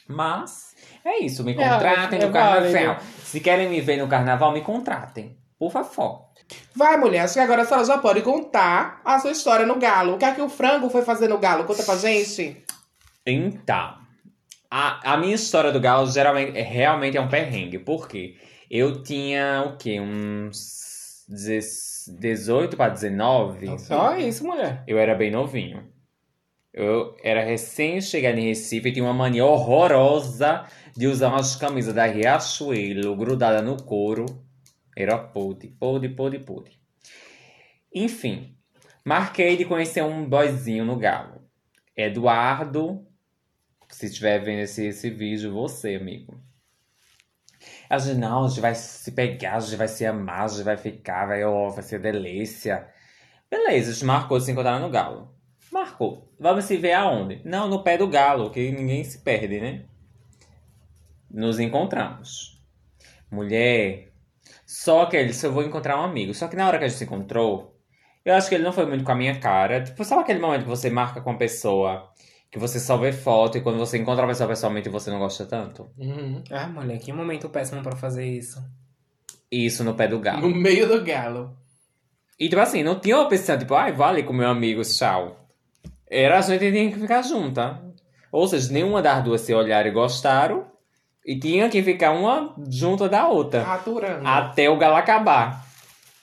Mas 0.07 0.75
é 1.05 1.19
isso, 1.19 1.43
me 1.43 1.53
contratem 1.53 2.19
é 2.19 2.25
no 2.25 2.33
carnaval. 2.33 2.71
válido. 2.71 3.01
Se 3.19 3.39
querem 3.39 3.69
me 3.69 3.81
ver 3.81 3.97
no 3.97 4.07
carnaval, 4.07 4.51
me 4.51 4.61
contratem. 4.61 5.37
Por 5.59 5.71
favor. 5.71 6.24
Vai, 6.75 6.97
mulher. 6.97 7.21
Acho 7.21 7.35
que 7.35 7.39
agora 7.39 7.61
a 7.63 7.65
senhora 7.65 7.85
já 7.85 7.97
pode 7.97 8.21
contar 8.21 9.01
a 9.03 9.17
sua 9.19 9.31
história 9.31 9.65
no 9.65 9.79
galo. 9.79 10.15
O 10.15 10.17
que 10.17 10.25
é 10.25 10.33
que 10.33 10.41
o 10.41 10.49
frango 10.49 10.89
foi 10.89 11.01
fazer 11.03 11.27
no 11.27 11.37
galo? 11.37 11.63
Conta 11.63 11.83
pra 11.83 11.95
gente. 11.97 12.57
Então, 13.25 13.95
a, 14.69 15.13
a 15.13 15.17
minha 15.17 15.33
história 15.35 15.71
do 15.71 15.79
galo 15.79 16.05
geralmente, 16.11 16.57
é- 16.57 16.61
realmente 16.61 17.17
é 17.17 17.21
um 17.21 17.27
perrengue. 17.29 17.79
Por 17.79 18.07
quê? 18.07 18.35
Eu 18.69 19.01
tinha 19.03 19.63
o 19.67 19.77
quê? 19.77 19.99
Uns 19.99 21.25
18 21.27 22.75
para 22.77 22.89
19? 22.93 23.79
Só 23.79 24.15
isso, 24.17 24.43
mulher. 24.45 24.83
Eu 24.87 24.97
era 24.97 25.15
bem 25.15 25.31
novinho. 25.31 25.83
Eu 26.73 27.15
era 27.23 27.41
recém-chegado 27.43 28.37
em 28.37 28.47
Recife 28.49 28.89
e 28.89 28.91
tinha 28.91 29.05
uma 29.05 29.13
mania 29.13 29.45
horrorosa 29.45 30.65
de 30.95 31.07
usar 31.07 31.29
umas 31.29 31.55
camisas 31.55 31.93
da 31.93 32.05
Riachuelo 32.05 33.15
grudada 33.15 33.61
no 33.61 33.81
couro. 33.81 34.25
Era 34.95 35.17
podre, 35.17 35.69
podre, 35.79 36.09
podre, 36.09 36.39
podre. 36.39 36.79
Enfim, 37.93 38.57
marquei 39.03 39.57
de 39.57 39.65
conhecer 39.65 40.03
um 40.03 40.27
boyzinho 40.27 40.85
no 40.85 40.95
Galo. 40.95 41.41
Eduardo, 41.95 43.05
se 43.89 44.07
estiver 44.07 44.39
vendo 44.39 44.59
esse, 44.59 44.87
esse 44.87 45.09
vídeo, 45.09 45.53
você, 45.53 45.95
amigo. 45.95 46.39
A 47.89 47.97
gente, 47.97 48.17
não, 48.17 48.45
a 48.45 48.47
gente 48.47 48.61
vai 48.61 48.75
se 48.75 49.11
pegar, 49.11 49.55
a 49.55 49.59
gente 49.59 49.75
vai 49.75 49.87
se 49.87 50.05
amar, 50.05 50.43
a 50.43 50.47
gente 50.47 50.63
vai 50.63 50.77
ficar, 50.77 51.27
vai, 51.27 51.43
ó, 51.43 51.69
vai 51.69 51.83
ser 51.83 51.99
delícia. 51.99 52.87
Beleza, 53.49 53.91
a 53.91 53.93
gente 53.93 54.05
marcou 54.05 54.39
se 54.39 54.51
encontrar 54.51 54.79
no 54.79 54.89
Galo. 54.89 55.33
Marcou. 55.71 56.33
Vamos 56.39 56.65
se 56.65 56.77
ver 56.77 56.93
aonde? 56.93 57.41
Não, 57.43 57.67
no 57.67 57.83
pé 57.83 57.97
do 57.97 58.07
Galo, 58.07 58.49
que 58.49 58.71
ninguém 58.71 59.03
se 59.03 59.19
perde, 59.19 59.59
né? 59.59 59.85
Nos 61.29 61.59
encontramos. 61.59 62.61
Mulher. 63.31 64.11
Só 64.75 65.05
que 65.05 65.15
ele 65.15 65.29
disse, 65.29 65.45
eu 65.45 65.53
vou 65.53 65.63
encontrar 65.63 65.97
um 65.97 66.03
amigo. 66.03 66.33
Só 66.33 66.49
que 66.49 66.55
na 66.57 66.67
hora 66.67 66.77
que 66.77 66.83
a 66.83 66.87
gente 66.89 66.97
se 66.97 67.05
encontrou, 67.05 67.79
eu 68.25 68.33
acho 68.35 68.49
que 68.49 68.55
ele 68.55 68.63
não 68.63 68.73
foi 68.73 68.85
muito 68.85 69.05
com 69.05 69.11
a 69.13 69.15
minha 69.15 69.39
cara. 69.39 69.81
Tipo, 69.81 70.03
sabe 70.03 70.21
aquele 70.21 70.39
momento 70.39 70.63
que 70.63 70.69
você 70.69 70.89
marca 70.89 71.21
com 71.21 71.31
a 71.31 71.37
pessoa, 71.37 72.11
que 72.51 72.59
você 72.59 72.77
só 72.77 72.97
vê 72.97 73.13
foto 73.13 73.57
e 73.57 73.61
quando 73.61 73.77
você 73.77 73.97
encontra 73.97 74.25
a 74.25 74.27
pessoa 74.27 74.49
pessoalmente 74.49 74.89
você 74.89 75.09
não 75.09 75.19
gosta 75.19 75.45
tanto? 75.45 75.89
Uhum. 75.97 76.43
Ah, 76.51 76.67
mulher, 76.67 76.99
que 76.99 77.13
momento 77.13 77.47
péssimo 77.47 77.81
pra 77.81 77.95
fazer 77.95 78.25
isso. 78.25 78.61
Isso 79.49 79.81
no 79.81 79.95
pé 79.95 80.09
do 80.09 80.19
Galo. 80.19 80.41
No 80.41 80.53
meio 80.53 80.85
do 80.89 81.01
galo. 81.05 81.55
E 82.37 82.49
tipo 82.49 82.61
assim, 82.61 82.83
não 82.83 82.99
tinha 82.99 83.17
opção, 83.17 83.57
tipo, 83.57 83.73
ai, 83.75 83.93
vale 83.93 84.23
com 84.23 84.33
meu 84.33 84.49
amigo, 84.49 84.81
tchau. 84.81 85.47
Era 86.05 86.39
a 86.39 86.41
gente 86.41 86.69
tinha 86.69 86.91
que 86.91 86.99
ficar 86.99 87.21
junta. 87.21 87.81
Ou 88.29 88.45
seja, 88.45 88.73
nenhuma 88.73 89.01
das 89.01 89.23
duas 89.23 89.39
se 89.39 89.53
olharam 89.53 89.87
e 89.87 89.93
gostaram. 89.93 90.74
E 91.25 91.39
tinha 91.39 91.69
que 91.69 91.81
ficar 91.81 92.11
uma 92.11 92.53
junto 92.69 93.09
da 93.09 93.27
outra. 93.27 93.63
Aturando. 93.63 94.27
Até 94.27 94.69
o 94.69 94.77
galo 94.77 94.95
acabar. 94.95 95.65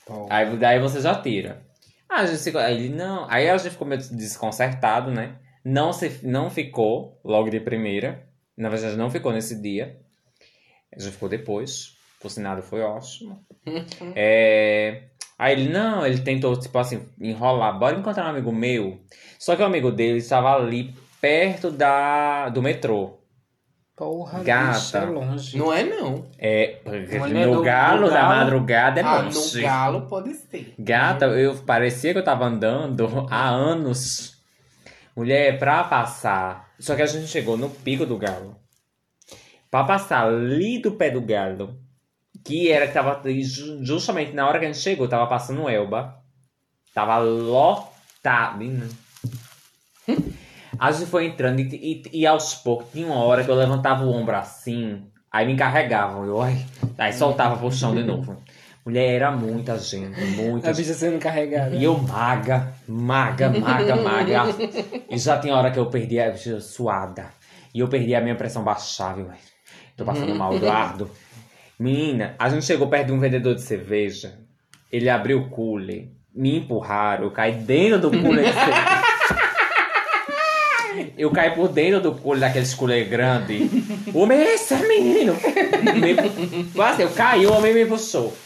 Pô. 0.06 0.26
Aí 0.30 0.56
daí 0.56 0.78
você 0.78 1.00
já 1.00 1.14
tira. 1.14 1.62
Ah, 2.08 2.20
a 2.20 2.26
gente. 2.26 2.56
Aí 2.56 2.76
ele 2.76 2.94
não. 2.94 3.26
Aí 3.28 3.48
a 3.50 3.56
gente 3.56 3.72
ficou 3.72 3.86
meio 3.86 4.00
desconcertado, 4.00 5.10
né? 5.10 5.36
Não, 5.64 5.92
se, 5.92 6.20
não 6.22 6.50
ficou 6.50 7.20
logo 7.24 7.50
de 7.50 7.58
primeira. 7.58 8.26
Na 8.56 8.68
verdade, 8.68 8.96
não 8.96 9.10
ficou 9.10 9.32
nesse 9.32 9.60
dia. 9.60 9.98
A 10.94 11.00
gente 11.00 11.12
ficou 11.12 11.28
depois. 11.28 11.96
Por 12.20 12.30
sinal, 12.30 12.60
foi 12.62 12.82
ótimo. 12.82 13.44
É, 14.14 15.04
Aí 15.42 15.54
ele, 15.54 15.68
não, 15.70 16.06
ele 16.06 16.20
tentou, 16.20 16.56
tipo 16.56 16.78
assim, 16.78 17.02
enrolar. 17.20 17.76
Bora 17.76 17.98
encontrar 17.98 18.26
um 18.26 18.30
amigo 18.30 18.52
meu. 18.52 19.00
Só 19.40 19.56
que 19.56 19.62
o 19.62 19.64
amigo 19.64 19.90
dele 19.90 20.18
estava 20.18 20.54
ali 20.54 20.94
perto 21.20 21.68
da, 21.68 22.48
do 22.48 22.62
metrô. 22.62 23.18
Porra, 24.02 24.42
Gata. 24.42 24.72
bicho, 24.78 24.96
é 24.96 25.04
longe. 25.04 25.56
Não 25.58 25.72
é, 25.72 25.84
não. 25.84 26.24
É, 26.36 26.80
porque 26.82 27.18
Mulher, 27.20 27.46
no 27.46 27.54
no- 27.54 27.62
galo 27.62 28.00
no 28.02 28.08
da 28.10 28.14
galo- 28.22 28.36
madrugada 28.36 29.00
é 29.00 29.04
ah, 29.04 29.20
longe. 29.20 29.56
no 29.56 29.62
galo 29.62 30.00
pode 30.08 30.34
ser. 30.34 30.74
Gata, 30.76 31.26
eu 31.26 31.54
parecia 31.58 32.12
que 32.12 32.18
eu 32.18 32.24
tava 32.24 32.44
andando 32.46 33.26
há 33.30 33.48
anos. 33.48 34.36
Mulher, 35.14 35.56
pra 35.58 35.84
passar. 35.84 36.70
Só 36.80 36.96
que 36.96 37.02
a 37.02 37.06
gente 37.06 37.28
chegou 37.28 37.56
no 37.56 37.70
pico 37.70 38.04
do 38.04 38.18
galo. 38.18 38.56
Pra 39.70 39.84
passar 39.84 40.26
ali 40.26 40.82
do 40.82 40.92
pé 40.92 41.08
do 41.10 41.20
galo, 41.20 41.78
que 42.44 42.72
era 42.72 42.88
que 42.88 42.94
tava 42.94 43.22
ju- 43.40 43.84
justamente 43.84 44.32
na 44.32 44.48
hora 44.48 44.58
que 44.58 44.64
a 44.64 44.68
gente 44.72 44.82
chegou, 44.82 45.06
tava 45.06 45.28
passando 45.28 45.68
Elba. 45.68 46.16
Tava 46.92 47.18
lotado. 47.18 48.58
Menina. 48.58 48.88
A 50.82 50.90
gente 50.90 51.08
foi 51.08 51.26
entrando 51.26 51.60
e, 51.60 52.02
e, 52.12 52.22
e 52.22 52.26
aos 52.26 52.56
poucos, 52.56 52.88
tinha 52.90 53.06
uma 53.06 53.22
hora 53.22 53.44
que 53.44 53.48
eu 53.48 53.54
levantava 53.54 54.04
o 54.04 54.10
ombro 54.10 54.34
assim, 54.34 55.00
aí 55.30 55.46
me 55.46 55.52
encarregavam. 55.52 56.24
Eu, 56.26 56.42
ai, 56.42 56.66
aí 56.98 57.12
soltava 57.12 57.56
pro 57.56 57.70
chão 57.70 57.94
de 57.94 58.02
novo. 58.02 58.36
Mulher, 58.84 59.14
era 59.14 59.30
muita 59.30 59.78
gente, 59.78 60.20
muita 60.20 60.70
A 60.70 60.72
bicha 60.74 60.92
sendo 60.92 61.20
carregada. 61.20 61.76
E 61.76 61.84
eu 61.84 61.96
maga, 61.96 62.74
maga, 62.88 63.48
maga, 63.48 63.94
maga. 63.94 64.42
E 65.08 65.16
já 65.18 65.38
tinha 65.38 65.54
hora 65.54 65.70
que 65.70 65.78
eu 65.78 65.86
perdi 65.86 66.18
a 66.18 66.32
bicha 66.32 66.58
suada. 66.58 67.26
E 67.72 67.78
eu 67.78 67.86
perdi 67.86 68.12
a 68.16 68.20
minha 68.20 68.34
pressão 68.34 68.64
baixava, 68.64 69.22
velho. 69.22 69.38
Tô 69.96 70.04
passando 70.04 70.34
mal, 70.34 70.52
Eduardo. 70.52 71.08
Menina, 71.78 72.34
a 72.36 72.48
gente 72.48 72.66
chegou 72.66 72.88
perto 72.88 73.06
de 73.06 73.12
um 73.12 73.20
vendedor 73.20 73.54
de 73.54 73.62
cerveja. 73.62 74.36
Ele 74.90 75.08
abriu 75.08 75.42
o 75.42 75.48
cooler. 75.48 76.08
Me 76.34 76.56
empurraram. 76.56 77.22
Eu 77.22 77.30
caí 77.30 77.52
dentro 77.52 78.00
do 78.00 78.10
cooler 78.10 78.46
de 78.46 78.52
cerveja. 78.52 78.91
Eu 81.22 81.30
caí 81.30 81.50
por 81.54 81.68
dentro 81.68 82.00
do 82.00 82.14
cooler 82.16 82.40
daqueles 82.40 82.74
cooler 82.74 83.08
grande. 83.08 83.70
O 84.12 84.26
meu 84.26 84.40
esse 84.40 84.74
é 84.74 84.88
menino. 84.88 85.34
Me, 85.34 86.64
quase, 86.74 87.02
eu 87.02 87.10
caí, 87.10 87.46
o 87.46 87.52
homem 87.52 87.72
me 87.72 87.86
puxou. 87.86 88.36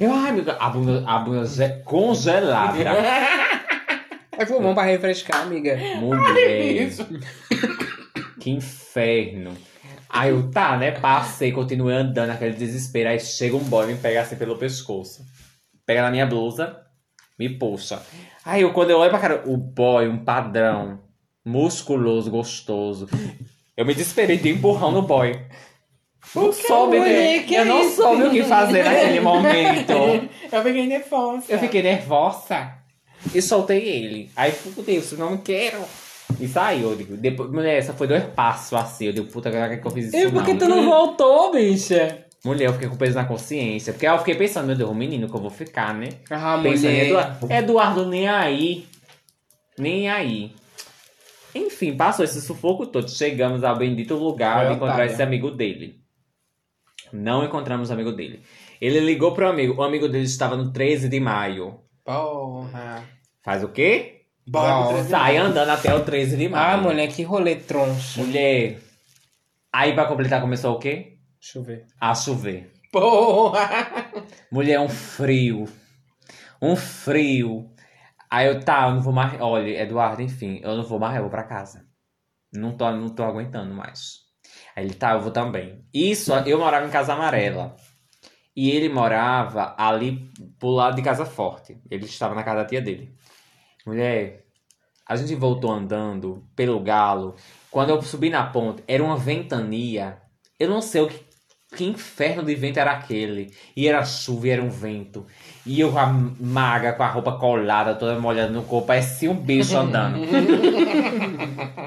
Eu, 0.00 0.10
ai, 0.10 0.32
meu 0.32 0.42
a 0.58 0.70
bunda, 0.70 1.04
a 1.06 1.18
bunda 1.18 1.44
ge- 1.44 1.82
congelada. 1.84 2.72
Foi 4.46 4.58
bom 4.60 4.74
pra 4.74 4.84
refrescar, 4.84 5.42
amiga. 5.42 5.76
Mulher. 5.96 6.88
Que 8.40 8.50
inferno. 8.50 9.52
Aí 10.08 10.30
eu, 10.30 10.50
tá, 10.50 10.78
né? 10.78 10.92
Passei, 10.92 11.52
continuei 11.52 11.94
andando 11.94 12.28
naquele 12.28 12.54
desespero. 12.54 13.10
Aí 13.10 13.20
chega 13.20 13.54
um 13.54 13.60
boy 13.64 13.84
e 13.84 13.92
me 13.92 13.98
pega 13.98 14.22
assim 14.22 14.36
pelo 14.36 14.56
pescoço. 14.56 15.22
Pega 15.84 16.00
na 16.00 16.10
minha 16.10 16.24
blusa, 16.24 16.74
me 17.38 17.50
puxa. 17.50 18.00
Aí 18.46 18.62
eu, 18.62 18.72
quando 18.72 18.90
eu 18.90 18.98
olho 18.98 19.10
pra 19.10 19.18
cara, 19.18 19.42
o 19.46 19.56
boy, 19.58 20.08
um 20.08 20.24
padrão, 20.24 21.00
musculoso, 21.44 22.30
gostoso. 22.30 23.08
Eu 23.76 23.84
me 23.84 23.94
desesperei 23.94 24.36
de 24.36 24.48
empurrão 24.50 24.90
no 24.92 25.02
boy. 25.02 25.38
Não 26.34 26.52
soube, 26.52 26.98
mulher? 26.98 27.38
né? 27.38 27.42
Que 27.44 27.54
Eu 27.54 27.64
não 27.66 27.82
isso? 27.82 27.96
soube 27.96 28.22
o 28.24 28.30
que 28.30 28.42
fazer 28.44 28.82
naquele 28.82 29.20
momento. 29.20 29.92
Eu 30.50 30.62
fiquei 30.62 30.86
nervosa. 30.86 31.44
Eu 31.48 31.58
fiquei 31.58 31.82
nervosa 31.82 32.72
e 33.34 33.40
soltei 33.42 33.78
ele. 33.88 34.30
Aí, 34.34 34.50
puta 34.52 34.82
Deus, 34.82 35.10
eu 35.12 35.18
não 35.18 35.36
quero. 35.36 35.78
E 36.40 36.48
saiu, 36.48 36.90
eu 36.90 36.96
digo. 36.96 37.16
Depois, 37.16 37.50
mulher, 37.50 37.78
essa 37.78 37.92
foi 37.92 38.06
dois 38.06 38.24
passos 38.24 38.72
assim. 38.78 39.06
Eu 39.06 39.12
digo, 39.12 39.26
puta, 39.30 39.50
cara, 39.50 39.76
que 39.76 39.86
eu 39.86 39.90
fiz 39.90 40.06
isso 40.06 40.16
E 40.16 40.30
por 40.30 40.44
que 40.44 40.52
não. 40.52 40.58
tu 40.58 40.68
não 40.68 40.84
voltou, 40.88 41.52
bicha? 41.52 42.24
Mulher, 42.44 42.66
eu 42.66 42.72
fiquei 42.74 42.88
com 42.88 42.96
peso 42.96 43.14
na 43.14 43.24
consciência. 43.24 43.92
Porque 43.92 44.06
eu 44.06 44.18
fiquei 44.18 44.34
pensando, 44.34 44.66
meu 44.66 44.76
Deus, 44.76 44.90
o 44.90 44.94
menino 44.94 45.28
que 45.28 45.34
eu 45.36 45.40
vou 45.40 45.50
ficar, 45.50 45.94
né? 45.94 46.08
Ah, 46.30 46.58
Pensando 46.62 46.90
em 46.90 46.94
mulher. 46.94 47.06
Eduardo. 47.08 47.52
Eduardo 47.52 48.06
nem 48.06 48.28
aí. 48.28 48.86
Nem 49.78 50.08
aí. 50.10 50.52
Enfim, 51.54 51.96
passou 51.96 52.24
esse 52.24 52.40
sufoco 52.40 52.86
todo. 52.86 53.08
Chegamos 53.10 53.62
ao 53.62 53.76
bendito 53.76 54.14
lugar 54.14 54.58
Foi 54.58 54.66
de 54.68 54.72
encontrar 54.74 54.94
otária. 54.94 55.12
esse 55.12 55.22
amigo 55.22 55.50
dele. 55.50 56.00
Não 57.12 57.44
encontramos 57.44 57.90
o 57.90 57.92
amigo 57.92 58.12
dele. 58.12 58.42
Ele 58.80 59.00
ligou 59.00 59.32
pro 59.32 59.48
amigo. 59.48 59.74
O 59.74 59.82
amigo 59.82 60.08
dele 60.08 60.24
estava 60.24 60.56
no 60.56 60.72
13 60.72 61.08
de 61.08 61.20
maio. 61.20 61.80
Porra. 62.04 63.04
Faz 63.42 63.62
o 63.62 63.68
quê? 63.68 64.22
Bora 64.46 65.02
Sai 65.04 65.36
andando 65.36 65.70
até 65.70 65.94
o 65.94 66.04
13 66.04 66.36
de 66.36 66.48
maio. 66.48 66.74
Ah, 66.74 66.76
mulher, 66.76 67.08
que 67.08 67.22
rolê 67.22 67.56
troncho. 67.56 68.20
Mulher. 68.20 68.80
Aí 69.72 69.94
pra 69.94 70.06
completar 70.06 70.40
começou 70.40 70.74
o 70.74 70.78
quê? 70.78 71.18
Deixa 71.40 71.58
eu 71.58 71.62
ver. 71.62 71.86
A 72.00 72.14
chover. 72.14 72.72
Porra. 72.92 74.10
Mulher, 74.50 74.80
um 74.80 74.88
frio. 74.88 75.66
Um 76.60 76.76
frio. 76.76 77.70
Aí 78.30 78.46
eu, 78.46 78.60
tá, 78.60 78.88
eu 78.88 78.94
não 78.94 79.02
vou 79.02 79.12
mais. 79.12 79.40
Olha, 79.40 79.82
Eduardo, 79.82 80.22
enfim, 80.22 80.60
eu 80.62 80.76
não 80.76 80.84
vou 80.84 80.98
mais, 80.98 81.16
eu 81.16 81.22
vou 81.22 81.30
pra 81.30 81.44
casa. 81.44 81.86
Não 82.52 82.76
tô, 82.76 82.90
não 82.90 83.08
tô 83.08 83.22
aguentando 83.24 83.74
mais. 83.74 84.24
Aí 84.76 84.84
ele, 84.84 84.94
tá, 84.94 85.12
eu 85.12 85.20
vou 85.20 85.30
também. 85.30 85.84
Isso, 85.92 86.32
eu 86.46 86.58
morava 86.58 86.86
em 86.86 86.90
Casa 86.90 87.14
Amarela. 87.14 87.76
E 88.56 88.70
ele 88.70 88.88
morava 88.88 89.74
ali 89.76 90.30
pro 90.58 90.68
lado 90.68 90.96
de 90.96 91.02
Casa 91.02 91.26
Forte. 91.26 91.76
Ele 91.90 92.04
estava 92.04 92.34
na 92.34 92.44
casa 92.44 92.62
da 92.62 92.64
tia 92.64 92.80
dele. 92.80 93.12
Mulher, 93.84 94.46
a 95.06 95.16
gente 95.16 95.34
voltou 95.34 95.70
andando 95.70 96.46
pelo 96.54 96.80
galo. 96.80 97.34
Quando 97.70 97.90
eu 97.90 98.00
subi 98.02 98.30
na 98.30 98.46
ponte, 98.46 98.82
era 98.86 99.02
uma 99.02 99.16
ventania. 99.16 100.22
Eu 100.58 100.68
não 100.68 100.80
sei 100.80 101.02
o 101.02 101.08
que, 101.08 101.24
que 101.76 101.84
inferno 101.84 102.44
de 102.44 102.54
vento 102.54 102.78
era 102.78 102.92
aquele. 102.92 103.52
E 103.76 103.88
era 103.88 104.04
chuva 104.04 104.46
e 104.46 104.50
era 104.50 104.62
um 104.62 104.70
vento. 104.70 105.26
E 105.66 105.80
eu, 105.80 105.96
a 105.98 106.06
maga, 106.38 106.92
com 106.92 107.02
a 107.02 107.08
roupa 107.08 107.32
colada, 107.32 107.94
toda 107.94 108.18
molhada 108.20 108.50
no 108.50 108.62
corpo, 108.64 108.86
parecia 108.88 109.30
um 109.30 109.34
bicho 109.34 109.76
andando. 109.76 110.18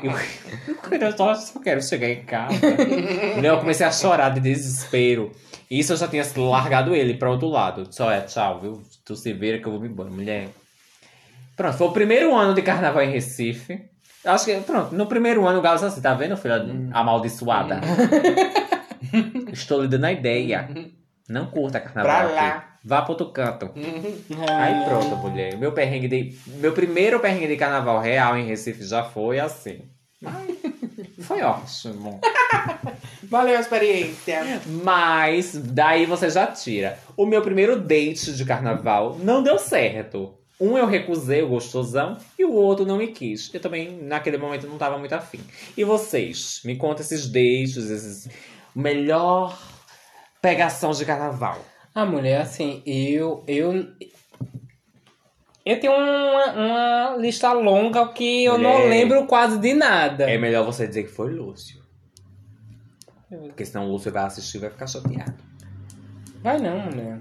eu, 0.04 0.99
eu 0.99 1.18
só, 1.18 1.36
só 1.36 1.60
quero 1.60 1.82
chegar 1.82 2.10
em 2.10 2.24
casa. 2.24 2.58
Eu 3.44 3.60
comecei 3.60 3.86
a 3.86 3.91
chorar 3.91 4.30
de 4.30 4.40
desespero. 4.40 5.32
Isso 5.70 5.94
eu 5.94 5.98
já 5.98 6.08
tinha 6.08 6.26
largado 6.38 6.95
ele 6.95 7.14
pra 7.16 7.30
outro 7.30 7.48
lado. 7.48 7.88
Só 7.91 8.12
é, 8.12 8.22
tchau, 8.22 8.60
viu? 8.62 8.82
Tu 9.06 9.16
se 9.16 9.32
vira 9.34 9.60
que 9.60 9.68
eu 9.68 9.72
vou 9.74 9.82
me 9.82 9.88
embora, 9.88 10.10
mulher. 10.10 10.49
Pronto, 11.56 11.78
foi 11.78 11.88
o 11.88 11.91
primeiro 11.91 12.36
ano 12.36 12.54
de 12.54 12.62
carnaval 12.62 13.04
em 13.04 13.12
Recife. 13.12 13.80
Acho 14.26 14.45
que, 14.45 14.56
pronto, 14.62 14.95
no 14.95 15.06
primeiro 15.06 15.45
ano 15.45 15.60
o 15.60 15.62
Galo 15.62 15.76
disse 15.76 15.88
assim, 15.88 16.02
tá 16.02 16.14
vendo, 16.14 16.36
filha 16.36 16.64
amaldiçoada? 16.94 17.80
Estou 19.54 19.82
lhe 19.82 19.88
dando 19.88 20.06
a 20.06 20.12
ideia. 20.12 20.70
Não 21.30 21.45
curta 21.48 21.80
carnaval 21.80 22.30
Pra 22.30 22.32
lá. 22.34 22.48
aqui. 22.49 22.68
Vá 22.88 23.01
pro 23.01 23.11
outro 23.11 23.31
canto. 23.34 23.69
Aí 24.47 24.85
pronto, 24.85 25.18
mulher. 25.18 25.57
Meu 25.57 25.73
perrengue 25.73 26.07
de. 26.07 26.39
Meu 26.47 26.72
primeiro 26.72 27.19
perrengue 27.19 27.47
de 27.47 27.57
carnaval 27.57 27.99
real 27.99 28.38
em 28.38 28.45
Recife 28.45 28.81
já 28.85 29.03
foi 29.03 29.41
assim. 29.41 29.81
Foi 31.19 31.41
ótimo. 31.41 32.22
Valeu 33.23 33.57
a 33.57 33.59
experiência. 33.59 34.61
Mas 34.85 35.53
daí 35.53 36.05
você 36.05 36.30
já 36.30 36.47
tira. 36.47 36.97
O 37.18 37.26
meu 37.26 37.41
primeiro 37.41 37.77
date 37.77 38.31
de 38.31 38.45
carnaval 38.45 39.18
não 39.19 39.43
deu 39.43 39.59
certo. 39.59 40.34
Um 40.57 40.77
eu 40.77 40.88
recusei 40.88 41.41
o 41.41 41.49
gostosão 41.49 42.18
e 42.39 42.45
o 42.45 42.53
outro 42.53 42.85
não 42.85 42.95
me 42.97 43.07
quis. 43.07 43.53
Eu 43.53 43.59
também, 43.59 44.01
naquele 44.01 44.38
momento, 44.38 44.65
não 44.65 44.77
tava 44.77 44.97
muito 44.97 45.14
afim. 45.14 45.41
E 45.76 45.84
vocês? 45.84 46.61
Me 46.64 46.77
conta 46.77 47.01
esses 47.01 47.27
dates, 47.27 47.89
esses. 47.89 48.30
Melhor 48.73 49.59
pegação 50.41 50.91
de 50.91 51.03
carnaval. 51.03 51.59
Ah, 51.99 52.06
mulher, 52.06 52.41
assim, 52.41 52.84
eu. 52.86 53.44
Eu, 53.48 53.88
eu 55.65 55.80
tenho 55.80 55.94
uma, 55.94 56.52
uma 56.52 57.18
lista 57.18 57.52
longa 57.53 58.07
que 58.10 58.44
eu 58.44 58.60
não 58.60 58.74
Mulher. 58.74 58.90
lembro 58.90 59.26
quase 59.26 59.57
de 59.57 59.74
nada. 59.74 60.30
É 60.30 60.38
melhor 60.38 60.64
você 60.64 60.88
dizer 60.88 61.06
que 61.06 61.10
foi 61.10 61.34
Lúcio. 61.34 61.82
Porque 63.28 63.65
senão 63.65 63.88
o 63.88 63.91
Lúcio 63.94 64.11
vai 64.11 64.26
assistir 64.26 64.57
e 64.57 64.61
vai 64.61 64.69
ficar 64.69 64.86
chateado. 64.86 65.34
Vai 66.44 66.60
não, 66.60 66.78
mulher. 66.82 67.18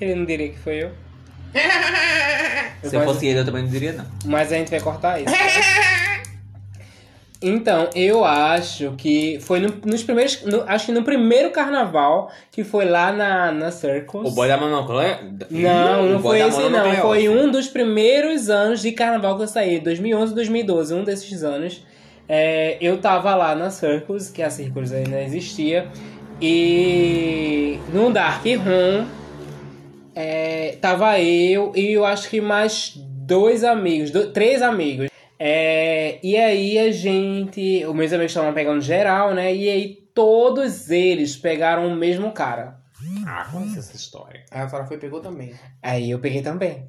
Ele 0.00 0.14
não 0.14 0.24
diria 0.24 0.50
que 0.50 0.58
foi 0.60 0.84
eu. 0.84 0.92
Se 2.88 2.94
eu 2.94 3.02
fosse 3.02 3.26
ele, 3.26 3.40
eu 3.40 3.44
também 3.44 3.64
não 3.64 3.70
diria 3.70 3.92
não. 3.92 4.06
Mas 4.24 4.52
a 4.52 4.54
gente 4.56 4.70
vai 4.70 4.80
cortar 4.80 5.20
isso. 5.20 5.34
Então, 7.42 7.88
eu 7.94 8.22
acho 8.22 8.92
que 8.98 9.38
foi 9.40 9.60
no- 9.60 9.72
nos 9.86 10.02
primeiros. 10.02 10.42
no- 10.44 10.62
acho 10.66 10.86
que 10.86 10.92
no 10.92 11.02
primeiro 11.02 11.50
carnaval, 11.50 12.30
que 12.52 12.62
foi 12.62 12.84
lá 12.84 13.10
na, 13.12 13.50
na 13.50 13.70
Circus. 13.70 14.30
O 14.30 14.34
boy 14.34 14.46
da 14.46 14.58
Manopla 14.58 15.04
é? 15.04 15.20
Não, 15.50 16.06
não 16.06 16.20
foi 16.20 16.40
esse 16.40 16.58
não. 16.68 16.94
Foi 16.96 17.28
um 17.30 17.50
dos 17.50 17.66
primeiros 17.66 18.50
anos 18.50 18.82
de 18.82 18.92
carnaval 18.92 19.36
que 19.38 19.44
eu 19.44 19.48
saí, 19.48 19.80
2011 19.80 20.34
2012, 20.34 20.92
um 20.92 21.02
desses 21.02 21.42
anos. 21.42 21.82
É, 22.28 22.76
eu 22.80 22.98
tava 22.98 23.34
lá 23.34 23.54
na 23.54 23.70
Circus, 23.70 24.28
que 24.28 24.42
a 24.42 24.50
Circus 24.50 24.92
ainda 24.92 25.20
existia, 25.22 25.88
e 26.40 27.78
no 27.92 28.12
Dark 28.12 28.44
Room 28.44 29.06
é, 30.14 30.76
tava 30.80 31.18
eu 31.20 31.72
e 31.74 31.92
eu 31.92 32.04
acho 32.04 32.28
que 32.28 32.40
mais 32.40 32.92
dois 32.96 33.64
amigos, 33.64 34.10
do- 34.10 34.30
três 34.30 34.60
amigos. 34.62 35.09
É, 35.42 36.20
e 36.22 36.36
aí 36.36 36.78
a 36.78 36.92
gente, 36.92 37.82
os 37.86 37.94
meus 37.94 38.12
amigos 38.12 38.30
estavam 38.30 38.52
pegando 38.52 38.82
geral, 38.82 39.32
né? 39.32 39.54
E 39.54 39.70
aí 39.70 39.94
todos 40.14 40.90
eles 40.90 41.34
pegaram 41.34 41.88
o 41.88 41.96
mesmo 41.96 42.30
cara. 42.30 42.78
Ah, 43.26 43.48
conhece 43.50 43.78
essa 43.78 43.96
história. 43.96 44.44
Aí 44.50 44.60
a 44.60 44.68
senhora 44.68 44.86
foi 44.86 44.98
e 44.98 45.00
pegou 45.00 45.18
também. 45.18 45.54
Aí 45.82 46.10
eu 46.10 46.18
peguei 46.18 46.42
também. 46.42 46.86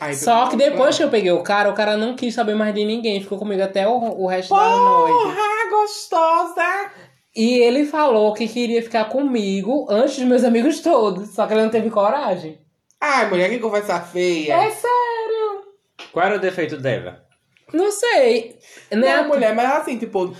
Aí 0.00 0.16
Só 0.16 0.48
que 0.48 0.56
depois 0.56 0.96
que 0.96 1.04
eu 1.04 1.10
peguei 1.10 1.30
o 1.30 1.44
cara, 1.44 1.70
o 1.70 1.74
cara 1.74 1.96
não 1.96 2.16
quis 2.16 2.34
saber 2.34 2.56
mais 2.56 2.74
de 2.74 2.84
ninguém, 2.84 3.20
ficou 3.20 3.38
comigo 3.38 3.62
até 3.62 3.86
o, 3.86 3.92
o 3.92 4.26
resto 4.26 4.52
da 4.52 4.76
noite. 4.76 5.12
Porra, 5.12 5.70
gostosa! 5.70 6.90
E 7.36 7.58
ele 7.60 7.86
falou 7.86 8.34
que 8.34 8.48
queria 8.48 8.82
ficar 8.82 9.04
comigo 9.04 9.86
antes 9.88 10.18
dos 10.18 10.26
meus 10.26 10.42
amigos 10.42 10.80
todos, 10.80 11.30
só 11.30 11.46
que 11.46 11.54
ele 11.54 11.62
não 11.62 11.70
teve 11.70 11.88
coragem. 11.88 12.58
Ai, 13.00 13.30
mulher, 13.30 13.48
que 13.48 13.60
conversa 13.60 14.00
feia. 14.00 14.54
É 14.54 14.70
sério? 14.70 15.62
Qual 16.12 16.26
era 16.26 16.36
o 16.36 16.40
defeito 16.40 16.76
dela? 16.78 17.30
Não 17.72 17.90
sei. 17.90 18.58
Né? 18.90 19.16
Não, 19.16 19.28
mulher, 19.28 19.54
mas 19.54 19.70
assim, 19.72 19.98
tipo. 19.98 20.34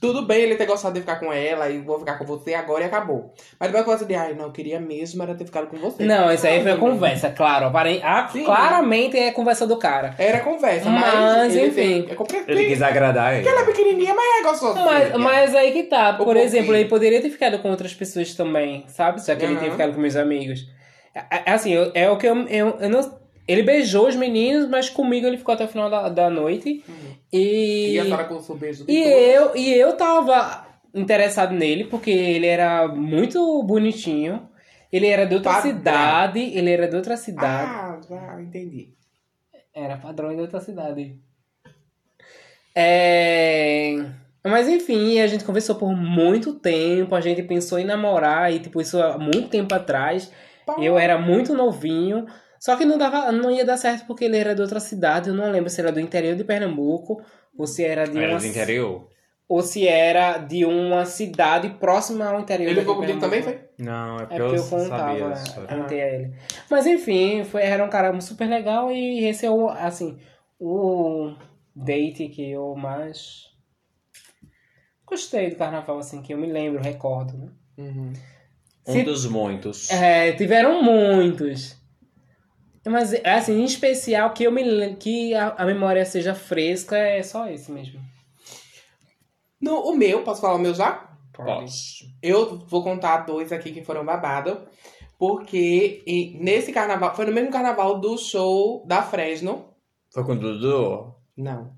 Tudo 0.00 0.22
bem 0.22 0.42
ele 0.42 0.54
ter 0.54 0.64
gostado 0.64 0.94
de 0.94 1.00
ficar 1.00 1.16
com 1.16 1.32
ela 1.32 1.68
e 1.68 1.80
vou 1.80 1.98
ficar 1.98 2.16
com 2.18 2.24
você 2.24 2.54
agora 2.54 2.84
e 2.84 2.86
acabou. 2.86 3.34
Mas 3.58 3.68
depois 3.68 3.84
coisa 3.84 4.04
de, 4.04 4.14
ai, 4.14 4.32
não, 4.32 4.44
eu 4.44 4.52
queria 4.52 4.78
mesmo 4.78 5.20
era 5.24 5.34
ter 5.34 5.44
ficado 5.44 5.66
com 5.66 5.76
você. 5.76 6.04
Não, 6.04 6.32
isso 6.32 6.46
aí 6.46 6.62
foi 6.62 6.76
conversa, 6.76 7.30
claro. 7.30 7.66
apare- 7.66 8.00
ah, 8.04 8.28
Sim. 8.32 8.44
claramente 8.44 9.18
é 9.18 9.32
conversa 9.32 9.66
do 9.66 9.76
cara. 9.76 10.14
Era 10.16 10.38
conversa, 10.38 10.88
mas, 10.88 11.14
Mas, 11.14 11.56
ele 11.56 11.66
enfim. 11.66 11.74
tem- 12.06 12.16
é. 12.38 12.44
Ele 12.52 12.66
quis 12.66 12.80
agradar 12.80 13.34
ele. 13.34 13.42
Porque 13.42 13.48
ela 13.58 13.62
é 13.68 13.72
pequenininha, 13.72 14.14
mas 14.14 14.38
é 14.38 14.42
gostosa. 14.44 14.84
Mas, 14.84 15.12
mas 15.16 15.54
aí 15.56 15.72
que 15.72 15.82
tá. 15.82 16.12
Por 16.12 16.26
pouquinho. 16.26 16.44
exemplo, 16.44 16.76
ele 16.76 16.88
poderia 16.88 17.20
ter 17.20 17.30
ficado 17.30 17.58
com 17.58 17.68
outras 17.68 17.92
pessoas 17.92 18.32
também, 18.34 18.84
sabe? 18.86 19.20
Já 19.20 19.34
que 19.34 19.44
ele 19.44 19.54
Aham. 19.54 19.58
tinha 19.62 19.72
ficado 19.72 19.94
com 19.94 20.00
meus 20.00 20.14
amigos. 20.14 20.60
É- 21.12 21.42
é 21.44 21.50
Assim, 21.50 21.72
eu- 21.74 21.90
é 21.92 22.08
o 22.08 22.16
que 22.16 22.26
eu, 22.28 22.36
eu, 22.46 22.78
eu 22.82 22.88
não. 22.88 23.18
Ele 23.48 23.62
beijou 23.62 24.06
os 24.06 24.14
meninos, 24.14 24.68
mas 24.68 24.90
comigo 24.90 25.26
ele 25.26 25.38
ficou 25.38 25.54
até 25.54 25.64
o 25.64 25.68
final 25.68 25.88
da, 25.88 26.10
da 26.10 26.28
noite. 26.28 26.84
E. 27.32 27.94
E 27.94 27.98
a 27.98 28.24
com 28.24 28.34
o 28.34 28.54
beijo 28.54 28.84
E 28.86 28.98
eu, 28.98 29.56
e 29.56 29.72
eu 29.72 29.96
tava 29.96 30.66
interessado 30.94 31.54
nele, 31.54 31.84
porque 31.84 32.10
ele 32.10 32.46
era 32.46 32.86
muito 32.86 33.62
bonitinho. 33.62 34.46
Ele 34.92 35.06
era 35.06 35.24
de 35.24 35.34
outra 35.34 35.54
Padrão. 35.54 35.72
cidade. 35.72 36.40
Ele 36.40 36.70
era 36.70 36.88
de 36.88 36.96
outra 36.96 37.16
cidade. 37.16 37.70
Ah, 37.70 38.00
já 38.06 38.42
entendi. 38.42 38.92
Era 39.74 39.96
padrão 39.96 40.34
de 40.34 40.40
outra 40.40 40.60
cidade. 40.60 41.16
É... 42.74 43.96
Mas 44.44 44.68
enfim, 44.68 45.20
a 45.20 45.26
gente 45.26 45.44
conversou 45.44 45.76
por 45.76 45.94
muito 45.94 46.54
tempo. 46.54 47.14
A 47.14 47.20
gente 47.20 47.42
pensou 47.42 47.78
em 47.78 47.84
namorar. 47.84 48.52
E 48.52 48.60
tipo, 48.60 48.80
isso 48.80 49.00
há 49.00 49.18
muito 49.18 49.48
tempo 49.48 49.74
atrás. 49.74 50.32
Eu 50.78 50.98
era 50.98 51.18
muito 51.18 51.54
novinho. 51.54 52.26
Só 52.60 52.76
que 52.76 52.84
não, 52.84 52.98
dava, 52.98 53.30
não 53.32 53.50
ia 53.50 53.64
dar 53.64 53.76
certo 53.76 54.06
porque 54.06 54.24
ele 54.24 54.36
era 54.36 54.54
de 54.54 54.60
outra 54.62 54.80
cidade. 54.80 55.28
Eu 55.28 55.34
não 55.34 55.50
lembro 55.50 55.70
se 55.70 55.80
era 55.80 55.92
do 55.92 56.00
interior 56.00 56.34
de 56.36 56.44
Pernambuco. 56.44 57.22
Ou 57.56 57.66
se 57.66 57.84
era 57.84 58.04
de 58.04 58.18
Era 58.18 58.32
uma 58.32 58.38
do 58.40 58.46
interior? 58.46 59.08
ou 59.50 59.62
se 59.62 59.88
era 59.88 60.36
de 60.36 60.64
uma 60.66 61.06
cidade 61.06 61.70
próxima 61.80 62.26
ao 62.26 62.38
interior. 62.40 62.70
Ele 62.70 62.80
ficou 62.80 62.96
contigo 62.96 63.18
também, 63.18 63.42
foi? 63.42 63.58
Não, 63.78 64.18
é 64.18 64.22
É 64.24 64.26
porque 64.26 64.42
porque 64.42 64.56
eu, 64.56 64.62
eu 64.62 64.68
contava, 64.68 65.28
né? 65.30 65.34
contei 65.66 66.02
a 66.02 66.14
ele. 66.14 66.34
Mas 66.70 66.86
enfim, 66.86 67.44
foi, 67.44 67.62
era 67.62 67.82
um 67.82 67.88
cara 67.88 68.20
super 68.20 68.46
legal 68.46 68.92
e 68.92 69.24
esse 69.24 69.46
é 69.46 69.50
o, 69.50 69.70
assim, 69.70 70.18
o 70.60 71.34
date 71.74 72.28
que 72.28 72.50
eu 72.50 72.74
mais 72.76 73.44
gostei 75.06 75.48
do 75.48 75.56
carnaval, 75.56 75.98
assim, 75.98 76.20
que 76.20 76.34
eu 76.34 76.38
me 76.38 76.46
lembro, 76.52 76.82
recordo, 76.82 77.38
né? 77.38 77.48
Uhum. 77.78 78.12
Um 78.86 78.92
Se- 78.92 79.02
dos 79.02 79.24
muitos. 79.26 79.90
É, 79.90 80.32
tiveram 80.32 80.82
muitos. 80.82 81.77
Mas, 82.88 83.14
assim, 83.24 83.60
em 83.60 83.64
especial, 83.64 84.32
que 84.32 84.44
eu 84.44 84.52
me 84.52 84.96
que 84.96 85.34
a, 85.34 85.54
a 85.58 85.64
memória 85.66 86.04
seja 86.04 86.34
fresca, 86.34 86.96
é 86.96 87.22
só 87.22 87.48
esse 87.48 87.70
mesmo. 87.70 88.00
No, 89.60 89.80
o 89.80 89.96
meu, 89.96 90.22
posso 90.22 90.40
falar 90.40 90.54
o 90.54 90.58
meu 90.58 90.74
já? 90.74 91.08
Posso. 91.32 92.04
Eu 92.22 92.58
vou 92.66 92.82
contar 92.82 93.18
dois 93.18 93.52
aqui 93.52 93.72
que 93.72 93.84
foram 93.84 94.04
babado. 94.04 94.66
Porque 95.18 96.02
e 96.06 96.38
nesse 96.40 96.72
carnaval, 96.72 97.14
foi 97.14 97.26
no 97.26 97.32
mesmo 97.32 97.50
carnaval 97.50 97.98
do 97.98 98.16
show 98.16 98.84
da 98.86 99.02
Fresno. 99.02 99.74
Foi 100.12 100.24
com 100.24 100.32
o 100.32 100.38
Dudu? 100.38 101.14
Não. 101.36 101.76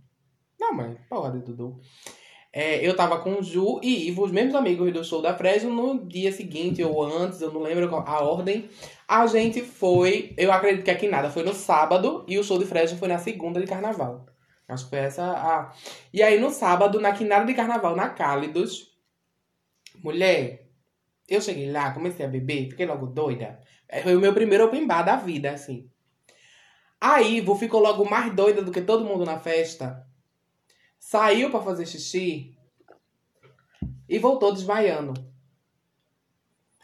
Não, 0.60 0.74
mas 0.74 0.98
porra 1.08 1.30
de 1.32 1.40
Dudu. 1.40 1.80
É, 2.52 2.84
eu 2.84 2.96
tava 2.96 3.20
com 3.20 3.38
o 3.38 3.42
Ju 3.42 3.80
e 3.82 4.08
Ivo, 4.08 4.24
os 4.24 4.32
mesmos 4.32 4.56
amigos 4.56 4.92
do 4.92 5.04
show 5.04 5.22
da 5.22 5.36
Fresno, 5.36 5.70
no 5.70 6.04
dia 6.06 6.32
seguinte 6.32 6.82
ou 6.82 7.02
antes, 7.02 7.40
eu 7.40 7.52
não 7.52 7.60
lembro 7.60 7.94
a 7.94 8.24
ordem. 8.24 8.68
A 9.06 9.26
gente 9.26 9.62
foi, 9.62 10.34
eu 10.36 10.50
acredito 10.52 10.84
que 10.84 10.90
aqui 10.90 11.06
nada, 11.08 11.30
foi 11.30 11.44
no 11.44 11.54
sábado 11.54 12.24
e 12.26 12.38
o 12.38 12.44
show 12.44 12.58
de 12.58 12.66
Fresno 12.66 12.98
foi 12.98 13.08
na 13.08 13.18
segunda 13.18 13.60
de 13.60 13.66
carnaval. 13.66 14.26
Acho 14.68 14.84
que 14.84 14.90
foi 14.90 14.98
essa 15.00 15.24
a. 15.24 15.72
E 16.12 16.22
aí 16.22 16.40
no 16.40 16.50
sábado, 16.50 17.00
na 17.00 17.12
quinada 17.12 17.44
de 17.44 17.54
carnaval, 17.54 17.96
na 17.96 18.08
Cálidos, 18.10 18.88
mulher, 20.02 20.68
eu 21.28 21.40
cheguei 21.40 21.70
lá, 21.70 21.92
comecei 21.92 22.24
a 22.26 22.28
beber, 22.28 22.70
fiquei 22.70 22.86
logo 22.86 23.06
doida. 23.06 23.60
É, 23.88 24.02
Foi 24.02 24.16
o 24.16 24.20
meu 24.20 24.32
primeiro 24.34 24.64
open 24.64 24.86
bar 24.86 25.02
da 25.02 25.16
vida, 25.16 25.52
assim. 25.52 25.88
Aí, 27.00 27.38
Ivo 27.38 27.54
ficou 27.54 27.80
logo 27.80 28.08
mais 28.08 28.34
doida 28.34 28.62
do 28.62 28.72
que 28.72 28.80
todo 28.80 29.04
mundo 29.04 29.24
na 29.24 29.38
festa. 29.38 30.06
Saiu 31.00 31.50
pra 31.50 31.60
fazer 31.62 31.86
xixi 31.86 32.54
e 34.08 34.18
voltou 34.18 34.52
desmaiando. 34.52 35.14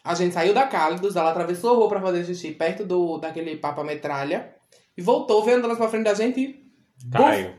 A 0.03 0.15
gente 0.15 0.33
saiu 0.35 0.55
da 0.55 0.67
Cálidos, 0.67 1.15
ela 1.17 1.31
atravessou 1.31 1.73
a 1.75 1.77
rua 1.77 1.89
pra 1.89 2.01
fazer 2.01 2.25
xixi 2.25 2.53
perto 2.53 2.85
do, 2.85 3.19
daquele 3.19 3.57
papa 3.57 3.85
metralha 3.85 4.55
e 4.97 5.03
voltou, 5.03 5.45
veio 5.45 5.59
andando 5.59 5.77
pra 5.77 5.89
frente 5.89 6.05
da 6.05 6.15
gente 6.15 6.41
e 6.41 6.67
Caio. 7.13 7.55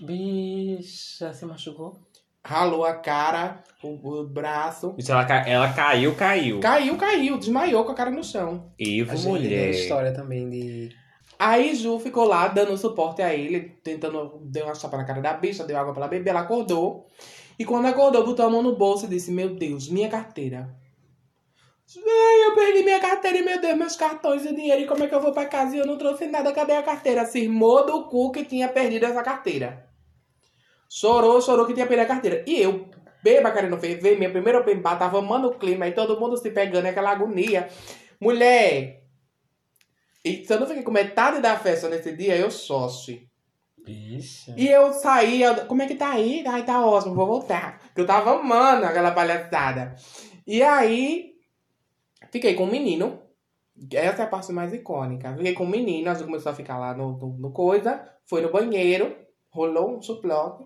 Bicha, 0.00 1.32
se 1.32 1.44
machucou? 1.46 1.98
ralou 2.42 2.86
a 2.86 2.94
cara, 2.94 3.62
o, 3.82 3.88
o 4.20 4.26
braço. 4.26 4.94
Ela, 5.06 5.24
ca- 5.26 5.46
ela 5.46 5.72
caiu, 5.74 6.14
caiu. 6.14 6.58
Caiu, 6.60 6.96
caiu, 6.96 7.38
desmaiou 7.38 7.84
com 7.84 7.92
a 7.92 7.94
cara 7.94 8.10
no 8.10 8.24
chão. 8.24 8.72
Ivo, 8.78 9.12
A 9.12 9.14
gente 9.14 9.24
tem 9.24 9.32
mulher. 9.42 9.70
história 9.70 10.12
também 10.12 10.48
de 10.48 10.88
Aí 11.42 11.74
Ju 11.74 11.98
ficou 11.98 12.24
lá 12.24 12.48
dando 12.48 12.76
suporte 12.76 13.22
a 13.22 13.32
ele, 13.32 13.60
tentando, 13.82 14.42
deu 14.42 14.66
uma 14.66 14.74
chapa 14.74 14.98
na 14.98 15.04
cara 15.04 15.22
da 15.22 15.32
bicha, 15.32 15.64
deu 15.64 15.78
água 15.78 15.94
pra 15.94 16.02
ela 16.02 16.10
beber, 16.10 16.28
ela 16.28 16.40
acordou. 16.40 17.06
E 17.58 17.64
quando 17.64 17.86
acordou, 17.86 18.26
botou 18.26 18.44
a 18.44 18.50
mão 18.50 18.62
no 18.62 18.76
bolso 18.76 19.06
e 19.06 19.08
disse, 19.08 19.32
meu 19.32 19.54
Deus, 19.54 19.88
minha 19.88 20.10
carteira. 20.10 20.68
Eu 21.96 22.54
perdi 22.54 22.82
minha 22.82 23.00
carteira 23.00 23.38
e, 23.38 23.42
meu 23.42 23.58
Deus, 23.58 23.74
meus 23.74 23.96
cartões 23.96 24.44
e 24.44 24.54
dinheiro, 24.54 24.82
e 24.82 24.86
como 24.86 25.02
é 25.02 25.06
que 25.06 25.14
eu 25.14 25.20
vou 25.22 25.32
pra 25.32 25.46
casa? 25.46 25.74
E 25.74 25.78
eu 25.78 25.86
não 25.86 25.96
trouxe 25.96 26.26
nada, 26.26 26.52
cadê 26.52 26.74
a 26.74 26.82
carteira? 26.82 27.24
Se 27.24 27.38
irmou 27.38 27.86
do 27.86 28.04
cu 28.04 28.30
que 28.32 28.44
tinha 28.44 28.68
perdido 28.68 29.06
essa 29.06 29.22
carteira. 29.22 29.88
Chorou, 30.90 31.40
chorou 31.40 31.64
que 31.64 31.72
tinha 31.72 31.86
perdido 31.86 32.04
a 32.04 32.14
carteira. 32.14 32.44
E 32.46 32.60
eu, 32.60 32.86
beba 33.24 33.50
querendo 33.50 33.78
ver, 33.78 34.18
minha 34.18 34.30
primeira 34.30 34.62
bar, 34.76 34.98
tava 34.98 35.18
amando 35.18 35.48
o 35.48 35.54
clima, 35.58 35.88
e 35.88 35.92
todo 35.92 36.20
mundo 36.20 36.36
se 36.36 36.50
pegando, 36.50 36.84
aquela 36.84 37.12
agonia. 37.12 37.66
Mulher, 38.20 38.99
e 40.24 40.44
se 40.44 40.52
eu 40.52 40.60
não 40.60 40.66
fiquei 40.66 40.82
com 40.82 40.90
metade 40.90 41.40
da 41.40 41.56
festa 41.58 41.88
nesse 41.88 42.14
dia, 42.14 42.36
eu 42.36 42.50
sócio. 42.50 43.20
Bicha. 43.84 44.54
E 44.56 44.68
eu 44.68 44.92
saí, 44.92 45.42
eu, 45.42 45.66
como 45.66 45.82
é 45.82 45.86
que 45.86 45.94
tá 45.94 46.10
aí? 46.10 46.44
Ai, 46.46 46.64
tá 46.64 46.84
ótimo, 46.84 47.14
vou 47.14 47.26
voltar. 47.26 47.78
Porque 47.78 48.02
eu 48.02 48.06
tava 48.06 48.38
amando 48.38 48.84
aquela 48.84 49.10
palhaçada. 49.10 49.94
E 50.46 50.62
aí, 50.62 51.32
fiquei 52.30 52.54
com 52.54 52.64
um 52.64 52.70
menino. 52.70 53.20
Essa 53.92 54.22
é 54.22 54.24
a 54.26 54.28
parte 54.28 54.52
mais 54.52 54.74
icônica. 54.74 55.34
Fiquei 55.34 55.54
com 55.54 55.64
um 55.64 55.68
menino, 55.68 56.10
a 56.10 56.14
gente 56.14 56.26
começou 56.26 56.52
a 56.52 56.54
ficar 56.54 56.78
lá 56.78 56.94
no, 56.94 57.16
no, 57.16 57.38
no 57.38 57.52
coisa. 57.52 58.06
Foi 58.26 58.42
no 58.42 58.52
banheiro, 58.52 59.16
rolou 59.48 59.96
um 59.96 60.02
suplote. 60.02 60.64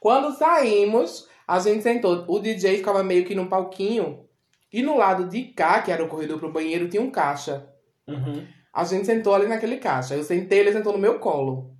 Quando 0.00 0.36
saímos, 0.36 1.28
a 1.46 1.58
gente 1.58 1.82
sentou. 1.82 2.24
O 2.28 2.38
DJ 2.38 2.78
ficava 2.78 3.02
meio 3.02 3.26
que 3.26 3.34
num 3.34 3.48
palquinho. 3.48 4.24
E 4.72 4.82
no 4.82 4.96
lado 4.96 5.28
de 5.28 5.44
cá, 5.52 5.82
que 5.82 5.92
era 5.92 6.02
o 6.02 6.08
corredor 6.08 6.38
pro 6.38 6.52
banheiro, 6.52 6.88
tinha 6.88 7.02
um 7.02 7.10
caixa. 7.10 7.68
Uhum. 8.08 8.46
A 8.76 8.84
gente 8.84 9.06
sentou 9.06 9.34
ali 9.34 9.46
naquele 9.46 9.78
caixa. 9.78 10.14
Eu 10.14 10.22
sentei, 10.22 10.58
ele 10.58 10.70
sentou 10.70 10.92
no 10.92 10.98
meu 10.98 11.18
colo. 11.18 11.70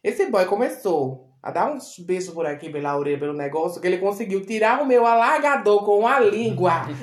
Esse 0.00 0.26
boy 0.26 0.44
começou 0.44 1.28
a 1.42 1.50
dar 1.50 1.72
uns 1.72 1.98
beijos 1.98 2.32
por 2.32 2.46
aqui 2.46 2.70
pela 2.70 2.96
orelha, 2.96 3.18
pelo 3.18 3.32
negócio, 3.32 3.80
que 3.80 3.86
ele 3.88 3.98
conseguiu 3.98 4.46
tirar 4.46 4.80
o 4.80 4.86
meu 4.86 5.04
alargador 5.04 5.84
com 5.84 6.06
a 6.06 6.20
língua. 6.20 6.86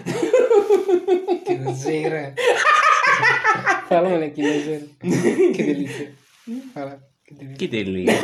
Que 1.45 1.55
nojeira. 1.57 2.33
Fala, 3.89 4.07
mulher, 4.07 4.31
que 4.31 4.41
nojeira. 4.41 4.85
Que 5.03 5.63
delícia. 5.63 6.13
Fala, 6.73 6.99
que 7.27 7.33
delícia. 7.33 7.57
Que 7.57 7.67
delícia. 7.67 8.21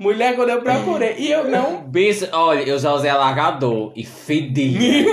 Mulher, 0.00 0.34
quando 0.34 0.48
eu 0.48 0.62
procurei. 0.62 1.16
E 1.18 1.30
eu 1.30 1.44
não. 1.50 1.82
Bicho, 1.82 2.26
olha, 2.32 2.62
eu 2.62 2.78
já 2.78 2.94
usei 2.94 3.10
alargador 3.10 3.92
e 3.94 4.02
fedia. 4.02 5.04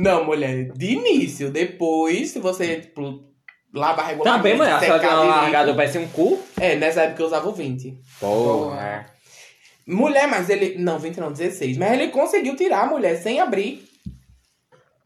Não, 0.00 0.24
mulher, 0.24 0.72
de 0.72 0.86
início. 0.92 1.50
Depois, 1.50 2.30
se 2.30 2.38
você, 2.38 2.80
tipo, 2.80 3.24
lava 3.74 4.02
regularmente. 4.02 4.42
Também, 4.42 4.56
mulher, 4.56 4.72
a 4.74 4.78
tem 4.78 4.90
secar 4.92 5.16
um 5.18 5.20
direito. 5.22 5.38
alargador, 5.38 5.76
parece 5.76 5.98
um 5.98 6.08
cu. 6.08 6.38
É, 6.60 6.76
nessa 6.76 7.02
época 7.02 7.22
eu 7.22 7.26
usava 7.26 7.48
o 7.48 7.52
20. 7.52 7.98
Porra. 8.20 9.06
Mulher, 9.86 10.26
mas 10.28 10.50
ele. 10.50 10.76
Não, 10.78 10.98
20 10.98 11.18
não, 11.18 11.30
16. 11.32 11.76
Mas 11.78 11.92
ele 11.92 12.08
conseguiu 12.08 12.56
tirar 12.56 12.82
a 12.84 12.86
mulher 12.86 13.16
sem 13.16 13.40
abrir. 13.40 13.86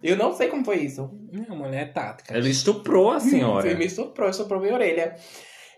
Eu 0.03 0.17
não 0.17 0.35
sei 0.35 0.49
como 0.49 0.65
foi 0.65 0.77
isso. 0.79 1.11
Não, 1.31 1.57
mulher 1.57 1.83
é 1.83 1.87
tática. 1.93 2.35
Ele 2.37 2.49
estuprou 2.49 3.11
a 3.12 3.17
Ele 3.19 3.31
senhora. 3.31 3.75
me 3.75 3.91
soprou, 3.91 4.33
soprou 4.33 4.59
minha 4.61 4.73
orelha. 4.75 5.15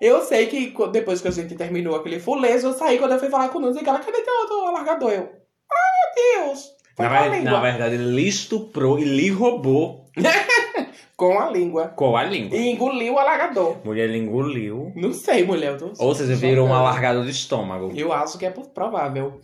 Eu 0.00 0.22
sei 0.24 0.46
que 0.46 0.72
depois 0.92 1.20
que 1.20 1.28
a 1.28 1.32
gente 1.32 1.54
terminou 1.56 1.96
aquele 1.96 2.20
fulejo, 2.20 2.68
eu 2.68 2.72
saí 2.72 2.98
quando 2.98 3.12
eu 3.12 3.18
fui 3.18 3.28
falar 3.28 3.48
com 3.48 3.58
o 3.58 3.60
Nunes 3.60 3.76
e 3.80 3.88
ela, 3.88 3.98
cadê 4.00 4.20
teu 4.20 4.34
outro 4.42 4.68
alargador? 4.68 5.10
Eu, 5.10 5.28
ai 5.70 5.90
meu 6.38 6.46
Deus! 6.46 6.66
Foi 6.96 7.06
Na, 7.06 7.28
ver- 7.28 7.42
na 7.42 7.60
verdade, 7.60 7.94
ele 7.94 8.22
estuprou 8.28 8.98
e 8.98 9.04
lhe 9.04 9.30
roubou 9.30 10.06
Com 11.16 11.38
a 11.38 11.48
língua. 11.50 11.88
com 11.88 12.16
a 12.16 12.24
língua. 12.24 12.56
E 12.56 12.68
engoliu 12.70 13.14
o 13.14 13.18
alargador. 13.18 13.76
Mulher 13.84 14.08
lhe 14.10 14.18
engoliu. 14.18 14.92
Não 14.96 15.12
sei, 15.12 15.44
mulher. 15.44 15.72
Eu 15.72 15.78
tô 15.78 16.04
Ou 16.04 16.14
seja, 16.14 16.34
virou 16.34 16.66
um 16.66 16.74
alargador 16.74 17.24
de 17.24 17.30
estômago. 17.30 17.92
Eu 17.94 18.12
acho 18.12 18.36
que 18.38 18.44
é 18.46 18.50
provável. 18.50 19.40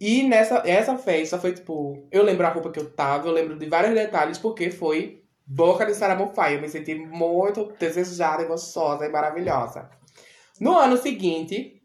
E 0.00 0.24
nessa 0.24 0.62
essa 0.66 0.98
festa 0.98 1.38
foi 1.38 1.52
tipo. 1.52 2.06
Eu 2.10 2.22
lembro 2.22 2.46
a 2.46 2.50
roupa 2.50 2.70
que 2.70 2.78
eu 2.78 2.90
tava, 2.90 3.28
eu 3.28 3.32
lembro 3.32 3.56
de 3.58 3.66
vários 3.66 3.94
detalhes, 3.94 4.36
porque 4.36 4.70
foi 4.70 5.22
boca 5.46 5.86
de 5.86 5.94
Saramofaia. 5.94 6.56
Eu 6.56 6.60
me 6.60 6.68
senti 6.68 6.94
muito 6.94 7.72
desejada 7.78 8.42
e 8.42 8.46
gostosa 8.46 9.06
e 9.06 9.08
maravilhosa. 9.08 9.88
No 10.60 10.76
ano 10.76 10.96
seguinte, 10.98 11.80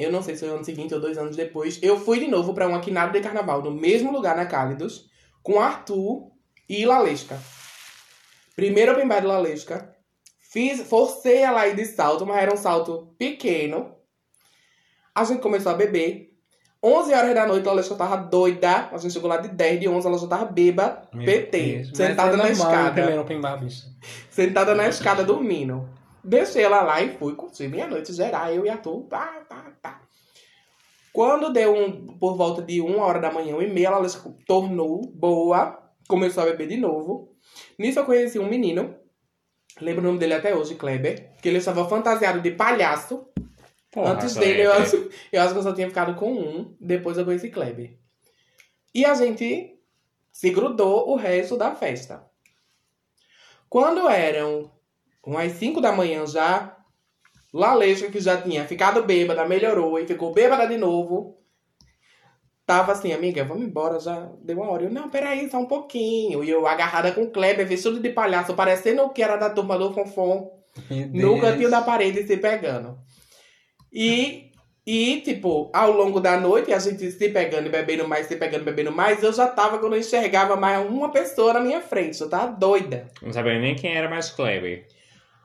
Eu 0.00 0.10
não 0.12 0.22
sei 0.22 0.34
se 0.34 0.40
foi 0.44 0.54
ano 0.54 0.64
seguinte 0.64 0.94
ou 0.94 1.00
dois 1.00 1.18
anos 1.18 1.36
depois. 1.36 1.78
Eu 1.82 1.98
fui 1.98 2.18
de 2.18 2.28
novo 2.28 2.54
pra 2.54 2.66
uma 2.66 2.80
quinada 2.80 3.12
de 3.12 3.20
carnaval, 3.20 3.62
no 3.62 3.70
mesmo 3.70 4.10
lugar 4.10 4.36
na 4.36 4.46
Cálidos, 4.46 5.08
com 5.42 5.60
Arthur 5.60 6.30
e 6.68 6.84
Lalesca. 6.86 7.38
Primeiro 8.56 8.92
open 8.92 9.08
bar 9.08 9.20
de 9.20 9.26
Lalesca. 9.26 9.94
Fiz, 10.40 10.82
forcei 10.82 11.38
ela 11.38 11.60
a 11.60 11.68
ir 11.68 11.76
de 11.76 11.84
salto, 11.84 12.26
mas 12.26 12.38
era 12.42 12.52
um 12.52 12.56
salto 12.56 13.14
pequeno. 13.18 13.94
A 15.14 15.24
gente 15.24 15.40
começou 15.40 15.72
a 15.72 15.74
beber. 15.74 16.28
11 16.82 17.12
horas 17.12 17.34
da 17.34 17.46
noite, 17.46 17.68
a 17.68 17.72
Lalesca 17.72 17.94
tava 17.94 18.16
doida. 18.16 18.88
A 18.90 18.96
gente 18.96 19.12
chegou 19.12 19.28
lá 19.28 19.36
de 19.36 19.48
10, 19.48 19.80
de 19.80 19.88
11, 19.88 20.06
ela 20.06 20.18
já 20.18 20.26
tava 20.26 20.46
beba, 20.46 21.02
Meu 21.12 21.26
PT, 21.26 21.58
Deus, 21.58 21.88
mas 21.88 21.96
sentada 21.96 22.32
é 22.32 22.36
na 22.36 22.50
escada. 22.50 22.92
primeiro 22.92 23.20
open 23.20 23.40
bar, 23.40 23.60
bicho. 23.60 23.86
Sentada 24.30 24.74
na 24.74 24.88
escada 24.88 25.22
dormindo. 25.22 25.88
Deixei 26.24 26.64
ela 26.64 26.82
lá 26.82 27.00
e 27.02 27.16
fui 27.16 27.34
curtir 27.34 27.68
minha 27.68 27.86
noite 27.86 28.12
geral, 28.12 28.50
eu 28.50 28.64
e 28.64 28.68
a 28.68 28.74
Arthur. 28.74 29.06
Tá, 29.08 29.42
tá. 29.48 29.69
Quando 31.12 31.52
deu 31.52 31.74
um, 31.74 32.06
por 32.18 32.36
volta 32.36 32.62
de 32.62 32.80
uma 32.80 33.04
hora 33.04 33.20
da 33.20 33.32
manhã, 33.32 33.54
uma 33.54 33.64
e 33.64 33.72
meia, 33.72 33.88
ela 33.88 34.08
se 34.08 34.18
tornou 34.46 35.02
boa, 35.12 35.78
começou 36.08 36.42
a 36.42 36.46
beber 36.46 36.68
de 36.68 36.76
novo. 36.76 37.34
Nisso 37.78 37.98
eu 37.98 38.04
conheci 38.04 38.38
um 38.38 38.48
menino, 38.48 38.94
lembro 39.80 40.02
o 40.02 40.06
nome 40.06 40.18
dele 40.18 40.34
até 40.34 40.54
hoje, 40.54 40.76
Kleber, 40.76 41.32
que 41.42 41.48
ele 41.48 41.58
estava 41.58 41.88
fantasiado 41.88 42.40
de 42.40 42.52
palhaço. 42.52 43.26
Porra, 43.90 44.12
Antes 44.12 44.36
dele, 44.36 44.62
eu 44.62 44.72
acho, 44.72 45.10
eu 45.32 45.42
acho 45.42 45.52
que 45.52 45.58
eu 45.58 45.62
só 45.64 45.72
tinha 45.72 45.88
ficado 45.88 46.14
com 46.14 46.32
um, 46.32 46.76
depois 46.80 47.18
eu 47.18 47.24
conheci 47.24 47.50
Kleber. 47.50 47.98
E 48.94 49.04
a 49.04 49.14
gente 49.14 49.76
se 50.30 50.50
grudou 50.50 51.10
o 51.10 51.16
resto 51.16 51.56
da 51.56 51.74
festa. 51.74 52.24
Quando 53.68 54.08
eram 54.08 54.70
umas 55.24 55.52
5 55.52 55.80
da 55.80 55.92
manhã 55.92 56.26
já, 56.26 56.76
Lalesca, 57.52 58.10
que 58.10 58.20
já 58.20 58.40
tinha 58.40 58.64
ficado 58.64 59.02
bêbada, 59.02 59.46
melhorou 59.46 59.98
e 59.98 60.06
ficou 60.06 60.32
bêbada 60.32 60.66
de 60.66 60.76
novo. 60.76 61.36
Tava 62.64 62.92
assim, 62.92 63.12
amiga, 63.12 63.44
vamos 63.44 63.64
embora, 63.64 63.98
já 63.98 64.30
deu 64.44 64.58
uma 64.58 64.70
hora. 64.70 64.84
Eu, 64.84 64.90
não, 64.90 65.10
peraí, 65.10 65.50
só 65.50 65.58
um 65.58 65.66
pouquinho. 65.66 66.44
E 66.44 66.50
eu 66.50 66.66
agarrada 66.68 67.10
com 67.10 67.22
o 67.22 67.30
Kleber, 67.30 67.66
vestido 67.66 67.98
de 67.98 68.10
palhaço, 68.10 68.54
parecendo 68.54 69.08
que 69.08 69.22
era 69.22 69.36
da 69.36 69.50
turma 69.50 69.76
do 69.76 69.92
Fonfon, 69.92 70.52
no 71.12 71.40
cantinho 71.40 71.68
da 71.68 71.82
parede 71.82 72.24
se 72.24 72.36
pegando. 72.36 72.96
E, 73.92 74.52
e, 74.86 75.20
tipo, 75.22 75.68
ao 75.74 75.90
longo 75.90 76.20
da 76.20 76.38
noite, 76.38 76.72
a 76.72 76.78
gente 76.78 77.10
se 77.10 77.28
pegando 77.30 77.66
e 77.66 77.70
bebendo 77.70 78.06
mais, 78.06 78.26
se 78.26 78.36
pegando 78.36 78.62
e 78.62 78.64
bebendo 78.66 78.92
mais, 78.92 79.20
eu 79.20 79.32
já 79.32 79.48
tava 79.48 79.78
quando 79.78 79.94
eu 79.94 79.98
enxergava 79.98 80.54
mais 80.54 80.88
uma 80.88 81.10
pessoa 81.10 81.54
na 81.54 81.60
minha 81.60 81.80
frente. 81.80 82.20
Eu 82.20 82.30
tava 82.30 82.52
doida. 82.52 83.08
Não 83.20 83.32
sabia 83.32 83.58
nem 83.58 83.74
quem 83.74 83.96
era 83.96 84.08
mais 84.08 84.30
Kleber. 84.30 84.86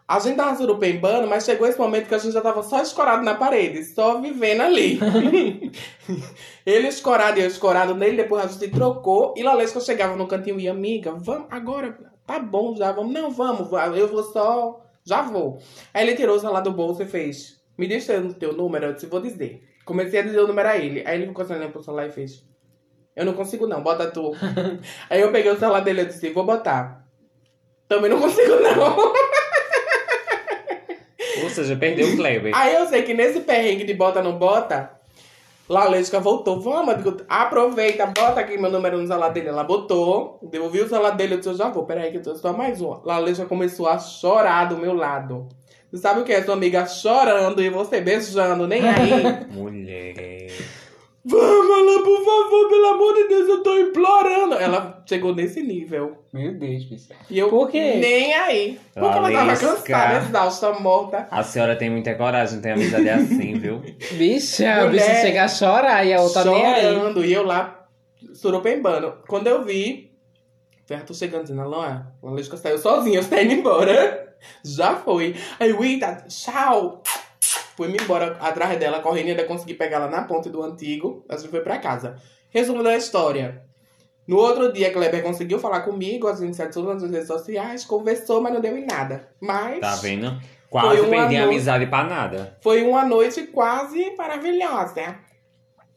A 0.08 0.20
gente 0.20 0.36
tava 0.36 0.56
surupembando, 0.56 1.28
mas 1.28 1.46
chegou 1.46 1.68
esse 1.68 1.80
momento 1.80 2.08
que 2.08 2.14
a 2.14 2.20
gente 2.20 2.34
já 2.34 2.42
tava 2.42 2.62
só 2.62 2.80
escorado 2.80 3.24
na 3.24 3.34
parede, 3.34 3.84
só 3.84 4.22
vivendo 4.22 4.62
ali. 4.62 5.00
ele 6.64 6.88
escorado 6.88 7.40
e 7.40 7.42
eu 7.42 7.48
escorado 7.48 7.96
nele, 7.96 8.18
depois 8.18 8.46
a 8.46 8.48
gente 8.48 8.68
trocou. 8.68 9.34
E 9.36 9.42
Lalesca 9.42 9.80
chegava 9.80 10.16
no 10.16 10.28
cantinho 10.28 10.60
e 10.60 10.70
amiga, 10.70 11.12
vamos 11.14 11.48
agora, 11.50 11.98
tá 12.26 12.38
bom 12.38 12.76
já, 12.76 12.92
vamos. 12.92 13.12
Não, 13.12 13.32
vamos, 13.32 13.68
eu 13.98 14.08
vou 14.08 14.24
só, 14.24 14.86
já 15.04 15.24
vou. 15.24 15.58
Aí 15.92 16.08
ele 16.08 16.16
tirou 16.16 16.36
o 16.36 16.40
celular 16.40 16.62
do 16.62 16.72
bolso 16.72 17.02
e 17.02 17.08
fez, 17.08 17.60
me 17.76 17.88
deixa 17.88 18.20
o 18.20 18.32
teu 18.32 18.54
número, 18.54 18.86
eu 18.86 18.94
disse, 18.94 19.08
vou 19.08 19.20
dizer. 19.20 19.64
Comecei 19.86 20.20
a 20.20 20.24
dizer 20.24 20.40
o 20.40 20.48
número 20.48 20.70
a 20.70 20.78
ele. 20.78 21.04
Aí 21.06 21.16
ele 21.16 21.28
ficou 21.28 21.44
olhando 21.46 21.72
pro 21.72 21.84
celular 21.84 22.08
e 22.08 22.12
fez, 22.12 22.46
eu 23.16 23.26
não 23.26 23.34
consigo 23.34 23.66
não, 23.66 23.82
bota 23.82 24.12
tu. 24.12 24.34
Aí 25.10 25.22
eu 25.22 25.32
peguei 25.32 25.52
o 25.52 25.58
celular 25.58 25.80
dele 25.80 26.02
e 26.02 26.06
disse, 26.06 26.30
vou 26.30 26.46
botar. 26.46 27.08
Também 27.88 28.10
não 28.10 28.20
consigo 28.20 28.56
não. 28.60 29.14
Ou 31.44 31.50
seja, 31.50 31.76
perdeu 31.76 32.08
o 32.08 32.16
Kleber. 32.16 32.52
Aí 32.56 32.76
eu 32.76 32.86
sei 32.88 33.04
que 33.04 33.14
nesse 33.14 33.42
perrengue 33.42 33.84
de 33.84 33.94
bota 33.94 34.22
não 34.22 34.38
bota, 34.38 34.92
Lalesca 35.68 36.20
voltou. 36.20 36.60
Vamos, 36.60 36.98
digo, 36.98 37.18
aproveita, 37.28 38.06
bota 38.06 38.40
aqui 38.40 38.58
meu 38.58 38.72
número 38.72 38.98
no 38.98 39.08
celular 39.08 39.30
dele. 39.30 39.50
Ela 39.50 39.64
botou, 39.64 40.40
devolvi 40.44 40.82
o 40.82 40.90
celular 40.90 41.12
dele, 41.12 41.34
eu 41.34 41.38
disse, 41.38 41.50
eu 41.50 41.56
já 41.56 41.70
vou, 41.70 41.86
peraí 41.86 42.12
que 42.12 42.18
eu 42.18 42.24
tô 42.24 42.36
só 42.36 42.54
mais 42.54 42.82
uma. 42.82 43.02
Lalesca 43.04 43.46
começou 43.46 43.88
a 43.88 43.98
chorar 43.98 44.66
do 44.66 44.78
meu 44.78 44.94
lado. 44.94 45.48
Você 45.92 46.02
sabe 46.02 46.22
o 46.22 46.24
que 46.24 46.34
é? 46.34 46.44
Sua 46.44 46.56
amiga 46.56 46.86
chorando 46.86 47.62
e 47.62 47.70
você 47.70 48.02
beijando, 48.02 48.68
nem 48.68 48.88
aí. 48.88 49.46
Mulher. 49.50 50.52
Vamos, 51.28 51.78
ela, 51.80 52.04
por 52.04 52.24
favor, 52.24 52.70
pelo 52.70 52.86
amor 52.88 53.14
de 53.16 53.28
Deus, 53.28 53.50
eu 53.50 53.64
tô 53.64 53.76
implorando. 53.80 54.54
Ela 54.56 55.04
chegou 55.10 55.34
nesse 55.34 55.64
nível. 55.64 56.18
Meu 56.32 56.54
Deus, 56.54 56.86
bicho. 56.86 57.08
E 57.30 57.40
eu 57.40 57.50
Por 57.50 57.70
quê? 57.72 57.96
nem 57.96 58.32
aí. 58.34 58.80
Porque 58.94 59.00
ela 59.00 59.12
tava 59.14 59.30
Lalesca. 59.32 59.68
cansada, 59.76 60.18
exausta, 60.26 60.74
morta. 60.74 61.28
A 61.32 61.42
senhora 61.42 61.76
tem 61.76 61.90
muita 61.90 62.14
coragem, 62.14 62.56
não 62.56 62.62
tem 62.62 62.74
amizade 62.74 63.10
assim, 63.10 63.58
viu? 63.58 63.82
Bicha, 64.14 64.72
a 64.72 64.86
Mulher, 64.86 64.92
bicha 65.10 65.22
chega 65.22 65.44
a 65.46 65.48
chorar 65.48 66.06
e 66.06 66.14
a 66.14 66.22
outra 66.22 66.46
nem 66.46 66.66
aí. 66.66 66.82
chorando. 66.84 67.26
E 67.26 67.34
eu 67.34 67.44
lá, 67.44 67.88
surupembando. 68.34 69.16
Quando 69.28 69.48
eu 69.48 69.64
vi, 69.64 70.12
foi 70.86 70.96
Arthur 70.98 71.16
chegando 71.16 71.42
dizendo, 71.44 71.62
Alô, 71.62 71.82
a 71.82 72.06
Lalesca 72.22 72.56
saiu 72.56 72.78
sozinha, 72.78 73.24
você 73.24 73.30
tá 73.36 73.42
indo 73.42 73.54
embora. 73.54 74.36
Já 74.64 74.96
foi. 74.98 75.36
Aí, 75.60 75.74
Wita, 75.74 76.24
tchau. 76.28 77.02
Fui-me 77.76 77.98
embora 78.02 78.38
atrás 78.40 78.78
dela, 78.80 79.02
correndo 79.02 79.30
ainda 79.30 79.44
consegui 79.44 79.74
pegar 79.74 79.98
ela 79.98 80.10
na 80.10 80.24
ponte 80.24 80.50
do 80.50 80.64
antigo. 80.64 81.26
A 81.30 81.36
gente 81.36 81.50
foi 81.50 81.62
pra 81.62 81.78
casa. 81.78 82.16
Resumo 82.50 82.82
da 82.82 82.96
história. 82.96 83.64
No 84.28 84.38
outro 84.38 84.72
dia, 84.74 84.92
Kleber 84.92 85.22
conseguiu 85.22 85.60
falar 85.60 85.82
comigo, 85.82 86.28
a 86.28 86.34
gente 86.34 86.56
se 86.56 86.62
adicionou 86.62 86.94
nas 86.94 87.04
redes 87.04 87.28
sociais, 87.28 87.86
conversou, 87.86 88.42
mas 88.42 88.54
não 88.54 88.62
deu 88.62 88.76
em 88.78 88.86
nada. 88.86 89.30
Mas 89.40 89.80
Tá 89.80 89.96
vendo? 89.98 90.40
Quase 90.70 91.06
perdi 91.08 91.38
a 91.38 91.44
amizade 91.44 91.86
pra 91.88 92.04
nada. 92.04 92.58
foi 92.62 92.84
uma 92.84 93.06
noite 93.06 93.44
quase 93.48 94.16
maravilhosa. 94.18 95.16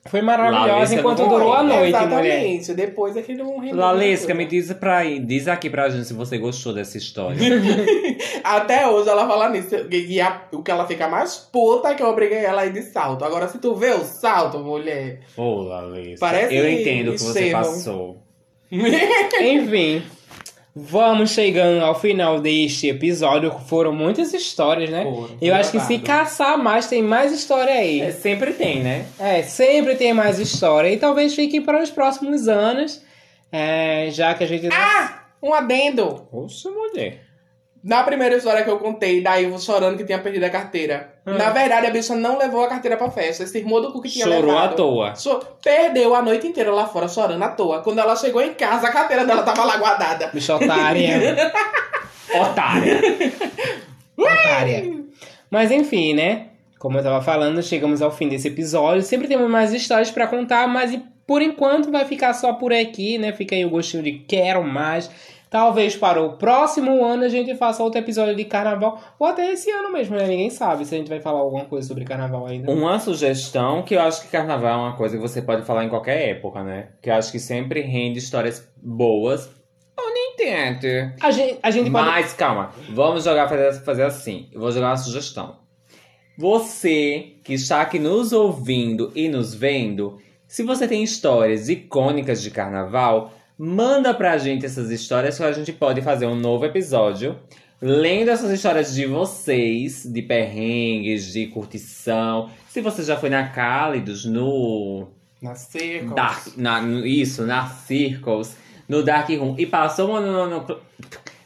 Foi 0.06 0.22
maravilhosa 0.22 0.66
Lalesca 0.72 0.94
enquanto 1.00 1.18
não 1.18 1.28
durou 1.28 1.52
a 1.52 1.62
noite, 1.62 1.92
mulher. 1.92 1.98
Exatamente. 1.98 2.74
Depois 2.74 3.16
é 3.16 3.20
que 3.22 3.34
não 3.34 3.58
rendeu 3.58 3.76
Lalesca, 3.76 4.32
me 4.32 4.46
diz, 4.46 4.72
pra, 4.72 5.04
diz 5.04 5.46
aqui 5.48 5.68
pra 5.68 5.88
gente 5.90 6.06
se 6.06 6.14
você 6.14 6.38
gostou 6.38 6.72
dessa 6.72 6.96
história. 6.96 7.36
Até 8.42 8.86
hoje 8.88 9.08
ela 9.08 9.26
fala 9.26 9.50
nisso. 9.50 9.74
E 9.90 10.20
a- 10.20 10.42
o 10.52 10.62
que 10.62 10.70
ela 10.70 10.86
fica 10.86 11.08
mais 11.08 11.36
puta 11.36 11.88
é 11.88 11.94
que 11.94 12.02
eu 12.02 12.06
obriguei 12.08 12.38
ela 12.38 12.62
a 12.62 12.66
ir 12.66 12.72
de 12.72 12.82
salto. 12.82 13.24
Agora, 13.24 13.48
se 13.48 13.58
tu 13.58 13.74
vê 13.74 13.90
o 13.90 14.00
salto, 14.04 14.58
mulher. 14.60 15.20
Ô, 15.36 15.62
Lalesca. 15.62 16.16
Parece 16.20 16.54
Eu 16.54 16.70
entendo 16.70 17.08
o 17.08 17.12
que 17.12 17.18
você 17.18 17.40
Estevão. 17.40 17.62
passou. 17.62 18.22
Enfim, 18.72 20.02
vamos 20.74 21.30
chegando 21.30 21.84
ao 21.84 21.98
final 21.98 22.40
deste 22.40 22.88
episódio. 22.88 23.50
Foram 23.66 23.92
muitas 23.92 24.32
histórias, 24.32 24.90
né? 24.90 25.04
Foram, 25.04 25.30
Eu 25.40 25.54
acho 25.54 25.72
que 25.72 25.80
se 25.80 25.98
caçar 25.98 26.56
mais, 26.58 26.86
tem 26.86 27.02
mais 27.02 27.32
história 27.32 27.72
aí. 27.74 28.00
É, 28.00 28.10
sempre 28.12 28.52
tem, 28.52 28.80
né? 28.82 29.06
É, 29.18 29.42
sempre 29.42 29.94
tem 29.96 30.12
mais 30.12 30.38
história. 30.38 30.88
E 30.92 30.96
talvez 30.96 31.34
fique 31.34 31.60
para 31.60 31.82
os 31.82 31.90
próximos 31.90 32.48
anos. 32.48 33.02
é, 33.50 34.08
já 34.10 34.34
que 34.34 34.44
a 34.44 34.46
gente. 34.46 34.68
Ah! 34.72 35.24
Um 35.42 35.54
adendo. 35.54 36.26
Poxa, 36.30 36.68
mulher. 36.70 37.27
Na 37.82 38.02
primeira 38.02 38.36
história 38.36 38.64
que 38.64 38.70
eu 38.70 38.78
contei, 38.78 39.22
da 39.22 39.40
Ivo 39.40 39.58
chorando 39.60 39.96
que 39.96 40.04
tinha 40.04 40.18
perdido 40.18 40.44
a 40.44 40.50
carteira. 40.50 41.14
Na 41.24 41.50
verdade, 41.50 41.86
a 41.86 41.90
bicha 41.90 42.14
não 42.16 42.36
levou 42.38 42.64
a 42.64 42.68
carteira 42.68 42.96
pra 42.96 43.10
festa. 43.10 43.44
Esse 43.44 43.58
irmão 43.58 43.80
do 43.80 43.92
cu 43.92 44.02
que 44.02 44.08
tinha 44.08 44.24
Chorou 44.24 44.46
levado. 44.52 44.72
à 44.72 44.76
toa. 44.76 45.14
Cho- 45.16 45.40
Perdeu 45.62 46.14
a 46.14 46.20
noite 46.22 46.46
inteira 46.46 46.72
lá 46.72 46.86
fora 46.86 47.06
chorando 47.08 47.42
à 47.42 47.48
toa. 47.50 47.80
Quando 47.82 48.00
ela 48.00 48.16
chegou 48.16 48.42
em 48.42 48.52
casa, 48.54 48.88
a 48.88 48.90
carteira 48.92 49.24
dela 49.24 49.42
tava 49.42 49.64
lá 49.64 49.76
guardada. 49.76 50.30
Bicho 50.34 50.52
otária. 50.54 51.52
Otária. 52.34 53.00
otária. 54.16 54.94
Mas 55.50 55.70
enfim, 55.70 56.14
né? 56.14 56.48
Como 56.78 56.98
eu 56.98 57.02
tava 57.02 57.20
falando, 57.22 57.62
chegamos 57.62 58.02
ao 58.02 58.10
fim 58.10 58.28
desse 58.28 58.48
episódio. 58.48 59.02
Sempre 59.02 59.26
temos 59.28 59.48
mais 59.50 59.72
histórias 59.72 60.10
pra 60.10 60.26
contar, 60.26 60.68
mas 60.68 60.98
por 61.28 61.42
enquanto 61.42 61.90
vai 61.90 62.06
ficar 62.06 62.32
só 62.32 62.54
por 62.54 62.72
aqui, 62.72 63.18
né? 63.18 63.34
Fica 63.34 63.54
aí 63.54 63.62
o 63.62 63.68
gostinho 63.68 64.02
de 64.02 64.12
quero 64.12 64.64
mais. 64.64 65.10
Talvez 65.50 65.94
para 65.94 66.22
o 66.22 66.38
próximo 66.38 67.04
ano 67.04 67.24
a 67.24 67.28
gente 67.28 67.54
faça 67.54 67.82
outro 67.82 68.00
episódio 68.00 68.34
de 68.34 68.46
carnaval. 68.46 68.98
Ou 69.18 69.26
até 69.26 69.52
esse 69.52 69.70
ano 69.70 69.92
mesmo, 69.92 70.16
né? 70.16 70.26
Ninguém 70.26 70.48
sabe 70.48 70.86
se 70.86 70.94
a 70.94 70.98
gente 70.98 71.10
vai 71.10 71.20
falar 71.20 71.40
alguma 71.40 71.66
coisa 71.66 71.86
sobre 71.86 72.06
carnaval 72.06 72.46
ainda. 72.46 72.72
Uma 72.72 72.98
sugestão 72.98 73.82
que 73.82 73.94
eu 73.94 74.00
acho 74.00 74.22
que 74.22 74.28
carnaval 74.28 74.72
é 74.72 74.82
uma 74.88 74.96
coisa 74.96 75.16
que 75.16 75.22
você 75.22 75.42
pode 75.42 75.66
falar 75.66 75.84
em 75.84 75.90
qualquer 75.90 76.30
época, 76.30 76.64
né? 76.64 76.88
Que 77.02 77.10
eu 77.10 77.14
acho 77.14 77.30
que 77.30 77.38
sempre 77.38 77.82
rende 77.82 78.18
histórias 78.18 78.66
boas. 78.82 79.50
Ou 79.98 80.10
nem 80.10 80.34
tanto. 80.34 80.86
A 81.20 81.30
gente, 81.30 81.58
a 81.62 81.70
gente 81.70 81.90
pode. 81.90 82.06
Mas 82.06 82.32
calma, 82.32 82.72
vamos 82.88 83.24
jogar 83.24 83.48
fazer, 83.48 83.84
fazer 83.84 84.04
assim. 84.04 84.48
Eu 84.50 84.60
vou 84.60 84.72
jogar 84.72 84.88
uma 84.88 84.96
sugestão. 84.96 85.56
Você 86.38 87.34
que 87.44 87.52
está 87.52 87.82
aqui 87.82 87.98
nos 87.98 88.32
ouvindo 88.32 89.12
e 89.14 89.28
nos 89.28 89.54
vendo, 89.54 90.18
se 90.48 90.62
você 90.64 90.88
tem 90.88 91.04
histórias 91.04 91.68
icônicas 91.68 92.42
de 92.42 92.50
carnaval, 92.50 93.32
manda 93.58 94.12
pra 94.14 94.36
gente 94.38 94.66
essas 94.66 94.90
histórias 94.90 95.36
que 95.36 95.44
a 95.44 95.52
gente 95.52 95.72
pode 95.72 96.00
fazer 96.02 96.26
um 96.26 96.34
novo 96.34 96.64
episódio. 96.64 97.36
Lendo 97.80 98.28
essas 98.30 98.50
histórias 98.50 98.92
de 98.92 99.06
vocês, 99.06 100.02
de 100.04 100.20
perrengues, 100.22 101.32
de 101.32 101.46
curtição. 101.46 102.50
Se 102.68 102.80
você 102.80 103.04
já 103.04 103.16
foi 103.16 103.28
na 103.30 103.48
Cálidos, 103.50 104.24
no 104.24 105.06
Na 105.40 105.54
seca. 105.54 106.12
Dark, 106.12 106.56
na, 106.56 106.80
isso, 107.06 107.46
na 107.46 107.66
Circles, 107.68 108.56
no 108.88 109.04
Dark 109.04 109.28
Room, 109.30 109.54
e 109.58 109.64
passou 109.66 110.08
mononucle- 110.08 110.78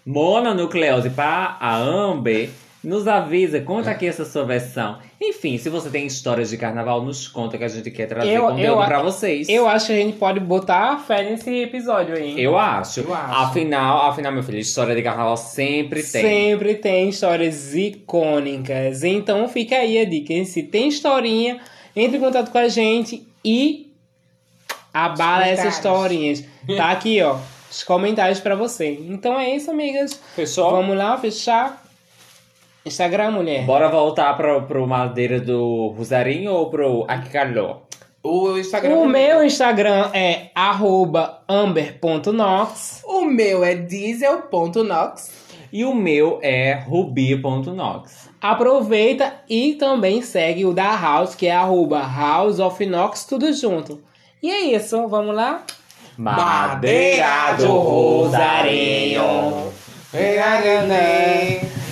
mononucleose 0.07 1.11
para 1.11 1.57
a 1.61 1.77
Amber, 1.77 2.49
Nos 2.85 3.07
avisa, 3.07 3.61
conta 3.61 3.93
aqui 3.93 4.07
essa 4.09 4.25
sua 4.25 4.45
versão. 4.45 4.99
Enfim, 5.21 5.57
se 5.57 5.69
você 5.69 5.89
tem 5.89 6.05
histórias 6.05 6.51
de 6.51 6.57
carnaval, 6.57 7.01
nos 7.01 7.29
conta 7.29 7.57
que 7.57 7.63
a 7.63 7.69
gente 7.69 7.89
quer 7.93 8.07
trazer 8.07 8.33
Eu- 8.33 8.43
conteúdo 8.49 8.81
eu- 8.81 8.85
pra 8.87 9.01
vocês. 9.01 9.49
Eu 9.49 9.69
acho 9.69 9.87
que 9.87 9.93
a 9.93 9.97
gente 9.97 10.19
pode 10.19 10.41
botar 10.41 10.99
fé 10.99 11.23
nesse 11.23 11.49
episódio 11.63 12.17
aí. 12.17 12.43
Eu 12.43 12.59
acho. 12.59 12.99
Eu 13.01 13.15
acho. 13.15 13.35
Afinal, 13.45 14.09
afinal, 14.11 14.33
meu 14.33 14.43
filho, 14.43 14.59
história 14.59 14.97
de 14.97 15.03
carnaval 15.03 15.37
sempre 15.37 16.03
tem. 16.03 16.23
Sempre 16.23 16.75
tem 16.75 17.09
histórias 17.09 17.73
icônicas. 17.73 19.05
Então 19.05 19.49
fica 19.49 19.77
aí 19.77 19.99
a 19.99 20.05
dica. 20.05 20.45
Se 20.45 20.65
tem 20.65 20.89
historinha, 20.89 21.61
entre 21.95 22.17
em 22.17 22.21
contato 22.21 22.51
com 22.51 22.59
a 22.59 22.67
gente 22.69 23.25
e 23.45 23.93
abala 24.93 25.47
essas 25.47 25.75
historinhas. 25.77 26.45
Tá 26.77 26.91
aqui, 26.93 27.23
ó. 27.23 27.37
Os 27.71 27.83
comentários 27.85 28.41
pra 28.41 28.55
você. 28.55 28.91
Então 29.09 29.39
é 29.39 29.55
isso, 29.55 29.71
amigas. 29.71 30.21
Fechou? 30.35 30.71
Vamos 30.73 30.97
lá 30.97 31.17
fechar. 31.17 31.82
Instagram, 32.85 33.31
mulher. 33.31 33.65
Bora 33.65 33.89
voltar 33.89 34.37
pro, 34.37 34.63
pro 34.63 34.87
Madeira 34.87 35.41
do 35.41 35.95
Rosarinho 35.97 36.53
ou 36.53 36.69
pro 36.69 37.05
Aquicaló? 37.09 37.83
O 38.23 38.57
Instagram. 38.57 38.95
O 38.95 39.09
meu 39.09 39.45
Instagram 39.45 40.11
é 40.13 40.51
arroba 40.55 41.43
amber.nox. 41.49 43.03
O 43.05 43.25
meu 43.25 43.65
é 43.65 43.75
diesel.nox. 43.75 45.43
E 45.73 45.85
o 45.85 45.95
meu 45.95 46.39
é 46.43 46.75
rubi.nox. 46.75 48.29
Aproveita 48.41 49.35
e 49.49 49.75
também 49.75 50.21
segue 50.21 50.65
o 50.65 50.73
da 50.73 50.95
House, 50.97 51.35
que 51.35 51.47
é 51.47 51.55
arroba 51.55 52.01
House 52.01 52.59
of 52.59 52.85
Nox, 52.85 53.25
tudo 53.25 53.53
junto. 53.53 54.03
E 54.43 54.51
é 54.51 54.61
isso, 54.75 55.07
vamos 55.09 55.35
lá? 55.35 55.63
Madeira 56.19 57.55
do 57.59 57.69
Rosarinho. 57.79 59.72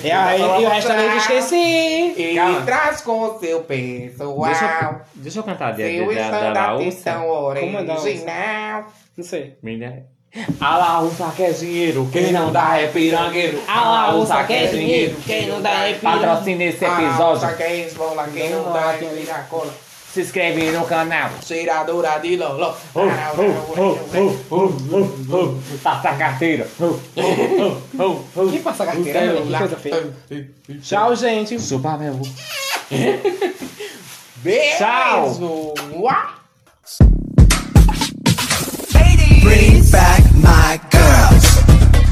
E, 0.03 0.11
aí, 0.11 0.41
e 0.41 0.65
o 0.65 0.69
restaurante 0.69 1.11
eu 1.11 1.17
esqueci. 1.17 2.13
E 2.17 2.35
Calma. 2.35 2.61
traz 2.61 3.01
com 3.01 3.19
o 3.19 3.39
seu 3.39 3.61
pessoal. 3.61 4.45
Deixa 4.45 4.65
eu, 4.65 5.01
deixa 5.15 5.39
eu 5.39 5.43
cantar 5.43 5.73
de, 5.73 5.83
de, 5.83 5.97
Seu 5.97 6.07
da, 6.07 6.13
da, 6.13 6.37
stand 6.37 6.53
da 6.53 6.73
atenção 6.73 7.23
Como 7.59 7.77
é 7.77 7.83
da 7.83 7.99
original. 7.99 8.85
Não 9.17 9.23
sei. 9.23 9.57
Mina. 9.61 10.05
A 10.61 10.77
Laúça 10.77 11.33
quer 11.35 11.51
dinheiro, 11.51 12.07
quem 12.09 12.31
não 12.31 12.53
dá 12.53 12.79
é 12.79 12.87
pirangueiro. 12.87 13.61
A 13.67 13.83
Laúça 13.83 14.43
quer 14.45 14.69
dinheiro, 14.69 15.17
quem 15.25 15.47
não 15.47 15.61
dá 15.61 15.71
é 15.71 15.93
pirangueiro. 15.93 16.27
Patrocina 16.27 16.63
esse 16.63 16.85
episódio. 16.85 17.41
saca 17.41 17.63
é 17.63 17.85
esmola, 17.85 18.29
quem 18.33 18.49
não 18.49 18.71
dá 18.71 18.93
é 18.93 18.97
piracola. 18.97 19.73
Se 20.13 20.21
inscreve 20.21 20.71
no 20.73 20.85
canal. 20.85 21.31
Cheiradora 21.41 22.19
de 22.19 22.35
loló. 22.35 22.75
Passa 25.81 26.09
a 26.09 26.17
carteira. 26.17 26.67
Que 28.51 28.59
passa 28.59 28.83
a 28.83 28.87
carteira? 28.87 29.41
Que 29.41 29.57
coisa 29.57 29.77
feia. 29.77 30.13
Tchau, 30.81 31.15
gente. 31.15 31.57
Chupa 31.59 31.97
meu. 31.97 32.19
Beijo. 34.43 34.77
Tchau. 34.77 35.73
Bring 39.41 39.81
back 39.91 40.23
my 40.35 40.77
girls. 40.91 41.63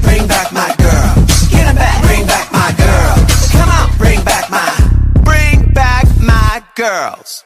Bring 0.02 0.26
back 0.26 0.52
my 0.54 0.74
girls. 0.78 1.48
Get 1.50 1.68
'em 1.68 1.76
back. 1.76 2.02
Bring 2.04 2.26
back 2.26 2.50
my 2.52 2.72
girls. 2.78 3.52
Come 3.52 3.70
on. 3.70 3.98
Bring 3.98 4.24
back 4.24 4.50
my. 4.50 4.72
Bring 5.24 5.74
back 5.74 6.06
my 6.22 6.64
girls. 6.76 7.44